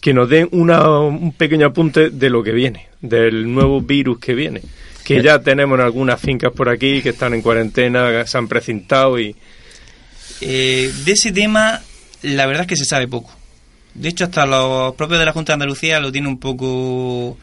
que 0.00 0.12
nos 0.14 0.28
den 0.28 0.48
una, 0.52 0.88
un 1.00 1.32
pequeño 1.32 1.66
apunte 1.66 2.10
de 2.10 2.30
lo 2.30 2.42
que 2.42 2.52
viene, 2.52 2.88
del 3.00 3.52
nuevo 3.52 3.80
virus 3.80 4.18
que 4.18 4.34
viene. 4.34 4.60
Que 5.04 5.22
ya 5.22 5.38
tenemos 5.40 5.78
en 5.78 5.84
algunas 5.84 6.18
fincas 6.20 6.50
por 6.52 6.68
aquí 6.70 7.02
que 7.02 7.10
están 7.10 7.34
en 7.34 7.42
cuarentena, 7.42 8.26
se 8.26 8.38
han 8.38 8.48
precintado 8.48 9.18
y. 9.18 9.34
Eh, 10.40 10.92
de 11.04 11.12
ese 11.12 11.32
tema, 11.32 11.80
la 12.22 12.46
verdad 12.46 12.62
es 12.62 12.68
que 12.68 12.76
se 12.76 12.84
sabe 12.84 13.08
poco. 13.08 13.32
De 13.94 14.08
hecho, 14.08 14.24
hasta 14.24 14.44
los 14.46 14.94
propios 14.94 15.20
de 15.20 15.24
la 15.26 15.32
Junta 15.32 15.52
de 15.52 15.54
Andalucía 15.54 16.00
lo 16.00 16.10
tienen 16.10 16.28
un 16.28 16.38
poco... 16.38 17.36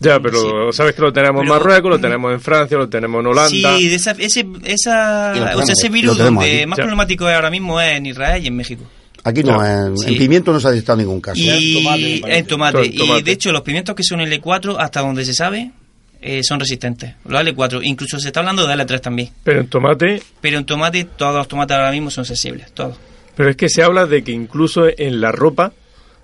Ya, 0.00 0.20
pero 0.20 0.72
sabes 0.72 0.94
que 0.94 1.02
lo 1.02 1.12
tenemos 1.12 1.42
en 1.42 1.48
Marruecos, 1.48 1.90
lo 1.90 1.98
tenemos 2.00 2.32
en 2.32 2.40
Francia, 2.40 2.76
lo 2.78 2.88
tenemos 2.88 3.18
en 3.20 3.26
Holanda. 3.26 3.76
Sí, 3.78 3.88
de 3.88 3.94
esa, 3.96 4.12
ese, 4.12 4.46
esa, 4.64 5.32
o 5.56 5.62
sea, 5.64 5.72
ese 5.72 5.88
lo 5.88 5.92
virus 5.92 6.20
aquí. 6.20 6.30
más 6.66 6.76
Ya. 6.78 6.84
problemático 6.84 7.28
es 7.28 7.34
ahora 7.34 7.50
mismo 7.50 7.80
es 7.80 7.96
en 7.96 8.06
Israel 8.06 8.42
y 8.42 8.46
en 8.46 8.56
México. 8.56 8.84
Aquí 9.24 9.42
no, 9.42 9.62
en, 9.66 9.98
Sí. 9.98 10.12
en 10.12 10.18
pimiento 10.18 10.52
no 10.52 10.60
se 10.60 10.68
ha 10.68 10.70
detectado 10.70 10.98
ningún 10.98 11.20
caso. 11.20 11.40
Y 11.42 11.74
tomate. 11.82 12.38
En 12.38 12.46
tomate. 12.46 12.86
Y 12.86 13.22
de 13.22 13.32
hecho, 13.32 13.50
los 13.50 13.62
pimientos 13.62 13.96
que 13.96 14.04
son 14.04 14.20
L4, 14.20 14.76
hasta 14.78 15.00
donde 15.00 15.24
se 15.24 15.34
sabe, 15.34 15.72
eh, 16.20 16.42
son 16.42 16.58
resistentes. 16.60 17.14
Los 17.26 17.40
L4. 17.42 17.80
Incluso 17.84 18.18
se 18.18 18.28
está 18.28 18.40
hablando 18.40 18.66
de 18.66 18.74
L3 18.74 19.00
también. 19.00 19.30
Pero 19.44 19.60
en 19.60 19.68
tomate, 19.68 20.22
Pero 20.40 20.58
en 20.58 20.64
tomate, 20.66 21.04
todos 21.04 21.34
los 21.36 21.48
tomates 21.48 21.76
ahora 21.76 21.90
mismo 21.92 22.10
son 22.10 22.24
sensibles. 22.24 22.72
Todos. 22.72 22.96
pero 23.36 23.50
es 23.50 23.56
que 23.56 23.68
se 23.68 23.82
habla 23.84 24.06
de 24.06 24.24
que 24.24 24.32
incluso 24.32 24.86
en 24.88 25.20
la 25.20 25.30
ropa 25.30 25.72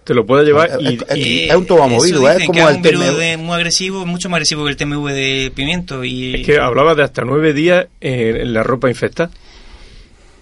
te 0.03 0.13
lo 0.15 0.27
puede 0.27 0.45
llevar 0.45 0.71
y, 0.81 0.95
Es- 0.97 1.05
es- 1.09 1.17
y- 1.17 1.45
es 1.45 1.55
un 1.55 1.65
tomamovirus, 1.65 2.21
Eso 2.21 2.29
es 2.29 2.35
dicen 2.37 2.47
como 2.49 2.59
que 2.67 2.73
es 2.73 2.77
el 2.77 2.83
TMV. 2.83 3.17
de- 3.19 3.37
muy 3.39 3.55
agresivo, 3.55 4.05
mucho 4.05 4.29
más 4.29 4.37
agresivo 4.39 4.65
que 4.65 4.71
el 4.71 4.77
TMV 4.77 5.13
de 5.13 5.53
pimiento. 5.55 6.03
Y 6.05 6.35
es 6.41 6.47
que 6.47 6.59
hablaba 6.59 6.95
de 6.97 7.05
hasta 7.05 7.23
nueve 7.23 7.53
días 7.55 7.87
en, 8.01 8.37
en 8.37 8.53
la 8.53 8.63
ropa 8.65 8.89
infectada. 8.91 9.31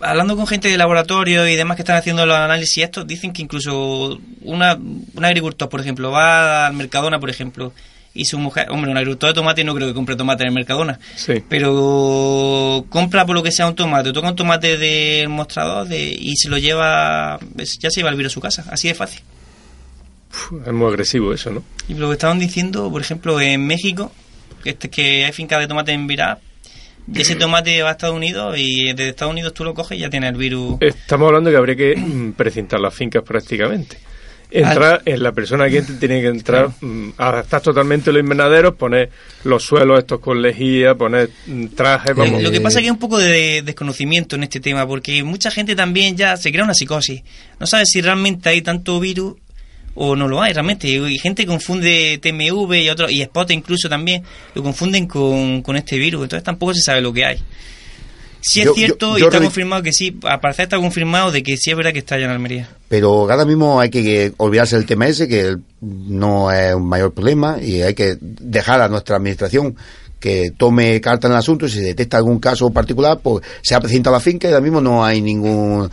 hablando 0.00 0.34
con 0.34 0.46
gente 0.48 0.68
de 0.68 0.76
laboratorio 0.76 1.46
y 1.46 1.54
demás 1.54 1.76
que 1.76 1.82
están 1.82 1.96
haciendo 1.96 2.26
los 2.26 2.36
análisis 2.36 2.82
estos, 2.82 3.06
dicen 3.06 3.32
que 3.32 3.42
incluso 3.42 4.18
una, 4.40 4.74
un 4.74 5.24
agricultor, 5.24 5.68
por 5.68 5.80
ejemplo, 5.80 6.10
va 6.10 6.66
al 6.66 6.72
Mercadona, 6.72 7.20
por 7.20 7.30
ejemplo, 7.30 7.72
y 8.14 8.24
su 8.26 8.38
mujer, 8.38 8.68
hombre, 8.70 8.90
un 8.90 8.96
agricultor 8.96 9.30
de 9.30 9.34
tomate 9.34 9.64
no 9.64 9.74
creo 9.74 9.88
que 9.88 9.94
compre 9.94 10.16
tomate 10.16 10.42
en 10.42 10.48
el 10.48 10.54
Mercadona, 10.54 10.98
Sí. 11.16 11.42
pero 11.48 12.84
compra 12.88 13.24
por 13.24 13.34
lo 13.34 13.42
que 13.42 13.50
sea 13.52 13.66
un 13.66 13.74
tomate, 13.74 14.12
toca 14.12 14.28
un 14.28 14.36
tomate 14.36 14.76
del 14.78 15.28
mostrador 15.28 15.88
de, 15.88 15.98
y 16.18 16.36
se 16.36 16.48
lo 16.48 16.58
lleva, 16.58 17.38
ya 17.56 17.90
se 17.90 18.00
lleva 18.00 18.10
el 18.10 18.16
virus 18.16 18.32
a 18.32 18.34
su 18.34 18.40
casa, 18.40 18.64
así 18.70 18.88
de 18.88 18.94
fácil. 18.94 19.20
Uf, 20.30 20.66
es 20.66 20.72
muy 20.72 20.88
agresivo 20.88 21.32
eso, 21.32 21.50
¿no? 21.50 21.62
Y 21.88 21.94
lo 21.94 22.08
que 22.08 22.14
estaban 22.14 22.38
diciendo, 22.38 22.90
por 22.90 23.00
ejemplo, 23.02 23.40
en 23.40 23.66
México, 23.66 24.12
que, 24.62 24.70
este, 24.70 24.88
que 24.90 25.24
hay 25.24 25.32
fincas 25.32 25.60
de 25.60 25.66
tomate 25.66 25.92
en 25.92 26.06
Virá, 26.06 26.38
ese 27.14 27.34
tomate 27.34 27.82
va 27.82 27.88
a 27.88 27.92
Estados 27.92 28.14
Unidos 28.14 28.54
y 28.58 28.92
desde 28.92 29.08
Estados 29.08 29.32
Unidos 29.32 29.52
tú 29.54 29.64
lo 29.64 29.74
coges 29.74 29.98
y 29.98 30.02
ya 30.02 30.08
tiene 30.10 30.28
el 30.28 30.36
virus. 30.36 30.76
Estamos 30.80 31.26
hablando 31.26 31.50
que 31.50 31.56
habría 31.56 31.76
que 31.76 32.32
precintar 32.36 32.78
las 32.80 32.94
fincas 32.94 33.22
prácticamente. 33.24 33.98
Entrar 34.54 35.02
en 35.04 35.22
la 35.22 35.32
persona 35.32 35.68
que 35.70 35.80
tiene 35.82 36.20
que 36.20 36.28
entrar, 36.28 36.70
mm, 36.80 37.10
adaptar 37.16 37.62
totalmente 37.62 38.12
los 38.12 38.20
invernaderos, 38.20 38.74
poner 38.74 39.10
los 39.44 39.62
suelos 39.62 39.98
estos 39.98 40.20
con 40.20 40.42
lejía, 40.42 40.94
poner 40.94 41.30
mm, 41.46 41.66
trajes, 41.68 42.14
vamos. 42.14 42.42
Lo 42.42 42.50
que 42.50 42.60
pasa 42.60 42.78
es 42.78 42.82
que 42.82 42.86
hay 42.88 42.90
un 42.90 42.98
poco 42.98 43.18
de 43.18 43.62
desconocimiento 43.62 44.36
en 44.36 44.42
este 44.42 44.60
tema, 44.60 44.86
porque 44.86 45.22
mucha 45.22 45.50
gente 45.50 45.74
también 45.74 46.16
ya 46.16 46.36
se 46.36 46.52
crea 46.52 46.64
una 46.64 46.74
psicosis. 46.74 47.22
No 47.58 47.66
sabe 47.66 47.86
si 47.86 48.00
realmente 48.02 48.48
hay 48.50 48.60
tanto 48.62 49.00
virus 49.00 49.34
o 49.94 50.16
no 50.16 50.28
lo 50.28 50.42
hay 50.42 50.52
realmente. 50.52 50.88
Y 50.88 51.18
gente 51.18 51.46
confunde 51.46 52.18
TMV 52.20 52.74
y 52.74 52.88
otro, 52.88 53.10
y 53.10 53.22
Spot 53.22 53.50
incluso 53.50 53.88
también, 53.88 54.22
lo 54.54 54.62
confunden 54.62 55.06
con, 55.06 55.62
con 55.62 55.76
este 55.76 55.98
virus. 55.98 56.24
Entonces 56.24 56.44
tampoco 56.44 56.74
se 56.74 56.82
sabe 56.82 57.00
lo 57.00 57.12
que 57.12 57.24
hay. 57.24 57.38
Sí 58.44 58.60
es 58.60 58.66
Yo- 58.66 58.72
yo- 58.72 58.76
cierto, 58.76 59.18
y 59.18 59.22
está 59.22 59.40
confirmado 59.40 59.82
que 59.82 59.92
sí, 59.92 60.18
al 60.24 60.40
parecer 60.40 60.64
está 60.64 60.76
confirmado 60.76 61.30
de 61.30 61.42
que 61.44 61.56
sí 61.56 61.70
es 61.70 61.76
verdad 61.76 61.92
que 61.92 62.00
está 62.00 62.16
allá 62.16 62.24
en 62.26 62.32
Almería. 62.32 62.68
Pero 62.88 63.30
ahora 63.30 63.44
mismo 63.44 63.80
hay 63.80 63.88
que, 63.88 64.02
que 64.02 64.32
olvidarse 64.36 64.76
del 64.76 64.84
tema 64.84 65.06
ese, 65.06 65.28
que 65.28 65.56
no 65.80 66.50
es 66.50 66.74
un 66.74 66.88
mayor 66.88 67.14
problema, 67.14 67.58
y 67.62 67.82
hay 67.82 67.94
que 67.94 68.16
dejar 68.20 68.80
a 68.82 68.88
nuestra 68.88 69.16
administración 69.16 69.76
que 70.22 70.52
tome 70.56 71.00
carta 71.00 71.26
en 71.26 71.32
el 71.32 71.38
asunto 71.40 71.66
y 71.66 71.68
si 71.68 71.78
se 71.78 71.84
detecta 71.84 72.16
algún 72.16 72.38
caso 72.38 72.70
particular, 72.70 73.18
pues 73.20 73.44
se 73.60 73.74
ha 73.74 73.80
presentado 73.80 74.14
la 74.14 74.20
finca 74.20 74.46
y 74.46 74.52
ahora 74.52 74.62
mismo 74.62 74.80
no 74.80 75.04
hay 75.04 75.20
ninguna 75.20 75.90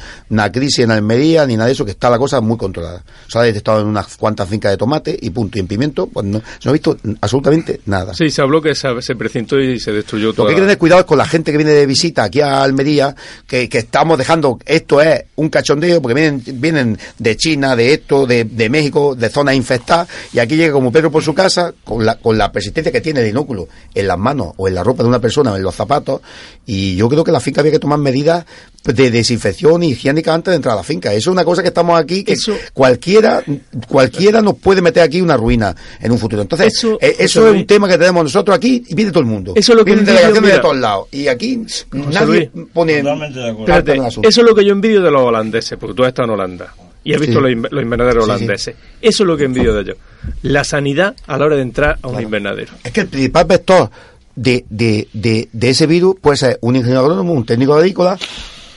crisis 0.53 0.79
en 0.79 0.91
Almería 0.91 1.47
ni 1.47 1.55
nada 1.55 1.65
de 1.65 1.73
eso, 1.73 1.83
que 1.83 1.91
está 1.91 2.11
la 2.11 2.19
cosa 2.19 2.39
muy 2.39 2.55
controlada. 2.55 3.03
Se 3.27 3.39
ha 3.39 3.41
detectado 3.41 3.81
en 3.81 3.87
unas 3.87 4.15
cuantas 4.17 4.47
fincas 4.47 4.71
de 4.71 4.77
tomate 4.77 5.17
y 5.19 5.31
punto. 5.31 5.57
Y 5.57 5.61
en 5.61 5.67
pimiento, 5.67 6.05
pues 6.05 6.27
no, 6.27 6.39
no 6.63 6.69
he 6.69 6.73
visto 6.73 6.95
absolutamente 7.19 7.81
nada. 7.87 8.13
Sí, 8.13 8.29
se 8.29 8.43
habló 8.43 8.61
que 8.61 8.75
se, 8.75 9.01
se 9.01 9.15
precintó 9.15 9.59
y 9.59 9.79
se 9.79 9.91
destruyó 9.91 10.27
Lo 10.27 10.33
todo. 10.33 10.45
que 10.45 10.51
hay 10.51 10.55
que 10.57 10.61
tener 10.61 10.77
cuidado 10.77 11.01
es 11.01 11.07
con 11.07 11.17
la 11.17 11.25
gente 11.25 11.51
que 11.51 11.57
viene 11.57 11.71
de 11.71 11.87
visita 11.87 12.25
aquí 12.25 12.41
a 12.41 12.61
Almería, 12.61 13.15
que, 13.47 13.67
que 13.67 13.79
estamos 13.79 14.15
dejando, 14.19 14.59
esto 14.63 15.01
es 15.01 15.23
un 15.37 15.49
cachondeo, 15.49 16.03
porque 16.03 16.13
vienen, 16.13 16.43
vienen 16.61 16.99
de 17.17 17.35
China, 17.35 17.75
de 17.75 17.93
esto, 17.93 18.27
de, 18.27 18.43
de 18.43 18.69
México, 18.69 19.15
de 19.15 19.29
zonas 19.29 19.55
infectadas, 19.55 20.07
y 20.33 20.39
aquí 20.39 20.55
llega 20.55 20.71
como 20.73 20.91
Pedro 20.91 21.09
por 21.09 21.23
su 21.23 21.33
casa, 21.33 21.73
con 21.83 22.05
la, 22.05 22.19
con 22.19 22.37
la 22.37 22.51
persistencia 22.51 22.91
que 22.91 23.01
tiene 23.01 23.21
el 23.21 23.29
inóculo 23.29 23.67
en 23.95 24.07
las 24.19 24.23
manos 24.23 24.53
o 24.57 24.67
en 24.67 24.75
la 24.75 24.83
ropa 24.83 25.03
de 25.03 25.09
una 25.09 25.19
persona 25.19 25.53
o 25.53 25.57
en 25.57 25.63
los 25.63 25.75
zapatos, 25.75 26.21
y 26.65 26.95
yo 26.95 27.09
creo 27.09 27.23
que 27.23 27.31
la 27.31 27.39
finca 27.39 27.61
había 27.61 27.71
que 27.71 27.79
tomar 27.79 27.99
medidas 27.99 28.45
de 28.83 29.11
desinfección 29.11 29.83
y 29.83 29.91
higiénica 29.91 30.33
antes 30.33 30.51
de 30.51 30.55
entrar 30.55 30.73
a 30.73 30.77
la 30.77 30.83
finca. 30.83 31.09
Eso 31.11 31.29
es 31.29 31.33
una 31.33 31.43
cosa 31.43 31.61
que 31.61 31.67
estamos 31.69 31.99
aquí, 31.99 32.23
que 32.23 32.35
cualquiera, 32.73 33.43
cualquiera 33.87 34.41
nos 34.41 34.55
puede 34.57 34.81
meter 34.81 35.03
aquí 35.03 35.21
una 35.21 35.37
ruina 35.37 35.75
en 35.99 36.11
un 36.11 36.17
futuro. 36.17 36.41
Entonces, 36.41 36.73
Eso, 36.73 36.97
eh, 37.01 37.15
eso, 37.19 37.47
es 37.47 37.55
un 37.55 37.65
tema 37.65 37.87
que 37.87 37.97
tenemos 37.97 38.23
nosotros 38.23 38.55
aquí 38.55 38.83
y 38.87 38.95
viene 38.95 39.11
todo 39.11 39.21
el 39.21 39.25
mundo. 39.25 39.53
Eso 39.55 39.73
es 39.73 39.77
lo 39.77 39.85
que 39.85 39.93
envidio, 39.93 40.13
delegaciones 40.13 40.53
de 40.53 40.59
todos 40.59 40.77
lados. 40.77 41.07
Y 41.11 41.27
aquí 41.27 41.61
nadie 41.93 42.51
Luis. 42.53 42.67
pone 42.73 42.99
Espérate, 42.99 43.91
en 43.93 43.99
el 43.99 44.05
asunto. 44.05 44.29
eso 44.29 44.41
es 44.41 44.47
lo 44.47 44.55
que 44.55 44.65
yo 44.65 44.71
envidio 44.71 45.01
de 45.01 45.11
los 45.11 45.21
holandeses, 45.21 45.77
porque 45.77 45.93
tú 45.95 46.03
has 46.03 46.09
estado 46.09 46.27
en 46.27 46.33
Holanda 46.33 46.73
y 47.03 47.13
has 47.13 47.19
visto 47.21 47.37
Sí. 47.37 47.41
los, 47.41 47.51
inver- 47.51 47.69
los 47.71 47.83
invernaderos 47.83 48.23
Sí, 48.25 48.29
sí. 48.29 48.33
holandeses. 48.35 48.75
Eso 49.01 49.23
es 49.23 49.27
lo 49.27 49.37
que 49.37 49.43
envidio 49.45 49.73
de 49.73 49.81
ellos. 49.81 49.97
La 50.43 50.63
sanidad 50.63 51.15
a 51.27 51.37
la 51.37 51.45
hora 51.45 51.55
de 51.55 51.61
entrar 51.61 51.97
a 52.01 52.07
un 52.07 52.21
invernadero. 52.21 52.73
Es 52.83 52.91
que 52.91 53.01
el 53.01 53.07
principal 53.07 53.45
vector 53.45 53.89
de, 54.35 54.65
de, 54.69 55.07
de, 55.13 55.49
de 55.51 55.69
ese 55.69 55.85
virus 55.87 56.15
puede 56.21 56.37
ser 56.37 56.57
un 56.61 56.75
ingeniero 56.75 57.01
agrónomo, 57.01 57.33
un 57.33 57.45
técnico 57.45 57.73
agrícola 57.75 58.17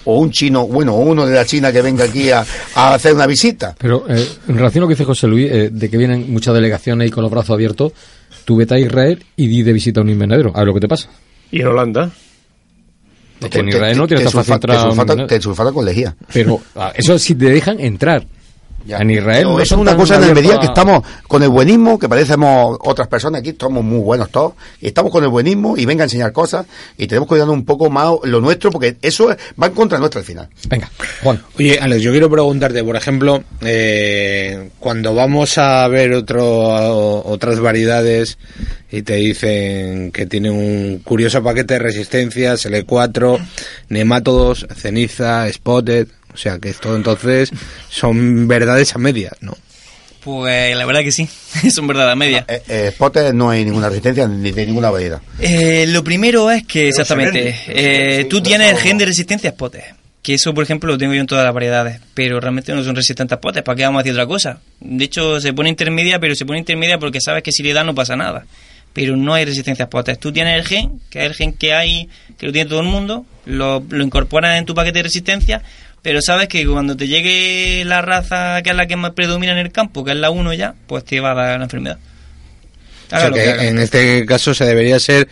o 0.04 0.18
un 0.18 0.30
chino, 0.32 0.66
bueno, 0.66 0.94
uno 0.96 1.24
de 1.26 1.34
la 1.34 1.44
China 1.44 1.70
que 1.72 1.80
venga 1.82 2.04
aquí 2.04 2.30
a, 2.30 2.44
a 2.74 2.94
hacer 2.94 3.14
una 3.14 3.26
visita. 3.26 3.74
Pero 3.78 4.04
eh, 4.08 4.26
en 4.48 4.56
relación 4.56 4.82
a 4.82 4.84
lo 4.84 4.88
que 4.88 4.94
dice 4.94 5.04
José 5.04 5.28
Luis, 5.28 5.48
eh, 5.50 5.70
de 5.72 5.88
que 5.90 5.96
vienen 5.96 6.32
muchas 6.32 6.54
delegaciones 6.54 7.06
y 7.08 7.10
con 7.12 7.22
los 7.22 7.30
brazos 7.30 7.50
abiertos, 7.50 7.92
tú 8.44 8.56
vete 8.56 8.74
a 8.74 8.78
Israel 8.80 9.24
y 9.36 9.46
di 9.46 9.62
de 9.62 9.72
visita 9.72 10.00
a 10.00 10.02
un 10.02 10.10
invernadero. 10.10 10.50
A 10.54 10.58
ver 10.60 10.66
lo 10.68 10.74
que 10.74 10.80
te 10.80 10.88
pasa. 10.88 11.08
¿Y 11.52 11.60
en 11.60 11.66
Holanda? 11.68 12.10
Es 13.46 13.50
que 13.50 13.58
en 13.58 13.68
Israel 13.76 13.96
no 13.98 14.06
tienes 14.06 14.24
te 14.24 14.30
sulfata- 14.90 15.16
te 15.26 15.40
sulfata 15.40 15.72
con 15.72 15.84
lejía. 15.84 16.16
Pero 16.32 16.60
ah, 16.76 16.92
eso 16.94 17.18
sí 17.18 17.34
te 17.34 17.46
dejan 17.46 17.80
entrar. 17.80 18.24
En 18.88 19.10
Israel. 19.10 19.38
Pero 19.38 19.50
no 19.52 19.60
eso 19.60 19.74
es 19.74 19.80
una 19.80 19.96
cosa 19.96 20.16
en 20.16 20.22
abiertos 20.22 20.38
Almería 20.44 20.60
que 20.60 20.66
estamos 20.66 21.02
con 21.28 21.42
el 21.42 21.48
buenismo, 21.48 21.98
que 21.98 22.08
parecemos 22.08 22.76
otras 22.80 23.08
personas 23.08 23.40
aquí, 23.40 23.50
estamos 23.50 23.84
muy 23.84 24.00
buenos 24.00 24.30
todos, 24.30 24.54
y 24.80 24.86
estamos 24.88 25.10
con 25.12 25.22
el 25.24 25.30
buenismo 25.30 25.76
y 25.76 25.86
venga 25.86 26.02
a 26.02 26.06
enseñar 26.06 26.32
cosas, 26.32 26.66
y 26.98 27.06
tenemos 27.06 27.26
que 27.26 27.34
cuidar 27.34 27.48
un 27.48 27.64
poco 27.64 27.90
más 27.90 28.12
lo 28.24 28.40
nuestro, 28.40 28.70
porque 28.70 28.96
eso 29.02 29.30
es- 29.30 29.36
va 29.60 29.66
en 29.68 29.72
contra 29.74 29.98
nuestra 29.98 30.20
al 30.20 30.24
final. 30.26 30.48
Venga, 30.68 30.90
Juan. 31.22 31.42
Oye, 31.58 31.78
Alex, 31.78 32.02
yo 32.02 32.10
quiero 32.10 32.30
preguntarte, 32.30 32.82
por 32.84 32.96
ejemplo, 32.96 33.42
eh, 33.62 34.70
cuando 34.78 35.14
vamos 35.14 35.58
a 35.58 35.86
ver 35.88 36.12
otro, 36.12 37.24
otras 37.24 37.60
variedades 37.60 38.38
y 38.90 39.02
te 39.02 39.14
dicen 39.14 40.10
que 40.12 40.26
tiene 40.26 40.50
un 40.50 41.00
curioso 41.04 41.42
paquete 41.42 41.74
de 41.74 41.80
resistencias, 41.80 42.66
L4, 42.66 43.38
nemátodos, 43.88 44.66
ceniza, 44.76 45.50
spotted, 45.52 46.08
o 46.32 46.36
sea 46.36 46.58
que 46.58 46.70
esto 46.70 46.94
entonces 46.96 47.50
son 47.88 48.48
verdades 48.48 48.94
a 48.94 48.98
medias, 48.98 49.34
¿no? 49.40 49.56
Pues 50.22 50.76
la 50.76 50.86
verdad 50.86 51.02
que 51.02 51.10
sí, 51.10 51.28
son 51.70 51.86
verdad 51.88 52.10
a 52.10 52.14
media. 52.14 52.44
Eh, 52.46 52.92
eh, 52.94 53.32
no 53.34 53.50
hay 53.50 53.64
ninguna 53.64 53.88
resistencia 53.88 54.28
ni 54.28 54.52
de 54.52 54.66
ninguna 54.66 54.90
variedad. 54.90 55.20
Eh, 55.40 55.86
lo 55.88 56.04
primero 56.04 56.50
es 56.50 56.64
que, 56.64 56.88
exactamente, 56.88 57.56
eh, 57.66 58.26
tú 58.30 58.40
tienes 58.40 58.70
el 58.70 58.78
gen 58.78 58.98
de 58.98 59.06
resistencia 59.06 59.50
a 59.50 59.52
spotes. 59.52 59.84
Que 60.22 60.34
eso, 60.34 60.54
por 60.54 60.62
ejemplo, 60.62 60.92
lo 60.92 60.98
tengo 60.98 61.14
yo 61.14 61.20
en 61.20 61.26
todas 61.26 61.44
las 61.44 61.52
variedades. 61.52 62.00
Pero 62.14 62.38
realmente 62.38 62.72
no 62.72 62.84
son 62.84 62.94
resistentes 62.94 63.34
a 63.34 63.38
spotes. 63.40 63.64
¿Para 63.64 63.74
qué 63.74 63.82
vamos 63.82 63.98
a 63.98 64.02
decir 64.04 64.12
otra 64.12 64.26
cosa? 64.28 64.60
De 64.78 65.04
hecho, 65.04 65.40
se 65.40 65.52
pone 65.52 65.68
intermedia, 65.68 66.20
pero 66.20 66.36
se 66.36 66.46
pone 66.46 66.60
intermedia 66.60 66.98
porque 66.98 67.20
sabes 67.20 67.42
que 67.42 67.50
si 67.50 67.64
le 67.64 67.72
da 67.72 67.82
no 67.82 67.92
pasa 67.92 68.14
nada. 68.14 68.46
Pero 68.92 69.16
no 69.16 69.34
hay 69.34 69.44
resistencia 69.44 69.86
a 69.86 69.88
spotes. 69.88 70.20
Tú 70.20 70.32
tienes 70.32 70.56
el 70.56 70.64
gen, 70.64 71.00
que 71.10 71.18
es 71.18 71.24
el 71.24 71.34
gen 71.34 71.52
que 71.54 71.72
hay, 71.72 72.08
que 72.38 72.46
lo 72.46 72.52
tiene 72.52 72.70
todo 72.70 72.80
el 72.80 72.86
mundo, 72.86 73.26
lo, 73.46 73.84
lo 73.90 74.04
incorporas 74.04 74.56
en 74.56 74.64
tu 74.64 74.76
paquete 74.76 75.00
de 75.00 75.02
resistencia, 75.02 75.62
pero 76.02 76.20
sabes 76.20 76.48
que 76.48 76.66
cuando 76.66 76.96
te 76.96 77.06
llegue 77.06 77.84
la 77.84 78.02
raza 78.02 78.60
que 78.62 78.70
es 78.70 78.76
la 78.76 78.86
que 78.86 78.96
más 78.96 79.12
predomina 79.12 79.52
en 79.52 79.58
el 79.58 79.72
campo, 79.72 80.04
que 80.04 80.10
es 80.10 80.16
la 80.16 80.30
1 80.30 80.52
ya, 80.54 80.74
pues 80.86 81.04
te 81.04 81.20
va 81.20 81.30
a 81.30 81.34
dar 81.34 81.58
la 81.58 81.64
enfermedad. 81.64 81.98
O 83.12 83.18
sea 83.18 83.30
que 83.30 83.68
en 83.68 83.78
este 83.78 84.26
caso 84.26 84.54
se 84.54 84.64
debería 84.64 84.98
ser 84.98 85.28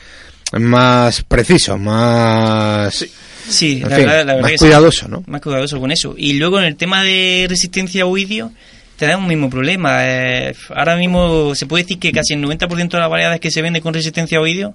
más 0.52 1.22
preciso, 1.22 1.78
más... 1.78 3.06
Sí, 3.48 3.80
la 3.80 3.96
fin, 3.96 4.06
verdad, 4.06 4.26
la 4.26 4.34
verdad 4.34 4.42
más 4.42 4.50
que 4.52 4.58
sí. 4.58 4.64
cuidadoso, 4.64 5.08
¿no? 5.08 5.24
Más 5.26 5.40
cuidadoso 5.40 5.80
con 5.80 5.90
eso. 5.90 6.14
Y 6.16 6.34
luego 6.34 6.58
en 6.60 6.66
el 6.66 6.76
tema 6.76 7.02
de 7.02 7.46
resistencia 7.48 8.04
a 8.04 8.06
oidio, 8.06 8.52
tenemos 8.96 9.22
un 9.22 9.28
mismo 9.28 9.50
problema. 9.50 10.06
Eh, 10.06 10.54
ahora 10.76 10.96
mismo 10.96 11.54
se 11.54 11.66
puede 11.66 11.84
decir 11.84 11.98
que 11.98 12.12
casi 12.12 12.34
el 12.34 12.44
90% 12.44 12.90
de 12.90 12.98
las 12.98 13.10
variedades 13.10 13.40
que 13.40 13.50
se 13.50 13.62
venden 13.62 13.82
con 13.82 13.94
resistencia 13.94 14.38
a 14.38 14.40
oidio, 14.42 14.74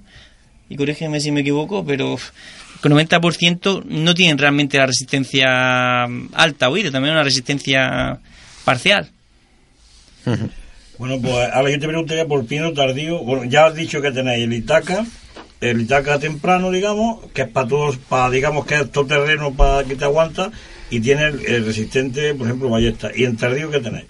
y 0.68 0.76
corrígeme 0.76 1.20
si 1.20 1.30
me 1.30 1.40
equivoco, 1.40 1.84
pero 1.84 2.18
el 2.82 2.92
90% 2.92 3.84
no 3.84 4.14
tienen 4.14 4.38
realmente 4.38 4.78
la 4.78 4.86
resistencia 4.86 6.04
alta 6.04 6.66
a 6.66 6.68
oidio, 6.68 6.92
también 6.92 7.14
una 7.14 7.22
resistencia 7.22 8.20
parcial. 8.64 9.10
Bueno, 10.98 11.20
pues 11.20 11.34
ahora 11.52 11.70
yo 11.70 11.78
te 11.78 11.86
preguntaría 11.86 12.26
por 12.26 12.46
pino 12.46 12.72
tardío. 12.72 13.18
Bueno, 13.22 13.44
ya 13.44 13.66
has 13.66 13.74
dicho 13.74 14.00
que 14.00 14.12
tenéis 14.12 14.44
el 14.44 14.52
Itaca, 14.52 15.04
el 15.60 15.82
Itaca 15.82 16.18
temprano, 16.18 16.70
digamos, 16.70 17.30
que 17.32 17.42
es 17.42 17.48
para 17.48 17.68
todos, 17.68 17.96
para 17.96 18.30
digamos 18.30 18.66
que 18.66 18.76
es 18.76 18.90
todo 18.90 19.06
terreno 19.06 19.52
para 19.52 19.84
que 19.84 19.94
te 19.94 20.04
aguanta, 20.04 20.50
y 20.90 21.00
tiene 21.00 21.26
el, 21.26 21.46
el 21.46 21.66
resistente, 21.66 22.34
por 22.34 22.46
ejemplo, 22.46 22.68
ballesta. 22.70 23.10
¿Y 23.14 23.24
en 23.24 23.36
tardío 23.36 23.70
qué 23.70 23.80
tenéis? 23.80 24.06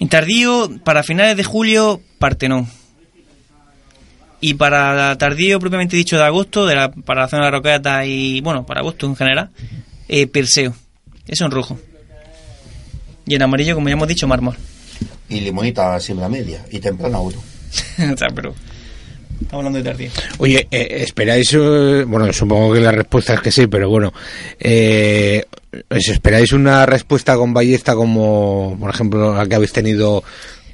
En 0.00 0.08
tardío, 0.08 0.70
para 0.82 1.02
finales 1.02 1.36
de 1.36 1.44
julio, 1.44 2.00
Partenón. 2.18 2.79
Y 4.40 4.54
para 4.54 5.16
tardío, 5.18 5.60
propiamente 5.60 5.96
dicho, 5.96 6.16
de 6.16 6.24
agosto, 6.24 6.66
de 6.66 6.74
la, 6.74 6.90
para 6.90 7.22
la 7.22 7.28
zona 7.28 7.44
de 7.46 7.50
Roqueta 7.50 8.06
y, 8.06 8.40
bueno, 8.40 8.64
para 8.64 8.80
agosto 8.80 9.06
en 9.06 9.16
general, 9.16 9.50
eh, 10.08 10.26
Perseo. 10.26 10.74
Eso 11.26 11.44
en 11.44 11.50
rojo. 11.50 11.78
Y 13.26 13.34
en 13.34 13.42
amarillo, 13.42 13.74
como 13.74 13.88
ya 13.88 13.94
hemos 13.94 14.08
dicho, 14.08 14.26
mármol. 14.26 14.56
Y 15.28 15.40
limonita 15.40 16.00
siembra 16.00 16.28
media 16.28 16.64
y 16.70 16.80
temprana 16.80 17.20
uno. 17.20 17.38
o 18.12 18.16
sea, 18.16 18.28
pero... 18.34 18.54
Estamos 19.40 19.64
hablando 19.64 19.78
de 19.78 19.84
tardío. 19.84 20.10
Oye, 20.38 20.68
eh, 20.70 21.02
¿esperáis? 21.02 21.52
eh, 21.54 22.04
bueno, 22.06 22.30
supongo 22.32 22.74
que 22.74 22.80
la 22.80 22.92
respuesta 22.92 23.34
es 23.34 23.40
que 23.40 23.50
sí, 23.50 23.66
pero 23.68 23.88
bueno. 23.88 24.12
Eh, 24.58 25.44
¿Os 25.88 26.08
esperáis 26.08 26.52
una 26.52 26.84
respuesta 26.84 27.36
con 27.36 27.54
ballesta 27.54 27.94
como, 27.94 28.76
por 28.78 28.90
ejemplo, 28.90 29.34
la 29.34 29.46
que 29.46 29.54
habéis 29.54 29.72
tenido 29.72 30.22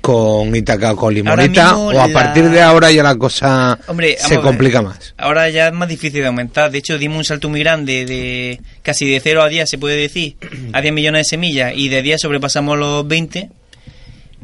con 0.07 0.55
Itaca 0.55 0.93
o 0.93 0.97
con 0.97 1.13
Limonita? 1.13 1.65
mismo 1.73 1.87
¿O 1.89 1.91
a 2.01 2.07
la- 2.07 2.13
partir 2.13 2.49
de 2.49 2.63
ahora 2.63 2.91
ya 2.93 3.03
la 3.03 3.17
cosa 3.17 3.79
Hombre, 3.89 4.17
se 4.19 4.39
complica 4.39 4.81
más? 4.83 5.15
Ahora 5.19 5.49
ya 5.51 5.67
es 5.69 5.73
más 5.73 5.89
difícil 5.89 6.21
de 6.21 6.27
aumentar. 6.29 6.71
De 6.71 6.79
hecho, 6.79 6.97
dimos 6.99 7.19
un 7.19 7.25
salto 7.25 7.49
muy 7.49 7.61
grande 7.61 8.07
de 8.07 8.61
casi 8.83 9.11
de 9.11 9.19
0 9.21 9.43
a 9.43 9.49
10, 9.49 9.69
se 9.69 9.79
puede 9.79 9.97
decir, 9.97 10.37
a 10.73 10.81
10 10.81 10.95
millones 10.95 11.21
de 11.27 11.31
semillas 11.31 11.73
y 11.75 11.89
de 11.89 12.03
10 12.03 12.21
sobrepasamos 12.21 12.79
los 12.79 13.07
20. 13.09 13.49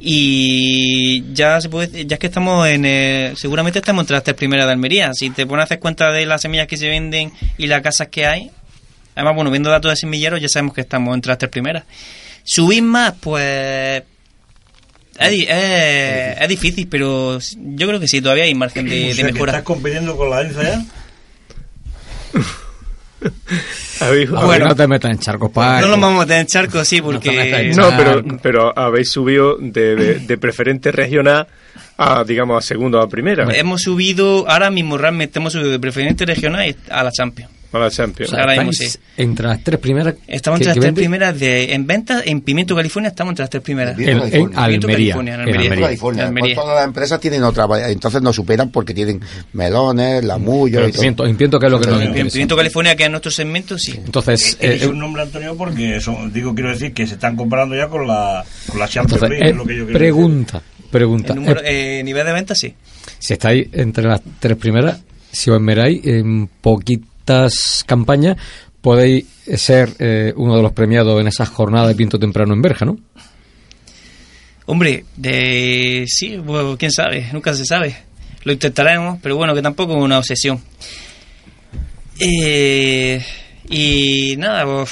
Y 0.05 1.23
ya 1.33 1.61
se 1.61 1.69
puede 1.69 2.05
ya 2.07 2.17
es 2.17 2.19
que 2.19 2.27
estamos 2.27 2.67
en 2.69 2.85
el- 2.85 3.37
seguramente 3.37 3.79
estamos 3.79 4.03
entre 4.03 4.15
las 4.17 4.25
tres 4.25 4.35
primeras 4.37 4.67
de 4.67 4.73
Almería. 4.73 5.13
Si 5.15 5.31
te 5.31 5.47
pones 5.47 5.63
a 5.63 5.65
hacer 5.65 5.79
cuenta 5.79 6.11
de 6.11 6.27
las 6.27 6.43
semillas 6.43 6.67
que 6.67 6.77
se 6.77 6.89
venden 6.89 7.31
y 7.57 7.69
las 7.69 7.83
casas 7.83 8.09
que 8.09 8.27
hay, 8.27 8.51
además, 9.15 9.37
bueno, 9.37 9.51
viendo 9.53 9.71
datos 9.71 9.93
de 9.93 9.97
semilleros, 9.97 10.41
ya 10.41 10.49
sabemos 10.49 10.75
que 10.75 10.81
estamos 10.81 11.15
entre 11.15 11.31
las 11.31 11.39
tres 11.39 11.51
primeras. 11.53 11.85
Subir 12.43 12.83
más, 12.83 13.15
pues 13.21 14.03
es, 15.27 15.47
es- 15.49 16.41
es 16.43 16.49
difícil, 16.49 16.87
pero 16.89 17.39
yo 17.57 17.87
creo 17.89 18.01
que 18.01 18.09
sí, 18.09 18.21
todavía 18.21 18.45
hay 18.45 18.55
margen 18.55 18.89
de, 18.89 19.05
O 19.05 19.09
de 19.09 19.15
sea, 19.15 19.25
mejora. 19.27 19.53
¿Estás 19.53 19.65
compitiendo 19.65 20.17
con 20.17 20.31
la 20.31 20.43
ENSA 20.43 20.63
ya? 20.63 20.85
Bueno, 24.45 24.67
no 24.69 24.75
te 24.75 24.89
metas 24.89 25.13
en 25.13 25.19
charcos. 25.19 25.51
No 25.55 25.81
nos 25.87 26.01
vamos 26.01 26.17
a 26.23 26.27
meter 26.27 26.41
en 26.41 26.47
charcos, 26.47 26.89
sí, 26.89 27.01
porque... 27.01 27.73
No, 27.77 27.91
pero, 27.97 28.23
pero 28.43 28.77
habéis 28.77 29.11
subido 29.13 29.57
de, 29.59 29.95
de, 29.95 30.15
de 30.21 30.39
preferente 30.39 30.91
regional 30.91 31.47
a, 31.99 32.25
digamos, 32.25 32.59
a 32.65 32.67
segundo 32.67 33.01
a 33.01 33.09
primera. 33.09 33.47
Hemos 33.55 33.83
subido, 33.83 34.49
ahora 34.51 34.71
mismo 34.71 34.99
realmente 34.99 35.39
hemos 35.39 35.53
subido 35.53 35.71
de 35.71 35.79
preferente 35.79 36.27
regional 36.27 36.75
a 36.91 37.05
la 37.05 37.13
Champions. 37.13 37.51
A 37.73 37.79
la 37.79 37.91
Champions. 37.91 38.31
O 38.31 38.35
sea, 38.35 38.45
ahora 38.45 38.57
mismo 38.65 38.73
sí. 38.73 38.99
entre 39.17 39.47
las 39.47 39.65
tres 39.65 39.81
primeras. 39.81 40.15
Estamos 40.27 40.61
entre 40.61 40.69
las 40.69 40.75
tres 40.75 40.85
venden. 40.85 40.95
primeras 41.03 41.41
de, 41.41 41.73
en 41.73 41.87
ventas, 41.87 42.23
en 42.27 42.41
Pimiento, 42.43 42.77
California, 42.77 43.09
estamos 43.09 43.33
entre 43.33 43.45
las 43.45 43.51
tres 43.51 43.63
primeras. 43.63 43.99
En- 43.99 44.09
en 44.11 44.19
Almería, 44.59 45.15
California, 45.15 45.35
en 45.35 45.41
en 45.41 45.49
Almería. 45.49 45.71
California. 45.87 46.23
En 46.23 46.29
Almería. 46.29 46.55
Pues 46.55 46.65
todas 46.65 46.77
las 46.77 46.85
empresas 46.87 47.21
tienen 47.21 47.43
otra, 47.45 47.67
entonces 47.89 48.21
nos 48.23 48.37
superan 48.37 48.71
porque 48.71 48.93
tienen 48.93 49.21
melones, 49.55 50.25
lamullos 50.25 50.83
todo. 50.83 50.93
pimiento, 50.93 51.25
pimiento 51.25 51.59
que 51.59 51.67
es 51.67 51.73
lo 51.73 51.81
que 51.81 51.87
nos 51.87 52.03
En. 52.03 52.29
Pimiento, 52.29 52.57
California, 52.57 52.97
que 52.97 53.05
es 53.05 53.11
nuestro 53.11 53.31
segmento, 53.31 53.79
sí. 53.79 53.93
Entonces, 54.05 54.57
eh, 54.61 54.73
dicho 54.75 54.87
eh, 54.87 54.89
un 54.89 54.99
nombre, 54.99 55.23
Antonio, 55.23 55.57
porque 55.57 56.01
son, 56.01 56.33
digo, 56.33 56.55
quiero 56.55 56.71
decir 56.71 56.93
que 56.93 57.07
se 57.07 57.15
están 57.15 57.37
comparando 57.37 57.75
ya 57.75 57.89
con 57.89 58.07
la, 58.07 58.45
con 58.69 58.79
la 58.79 58.89
Champions 58.89 59.23
entonces 59.23 59.31
League, 59.31 59.47
eh, 59.47 59.51
es 59.51 59.57
lo 59.57 59.65
que 59.65 59.77
yo 59.79 59.87
pregunta, 59.87 60.63
pregunta. 60.91 61.33
El 61.33 61.39
número, 61.41 61.61
Eh, 61.63 62.01
eh, 62.01 62.03
nivel 62.05 62.27
de 62.27 62.33
ventas, 62.33 62.59
sí. 62.59 62.75
si 63.19 63.33
estáis 63.33 63.69
entre 63.73 64.05
las 64.05 64.21
tres 64.41 64.57
primeras, 64.57 65.01
si 65.31 65.51
os 65.51 65.61
miráis 65.61 66.01
en 66.05 66.47
poquitas 67.25 67.85
campañas, 67.87 68.37
podéis 68.81 69.27
ser 69.57 69.91
eh, 69.99 70.33
uno 70.37 70.57
de 70.57 70.63
los 70.63 70.73
premiados 70.73 71.21
en 71.21 71.29
esa 71.29 71.47
jornada 71.47 71.89
de 71.89 71.95
Pinto 71.95 72.19
Temprano 72.19 72.53
en 72.55 72.63
Berja, 72.63 72.85
¿no? 72.85 72.99
Hombre, 74.67 75.05
de 75.17 76.05
sí, 76.09 76.37
bueno, 76.37 76.77
quién 76.79 76.91
sabe, 76.93 77.29
nunca 77.33 77.55
se 77.55 77.65
sabe. 77.65 77.97
Lo 78.45 78.53
intentaremos, 78.53 79.19
pero 79.23 79.37
bueno, 79.37 79.55
que 79.55 79.63
tampoco 79.63 79.93
es 79.97 80.03
una 80.03 80.19
obsesión. 80.19 80.61
Eh, 82.19 83.25
y 83.69 84.37
nada, 84.37 84.65
pues, 84.65 84.91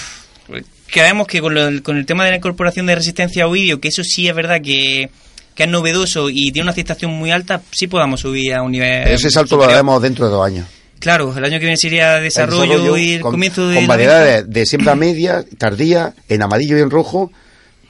creemos 0.91 1.26
que 1.26 1.41
con, 1.41 1.55
lo- 1.55 1.83
con 1.83 1.97
el 1.97 2.07
tema 2.07 2.24
de 2.24 2.31
la 2.31 2.37
incorporación 2.37 2.87
de 2.87 2.95
resistencia 2.97 3.45
a 3.45 3.49
vídeo, 3.49 3.81
que 3.81 3.89
eso 3.89 4.03
sí 4.05 4.28
es 4.28 4.35
verdad 4.35 4.61
que, 4.62 5.11
que 5.55 5.64
es 5.64 5.68
novedoso 5.68 6.31
y 6.31 6.51
tiene 6.53 6.62
una 6.62 6.72
aceptación 6.72 7.12
muy 7.12 7.31
alta, 7.31 7.61
sí 7.72 7.87
podamos 7.87 8.20
subir 8.20 8.55
a 8.55 8.62
un 8.62 8.72
nivel. 8.72 9.07
Ese 9.09 9.31
salto 9.31 9.57
lo 9.57 9.64
haremos 9.64 10.01
dentro 10.03 10.26
de 10.26 10.33
dos 10.33 10.47
años. 10.47 10.66
Claro, 11.01 11.34
el 11.36 11.44
año 11.44 11.55
que 11.55 11.64
viene 11.64 11.76
sería 11.76 12.18
El 12.18 12.24
desarrollo, 12.24 12.96
y 12.96 13.14
el 13.14 13.20
con, 13.22 13.32
comienzo 13.32 13.66
de. 13.68 13.76
con 13.76 13.86
variedades 13.86 14.48
de 14.48 14.66
siembra 14.66 14.94
media, 14.94 15.44
tardía, 15.59 16.14
en 16.28 16.42
amarillo 16.42 16.78
y 16.78 16.80
en 16.82 16.90
rojo, 16.90 17.32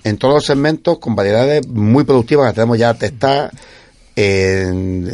en 0.04 0.16
todos 0.16 0.34
los 0.34 0.46
segmentos, 0.46 0.98
con 0.98 1.14
variedades 1.16 1.66
muy 1.68 2.04
productivas 2.04 2.50
que 2.50 2.54
tenemos 2.54 2.78
ya 2.78 2.94
testadas. 2.94 3.52
en- 4.16 5.08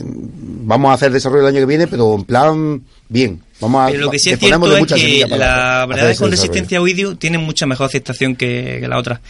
vamos 0.67 0.91
a 0.91 0.95
hacer 0.95 1.13
desarrollo 1.13 1.43
el 1.43 1.55
año 1.55 1.61
que 1.61 1.67
viene, 1.67 1.87
pero 1.87 2.15
en 2.15 2.25
plan 2.25 2.83
bien. 3.09 3.41
Vamos 3.61 3.83
a 3.83 3.87
Pero 3.91 4.01
lo 4.07 4.11
que 4.11 4.19
sí 4.19 4.31
es 4.31 4.39
cierto 4.39 4.69
de 4.69 4.81
es 4.81 4.87
que 4.93 5.27
las 5.29 5.87
variedades 5.87 6.19
con 6.19 6.31
resistencia 6.31 6.79
a 6.79 6.83
vídeo 6.83 7.17
tienen 7.17 7.41
mucha 7.43 7.67
mejor 7.67 7.87
aceptación 7.87 8.37
que, 8.37 8.79
que 8.81 8.89
la 8.89 8.99
otra. 8.99 9.21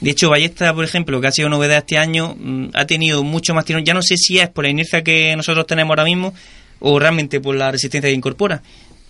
De 0.00 0.10
hecho, 0.10 0.30
Ballesta, 0.30 0.74
por 0.74 0.84
ejemplo, 0.84 1.20
que 1.20 1.26
ha 1.26 1.32
sido 1.32 1.48
novedad 1.48 1.78
este 1.78 1.98
año, 1.98 2.34
mm, 2.38 2.68
ha 2.72 2.86
tenido 2.86 3.22
mucho 3.22 3.54
más 3.54 3.64
tirón. 3.66 3.84
Ya 3.84 3.92
no 3.94 4.02
sé 4.02 4.16
si 4.16 4.38
es 4.38 4.48
por 4.48 4.64
la 4.64 4.70
inercia 4.70 5.02
que 5.02 5.36
nosotros 5.36 5.66
tenemos 5.66 5.90
ahora 5.90 6.04
mismo 6.04 6.32
o 6.80 6.98
realmente 6.98 7.40
por 7.40 7.54
la 7.54 7.70
resistencia 7.70 8.10
que 8.10 8.16
incorpora. 8.16 8.62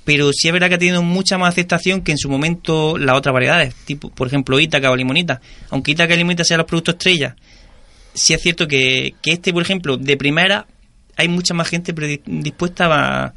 Pero 0.04 0.32
sí 0.32 0.48
es 0.48 0.52
verdad 0.52 0.68
que 0.68 0.74
ha 0.74 0.78
tenido 0.78 1.02
mucha 1.02 1.38
más 1.38 1.50
aceptación 1.50 2.02
que 2.02 2.12
en 2.12 2.18
su 2.18 2.28
momento 2.28 2.98
las 2.98 3.16
otras 3.16 3.32
variedades, 3.32 3.74
tipo, 3.84 4.10
por 4.10 4.26
ejemplo, 4.26 4.58
Ítaca 4.58 4.90
o 4.90 4.96
Limonita. 4.96 5.40
Aunque 5.70 5.92
Ítaca 5.92 6.14
y 6.14 6.18
Limonita 6.18 6.42
sean 6.44 6.58
los 6.58 6.66
productos 6.66 6.94
estrella, 6.94 7.36
sí 8.14 8.34
es 8.34 8.40
cierto 8.42 8.66
que, 8.66 9.14
que 9.22 9.32
este, 9.32 9.52
por 9.52 9.62
ejemplo, 9.62 9.96
de 9.96 10.16
primera, 10.16 10.66
hay 11.16 11.28
mucha 11.28 11.54
más 11.54 11.68
gente 11.68 11.94
predi- 11.94 12.22
dispuesta 12.24 12.86
a, 13.26 13.34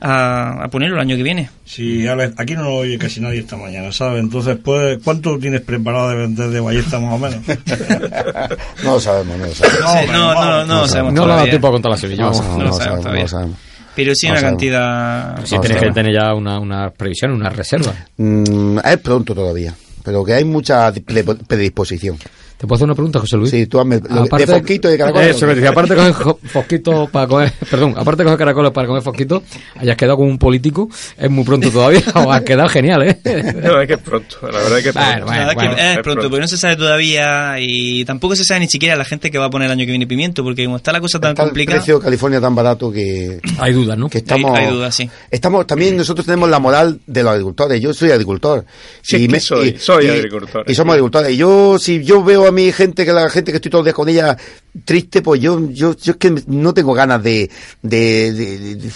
a, 0.00 0.64
a 0.64 0.68
ponerlo 0.68 0.96
el 0.96 1.02
año 1.02 1.16
que 1.16 1.22
viene. 1.22 1.50
Sí, 1.64 2.06
Alex, 2.06 2.34
aquí 2.38 2.54
no 2.54 2.62
lo 2.64 2.74
oye 2.76 2.98
casi 2.98 3.20
nadie 3.20 3.40
esta 3.40 3.56
mañana, 3.56 3.90
¿sabes? 3.92 4.20
Entonces, 4.20 4.56
pues, 4.62 4.98
¿cuánto 5.04 5.38
tienes 5.38 5.60
preparado 5.62 6.10
de 6.10 6.16
vender 6.16 6.48
de 6.50 6.60
ballesta 6.60 6.98
más 7.00 7.14
o 7.14 7.18
menos? 7.18 7.40
No 8.84 8.92
lo 8.94 9.00
sabemos, 9.00 9.38
no 9.38 9.46
lo 9.46 9.54
sabemos. 9.54 9.80
No, 10.12 10.12
no, 10.12 10.34
no, 10.34 10.64
no, 10.66 10.80
lo 10.82 10.88
sabemos 10.88 11.12
No 11.14 11.22
le 11.22 11.26
todavía. 11.32 11.50
tiempo 11.50 11.68
a 11.68 11.70
contar 11.72 11.90
la 11.92 11.98
Sevilla. 11.98 12.22
No, 12.24 12.30
no, 12.32 12.42
no 12.42 12.58
no 12.58 12.64
lo 12.64 12.72
sabemos 12.72 12.78
sabemos, 12.78 12.96
no 12.96 13.02
todavía. 13.02 13.22
lo 13.22 13.28
sabemos. 13.28 13.58
Pero 13.96 14.14
sí 14.14 14.30
una 14.30 14.40
cantidad... 14.40 15.44
Sí, 15.44 15.56
sí. 15.60 15.74
que 15.74 15.90
tener 15.90 16.14
ya 16.14 16.32
una, 16.34 16.60
una 16.60 16.90
previsión, 16.90 17.32
una 17.32 17.50
reserva. 17.50 17.92
Mm, 18.16 18.78
es 18.84 18.96
pronto 18.98 19.34
todavía, 19.34 19.74
pero 20.04 20.24
que 20.24 20.34
hay 20.34 20.44
mucha 20.44 20.90
di- 20.92 21.00
pre- 21.00 21.24
predisposición. 21.24 22.16
¿Te 22.58 22.66
puedo 22.66 22.74
hacer 22.74 22.86
una 22.86 22.94
pregunta, 22.96 23.20
José 23.20 23.36
Luis? 23.36 23.50
Sí, 23.52 23.66
tú 23.66 23.78
hazme 23.78 24.00
lo 24.10 24.24
de- 24.24 24.46
fosquito 24.46 24.88
y 24.88 24.92
de 24.92 24.98
caracol. 24.98 25.22
Eso, 25.22 25.46
decía, 25.46 25.70
aparte 25.70 25.94
de 25.94 26.12
coger 26.12 26.36
fosquitos 26.48 27.08
para 27.10 27.26
comer, 27.28 27.52
perdón, 27.70 27.94
aparte 27.96 28.18
de 28.18 28.24
coger 28.24 28.38
caracoles 28.38 28.72
para 28.72 28.88
comer 28.88 29.02
fosquitos, 29.02 29.42
hayas 29.76 29.96
quedado 29.96 30.16
como 30.16 30.28
un 30.28 30.38
político, 30.38 30.88
es 31.16 31.30
muy 31.30 31.44
pronto 31.44 31.70
todavía, 31.70 32.02
o 32.16 32.32
has 32.32 32.42
quedado 32.42 32.68
genial, 32.68 33.02
¿eh? 33.02 33.18
No, 33.62 33.80
es 33.80 33.86
que 33.86 33.94
es 33.94 34.00
pronto, 34.00 34.36
la 34.42 34.58
verdad 34.58 34.78
es 34.78 34.82
que 34.82 34.88
es 34.90 34.94
Bueno, 34.94 35.10
pronto. 35.14 35.30
La 35.32 35.38
verdad 35.38 35.54
bueno, 35.54 35.70
que 35.76 35.80
es 35.80 35.86
es 35.88 35.92
pronto, 35.94 36.02
pronto. 36.02 36.30
pero 36.30 36.40
no 36.42 36.48
se 36.48 36.56
sabe 36.58 36.76
todavía 36.76 37.54
y 37.60 38.04
tampoco 38.04 38.34
se 38.34 38.42
sabe 38.44 38.58
ni 38.60 38.68
siquiera 38.68 38.96
la 38.96 39.04
gente 39.04 39.30
que 39.30 39.38
va 39.38 39.44
a 39.46 39.50
poner 39.50 39.66
el 39.66 39.72
año 39.72 39.84
que 39.84 39.92
viene 39.92 40.08
pimiento, 40.08 40.42
porque 40.42 40.64
como 40.64 40.78
está 40.78 40.90
la 40.90 41.00
cosa 41.00 41.20
tan 41.20 41.30
Está 41.30 41.44
el 41.44 41.48
complicada, 41.50 41.78
precio 41.78 41.98
de 42.00 42.04
California 42.04 42.40
tan 42.40 42.56
barato 42.56 42.90
que, 42.90 43.40
Hay 43.60 43.72
dudas, 43.72 43.96
¿no? 43.96 44.08
que 44.10 44.18
estamos... 44.18 44.58
hay, 44.58 44.64
hay 44.64 44.72
dudas, 44.72 44.92
sí. 44.96 45.08
Estamos 45.30 45.64
también 45.64 45.96
nosotros 45.96 46.26
tenemos 46.26 46.48
la 46.50 46.58
moral 46.58 46.98
de 47.06 47.22
los 47.22 47.30
agricultores. 47.30 47.80
Yo 47.80 47.94
soy 47.94 48.10
agricultor. 48.10 48.64
Sí, 49.00 49.28
soy- 49.38 49.76
soy 49.78 50.08
agricultor. 50.08 50.64
Y 50.66 50.74
somos 50.74 50.94
agricultores. 50.94 51.30
Y 51.32 51.36
yo 51.36 51.78
si 51.78 52.02
yo 52.02 52.24
veo 52.24 52.47
a 52.48 52.52
mi 52.52 52.72
gente 52.72 53.04
que 53.04 53.12
la 53.12 53.28
gente 53.30 53.50
que 53.52 53.56
estoy 53.56 53.70
todos 53.70 53.80
los 53.82 53.86
días 53.86 53.94
con 53.94 54.08
ella 54.08 54.36
triste, 54.84 55.22
pues 55.22 55.40
yo 55.40 55.68
yo, 55.70 55.96
yo 55.96 56.12
es 56.12 56.16
que 56.18 56.34
no 56.46 56.74
tengo 56.74 56.94
ganas 56.94 57.22
de 57.22 57.50
de, 57.82 58.32
de, 58.32 58.58
de- 58.58 58.74
de- 58.76 58.90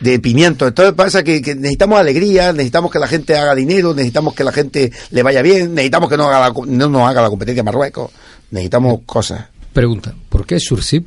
de 0.00 0.18
pimiento. 0.18 0.66
Entonces 0.66 0.94
pasa 0.94 1.22
que, 1.22 1.42
que 1.42 1.54
necesitamos 1.54 2.00
alegría, 2.00 2.52
necesitamos 2.52 2.90
que 2.90 2.98
la 2.98 3.06
gente 3.06 3.36
haga 3.36 3.54
dinero, 3.54 3.92
necesitamos 3.94 4.34
que 4.34 4.44
la 4.44 4.52
gente 4.52 4.90
le 5.10 5.22
vaya 5.22 5.42
bien, 5.42 5.74
necesitamos 5.74 6.08
que 6.08 6.16
no 6.16 6.24
haga 6.24 6.48
la 6.48 6.54
no 6.66 6.88
nos 6.88 7.02
haga 7.08 7.20
la 7.22 7.28
competencia 7.28 7.62
Marruecos, 7.62 8.10
necesitamos 8.50 9.00
cosas. 9.04 9.44
Pregunta, 9.72 10.14
¿por 10.30 10.46
qué 10.46 10.58
Sursip 10.58 11.06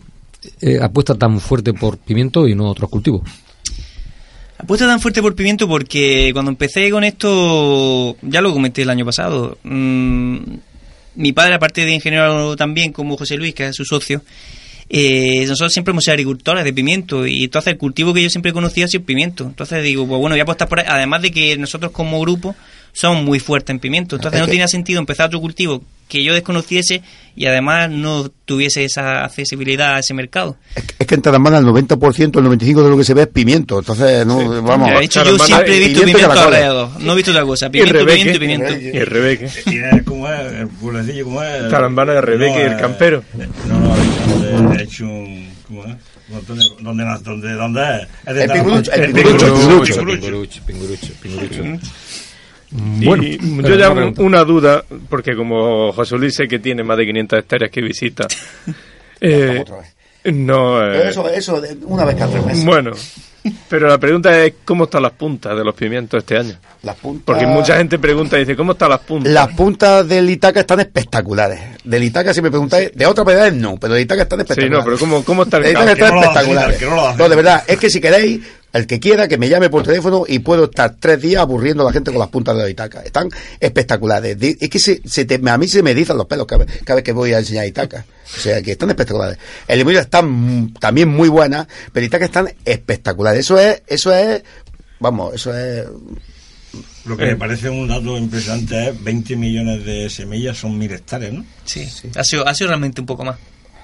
eh, 0.61 0.80
apuesta 0.82 1.15
tan 1.15 1.39
fuerte 1.39 1.74
por 1.74 1.97
pimiento 1.97 2.47
y 2.47 2.53
no 2.55 2.69
otros 2.69 2.89
cultivos? 2.89 3.21
Apuesto 4.57 4.86
tan 4.86 4.99
fuerte 5.01 5.21
por 5.21 5.36
pimiento 5.36 5.67
porque 5.67 6.30
cuando 6.32 6.51
empecé 6.51 6.89
con 6.89 7.03
esto, 7.03 8.15
ya 8.21 8.39
lo 8.41 8.53
comenté 8.53 8.84
el 8.84 8.89
año 8.91 9.03
pasado, 9.05 9.57
mm, 9.63 10.38
mi 11.16 11.34
padre, 11.34 11.55
aparte 11.55 11.86
de 11.86 11.91
ingeniero 11.91 12.55
también, 12.55 12.91
como 12.91 13.18
José 13.18 13.38
Luis, 13.38 13.53
que 13.53 13.68
es 13.68 13.76
su 13.76 13.86
socio, 13.86 14.22
eh, 14.89 15.45
nosotros 15.47 15.74
siempre 15.74 15.91
hemos 15.91 16.03
sido 16.03 16.14
agricultores 16.14 16.64
de 16.64 16.74
pimiento 16.74 17.26
y 17.26 17.45
entonces 17.45 17.74
el 17.74 17.80
cultivo 17.80 18.14
que 18.14 18.22
yo 18.22 18.30
siempre 18.30 18.51
he 18.51 18.53
conocido 18.53 18.86
ha 18.86 18.88
sido 18.88 19.03
pimiento. 19.03 19.45
Entonces 19.45 19.84
digo, 19.84 20.05
pues 20.07 20.20
bueno, 20.20 20.34
voy 20.34 20.39
a 20.39 20.43
apostar 20.43 20.68
por 20.68 20.80
ahí. 20.80 20.86
Además 20.88 21.22
de 21.22 21.32
que 21.32 21.57
nosotros 21.57 21.91
como 21.91 22.20
grupo 22.20 22.55
somos 22.93 23.23
muy 23.23 23.39
fuertes 23.39 23.71
en 23.71 23.79
pimiento. 23.79 24.15
Entonces 24.15 24.37
Es 24.37 24.41
no 24.41 24.45
que- 24.45 24.51
tenía 24.51 24.67
sentido 24.69 24.99
empezar 24.99 25.27
otro 25.27 25.41
cultivo 25.41 25.81
que 26.07 26.23
yo 26.23 26.33
desconociese 26.35 27.01
y 27.35 27.47
además 27.47 27.89
no 27.89 28.29
tuviese 28.45 28.83
esa 28.85 29.23
accesibilidad 29.23 29.95
a 29.95 29.99
ese 29.99 30.13
mercado. 30.13 30.57
Es 30.99 31.07
que 31.07 31.15
en 31.15 31.23
Tarambana 31.23 31.57
el 31.57 31.65
90%, 31.65 32.37
el 32.39 32.45
95% 32.45 32.83
de 32.83 32.89
lo 32.89 32.97
que 32.97 33.03
se 33.03 33.15
ve 33.15 33.23
es 33.23 33.27
pimiento. 33.29 33.79
Entonces, 33.79 34.23
no, 34.25 34.61
vamos. 34.61 34.89
de 34.91 35.03
hecho, 35.03 35.23
yo 35.23 35.39
siempre 35.39 35.75
he 35.75 35.79
visto 35.87 36.01
pimiento 36.03 36.31
alrededor. 36.31 36.89
No 36.99 37.13
he 37.13 37.15
visto 37.15 37.31
otra 37.31 37.43
cosa. 37.45 37.69
Pimiento, 37.71 37.93
Rebeque. 37.93 38.17
pimiento, 38.39 38.39
pimiento. 38.39 38.77
Y 38.79 38.97
el 38.97 39.07
Rebeque. 39.07 39.45
Y 39.65 39.77
es 39.77 39.93
el 39.93 40.03
pueblecillo, 40.67 41.23
como 41.23 41.41
es. 41.41 41.69
Tarambana 41.69 42.13
de 42.13 42.21
Rebeque 42.21 42.59
y 42.59 42.61
el 42.61 42.73
eh, 42.73 42.77
campero. 42.79 43.23
No, 43.67 43.79
no, 43.79 43.95
he- 44.75 44.79
he 44.79 44.83
hecho 44.83 45.05
un. 45.05 45.51
¿Cómo 45.67 45.85
es? 45.85 45.95
¿Dónde, 46.47 46.65
dónde, 46.81 47.03
dónde, 47.23 47.51
dónde 47.53 47.81
es? 47.81 48.07
El 48.37 48.51
pingurucho, 48.51 48.91
el 48.91 49.01
El 49.01 49.13
pingurucho, 49.13 49.45
el 49.45 49.53
pingurucho, 49.53 49.95
pingurucho. 50.05 50.61
pingurucho. 50.65 51.13
pingurucho, 51.21 51.79
Y 52.99 53.05
Bueno, 53.05 53.24
yo 53.24 53.76
ya 53.76 53.89
una 53.91 54.11
una 54.17 54.43
duda, 54.43 54.84
porque 55.09 55.36
como 55.36 55.91
José 55.93 56.17
Luis 56.17 56.36
sé 56.36 56.47
que 56.47 56.59
tiene 56.59 56.84
más 56.84 56.97
de 56.97 57.05
500 57.05 57.39
hectáreas 57.39 57.71
que 57.71 57.82
visita, 57.82 58.28
eh, 59.21 59.59
Otra 59.61 59.78
vez. 59.78 59.93
No, 60.34 60.82
eh, 60.82 61.09
eso, 61.09 61.28
eso 61.30 61.61
una 61.86 62.05
vez 62.05 62.15
cada 62.15 62.32
tres 62.32 62.45
meses. 62.45 62.63
Bueno, 62.65 62.91
pero 63.69 63.89
la 63.89 63.97
pregunta 63.97 64.41
es 64.45 64.53
cómo 64.63 64.86
están 64.86 65.03
las 65.03 65.11
puntas 65.11 65.55
de 65.55 65.63
los 65.65 65.76
pimientos 65.76 66.19
este 66.19 66.38
año. 66.38 66.55
Las 66.84 66.95
puntas... 66.95 67.24
Porque 67.26 67.45
mucha 67.45 67.76
gente 67.76 67.99
pregunta 67.99 68.38
y 68.38 68.41
dice, 68.41 68.55
¿cómo 68.55 68.71
están 68.71 68.89
las 68.89 69.01
puntas? 69.01 69.32
Las 69.34 69.49
puntas 69.49 70.07
del 70.07 70.30
Itaca 70.30 70.61
están 70.61 70.80
espectaculares. 70.80 71.59
Del 71.84 72.03
Itaca, 72.03 72.34
si 72.34 72.41
me 72.41 72.49
preguntáis, 72.49 72.91
de 72.95 73.05
otras 73.05 73.26
variedades 73.26 73.53
no, 73.53 73.76
pero 73.78 73.93
del 73.95 74.03
Itaca 74.03 74.21
están 74.24 74.39
Sí, 74.39 74.43
espectaculares. 74.43 74.80
no, 74.80 74.86
pero 74.86 74.97
¿cómo, 74.97 75.24
cómo 75.26 75.43
está 75.43 75.57
el 75.57 75.65
El 75.65 75.71
Itaca 75.71 75.95
campo? 75.97 76.24
están 76.24 76.49
espectaculares. 76.49 77.17
No, 77.17 77.30
de 77.30 77.36
verdad, 77.36 77.63
es 77.67 77.78
que 77.78 77.89
si 77.89 77.99
queréis, 77.99 78.39
el 78.74 78.88
que 78.88 78.99
quiera, 78.99 79.28
que 79.28 79.38
me 79.38 79.47
llame 79.49 79.69
por 79.69 79.84
teléfono 79.84 80.24
y 80.28 80.39
puedo 80.39 80.65
estar 80.65 80.95
tres 80.99 81.21
días 81.21 81.41
aburriendo 81.41 81.84
a 81.84 81.86
la 81.86 81.93
gente 81.93 82.11
con 82.11 82.19
las 82.19 82.30
puntas 82.30 82.55
de 82.57 82.63
la 82.63 82.69
Itaca. 82.69 83.01
Están 83.03 83.30
espectaculares. 83.59 84.36
Es 84.41 84.69
que 84.69 84.80
se, 84.80 85.01
se 85.05 85.26
te- 85.26 85.39
a 85.49 85.57
mí 85.57 85.67
se 85.67 85.84
me 85.84 85.93
dicen 85.93 86.17
los 86.17 86.26
pelos 86.26 86.45
cada, 86.47 86.65
vez- 86.65 86.82
cada 86.84 86.95
vez 86.95 87.03
que 87.03 87.11
voy 87.13 87.34
a 87.34 87.39
enseñar 87.39 87.65
Itaca. 87.67 88.05
O 88.36 88.39
sea, 88.39 88.61
que 88.61 88.71
están 88.71 88.89
espectaculares. 88.89 89.38
El 89.67 89.78
limonero 89.80 90.01
están 90.01 90.74
también 90.80 91.07
muy 91.07 91.30
buenas, 91.30 91.67
pero 91.91 92.05
Itaca 92.05 92.26
están 92.26 92.49
espectaculares. 92.65 93.41
Eso 93.41 93.59
es, 93.59 93.84
eso 93.88 94.13
es, 94.13 94.41
vamos, 94.99 95.36
eso 95.36 95.55
es... 95.57 95.86
Lo 97.05 97.15
que 97.17 97.26
me 97.26 97.36
parece 97.36 97.69
un 97.69 97.88
dato 97.88 98.17
impresionante 98.17 98.89
es 98.89 99.03
20 99.03 99.36
millones 99.36 99.86
de 99.86 100.09
semillas 100.09 100.57
son 100.57 100.78
mil 100.78 100.91
hectáreas, 100.91 101.34
¿no? 101.34 101.45
Sí, 101.65 101.88
Ha, 102.15 102.24
sido, 102.24 102.47
ha 102.47 102.53
sido 102.55 102.69
realmente 102.69 103.01
un 103.01 103.05
poco 103.07 103.24
más. 103.26 103.38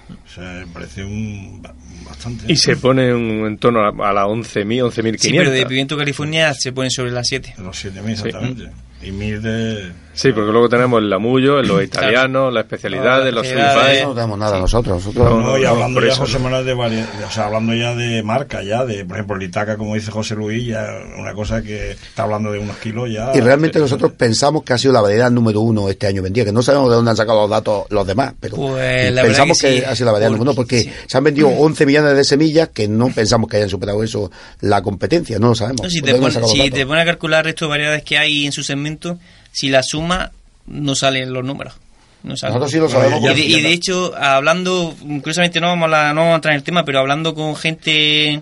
O 0.09 0.29
sea, 0.33 0.63
me 0.65 0.67
parece 0.67 1.03
un 1.03 1.61
ba- 1.61 1.73
bastante. 2.05 2.51
Y 2.51 2.55
se 2.55 2.75
pone 2.77 3.13
un, 3.13 3.45
en 3.47 3.57
torno 3.57 3.81
a, 3.81 4.09
a 4.09 4.13
las 4.13 4.25
11.000, 4.25 4.65
11.500. 4.91 5.17
Sí, 5.19 5.31
pero 5.35 5.51
de 5.51 5.65
Pimiento 5.65 5.97
California 5.97 6.53
se 6.53 6.71
pone 6.71 6.89
sobre 6.89 7.11
las 7.11 7.27
7. 7.27 7.55
Los 7.59 7.85
7.000 7.85 8.09
exactamente. 8.09 8.69
Y 9.01 9.11
mil 9.11 9.41
de... 9.41 9.91
Sí, 10.21 10.33
porque 10.33 10.51
luego 10.51 10.67
tenemos 10.67 11.01
el 11.01 11.09
lamullo, 11.09 11.61
los 11.61 11.81
italianos, 11.81 12.53
las 12.53 12.65
especialidades, 12.65 13.33
los 13.33 13.47
sulfais. 13.47 14.03
No 14.03 14.13
tenemos 14.13 14.37
nada 14.37 14.59
nosotros. 14.59 14.97
nosotros 15.05 15.41
No, 15.43 15.57
y 15.57 15.63
hablando 15.63 16.01
ya, 16.01 16.07
eso, 16.07 16.17
José 16.23 16.33
no. 16.39 16.43
Manuel, 16.45 16.65
de, 16.65 16.75
vari- 16.75 17.05
o 17.25 17.31
sea, 17.31 17.45
hablando 17.45 17.73
ya 17.73 17.95
de 17.95 18.21
marca, 18.21 18.61
ya, 18.61 18.83
de, 18.83 19.05
por 19.05 19.15
ejemplo, 19.15 19.37
el 19.37 19.43
Itaca, 19.43 19.77
como 19.77 19.95
dice 19.95 20.11
José 20.11 20.35
Luis, 20.35 20.65
ya 20.67 20.85
una 21.17 21.33
cosa 21.33 21.61
que 21.61 21.91
está 21.91 22.23
hablando 22.23 22.51
de 22.51 22.59
unos 22.59 22.75
kilos 22.77 23.09
ya. 23.09 23.31
Y 23.33 23.39
realmente 23.39 23.79
nosotros 23.79 24.11
pensamos 24.11 24.63
que 24.63 24.73
ha 24.73 24.77
sido 24.77 24.91
la 24.93 24.99
variedad 25.01 25.31
número 25.31 25.61
uno 25.61 25.89
este 25.89 26.07
año 26.07 26.21
vendida, 26.21 26.43
que 26.43 26.51
no 26.51 26.61
sabemos 26.63 26.89
de 26.89 26.95
dónde 26.97 27.11
han 27.11 27.17
sacado 27.17 27.39
los 27.41 27.49
datos 27.49 27.83
los 27.89 28.05
demás, 28.05 28.33
pero 28.41 28.57
Pues, 28.57 29.13
pensamos 29.13 29.57
que, 29.61 29.85
ha 29.85 29.95
sido 29.95 30.07
la 30.07 30.11
variedad 30.11 30.31
Por- 30.31 30.37
número 30.39 30.51
uno 30.51 30.55
porque 30.55 30.91
se 31.07 31.17
han 31.17 31.23
vendido 31.23 31.47
11 31.47 31.85
millones 31.85 32.17
de 32.17 32.23
semillas 32.25 32.69
que 32.73 32.89
no 32.89 33.07
pensamos 33.07 33.49
que 33.49 33.55
hayan 33.55 33.69
superado 33.69 34.03
eso 34.03 34.29
la 34.59 34.81
competencia, 34.81 35.39
no 35.39 35.47
lo 35.49 35.55
sabemos. 35.55 35.83
No, 35.83 35.89
si 35.89 36.01
¿De 36.01 36.07
te 36.07 36.11
si 36.49 36.69
te 36.71 36.85
pones 36.85 37.03
a 37.03 37.05
calcular 37.05 37.39
el 37.39 37.45
resto 37.45 37.65
de 37.65 37.69
variedades 37.69 38.03
que 38.03 38.17
hay 38.17 38.45
en 38.45 38.51
su 38.51 38.63
segmento, 38.63 39.17
si 39.51 39.69
la 39.69 39.83
suma, 39.83 40.31
no 40.67 40.95
salen 40.95 41.33
los 41.33 41.43
números. 41.43 41.73
No 42.23 42.35
salen. 42.35 42.55
Nosotros 42.55 42.71
sí 42.71 42.79
lo 42.79 42.89
sabemos 42.89 43.21
Y 43.23 43.33
de, 43.33 43.41
y 43.41 43.61
de 43.61 43.71
hecho, 43.71 44.13
hablando, 44.15 44.95
curiosamente 45.21 45.59
no 45.59 45.67
vamos, 45.67 45.91
a, 45.93 46.13
no 46.13 46.21
vamos 46.21 46.33
a 46.33 46.35
entrar 46.35 46.53
en 46.53 46.57
el 46.57 46.63
tema, 46.63 46.83
pero 46.83 46.99
hablando 46.99 47.33
con 47.33 47.55
gente, 47.55 48.41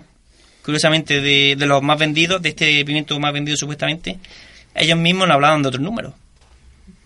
curiosamente, 0.64 1.20
de, 1.20 1.56
de 1.56 1.66
los 1.66 1.82
más 1.82 1.98
vendidos, 1.98 2.42
de 2.42 2.50
este 2.50 2.84
pimiento 2.84 3.18
más 3.20 3.32
vendido 3.32 3.56
supuestamente, 3.56 4.18
ellos 4.74 4.98
mismos 4.98 5.28
no 5.28 5.34
hablaban 5.34 5.62
de 5.62 5.68
otros 5.68 5.82
números. 5.82 6.14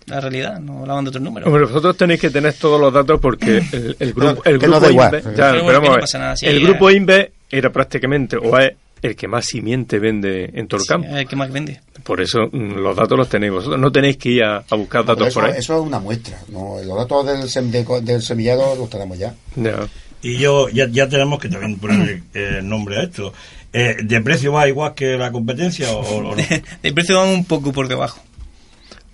La 0.07 0.21
realidad, 0.21 0.59
no 0.59 0.81
hablaban 0.81 1.05
de 1.05 1.11
otros 1.11 1.23
números. 1.23 1.47
Hombre, 1.47 1.65
vosotros 1.65 1.97
tenéis 1.97 2.21
que 2.21 2.31
tener 2.31 2.55
todos 2.55 2.81
los 2.81 2.93
datos 2.93 3.21
porque 3.21 3.63
el, 3.73 3.97
el 3.99 4.13
grupo, 4.15 4.43
el 4.45 4.59
grupo. 4.59 4.91
Inve, 4.91 5.23
bueno, 5.63 6.35
el 6.43 6.61
grupo 6.61 6.91
Inve 6.91 7.33
era 7.51 7.71
prácticamente 7.71 8.37
o 8.37 8.59
es 8.59 8.73
el 9.03 9.17
que 9.17 9.27
más 9.29 9.45
simiente 9.47 9.99
vende 9.99 10.51
en 10.55 10.67
todo 10.69 10.81
el 10.81 10.87
campo. 10.87 11.09
El 11.15 11.27
que 11.29 11.37
más 11.37 11.51
vende. 11.53 11.81
Por 12.05 12.21
eso 12.21 12.39
mm, 12.53 12.75
los 12.77 12.97
datos 12.97 13.19
los 13.19 13.29
tenéis 13.29 13.53
vosotros. 13.53 13.81
No 13.81 13.91
tenéis 13.93 14.17
que 14.17 14.29
ir 14.31 14.45
a, 14.45 14.59
a 14.71 14.77
buscar 14.77 15.05
datos 15.05 15.27
eso, 15.29 15.41
por 15.41 15.51
ahí. 15.51 15.59
eso 15.59 15.75
es 15.81 15.87
una 15.87 15.99
muestra, 15.99 16.39
¿no? 16.49 16.77
los 16.83 16.97
datos 16.97 17.27
del, 17.27 17.43
sem- 17.49 17.71
de- 17.71 18.01
del 18.03 18.23
semillero 18.23 18.75
los 18.77 18.89
tenemos 18.89 19.19
ya. 19.19 19.35
Ya. 19.57 19.87
Y 20.23 20.39
yo 20.39 20.69
ya, 20.69 20.87
ya 20.89 21.09
tenemos 21.09 21.41
que 21.41 21.49
también 21.49 21.79
poner 21.79 22.23
eh, 22.33 22.61
nombre 22.63 22.99
a 22.99 23.03
esto. 23.03 23.33
Eh, 23.73 23.97
¿De 24.05 24.21
precio 24.21 24.53
va 24.53 24.69
igual 24.69 24.95
que 24.95 25.17
la 25.17 25.33
competencia 25.33 25.91
o, 25.91 25.99
o 26.01 26.23
no? 26.23 26.35
De 26.83 26.93
precio 26.93 27.17
van 27.19 27.29
un 27.31 27.45
poco 27.45 27.73
por 27.73 27.89
debajo. 27.89 28.21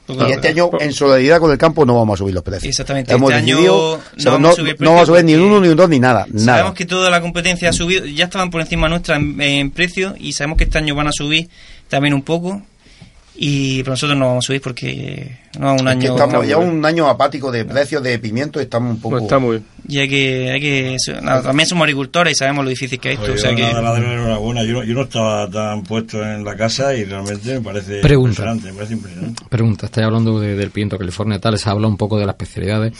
Y 0.09 0.33
este 0.33 0.49
año, 0.49 0.71
en 0.81 0.93
solidaridad 0.93 1.39
con 1.39 1.51
el 1.51 1.59
campo, 1.59 1.85
no 1.85 1.95
vamos 1.95 2.15
a 2.15 2.19
subir 2.19 2.35
los 2.35 2.43
precios. 2.43 2.71
Exactamente, 2.71 3.13
Hemos 3.13 3.31
este 3.31 3.43
año 3.43 3.61
no 3.61 4.01
vamos 4.25 4.41
no, 4.41 4.49
a 4.49 4.53
subir 4.53 4.77
no 4.81 4.91
vamos 4.91 5.03
a 5.03 5.07
subir 5.07 5.25
ni 5.25 5.35
un 5.35 5.43
uno, 5.43 5.61
ni 5.61 5.69
un 5.69 5.77
dos, 5.77 5.89
ni 5.89 5.99
nada. 5.99 6.27
Nada. 6.31 6.59
Sabemos 6.59 6.75
que 6.75 6.87
toda 6.87 7.11
la 7.11 7.21
competencia 7.21 7.69
ha 7.69 7.73
subido, 7.73 8.07
ya 8.07 8.25
estaban 8.25 8.51
por 8.51 8.61
encima 8.61 8.89
nuestra 8.89 9.17
en, 9.17 9.41
en 9.41 9.71
precio 9.71 10.15
y 10.19 10.33
sabemos 10.33 10.59
que 10.59 10.65
este 10.65 10.79
año 10.79 10.95
van 10.95 11.09
a 11.09 11.13
subir 11.13 11.49
también 11.89 12.15
un 12.15 12.23
poco. 12.23 12.63
Y 13.41 13.83
pero 13.85 13.93
nosotros 13.93 14.19
no 14.19 14.27
vamos 14.27 14.45
a 14.45 14.47
subir 14.49 14.61
porque 14.61 15.39
no 15.61 15.75
un 15.75 15.79
Es 15.79 15.85
que 15.85 15.91
año. 16.09 16.13
estamos 16.17 16.47
ya 16.49 16.57
un 16.59 16.85
año 16.85 17.07
apático 17.09 17.53
de 17.53 17.65
precios 17.65 18.03
de 18.03 18.19
pimiento 18.19 18.59
y 18.59 18.65
estamos 18.65 18.97
un 18.97 19.01
poco... 19.01 19.17
Y 19.87 19.99
hay 20.01 20.09
que, 20.09 20.51
hay 20.51 20.61
que 20.61 20.97
nada, 21.23 21.43
también 21.43 21.69
somos 21.69 21.85
agricultores 21.85 22.33
y 22.33 22.35
sabemos 22.35 22.65
lo 22.65 22.71
difícil 22.71 22.99
que 22.99 23.11
es 23.13 23.15
esto. 23.15 23.27
Oye, 23.27 23.35
o 23.35 23.39
sea 23.39 23.51
yo 23.53 23.57
que, 23.57 23.71
enhorabuena. 23.71 24.65
Yo, 24.65 24.73
no- 24.73 24.83
yo 24.83 24.93
no 24.95 25.03
estaba 25.03 25.49
tan 25.49 25.85
puesto 25.85 26.21
en 26.23 26.43
la 26.45 26.57
casa 26.57 26.93
y 26.97 27.05
realmente 27.05 27.55
me 27.55 27.61
parece 27.61 28.01
Pregunta. 28.01 28.31
impresionante. 28.43 28.67
Me 28.71 28.75
parece 28.75 28.95
impresionante. 28.95 29.43
Pregunta, 29.49 29.87
estáis 29.87 30.05
hablando 30.07 30.41
de- 30.41 30.57
del 30.57 30.71
pimiento 30.73 30.99
California, 30.99 31.39
tal, 31.39 31.57
se 31.59 31.71
habla 31.71 31.87
un 31.87 31.97
poco 31.97 32.19
de 32.19 32.27
las 32.27 32.35
especialidades. 32.35 32.93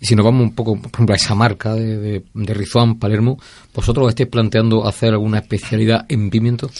Y 0.00 0.06
si 0.06 0.16
nos 0.16 0.24
vamos 0.24 0.40
un 0.42 0.54
poco, 0.54 0.80
por 0.80 0.90
ejemplo, 0.90 1.12
a 1.12 1.16
esa 1.16 1.34
marca 1.34 1.74
de, 1.74 1.98
de, 1.98 2.22
de 2.32 2.54
Rizuán, 2.54 2.98
Palermo, 2.98 3.38
¿vosotros 3.74 4.08
estáis 4.08 4.28
planteando 4.30 4.86
hacer 4.88 5.10
alguna 5.12 5.38
especialidad 5.38 6.06
en 6.08 6.30
pimiento? 6.30 6.70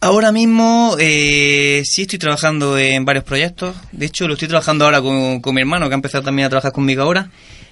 Ahora 0.00 0.30
mismo 0.30 0.96
eh, 1.00 1.82
sí 1.84 2.02
estoy 2.02 2.18
trabajando 2.20 2.78
en 2.78 3.04
varios 3.04 3.24
proyectos. 3.24 3.74
De 3.90 4.06
hecho, 4.06 4.28
lo 4.28 4.34
estoy 4.34 4.46
trabajando 4.48 4.84
ahora 4.84 5.00
con, 5.02 5.40
con 5.40 5.54
mi 5.54 5.60
hermano, 5.60 5.88
que 5.88 5.94
ha 5.94 5.96
empezado 5.96 6.22
también 6.24 6.46
a 6.46 6.48
trabajar 6.50 6.72
conmigo 6.72 7.02
ahora. 7.02 7.30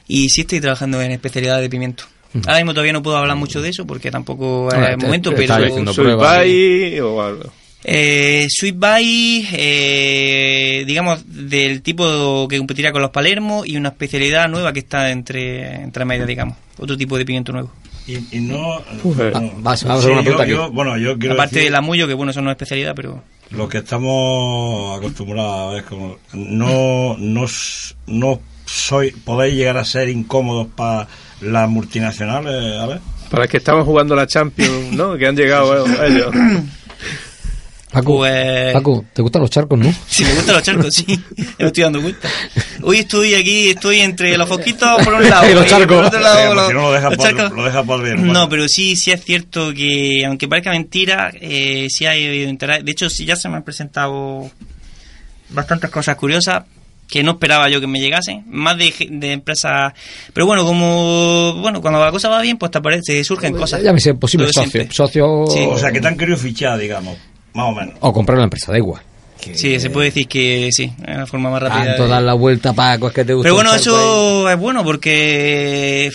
Y 0.09 0.29
sí 0.31 0.41
estoy 0.43 0.61
trabajando 0.61 1.01
en 1.01 1.13
especialidad 1.13 1.61
de 1.61 1.69
pimiento. 1.71 2.05
Ahora 2.47 2.57
mismo 2.59 2.73
todavía 2.75 2.93
no 2.93 3.03
puedo 3.03 3.17
hablar 3.17 3.37
mucho 3.37 3.63
de 3.63 3.71
eso 3.71 3.87
porque 3.87 4.11
tampoco 4.11 4.69
es 4.71 4.75
Ah, 4.75 4.91
el 4.93 4.99
te- 4.99 5.07
momento, 5.07 5.33
pero... 5.35 5.55
pruebas, 5.95 6.37
Bay 6.39 7.01
o 7.01 7.23
algo. 7.23 7.53
Eh, 7.85 8.47
Sweet 8.51 8.77
Bay, 8.77 9.49
eh, 9.53 10.85
digamos, 10.87 11.21
del 11.27 11.81
tipo 11.83 12.49
que 12.49 12.59
competiría 12.59 12.91
con 12.91 13.01
los 13.03 13.11
Palermo 13.13 13.63
y 13.65 13.77
una 13.77 13.91
especialidad 13.91 14.49
nueva 14.49 14.73
que 14.73 14.81
está 14.81 15.11
entre, 15.13 15.83
entre 15.83 16.05
medias, 16.05 16.27
digamos. 16.27 16.57
Otro 16.79 16.97
tipo 16.97 17.17
de 17.17 17.25
pimiento 17.25 17.53
nuevo. 17.53 17.73
Y, 18.07 18.37
y 18.37 18.41
no... 18.41 18.79
Uf, 19.03 19.17
no- 19.19 19.53
vas- 19.59 19.81
sí, 19.81 19.87
vamos 19.87 19.87
a 19.87 19.93
hacer 19.95 20.11
una 20.13 20.21
yo- 20.21 20.25
pregunta 20.25 20.47
yo- 20.47 20.65
aquí. 20.65 20.73
Bueno, 20.75 20.97
yo 20.97 21.19
quiero 21.19 21.35
Aparte 21.35 21.57
decir- 21.57 21.65
del 21.67 21.75
amullo, 21.75 22.07
que 22.07 22.15
bueno, 22.15 22.31
eso 22.31 22.41
no 22.43 22.51
es 22.51 22.55
especialidad, 22.55 22.95
pero... 22.95 23.23
Lo 23.51 23.69
que 23.69 23.79
estamos 23.79 24.99
acostumbrados 24.99 25.79
es 25.79 25.83
como 25.85 26.17
no, 26.33 27.17
no, 27.19 27.45
no 28.07 28.41
soy, 28.65 29.11
podéis 29.13 29.55
llegar 29.55 29.77
a 29.77 29.85
ser 29.85 30.09
incómodos 30.09 30.67
para 30.75 31.07
las 31.41 31.69
multinacionales, 31.69 32.77
a 32.77 32.87
ver. 32.87 33.01
Para 33.31 33.47
que 33.47 33.57
estaban 33.59 33.85
jugando 33.85 34.15
la 34.17 34.27
Champions, 34.27 34.93
¿no? 34.93 35.17
Que 35.17 35.27
han 35.29 35.37
llegado 35.37 35.87
eh, 35.87 35.91
ellos. 36.09 36.35
Paco, 37.93 38.17
Pues- 38.19 38.73
Paco, 38.73 39.05
¿te 39.13 39.23
gustan 39.23 39.43
los 39.43 39.51
charcos, 39.51 39.79
no? 39.79 39.95
Si 40.09 40.25
me 40.25 40.35
gustan 40.35 40.55
los 40.57 40.63
charcos, 40.65 40.93
sí, 40.95 41.07
me 41.59 41.67
estoy 41.67 41.85
dando 41.85 42.03
cuenta. 42.03 42.29
Hoy 42.83 42.99
estoy 42.99 43.35
aquí, 43.35 43.71
estoy 43.71 44.01
entre 44.01 44.37
los 44.37 44.49
fosquitos 44.49 45.03
por 45.05 45.15
un 45.15 45.29
lado 45.31 45.49
Y 45.51 45.55
los 45.55 45.67
y 45.67 45.69
charcos. 45.69 45.97
por 45.97 46.05
otro 46.07 46.21
lado 46.21 46.37
pues 46.47 46.57
los, 46.57 46.67
si 46.67 46.73
no 46.75 46.81
lo 46.83 46.93
deja 46.93 47.09
los 47.11 47.17
por- 47.17 47.27
charcos. 47.27 47.53
lo 47.57 47.65
deja 47.65 47.83
por 47.85 48.03
ver, 48.03 48.19
No, 48.19 48.49
pero 48.49 48.69
sí, 48.69 48.97
sí 48.97 49.13
es 49.13 49.25
cierto 49.25 49.73
que, 49.73 50.25
aunque 50.27 50.49
parezca 50.49 50.71
mentira, 50.73 51.31
eh, 51.41 51.87
sí 51.89 52.07
hay 52.07 52.27
habido 52.27 52.51
interés. 52.51 52.85
De 52.85 52.91
hecho, 52.91 53.09
sí 53.09 53.25
ya 53.25 53.37
se 53.37 53.49
me 53.49 53.57
han 53.57 53.63
presentado 53.63 54.51
bastantes 55.51 55.89
cosas 55.91 56.17
curiosas 56.17 56.65
que 57.09 57.23
no 57.23 57.33
esperaba 57.33 57.69
yo 57.69 57.81
que 57.81 57.87
me 57.87 58.01
llegasen, 58.01 58.43
más 58.49 58.77
de, 58.77 58.93
de 59.11 59.33
empresas. 59.33 59.93
Pero 60.33 60.45
bueno, 60.45 60.65
como 60.67 61.55
bueno 61.61 61.81
cuando 61.81 62.05
la 62.05 62.11
cosa 62.11 62.29
va 62.29 62.43
bien, 62.43 62.59
pues 62.59 62.73
te 62.73 62.79
aparece, 62.79 63.23
surgen 63.23 63.55
cosas. 63.55 63.81
Llámese 63.81 64.15
posible 64.15 64.43
Lo 64.43 64.49
de 64.49 64.53
socio. 64.55 64.71
siempre. 64.73 64.95
socio 64.95 65.25
O 65.71 65.79
sea, 65.79 65.93
que 65.93 66.01
te 66.01 66.09
han 66.09 66.17
querido 66.17 66.37
fichar, 66.37 66.77
digamos, 66.81 67.17
más 67.57 67.67
o 67.67 67.73
menos. 67.73 67.95
o 68.01 68.13
comprar 68.13 68.39
la 68.39 68.45
empresa, 68.45 68.71
da 68.73 68.79
igual. 68.79 69.03
Sí, 69.55 69.79
se 69.79 69.91
puede 69.91 70.07
decir 70.07 70.27
que 70.27 70.71
sí, 70.73 70.93
es 71.07 71.17
la 71.17 71.27
forma 71.27 71.51
más 71.51 71.63
rápida. 71.63 71.85
Tanto 71.85 72.03
de- 72.05 72.09
dar 72.09 72.23
la 72.23 72.35
vuelta, 72.35 72.73
Paco, 72.73 73.09
es 73.09 73.13
que 73.15 73.25
te 73.25 73.33
gusta 73.33 73.45
Pero 73.45 73.55
bueno, 73.55 73.75
eso 73.75 74.49
es 74.51 74.59
bueno 74.59 74.83
porque 74.83 76.11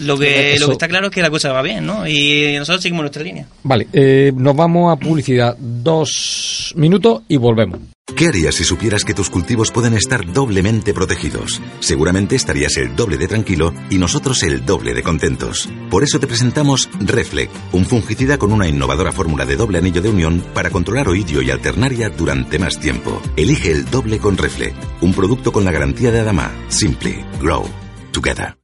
lo 0.00 0.18
que, 0.18 0.54
Eso- 0.54 0.60
lo 0.64 0.66
que 0.68 0.72
está 0.72 0.88
claro 0.88 1.06
es 1.06 1.12
que 1.12 1.22
la 1.22 1.30
cosa 1.30 1.52
va 1.52 1.62
bien, 1.62 1.86
¿no? 1.86 2.06
Y 2.06 2.54
nosotros 2.58 2.82
seguimos 2.82 3.02
nuestra 3.02 3.22
línea. 3.22 3.46
Vale, 3.62 3.86
eh, 3.92 4.32
nos 4.34 4.56
vamos 4.56 4.92
a 4.92 4.96
publicidad. 4.96 5.56
Dos 5.58 6.72
minutos 6.76 7.22
y 7.28 7.36
volvemos. 7.36 7.78
¿Qué 8.16 8.26
harías 8.26 8.56
si 8.56 8.64
supieras 8.64 9.04
que 9.04 9.14
tus 9.14 9.30
cultivos 9.30 9.70
pueden 9.70 9.94
estar 9.94 10.30
doblemente 10.32 10.92
protegidos? 10.92 11.62
Seguramente 11.78 12.34
estarías 12.34 12.76
el 12.76 12.96
doble 12.96 13.16
de 13.16 13.28
tranquilo 13.28 13.72
y 13.88 13.98
nosotros 13.98 14.42
el 14.42 14.66
doble 14.66 14.94
de 14.94 15.02
contentos. 15.04 15.68
Por 15.90 16.02
eso 16.02 16.18
te 16.18 16.26
presentamos 16.26 16.88
Reflect, 16.98 17.52
un 17.72 17.86
fungicida 17.86 18.36
con 18.36 18.52
una 18.52 18.66
innovadora 18.68 19.12
fórmula 19.12 19.46
de 19.46 19.54
doble 19.56 19.78
anillo 19.78 20.02
de 20.02 20.08
unión 20.10 20.44
para 20.54 20.70
controlar 20.70 21.08
oidio 21.08 21.40
y 21.40 21.50
alternaria 21.50 22.08
durante 22.10 22.58
más 22.58 22.80
tiempo. 22.80 23.22
Elige 23.36 23.70
el 23.70 23.88
doble 23.88 24.18
con 24.18 24.36
Reflect, 24.36 24.76
un 25.02 25.14
producto 25.14 25.52
con 25.52 25.64
la 25.64 25.70
garantía 25.70 26.10
de 26.10 26.18
Adama. 26.20 26.50
Simply 26.68 27.24
Grow 27.40 27.64
Together. 28.10 28.59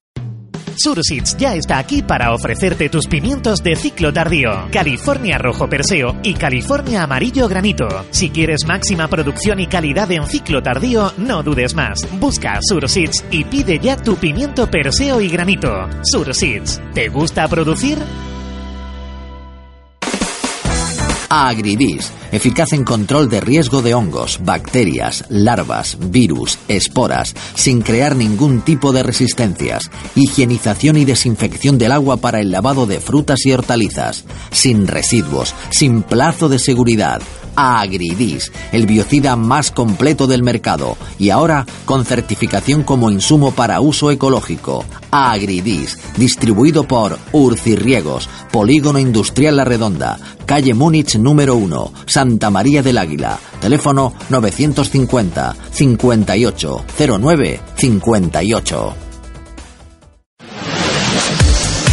Surseeds 0.77 1.37
ya 1.37 1.55
está 1.55 1.79
aquí 1.79 2.03
para 2.03 2.35
ofrecerte 2.35 2.89
tus 2.89 3.07
pimientos 3.07 3.63
de 3.63 3.77
ciclo 3.77 4.13
tardío, 4.13 4.69
California 4.71 5.39
rojo 5.39 5.69
perseo 5.69 6.17
y 6.23 6.35
California 6.35 7.03
amarillo 7.03 7.49
granito. 7.49 7.89
Si 8.11 8.31
quieres 8.31 8.67
máxima 8.67 9.09
producción 9.09 9.61
y 9.61 9.67
calidad 9.67 10.11
en 10.13 10.27
ciclo 10.27 10.63
tardío, 10.63 11.13
no 11.17 11.43
dudes 11.43 11.75
más. 11.75 12.01
Busca 12.19 12.59
Surseeds 12.61 13.25
y 13.31 13.45
pide 13.45 13.79
ya 13.79 13.97
tu 13.97 14.17
pimiento 14.17 14.71
perseo 14.71 15.21
y 15.21 15.29
granito. 15.29 15.89
Surseeds, 16.03 16.81
¿te 16.95 17.09
gusta 17.09 17.49
producir? 17.49 17.99
Agridis, 21.29 22.13
eficaz 22.33 22.73
en 22.73 22.85
control 22.85 23.29
de 23.29 23.41
riesgo 23.41 23.83
de 23.83 23.95
hongos, 23.95 24.41
bacterias, 24.45 25.25
larvas, 25.29 25.97
virus, 26.11 26.59
esporas, 26.69 27.35
sin 27.55 27.83
crear 27.83 28.15
ningún 28.15 28.61
tipo 28.61 28.93
de 28.93 29.03
resistencias. 29.03 29.91
Higienización 30.15 30.97
y 30.97 31.05
desinfección 31.05 31.79
del 31.79 31.93
agua 31.93 32.19
para 32.19 32.41
el 32.41 32.51
lavado 32.51 32.87
de 32.87 33.01
frutas 33.01 33.45
y 33.47 33.53
hortalizas. 33.53 34.25
Sin 34.51 34.87
residuos, 34.87 35.55
sin 35.71 36.03
plazo 36.03 36.49
de 36.49 36.59
seguridad. 36.59 37.21
Agridis, 37.57 38.53
el 38.73 38.87
biocida 38.87 39.35
más 39.35 39.71
completo 39.71 40.27
del 40.27 40.43
mercado 40.43 40.97
y 41.19 41.31
ahora 41.31 41.67
con 41.85 42.05
certificación 42.05 42.83
como 42.83 43.11
insumo 43.11 43.53
para 43.53 43.81
uso 43.81 44.11
ecológico. 44.11 44.85
Agridis, 45.11 45.99
distribuido 46.17 46.85
por 46.85 47.19
Urcirriegos, 47.33 48.29
Polígono 48.53 48.99
Industrial 48.99 49.57
La 49.57 49.65
Redonda, 49.65 50.19
calle 50.45 50.75
Múnich 50.75 51.17
número 51.17 51.57
1, 51.57 51.93
Santa 52.07 52.51
María 52.51 52.83
del 52.83 52.99
Águila, 52.99 53.39
teléfono 53.61 54.13
950 54.29 55.57
58 55.73 56.85
09 57.19 57.61
58. 57.77 58.95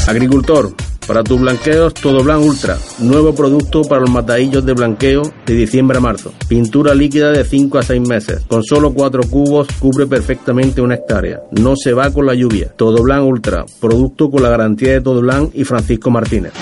Agricultor, 0.06 0.76
para 1.08 1.24
tus 1.24 1.40
blanqueos, 1.40 1.94
Todo 1.94 2.24
Blanc 2.24 2.44
Ultra. 2.44 2.78
Nuevo 3.00 3.34
producto 3.34 3.82
para 3.84 4.02
los 4.02 4.10
matadillos 4.10 4.66
de 4.66 4.74
blanqueo 4.74 5.24
de 5.46 5.54
diciembre 5.54 5.98
a 5.98 6.02
marzo. 6.02 6.34
Pintura 6.48 6.94
líquida 6.94 7.32
de 7.32 7.44
5 7.44 7.78
a 7.78 7.84
6 7.84 8.02
meses. 8.02 8.46
Con 8.48 8.64
solo 8.64 8.94
4 8.94 9.24
cubos 9.30 9.68
cubre 9.80 10.08
perfectamente 10.08 10.82
una 10.82 10.96
hectárea. 10.96 11.42
No 11.52 11.76
se 11.76 11.94
va 11.94 12.12
con 12.12 12.26
la 12.26 12.34
lluvia. 12.34 12.72
Todo 12.76 13.04
Blanc 13.04 13.28
Ultra. 13.28 13.66
Producto 13.80 14.30
con 14.30 14.44
la 14.44 14.50
garantía 14.50 14.94
de 14.94 15.02
Todo 15.02 15.22
Blanc 15.22 15.52
y 15.54 15.64
Francisco 15.64 16.10
Martínez. 16.10 16.54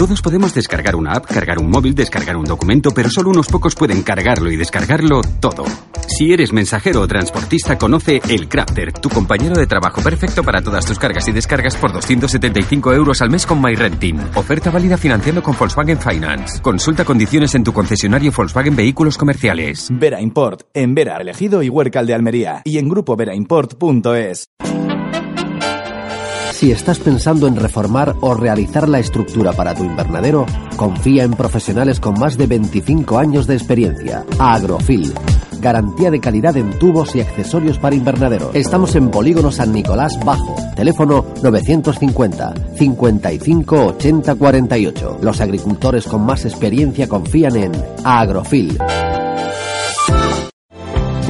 Todos 0.00 0.22
podemos 0.22 0.54
descargar 0.54 0.96
una 0.96 1.12
app, 1.12 1.26
cargar 1.26 1.58
un 1.58 1.68
móvil, 1.68 1.94
descargar 1.94 2.34
un 2.34 2.46
documento, 2.46 2.90
pero 2.90 3.10
solo 3.10 3.28
unos 3.28 3.48
pocos 3.48 3.74
pueden 3.74 4.02
cargarlo 4.02 4.50
y 4.50 4.56
descargarlo 4.56 5.20
todo. 5.40 5.66
Si 6.08 6.32
eres 6.32 6.54
mensajero 6.54 7.02
o 7.02 7.06
transportista, 7.06 7.76
conoce 7.76 8.22
el 8.30 8.48
Crafter, 8.48 8.94
tu 8.94 9.10
compañero 9.10 9.56
de 9.56 9.66
trabajo 9.66 10.00
perfecto 10.00 10.42
para 10.42 10.62
todas 10.62 10.86
tus 10.86 10.98
cargas 10.98 11.28
y 11.28 11.32
descargas 11.32 11.76
por 11.76 11.92
275 11.92 12.94
euros 12.94 13.20
al 13.20 13.28
mes 13.28 13.44
con 13.44 13.60
MyRenting. 13.60 14.18
Oferta 14.36 14.70
válida 14.70 14.96
financiando 14.96 15.42
con 15.42 15.54
Volkswagen 15.54 16.00
Finance. 16.00 16.62
Consulta 16.62 17.04
condiciones 17.04 17.54
en 17.54 17.64
tu 17.64 17.74
concesionario 17.74 18.32
Volkswagen 18.34 18.74
Vehículos 18.74 19.18
Comerciales. 19.18 19.88
Vera 19.90 20.22
Import, 20.22 20.62
en 20.72 20.94
Vera 20.94 21.18
Elegido 21.18 21.62
y 21.62 21.68
Huércal 21.68 22.06
de 22.06 22.14
Almería 22.14 22.62
y 22.64 22.78
en 22.78 22.88
grupo 22.88 23.16
grupoveraImport.es. 23.16 24.48
Si 26.60 26.70
estás 26.70 26.98
pensando 26.98 27.46
en 27.46 27.56
reformar 27.56 28.16
o 28.20 28.34
realizar 28.34 28.86
la 28.86 28.98
estructura 28.98 29.54
para 29.54 29.74
tu 29.74 29.82
invernadero, 29.82 30.44
confía 30.76 31.24
en 31.24 31.30
profesionales 31.30 32.00
con 32.00 32.20
más 32.20 32.36
de 32.36 32.46
25 32.46 33.16
años 33.16 33.46
de 33.46 33.54
experiencia. 33.54 34.26
Agrofil. 34.38 35.14
Garantía 35.58 36.10
de 36.10 36.20
calidad 36.20 36.58
en 36.58 36.78
tubos 36.78 37.16
y 37.16 37.22
accesorios 37.22 37.78
para 37.78 37.96
invernadero. 37.96 38.50
Estamos 38.52 38.94
en 38.94 39.10
Polígono 39.10 39.50
San 39.50 39.72
Nicolás 39.72 40.12
Bajo. 40.22 40.54
Teléfono 40.76 41.24
950 41.42 42.52
55 42.76 43.86
80 43.86 44.34
48. 44.34 45.18
Los 45.22 45.40
agricultores 45.40 46.04
con 46.04 46.26
más 46.26 46.44
experiencia 46.44 47.08
confían 47.08 47.56
en 47.56 47.72
Agrofil. 48.04 48.76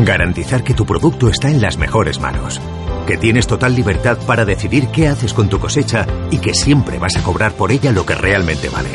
Garantizar 0.04 0.64
que 0.64 0.74
tu 0.74 0.84
producto 0.84 1.28
está 1.28 1.48
en 1.48 1.60
las 1.60 1.78
mejores 1.78 2.18
manos. 2.18 2.60
Que 3.06 3.16
tienes 3.16 3.46
total 3.46 3.74
libertad 3.74 4.18
para 4.26 4.44
decidir 4.44 4.88
qué 4.88 5.08
haces 5.08 5.34
con 5.34 5.48
tu 5.48 5.58
cosecha 5.58 6.06
y 6.30 6.38
que 6.38 6.54
siempre 6.54 6.98
vas 6.98 7.16
a 7.16 7.22
cobrar 7.22 7.52
por 7.52 7.72
ella 7.72 7.92
lo 7.92 8.06
que 8.06 8.14
realmente 8.14 8.68
vale. 8.68 8.90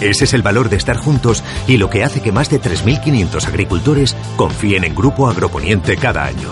Ese 0.00 0.24
es 0.24 0.34
el 0.34 0.42
valor 0.42 0.68
de 0.68 0.76
estar 0.76 0.96
juntos 0.96 1.42
y 1.66 1.76
lo 1.76 1.90
que 1.90 2.04
hace 2.04 2.20
que 2.20 2.30
más 2.30 2.50
de 2.50 2.60
3.500 2.60 3.46
agricultores 3.48 4.16
confíen 4.36 4.84
en 4.84 4.94
Grupo 4.94 5.28
Agroponiente 5.28 5.96
cada 5.96 6.24
año. 6.24 6.50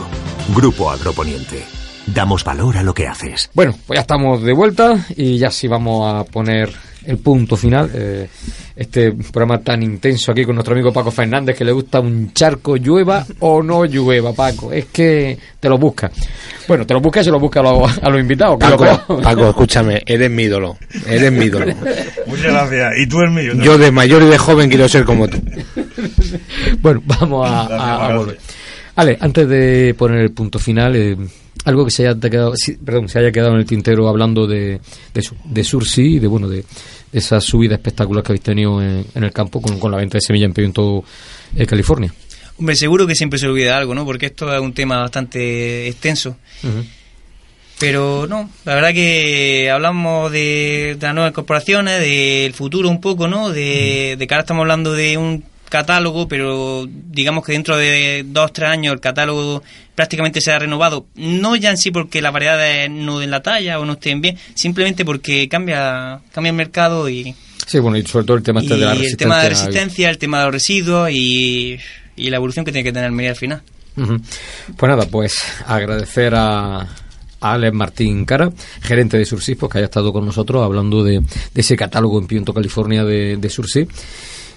Grupo 0.54 0.90
Agroponiente. 0.90 1.64
Damos 2.06 2.42
valor 2.44 2.76
a 2.76 2.82
lo 2.82 2.92
que 2.92 3.06
haces. 3.06 3.50
Bueno, 3.54 3.74
pues 3.86 3.98
ya 3.98 4.00
estamos 4.02 4.42
de 4.42 4.52
vuelta 4.52 5.06
y 5.16 5.38
ya 5.38 5.50
sí 5.50 5.68
vamos 5.68 6.12
a 6.12 6.24
poner 6.24 6.72
el 7.04 7.18
punto 7.18 7.56
final. 7.56 7.90
Eh, 7.94 8.28
este 8.74 9.12
programa 9.12 9.58
tan 9.58 9.82
intenso 9.82 10.32
aquí 10.32 10.44
con 10.44 10.54
nuestro 10.56 10.74
amigo 10.74 10.92
Paco 10.92 11.10
Fernández 11.10 11.56
que 11.56 11.64
le 11.64 11.72
gusta 11.72 12.00
un 12.00 12.32
charco, 12.32 12.76
llueva 12.76 13.24
o 13.40 13.62
no 13.62 13.84
llueva, 13.84 14.32
Paco. 14.32 14.72
Es 14.72 14.86
que 14.86 15.38
te 15.58 15.68
lo 15.68 15.78
busca. 15.78 16.10
Bueno, 16.68 16.86
te 16.86 16.94
lo 16.94 17.00
busca 17.00 17.20
y 17.20 17.24
se 17.24 17.30
lo 17.30 17.38
busca 17.38 17.60
a 17.60 17.62
los, 17.62 17.98
a 18.02 18.08
los 18.10 18.20
invitados. 18.20 18.58
lo 18.60 18.76
Paco. 18.76 19.20
Paco, 19.22 19.48
escúchame, 19.50 20.02
eres 20.06 20.30
mi 20.30 20.44
ídolo. 20.44 20.76
Eres 21.06 21.30
mi 21.32 21.46
ídolo. 21.46 21.66
Muchas 22.26 22.44
gracias. 22.52 22.92
Y 22.98 23.06
tú 23.06 23.20
el 23.20 23.30
mío. 23.30 23.52
Yo 23.62 23.78
de 23.78 23.90
mayor 23.90 24.22
y 24.22 24.26
de 24.26 24.38
joven 24.38 24.68
quiero 24.68 24.88
ser 24.88 25.04
como 25.04 25.28
tú. 25.28 25.38
bueno, 26.80 27.02
vamos 27.06 27.48
a, 27.48 27.62
a- 27.66 28.06
a 28.12 28.16
volver. 28.16 28.38
Ale, 28.96 29.16
antes 29.20 29.46
de 29.48 29.94
poner 29.96 30.20
el 30.20 30.32
punto 30.32 30.58
final, 30.58 30.96
eh, 30.96 31.16
algo 31.66 31.84
que 31.84 31.90
se 31.90 32.06
haya 32.08 32.18
quedado, 32.18 32.54
perdón, 32.84 33.08
se 33.08 33.18
haya 33.18 33.30
quedado 33.30 33.52
en 33.52 33.58
el 33.58 33.66
tintero 33.66 34.08
hablando 34.08 34.46
de, 34.46 34.80
de, 35.12 35.28
de 35.44 35.64
Sursi 35.64 36.14
y 36.14 36.18
de 36.18 36.26
bueno 36.26 36.48
de, 36.48 36.64
de 37.12 37.18
esa 37.18 37.40
subida 37.40 37.74
espectacular 37.74 38.22
que 38.24 38.32
habéis 38.32 38.42
tenido 38.42 38.80
en, 38.80 39.04
en 39.14 39.24
el 39.24 39.32
campo 39.32 39.60
con, 39.60 39.78
con 39.78 39.90
la 39.90 39.98
venta 39.98 40.16
de 40.16 40.22
semilla 40.22 40.46
en 40.46 40.54
Pimiento 40.54 41.04
eh, 41.54 41.66
California. 41.66 42.10
Hombre, 42.58 42.74
seguro 42.76 43.06
que 43.06 43.14
siempre 43.14 43.38
se 43.38 43.46
olvida 43.46 43.76
algo, 43.76 43.94
¿no? 43.94 44.04
Porque 44.04 44.26
esto 44.26 44.52
es 44.54 44.60
un 44.60 44.72
tema 44.72 44.98
bastante 45.00 45.88
extenso. 45.88 46.36
Pero 47.78 48.26
no, 48.26 48.48
la 48.64 48.74
verdad 48.74 48.94
que 48.94 49.70
hablamos 49.70 50.32
de, 50.32 50.96
de 50.98 51.06
las 51.06 51.14
nuevas 51.14 51.32
corporaciones, 51.32 52.00
del 52.00 52.54
futuro 52.54 52.88
un 52.88 53.02
poco, 53.02 53.28
¿no? 53.28 53.50
De, 53.50 54.16
de 54.18 54.26
que 54.26 54.34
ahora 54.34 54.42
estamos 54.42 54.62
hablando 54.62 54.94
de 54.94 55.18
un 55.18 55.44
catálogo, 55.68 56.26
pero 56.26 56.86
digamos 56.88 57.44
que 57.44 57.52
dentro 57.52 57.76
de 57.76 58.24
dos, 58.26 58.52
tres 58.54 58.70
años 58.70 58.94
el 58.94 59.00
catálogo 59.00 59.62
prácticamente 59.94 60.40
se 60.40 60.52
ha 60.52 60.58
renovado. 60.58 61.06
No 61.16 61.54
ya 61.54 61.68
en 61.68 61.76
sí 61.76 61.90
porque 61.90 62.22
las 62.22 62.32
variedades 62.32 62.88
no 62.90 63.18
den 63.18 63.30
la 63.30 63.42
talla 63.42 63.78
o 63.78 63.84
no 63.84 63.94
estén 63.94 64.22
bien, 64.22 64.38
simplemente 64.54 65.04
porque 65.04 65.46
cambia, 65.48 66.20
cambia 66.32 66.50
el 66.50 66.56
mercado 66.56 67.10
y, 67.10 67.34
Sí, 67.66 67.80
bueno, 67.80 67.98
y 67.98 68.06
sobre 68.06 68.24
todo 68.24 68.36
el 68.36 68.42
tema 68.44 68.60
este 68.60 68.74
de 68.74 68.80
la 68.80 68.92
el 68.92 68.98
resistencia. 69.00 69.18
tema 69.26 69.42
de 69.42 69.48
resistencia, 69.50 70.08
el 70.08 70.18
tema 70.18 70.38
de 70.38 70.44
los 70.44 70.52
residuos 70.54 71.10
y, 71.10 71.76
y 72.16 72.30
la 72.30 72.36
evolución 72.36 72.64
que 72.64 72.72
tiene 72.72 72.84
que 72.84 72.92
tener 72.92 73.06
Almería 73.06 73.30
al 73.30 73.36
final. 73.36 73.62
Pues 73.94 74.90
nada, 74.90 75.06
pues 75.06 75.40
agradecer 75.66 76.34
a, 76.34 76.86
Alex 77.40 77.74
Martín 77.74 78.24
Cara, 78.24 78.50
gerente 78.82 79.18
de 79.18 79.24
Sursis, 79.24 79.56
pues 79.56 79.70
que 79.70 79.78
haya 79.78 79.86
estado 79.86 80.12
con 80.12 80.24
nosotros 80.24 80.62
hablando 80.62 81.04
de, 81.04 81.20
de 81.20 81.60
ese 81.60 81.76
catálogo 81.76 82.18
en 82.18 82.26
Pimiento, 82.26 82.52
California 82.52 83.04
de, 83.04 83.36
de 83.36 83.50
Sursis. 83.50 83.86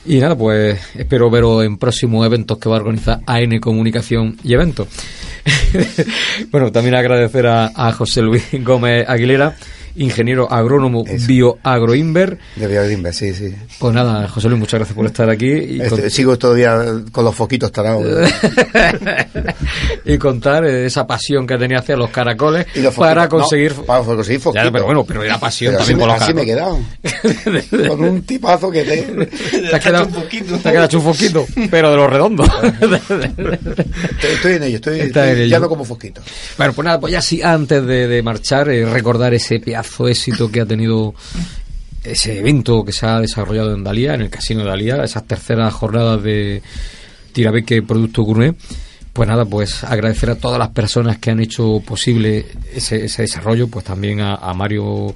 Y 0.06 0.18
nada, 0.20 0.36
pues 0.36 0.80
espero 0.96 1.30
veros 1.30 1.64
en 1.66 1.78
próximos 1.78 2.26
eventos 2.26 2.58
que 2.58 2.70
va 2.70 2.78
a 2.78 2.80
organizar 2.80 3.20
AN 3.26 3.60
Comunicación 3.60 4.38
y 4.44 4.54
Eventos. 4.54 4.88
bueno, 6.52 6.72
también 6.72 6.96
agradecer 6.96 7.48
a 7.48 7.92
José 7.92 8.22
Luis 8.22 8.44
Gómez 8.64 9.08
Aguilera, 9.08 9.56
ingeniero 10.00 10.52
agrónomo 10.52 11.04
bioagroinver. 11.28 12.38
De 12.56 12.68
Biogrimbe, 12.68 13.14
sí, 13.14 13.34
sí. 13.34 13.54
Pues 13.80 13.94
nada, 13.94 14.28
José 14.28 14.50
Luis, 14.50 14.60
muchas 14.60 14.80
gracias 14.80 14.96
por 14.96 15.06
estar 15.06 15.30
aquí. 15.30 15.46
Y 15.52 15.82
Este, 15.82 16.02
con- 16.02 16.10
Sigo 16.10 16.38
todavía 16.38 16.82
con 17.12 17.24
los 17.26 17.36
foquitos 17.36 17.72
tarados. 17.72 18.04
y 20.06 20.18
contar 20.18 20.66
eh, 20.66 20.86
esa 20.86 21.06
pasión 21.06 21.46
que 21.46 21.58
tenía 21.58 21.80
hacia 21.80 21.96
los 21.96 22.10
caracoles 22.10 22.66
Y 22.76 22.82
los 22.82 22.94
para 22.96 23.24
foquitos, 23.24 23.40
no, 23.40 23.44
conseguir 23.44 23.74
para 23.86 24.04
conseguir 24.04 24.42
foquitos. 24.42 24.66
Ya, 24.66 24.72
pero 24.72 24.86
bueno 24.86 25.04
pero 25.06 25.24
era 25.24 25.40
pasión 25.40 25.74
Pero 25.74 25.84
así 25.84 25.92
también 25.94 26.08
me- 26.08 26.14
por 26.14 26.20
los 26.20 26.22
así 26.22 26.34
me 26.34 26.42
he 26.42 26.48
caracoles 26.48 27.70
quedado. 27.70 27.88
con 27.98 28.04
un 28.04 28.22
tipazo 28.24 28.72
que 28.72 28.84
te... 28.84 28.98
te 29.70 29.76
has 29.76 29.84
quedado 29.84 30.06
te 30.08 30.56
has 30.56 30.62
quedado 30.64 30.86
hecho 30.86 30.98
un 31.00 31.04
foquito 31.04 31.46
pero 31.70 31.92
de 31.92 31.98
los 31.98 32.10
redondos 32.10 32.50
Estoy, 32.60 34.32
estoy 34.34 34.54
en 34.54 34.64
ello, 34.64 34.76
estoy, 34.78 35.00
estoy 35.02 35.30
en 35.30 35.38
ello. 35.38 35.46
ya 35.48 35.60
no 35.60 35.70
como 35.70 35.84
fosquito. 35.86 36.22
bueno 36.58 36.74
pues 36.74 36.86
nada 36.86 37.00
pues 37.00 37.14
ya 37.14 37.22
sí 37.22 37.42
antes 37.42 37.86
de, 37.86 38.08
de 38.08 38.22
marchar 38.24 38.70
eh, 38.70 38.86
recordar 38.86 39.34
ese 39.34 39.60
pedazo 39.60 39.89
de 39.98 40.12
éxito 40.12 40.52
que 40.52 40.62
ha 40.62 40.66
tenido 40.66 41.14
ese 42.04 42.40
evento 42.40 42.84
que 42.84 42.92
se 42.92 43.06
ha 43.06 43.20
desarrollado 43.20 43.74
en 43.74 43.84
Dalía 43.84 44.14
en 44.14 44.22
el 44.22 44.30
casino 44.30 44.62
de 44.62 44.68
Dalía 44.68 45.04
esas 45.04 45.26
terceras 45.26 45.74
jornadas 45.74 46.24
de 46.24 46.62
Tirabeque 47.34 47.82
Producto 47.82 48.24
Gourmet. 48.24 48.56
Pues 49.12 49.28
nada, 49.28 49.44
pues 49.44 49.84
agradecer 49.84 50.30
a 50.30 50.36
todas 50.36 50.60
las 50.60 50.70
personas 50.70 51.18
que 51.18 51.32
han 51.32 51.40
hecho 51.40 51.82
posible 51.86 52.46
ese, 52.74 53.06
ese 53.06 53.24
desarrollo, 53.24 53.68
pues 53.68 53.84
también 53.84 54.22
a, 54.22 54.36
a 54.36 54.54
Mario 54.54 55.14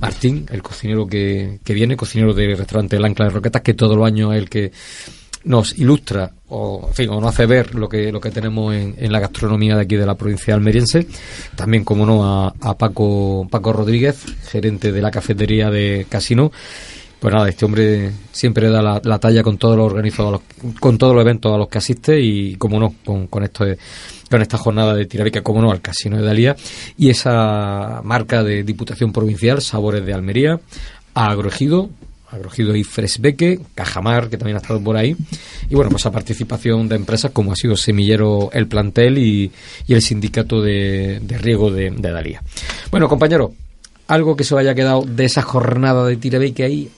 Martín, 0.00 0.46
el 0.50 0.62
cocinero 0.62 1.06
que, 1.06 1.60
que 1.64 1.72
viene, 1.72 1.96
cocinero 1.96 2.34
del 2.34 2.58
restaurante 2.58 2.96
El 2.96 3.04
Ancla 3.04 3.26
de 3.26 3.30
Roquetas, 3.30 3.62
que 3.62 3.72
todos 3.72 3.96
los 3.96 4.06
años 4.06 4.34
es 4.34 4.38
el 4.40 4.50
que 4.50 4.72
nos 5.46 5.78
ilustra 5.78 6.30
o, 6.48 6.86
en 6.88 6.94
fin, 6.94 7.08
o 7.10 7.20
nos 7.20 7.30
hace 7.30 7.46
ver 7.46 7.74
lo 7.74 7.88
que, 7.88 8.12
lo 8.12 8.20
que 8.20 8.30
tenemos 8.30 8.74
en, 8.74 8.94
en 8.98 9.12
la 9.12 9.20
gastronomía 9.20 9.76
de 9.76 9.82
aquí 9.82 9.96
de 9.96 10.06
la 10.06 10.16
provincia 10.16 10.54
almeriense. 10.54 11.06
También, 11.54 11.84
como 11.84 12.04
no, 12.04 12.24
a, 12.24 12.54
a 12.60 12.76
Paco, 12.76 13.46
Paco 13.50 13.72
Rodríguez, 13.72 14.24
gerente 14.48 14.92
de 14.92 15.00
la 15.00 15.10
cafetería 15.10 15.70
de 15.70 16.06
Casino. 16.08 16.52
Pues 17.18 17.32
nada, 17.32 17.48
este 17.48 17.64
hombre 17.64 18.10
siempre 18.30 18.68
da 18.68 18.82
la, 18.82 19.00
la 19.02 19.18
talla 19.18 19.42
con 19.42 19.56
todos 19.56 19.76
los 19.76 19.86
organizados, 19.86 20.42
con 20.78 20.98
todos 20.98 21.14
los 21.14 21.22
eventos 21.22 21.54
a 21.54 21.56
los 21.56 21.68
que 21.68 21.78
asiste 21.78 22.20
y, 22.20 22.56
como 22.56 22.78
no, 22.78 22.94
con, 23.04 23.26
con 23.28 23.42
esto 23.42 23.64
con 24.30 24.42
esta 24.42 24.58
jornada 24.58 24.94
de 24.94 25.06
Tirabica, 25.06 25.42
como 25.42 25.62
no, 25.62 25.70
al 25.70 25.80
Casino 25.80 26.16
de 26.16 26.24
Dalía 26.24 26.56
y 26.98 27.10
esa 27.10 28.00
marca 28.04 28.42
de 28.42 28.64
Diputación 28.64 29.12
Provincial, 29.12 29.62
Sabores 29.62 30.04
de 30.04 30.12
Almería, 30.12 30.60
a 31.14 31.26
Agroejido, 31.30 31.88
Agroejido 32.30 32.74
y 32.74 32.82
Fresbeque, 32.84 33.60
Cajamar, 33.74 34.28
que 34.28 34.36
también 34.36 34.56
ha 34.56 34.60
estado 34.60 34.80
por 34.80 34.96
ahí, 34.96 35.16
y 35.70 35.74
bueno, 35.74 35.90
pues 35.90 36.06
a 36.06 36.10
participación 36.10 36.88
de 36.88 36.96
empresas 36.96 37.30
como 37.30 37.52
ha 37.52 37.56
sido 37.56 37.76
Semillero 37.76 38.50
El 38.52 38.66
Plantel 38.66 39.18
y, 39.18 39.52
y 39.86 39.94
el 39.94 40.02
Sindicato 40.02 40.60
de, 40.60 41.20
de 41.22 41.38
Riego 41.38 41.70
de, 41.70 41.90
de 41.90 42.10
Dalía. 42.10 42.42
Bueno, 42.90 43.08
compañero, 43.08 43.54
algo 44.08 44.36
que 44.36 44.44
se 44.44 44.54
os 44.54 44.60
haya 44.60 44.74
quedado 44.74 45.02
de 45.02 45.24
esa 45.24 45.42
jornada 45.42 46.06
de 46.06 46.16
Tirabeque 46.16 46.64
ahí. 46.64 46.90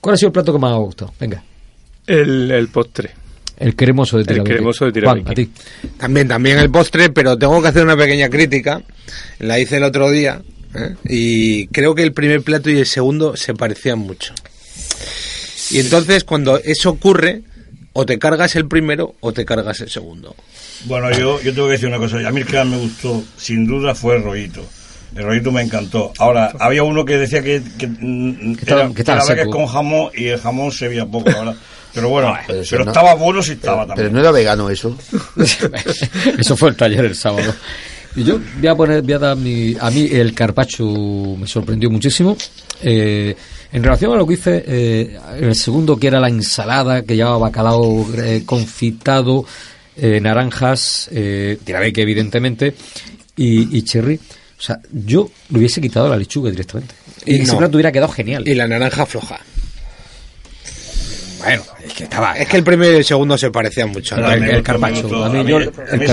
¿Cuál 0.00 0.14
ha 0.14 0.16
sido 0.16 0.28
el 0.28 0.32
plato 0.32 0.52
que 0.52 0.58
más 0.58 0.72
os 0.72 0.76
ha 0.76 0.80
gustado? 0.80 1.14
Venga. 1.20 1.42
El, 2.06 2.50
el 2.50 2.68
postre. 2.68 3.10
El 3.56 3.76
cremoso 3.76 4.16
de 4.16 4.22
El 4.22 4.26
Tirabeque. 4.26 4.54
cremoso 4.54 4.90
de 4.90 5.00
Juan, 5.00 5.22
a 5.26 5.32
ti. 5.34 5.48
También, 5.96 6.26
también 6.26 6.58
el 6.58 6.70
postre, 6.70 7.10
pero 7.10 7.38
tengo 7.38 7.62
que 7.62 7.68
hacer 7.68 7.84
una 7.84 7.96
pequeña 7.96 8.28
crítica. 8.28 8.82
La 9.38 9.60
hice 9.60 9.76
el 9.76 9.84
otro 9.84 10.10
día. 10.10 10.42
¿eh? 10.74 10.96
Y 11.04 11.66
creo 11.68 11.94
que 11.94 12.02
el 12.02 12.12
primer 12.12 12.42
plato 12.42 12.70
y 12.70 12.78
el 12.78 12.86
segundo 12.86 13.36
se 13.36 13.54
parecían 13.54 14.00
mucho. 14.00 14.34
Y 15.70 15.78
entonces, 15.80 16.24
cuando 16.24 16.58
eso 16.58 16.90
ocurre, 16.90 17.42
o 17.94 18.06
te 18.06 18.18
cargas 18.18 18.56
el 18.56 18.66
primero 18.66 19.14
o 19.20 19.32
te 19.32 19.44
cargas 19.44 19.80
el 19.80 19.90
segundo. 19.90 20.34
Bueno, 20.84 21.10
yo, 21.12 21.40
yo 21.42 21.52
tengo 21.54 21.66
que 21.68 21.72
decir 21.72 21.88
una 21.88 21.98
cosa. 21.98 22.16
A 22.26 22.30
mí 22.30 22.40
el 22.40 22.46
que 22.46 22.56
más 22.56 22.66
me 22.66 22.76
gustó, 22.78 23.22
sin 23.36 23.66
duda, 23.66 23.94
fue 23.94 24.16
el 24.16 24.22
rollito. 24.24 24.64
El 25.14 25.24
rollito 25.24 25.52
me 25.52 25.60
encantó. 25.62 26.10
Ahora, 26.18 26.52
había 26.58 26.82
uno 26.82 27.04
que 27.04 27.18
decía 27.18 27.42
que, 27.42 27.62
que, 27.78 27.86
mm, 27.86 28.54
Que 28.56 28.60
estaba- 28.62 28.82
era, 28.84 28.94
que 28.94 29.02
estaba 29.02 29.32
era 29.32 29.46
con 29.46 29.66
jamón 29.66 30.10
y 30.14 30.26
el 30.28 30.40
jamón 30.40 30.72
se 30.72 30.88
veía 30.88 31.04
poco, 31.06 31.24
verdad. 31.26 31.54
Pero 31.94 32.08
bueno, 32.08 32.34
Pero 32.46 32.62
pero, 32.70 32.84
no- 32.86 32.90
estaba 32.90 33.14
bueno 33.14 33.42
si 33.42 33.52
estaba 33.52 33.82
Pero 33.84 33.88
también. 33.94 34.12
no 34.14 34.20
era 34.20 34.30
vegano 34.30 34.70
eso. 34.70 34.96
Eso 36.38 36.56
fue 36.56 36.70
el 36.70 36.76
taller 36.76 37.04
el 37.04 37.14
sábado. 37.14 37.54
Y 38.14 38.24
yo 38.24 38.38
voy 38.58 38.66
a 38.68 38.74
poner, 38.74 39.02
voy 39.02 39.12
a 39.14 39.18
dar 39.18 39.36
mi, 39.36 39.74
a 39.80 39.90
mí 39.90 40.08
el 40.10 40.34
carpacho 40.34 40.84
me 41.38 41.46
sorprendió 41.46 41.90
muchísimo. 41.90 42.36
Eh, 42.82 43.34
en 43.72 43.82
relación 43.82 44.12
a 44.12 44.16
lo 44.16 44.26
que 44.26 44.34
hice, 44.34 44.64
eh, 44.66 45.18
el 45.40 45.54
segundo 45.54 45.96
que 45.96 46.08
era 46.08 46.20
la 46.20 46.28
ensalada 46.28 47.02
que 47.02 47.16
llevaba 47.16 47.38
bacalao 47.38 48.06
eh, 48.18 48.42
confitado, 48.44 49.46
eh, 49.96 50.20
naranjas, 50.20 51.08
eh, 51.12 51.58
tirabeque 51.64 52.02
evidentemente 52.02 52.74
y, 53.36 53.76
y 53.78 53.82
cherry. 53.82 54.16
O 54.16 54.62
sea, 54.64 54.78
yo 54.92 55.30
le 55.50 55.58
hubiese 55.58 55.80
quitado 55.80 56.08
la 56.08 56.16
lechuga 56.16 56.50
directamente. 56.50 56.94
Y, 57.24 57.36
Y 57.36 57.38
no. 57.44 57.56
plato 57.58 57.76
hubiera 57.76 57.90
quedado 57.92 58.12
genial. 58.12 58.46
Y 58.46 58.54
la 58.54 58.68
naranja 58.68 59.06
floja. 59.06 59.40
Bueno, 61.42 61.62
es 61.84 61.92
que 61.92 62.04
estaba. 62.04 62.34
Es 62.38 62.48
que 62.48 62.56
el 62.56 62.64
primero 62.64 62.92
y 62.92 62.96
el 62.96 63.04
segundo 63.04 63.36
se 63.36 63.50
parecían 63.50 63.90
mucho. 63.90 64.14
El, 64.16 64.22
¿no? 64.22 64.30
el 64.30 64.62
me 64.78 64.90
gustó. 65.02 65.24
a 65.24 65.28
mí, 65.30 65.50
yo- 65.50 65.56
a 65.56 65.60
el 65.60 66.06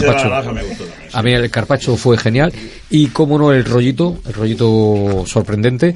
también, 0.44 0.66
A 1.14 1.24
mí 1.24 1.34
el 1.34 1.50
carpacho 1.52 1.96
fue 1.98 2.18
genial 2.18 2.52
y 2.90 3.08
como 3.08 3.38
no 3.38 3.52
el 3.52 3.64
rollito, 3.66 4.20
el 4.28 4.34
rollito 4.34 5.24
sorprendente 5.26 5.96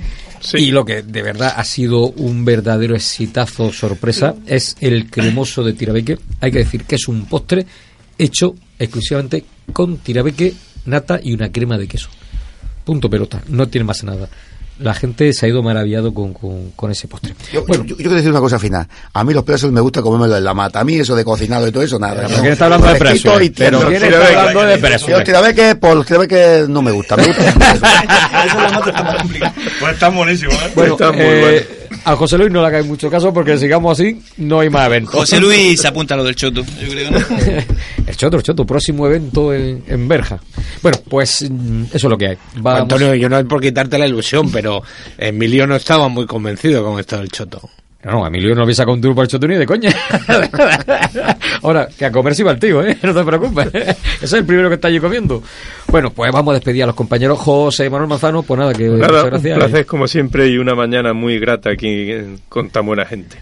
y 0.54 0.72
lo 0.72 0.84
que 0.86 1.02
de 1.04 1.22
verdad 1.22 1.54
ha 1.56 1.64
sido 1.64 2.08
un 2.10 2.44
verdadero 2.46 2.96
exitazo 2.96 3.72
sorpresa 3.72 4.36
es 4.46 4.76
el 4.82 5.10
cremoso 5.10 5.64
de 5.64 5.74
tirabeque. 5.74 6.18
Hay 6.42 6.52
que 6.52 6.60
decir 6.60 6.84
que 6.84 6.96
es 6.96 7.08
un 7.08 7.26
postre 7.26 7.66
hecho 8.18 8.56
exclusivamente 8.78 9.46
con 9.72 9.98
tirabeque, 9.98 10.54
nata 10.86 11.20
y 11.24 11.34
una 11.34 11.52
crema 11.52 11.78
de 11.78 11.88
queso. 11.88 12.10
Punto 12.84 13.10
pelota, 13.10 13.42
no 13.48 13.68
tiene 13.70 13.86
más 13.86 14.04
nada. 14.04 14.28
La 14.80 14.94
gente 14.94 15.32
se 15.34 15.46
ha 15.46 15.50
ido 15.50 15.62
maravillado 15.62 16.14
con, 16.14 16.34
con, 16.34 16.72
con 16.72 16.92
ese 16.92 17.08
postre. 17.08 17.36
Yo, 17.52 17.66
yo, 17.68 17.84
yo 17.86 17.96
quiero 17.96 18.14
decir 18.14 18.32
una 18.32 18.40
cosa 18.40 18.58
final. 18.58 18.88
A 19.14 19.24
mí 19.24 19.34
los 19.34 19.44
presos 19.44 19.72
me 19.72 19.80
gusta 19.82 20.02
comérmelo 20.02 20.36
en 20.36 20.44
la 20.44 20.54
mata. 20.54 20.80
A 20.80 20.84
mí 20.84 20.96
eso 20.96 21.16
de 21.16 21.24
cocinado 21.24 21.68
y 21.68 21.72
todo 21.72 21.84
eso, 21.84 22.00
nada. 22.00 22.24
Pero 22.28 22.42
¿quién 22.42 22.54
está 22.54 22.66
hablando 22.66 22.88
de 22.88 23.50
tierno. 23.50 23.80
Pero 23.80 23.88
¿quién 23.88 24.04
está 24.04 24.40
hablando 24.40 24.64
de 24.64 24.78
presos? 24.80 25.10
Yo 25.10 25.24
tirabeque, 25.24 25.76
por 25.76 26.04
tirabeque 26.06 26.66
no 26.68 26.82
me 26.82 26.92
gusta. 26.92 27.16
Me 27.18 27.28
gusta 27.28 27.54
Pues 29.80 29.94
están 29.94 30.16
buenísimos, 30.16 30.56
¿eh? 30.56 30.72
Bueno, 30.76 30.94
Están 30.94 31.16
muy 31.16 31.24
eh, 31.26 31.83
a 32.06 32.16
José 32.16 32.38
Luis 32.38 32.52
no 32.52 32.62
le 32.62 32.68
hagáis 32.68 32.86
mucho 32.86 33.10
caso 33.10 33.34
porque 33.34 33.58
sigamos 33.58 34.00
así, 34.00 34.22
no 34.38 34.60
hay 34.60 34.70
más 34.70 34.86
eventos. 34.88 35.14
José 35.16 35.40
Luis 35.40 35.80
se 35.82 35.88
apunta 35.88 36.14
a 36.14 36.18
lo 36.18 36.24
del 36.24 36.36
choto, 36.36 36.64
yo 36.64 36.90
creo, 36.90 37.12
¿no? 37.12 37.18
el 38.08 38.16
choto, 38.16 38.38
el 38.38 38.44
choto, 38.44 38.66
próximo 38.66 39.08
evento 39.08 39.54
en, 39.54 39.84
en 39.88 40.08
Berja. 40.08 40.40
Bueno, 40.82 40.98
pues 41.10 41.48
mm, 41.50 41.84
eso 41.86 41.96
es 41.98 42.04
lo 42.04 42.18
que 42.18 42.28
hay. 42.30 42.38
Vamos- 42.58 42.82
Antonio, 42.82 43.14
yo 43.16 43.30
no 43.30 43.38
es 43.40 43.46
por 43.46 43.62
quitarte 43.62 43.98
la 43.98 44.08
ilusión, 44.08 44.52
pero 44.52 44.82
Emilio 45.18 45.66
no 45.68 45.76
estaba 45.76 46.08
muy 46.08 46.26
convencido 46.26 46.84
con 46.84 47.00
esto 47.00 47.18
del 47.18 47.30
choto. 47.30 47.70
No, 48.04 48.12
no, 48.12 48.28
Emilio 48.28 48.54
no 48.54 48.64
avisa 48.64 48.86
con 48.86 49.00
duro 49.00 49.16
para 49.16 49.24
el 49.24 49.30
choto 49.30 49.48
ni 49.48 49.56
de 49.56 49.66
coña. 49.66 49.90
Ahora, 51.62 51.88
que 51.98 52.06
a 52.06 52.12
comer 52.12 52.36
sí 52.36 52.44
va 52.44 52.52
el 52.52 52.60
tío, 52.60 52.84
¿eh? 52.86 52.98
No 53.04 53.14
te 53.14 53.24
preocupes. 53.24 53.68
Ese 53.74 53.96
es 54.22 54.34
el 54.34 54.46
primero 54.46 54.68
que 54.70 54.76
está 54.76 54.90
allí 54.90 55.00
comiendo. 55.00 55.42
Bueno, 55.88 56.10
pues 56.12 56.32
vamos 56.32 56.52
a 56.52 56.56
despedir 56.56 56.84
a 56.84 56.88
los 56.88 56.96
compañeros 56.96 57.40
José 57.40 57.90
Manuel 57.90 58.10
Manzano. 58.10 58.44
Pues 58.44 58.60
nada, 58.60 58.74
que 58.74 58.84
Nada, 58.90 59.08
muchas 59.08 59.24
un 59.24 59.30
gracias. 59.30 59.58
placer 59.58 59.86
como 59.86 60.08
siempre 60.08 60.48
y 60.48 60.58
una 60.58 60.76
mañana 60.76 61.14
muy 61.14 61.40
grata 61.40 61.70
aquí 61.72 61.88
eh, 62.12 62.36
con 62.50 62.70
tan 62.70 62.86
buena 62.86 63.06
gente. 63.06 63.38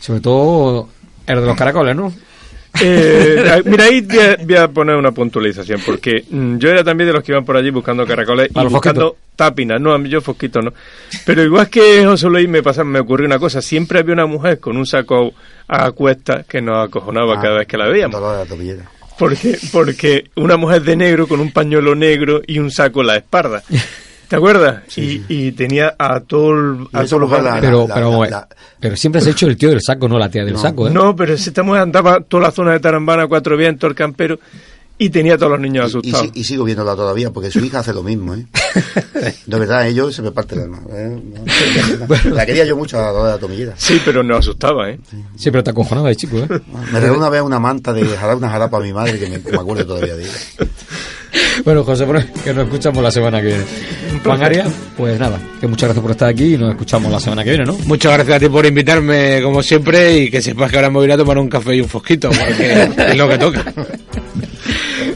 Sobre 0.00 0.20
todo 0.20 0.88
el 1.26 1.40
de 1.40 1.46
los 1.46 1.56
caracoles, 1.56 1.94
¿no? 1.96 2.12
Eh, 2.82 3.62
mira, 3.64 3.84
ahí 3.84 4.00
voy 4.00 4.18
a, 4.18 4.36
voy 4.36 4.56
a 4.56 4.68
poner 4.68 4.96
una 4.96 5.12
puntualización, 5.12 5.80
porque 5.84 6.24
mm, 6.28 6.58
yo 6.58 6.68
era 6.70 6.84
también 6.84 7.08
de 7.08 7.14
los 7.14 7.22
que 7.22 7.32
iban 7.32 7.44
por 7.44 7.56
allí 7.56 7.70
buscando 7.70 8.06
caracoles 8.06 8.50
y 8.54 8.64
buscando 8.66 9.16
tapinas. 9.34 9.80
No, 9.80 9.92
a 9.92 9.98
mí 9.98 10.08
yo 10.08 10.20
fosquito 10.20 10.60
no. 10.60 10.72
Pero 11.24 11.42
igual 11.42 11.68
que 11.68 12.04
José 12.04 12.28
Luis 12.28 12.48
me, 12.48 12.62
pasa, 12.62 12.84
me 12.84 13.00
ocurrió 13.00 13.26
una 13.26 13.38
cosa. 13.38 13.60
Siempre 13.62 14.00
había 14.00 14.14
una 14.14 14.26
mujer 14.26 14.60
con 14.60 14.76
un 14.76 14.86
saco 14.86 15.32
a 15.68 15.90
cuestas 15.92 16.46
que 16.46 16.60
nos 16.60 16.86
acojonaba 16.86 17.34
Ah, 17.36 17.40
cada 17.42 17.58
vez 17.58 17.66
que 17.66 17.76
la 17.76 17.88
veíamos. 17.88 18.20
Porque, 19.18 19.58
porque 19.72 20.24
una 20.36 20.56
mujer 20.56 20.82
de 20.82 20.96
negro 20.96 21.26
con 21.26 21.40
un 21.40 21.50
pañuelo 21.50 21.94
negro 21.94 22.42
y 22.46 22.58
un 22.58 22.70
saco 22.70 23.00
en 23.00 23.06
la 23.06 23.16
espalda. 23.16 23.62
¿Te 24.28 24.36
acuerdas? 24.36 24.82
y, 24.98 25.22
y 25.28 25.52
tenía 25.52 25.94
a 25.98 26.20
todo 26.20 26.50
el- 26.52 26.88
a 26.92 27.04
todos 27.04 27.20
los 27.22 27.30
la- 27.30 27.60
Pero, 27.60 27.86
la- 27.86 27.94
pero, 27.94 28.20
la- 28.22 28.26
eh, 28.26 28.30
la- 28.30 28.48
pero 28.80 28.96
siempre 28.96 29.20
has 29.20 29.26
hecho 29.26 29.46
el 29.46 29.56
tío 29.56 29.70
del 29.70 29.80
saco, 29.80 30.08
no 30.08 30.18
la 30.18 30.28
tía 30.28 30.44
del 30.44 30.58
saco, 30.58 30.88
¿eh? 30.88 30.90
No, 30.90 31.14
pero 31.14 31.36
si 31.36 31.50
esta 31.50 31.62
mujer 31.62 31.82
andaba 31.82 32.20
toda 32.20 32.44
la 32.44 32.50
zona 32.50 32.72
de 32.72 32.80
Tarambana, 32.80 33.26
Cuatro 33.28 33.56
Vientos, 33.56 33.88
el 33.88 33.94
campero, 33.94 34.38
y 34.98 35.10
tenía 35.10 35.34
a 35.34 35.36
todos 35.38 35.52
los 35.52 35.60
niños 35.60 35.84
y, 35.84 35.88
asustados. 36.10 36.30
si- 36.32 36.40
y 36.40 36.44
sigo 36.44 36.64
viéndola 36.64 36.96
todavía, 36.96 37.30
porque 37.30 37.50
su 37.50 37.58
hija 37.60 37.80
hace 37.80 37.92
lo 37.92 38.02
mismo, 38.02 38.34
¿eh? 38.34 38.46
De 39.46 39.58
verdad, 39.58 39.86
ellos 39.86 40.14
se 40.14 40.22
me 40.22 40.32
parte 40.32 40.54
el 40.54 40.62
alma. 40.62 40.80
¿eh? 40.90 41.20
No. 42.26 42.34
La 42.34 42.44
quería 42.46 42.64
yo 42.64 42.76
mucho 42.76 42.98
a 42.98 43.12
la 43.12 43.24
de 43.24 43.30
la 43.32 43.38
tomillera. 43.38 43.74
Sí, 43.76 44.00
pero 44.04 44.22
nos 44.22 44.38
asustaba, 44.40 44.88
¿eh? 44.90 44.98
Sí, 45.36 45.50
pero 45.50 45.62
te 45.62 45.70
acojonaba 45.70 46.08
de 46.08 46.16
chico, 46.16 46.38
¿eh? 46.38 46.48
Me 46.92 46.98
regaló 47.00 47.18
una 47.18 47.28
vez 47.28 47.42
una 47.42 47.58
manta 47.60 47.92
de 47.92 48.04
jalar 48.06 48.36
una 48.36 48.48
jarapa 48.50 48.78
a 48.78 48.80
mi 48.80 48.92
madre 48.92 49.18
que 49.18 49.28
me, 49.28 49.40
que 49.42 49.52
me 49.52 49.58
acuerdo 49.58 49.86
todavía 49.86 50.16
de 50.16 50.24
ella. 50.24 50.32
Bueno, 51.64 51.82
José, 51.84 52.04
bueno, 52.04 52.24
que 52.44 52.52
nos 52.54 52.64
escuchamos 52.64 53.02
la 53.02 53.10
semana 53.10 53.40
que 53.40 53.46
viene. 53.48 53.64
Juan 54.22 54.42
Arias, 54.42 54.68
pues 54.96 55.18
nada, 55.18 55.38
que 55.60 55.66
muchas 55.66 55.88
gracias 55.88 56.02
por 56.02 56.10
estar 56.12 56.28
aquí 56.28 56.54
y 56.54 56.58
nos 56.58 56.70
escuchamos 56.70 57.10
la 57.10 57.18
semana 57.18 57.42
que 57.44 57.50
viene, 57.50 57.64
¿no? 57.64 57.72
Muchas 57.86 58.12
gracias 58.12 58.36
a 58.36 58.40
ti 58.40 58.48
por 58.48 58.64
invitarme, 58.66 59.40
como 59.42 59.62
siempre, 59.62 60.18
y 60.18 60.30
que 60.30 60.42
sepas 60.42 60.70
que 60.70 60.76
ahora 60.76 60.90
me 60.90 60.96
voy 60.96 61.04
a 61.04 61.06
ir 61.08 61.12
a 61.12 61.16
tomar 61.16 61.38
un 61.38 61.48
café 61.48 61.74
y 61.76 61.80
un 61.80 61.88
fosquito, 61.88 62.28
porque 62.30 62.88
es 63.10 63.16
lo 63.16 63.28
que 63.28 63.38
toca. 63.38 63.64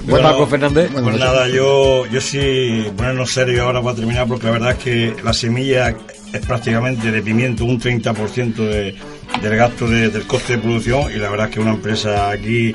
Bueno, 0.07 0.29
Paco 0.29 0.47
Fernández. 0.47 0.91
Pues 0.93 1.19
nada, 1.19 1.49
yo, 1.49 2.07
yo 2.07 2.21
sí, 2.21 2.85
ponernos 2.97 3.31
serio 3.31 3.65
ahora 3.65 3.83
para 3.83 3.97
terminar, 3.97 4.27
porque 4.27 4.47
la 4.47 4.53
verdad 4.53 4.71
es 4.73 4.79
que 4.79 5.15
la 5.23 5.33
semilla 5.33 5.95
es 6.33 6.41
prácticamente 6.47 7.11
de 7.13 7.23
pimiento 7.23 7.65
un 7.65 7.81
30% 7.81 8.55
de, 8.57 8.95
del 9.43 9.57
gasto 9.57 9.87
de- 9.89 10.09
del 10.11 10.27
coste 10.27 10.55
de 10.55 10.59
producción 10.61 11.13
y 11.15 11.19
la 11.19 11.29
verdad 11.31 11.49
es 11.49 11.55
que 11.55 11.61
una 11.61 11.73
empresa 11.73 12.31
aquí 12.31 12.73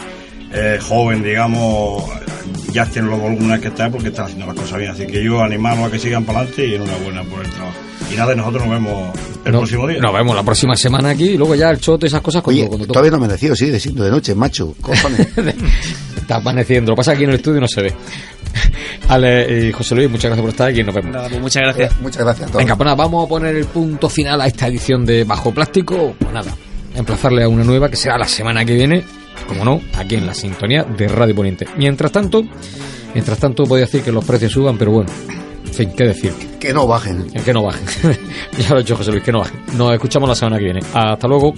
eh, 0.54 0.80
joven, 0.82 1.24
digamos, 1.24 2.04
ya 2.72 2.86
tiene 2.86 3.08
los 3.10 3.20
volúmenes 3.20 3.60
que 3.62 3.68
está 3.70 3.90
porque 3.90 4.10
están 4.10 4.26
haciendo 4.26 4.46
las 4.48 4.56
cosas 4.56 4.80
bien. 4.80 4.92
Así 4.92 5.06
que 5.08 5.24
yo 5.24 5.42
animamos 5.42 5.88
a 5.88 5.92
que 5.92 6.00
sigan 6.00 6.24
para 6.26 6.40
adelante 6.40 6.68
y 6.68 6.76
enhorabuena 6.76 7.24
por 7.24 7.44
el 7.46 7.50
trabajo. 7.52 7.78
Y 8.12 8.16
nada, 8.16 8.34
y 8.34 8.38
nosotros 8.38 8.64
nos 8.66 8.72
vemos 8.72 9.18
el 9.46 9.52
No- 9.52 9.60
próximo 9.60 9.88
día. 9.88 10.00
Nos 10.00 10.14
vemos 10.14 10.36
la 10.36 10.44
próxima 10.44 10.76
semana 10.76 11.10
aquí 11.10 11.30
y 11.32 11.38
luego 11.38 11.56
ya 11.56 11.70
el 11.72 11.80
choto 11.80 12.06
y 12.06 12.08
esas 12.08 12.22
cosas 12.22 12.42
cuando, 12.44 12.62
Oye, 12.62 12.70
cuando 12.70 12.88
todavía 12.88 13.12
no 13.12 13.18
me 13.20 13.26
amanecido, 13.26 13.56
sigue 13.56 13.80
siendo 13.80 14.04
de 14.04 14.12
noche, 14.12 14.36
macho. 14.36 14.76
Cojones. 14.80 15.28
Está 16.18 16.36
amaneciendo. 16.36 16.92
Lo 16.92 16.96
pasa 16.96 17.12
aquí 17.14 17.24
en 17.24 17.30
el 17.32 17.36
estudio 17.38 17.62
no 17.62 17.68
se 17.68 17.82
ve. 17.82 17.94
Ale 19.10 19.68
y 19.68 19.72
José 19.72 19.96
Luis, 19.96 20.10
muchas 20.10 20.26
gracias 20.26 20.42
por 20.42 20.50
estar 20.50 20.70
aquí 20.70 20.80
y 20.82 20.84
nos 20.84 20.96
vemos. 20.96 21.12
Nada, 21.14 21.30
pues 21.30 21.42
muchas 21.42 21.64
gracias. 21.64 22.02
Muchas 22.02 22.24
gracias 22.24 22.48
a 22.48 22.52
todos. 22.52 22.64
Venga, 22.64 22.76
pues 22.76 22.86
nada, 22.86 22.96
vamos 22.96 23.26
a 23.26 23.30
poner 23.30 23.56
el 23.56 23.66
punto 23.66 24.10
final 24.10 24.42
a 24.42 24.48
esta 24.48 24.68
edición 24.68 25.06
de 25.06 25.24
Bajo 25.24 25.52
Plástico. 25.54 26.16
Pues 26.20 26.32
nada, 26.34 26.52
emplazarle 26.96 27.44
a 27.44 27.48
una 27.50 27.64
nueva 27.64 27.90
que 27.90 27.96
será 27.96 28.18
la 28.18 28.28
semana 28.28 28.64
que 28.66 28.74
viene, 28.74 29.04
como 29.48 29.66
no, 29.66 29.82
aquí 29.96 30.16
en 30.16 30.26
la 30.26 30.34
sintonía 30.34 30.84
de 30.84 31.08
Radio 31.08 31.36
Poniente. 31.36 31.68
Mientras 31.78 32.12
tanto, 32.12 32.44
mientras 33.14 33.38
tanto 33.38 33.64
podía 33.66 33.86
decir 33.86 34.02
que 34.02 34.12
los 34.12 34.26
precios 34.26 34.52
suban, 34.52 34.78
pero 34.78 34.92
bueno, 34.92 35.10
en 35.66 35.74
fin, 35.74 35.94
¿qué 35.96 36.06
decir? 36.06 36.34
Que 36.60 36.74
no 36.74 36.88
bajen. 36.88 37.26
Que 37.44 37.54
no 37.54 37.64
bajen. 37.64 37.86
ya 38.58 38.70
lo 38.70 38.76
ha 38.78 38.80
dicho 38.80 38.96
José 38.96 39.12
Luis, 39.12 39.24
que 39.24 39.32
no 39.32 39.40
bajen. 39.40 39.60
Nos 39.78 39.94
escuchamos 39.94 40.30
la 40.30 40.36
semana 40.36 40.58
que 40.58 40.64
viene. 40.64 40.80
Hasta 40.94 41.28
luego. 41.28 41.54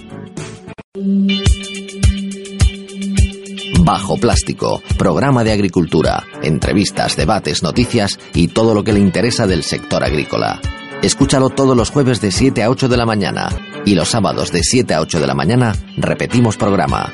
Bajo 3.83 4.17
Plástico, 4.17 4.81
programa 4.97 5.43
de 5.43 5.51
agricultura, 5.51 6.25
entrevistas, 6.41 7.15
debates, 7.15 7.63
noticias 7.63 8.19
y 8.33 8.49
todo 8.49 8.73
lo 8.73 8.83
que 8.83 8.91
le 8.91 8.99
interesa 8.99 9.47
del 9.47 9.63
sector 9.63 10.03
agrícola. 10.03 10.59
Escúchalo 11.01 11.49
todos 11.49 11.77
los 11.77 11.91
jueves 11.91 12.19
de 12.19 12.31
7 12.31 12.63
a 12.63 12.69
8 12.69 12.89
de 12.89 12.97
la 12.97 13.05
mañana 13.05 13.49
y 13.85 13.93
los 13.95 14.09
sábados 14.09 14.51
de 14.51 14.63
7 14.63 14.93
a 14.95 15.01
8 15.01 15.19
de 15.19 15.27
la 15.27 15.35
mañana 15.35 15.73
repetimos 15.95 16.57
programa. 16.57 17.13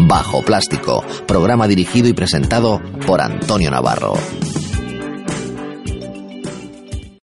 Bajo 0.00 0.42
Plástico, 0.42 1.04
programa 1.26 1.66
dirigido 1.66 2.06
y 2.08 2.12
presentado 2.12 2.80
por 3.04 3.20
Antonio 3.20 3.68
Navarro. 3.68 4.14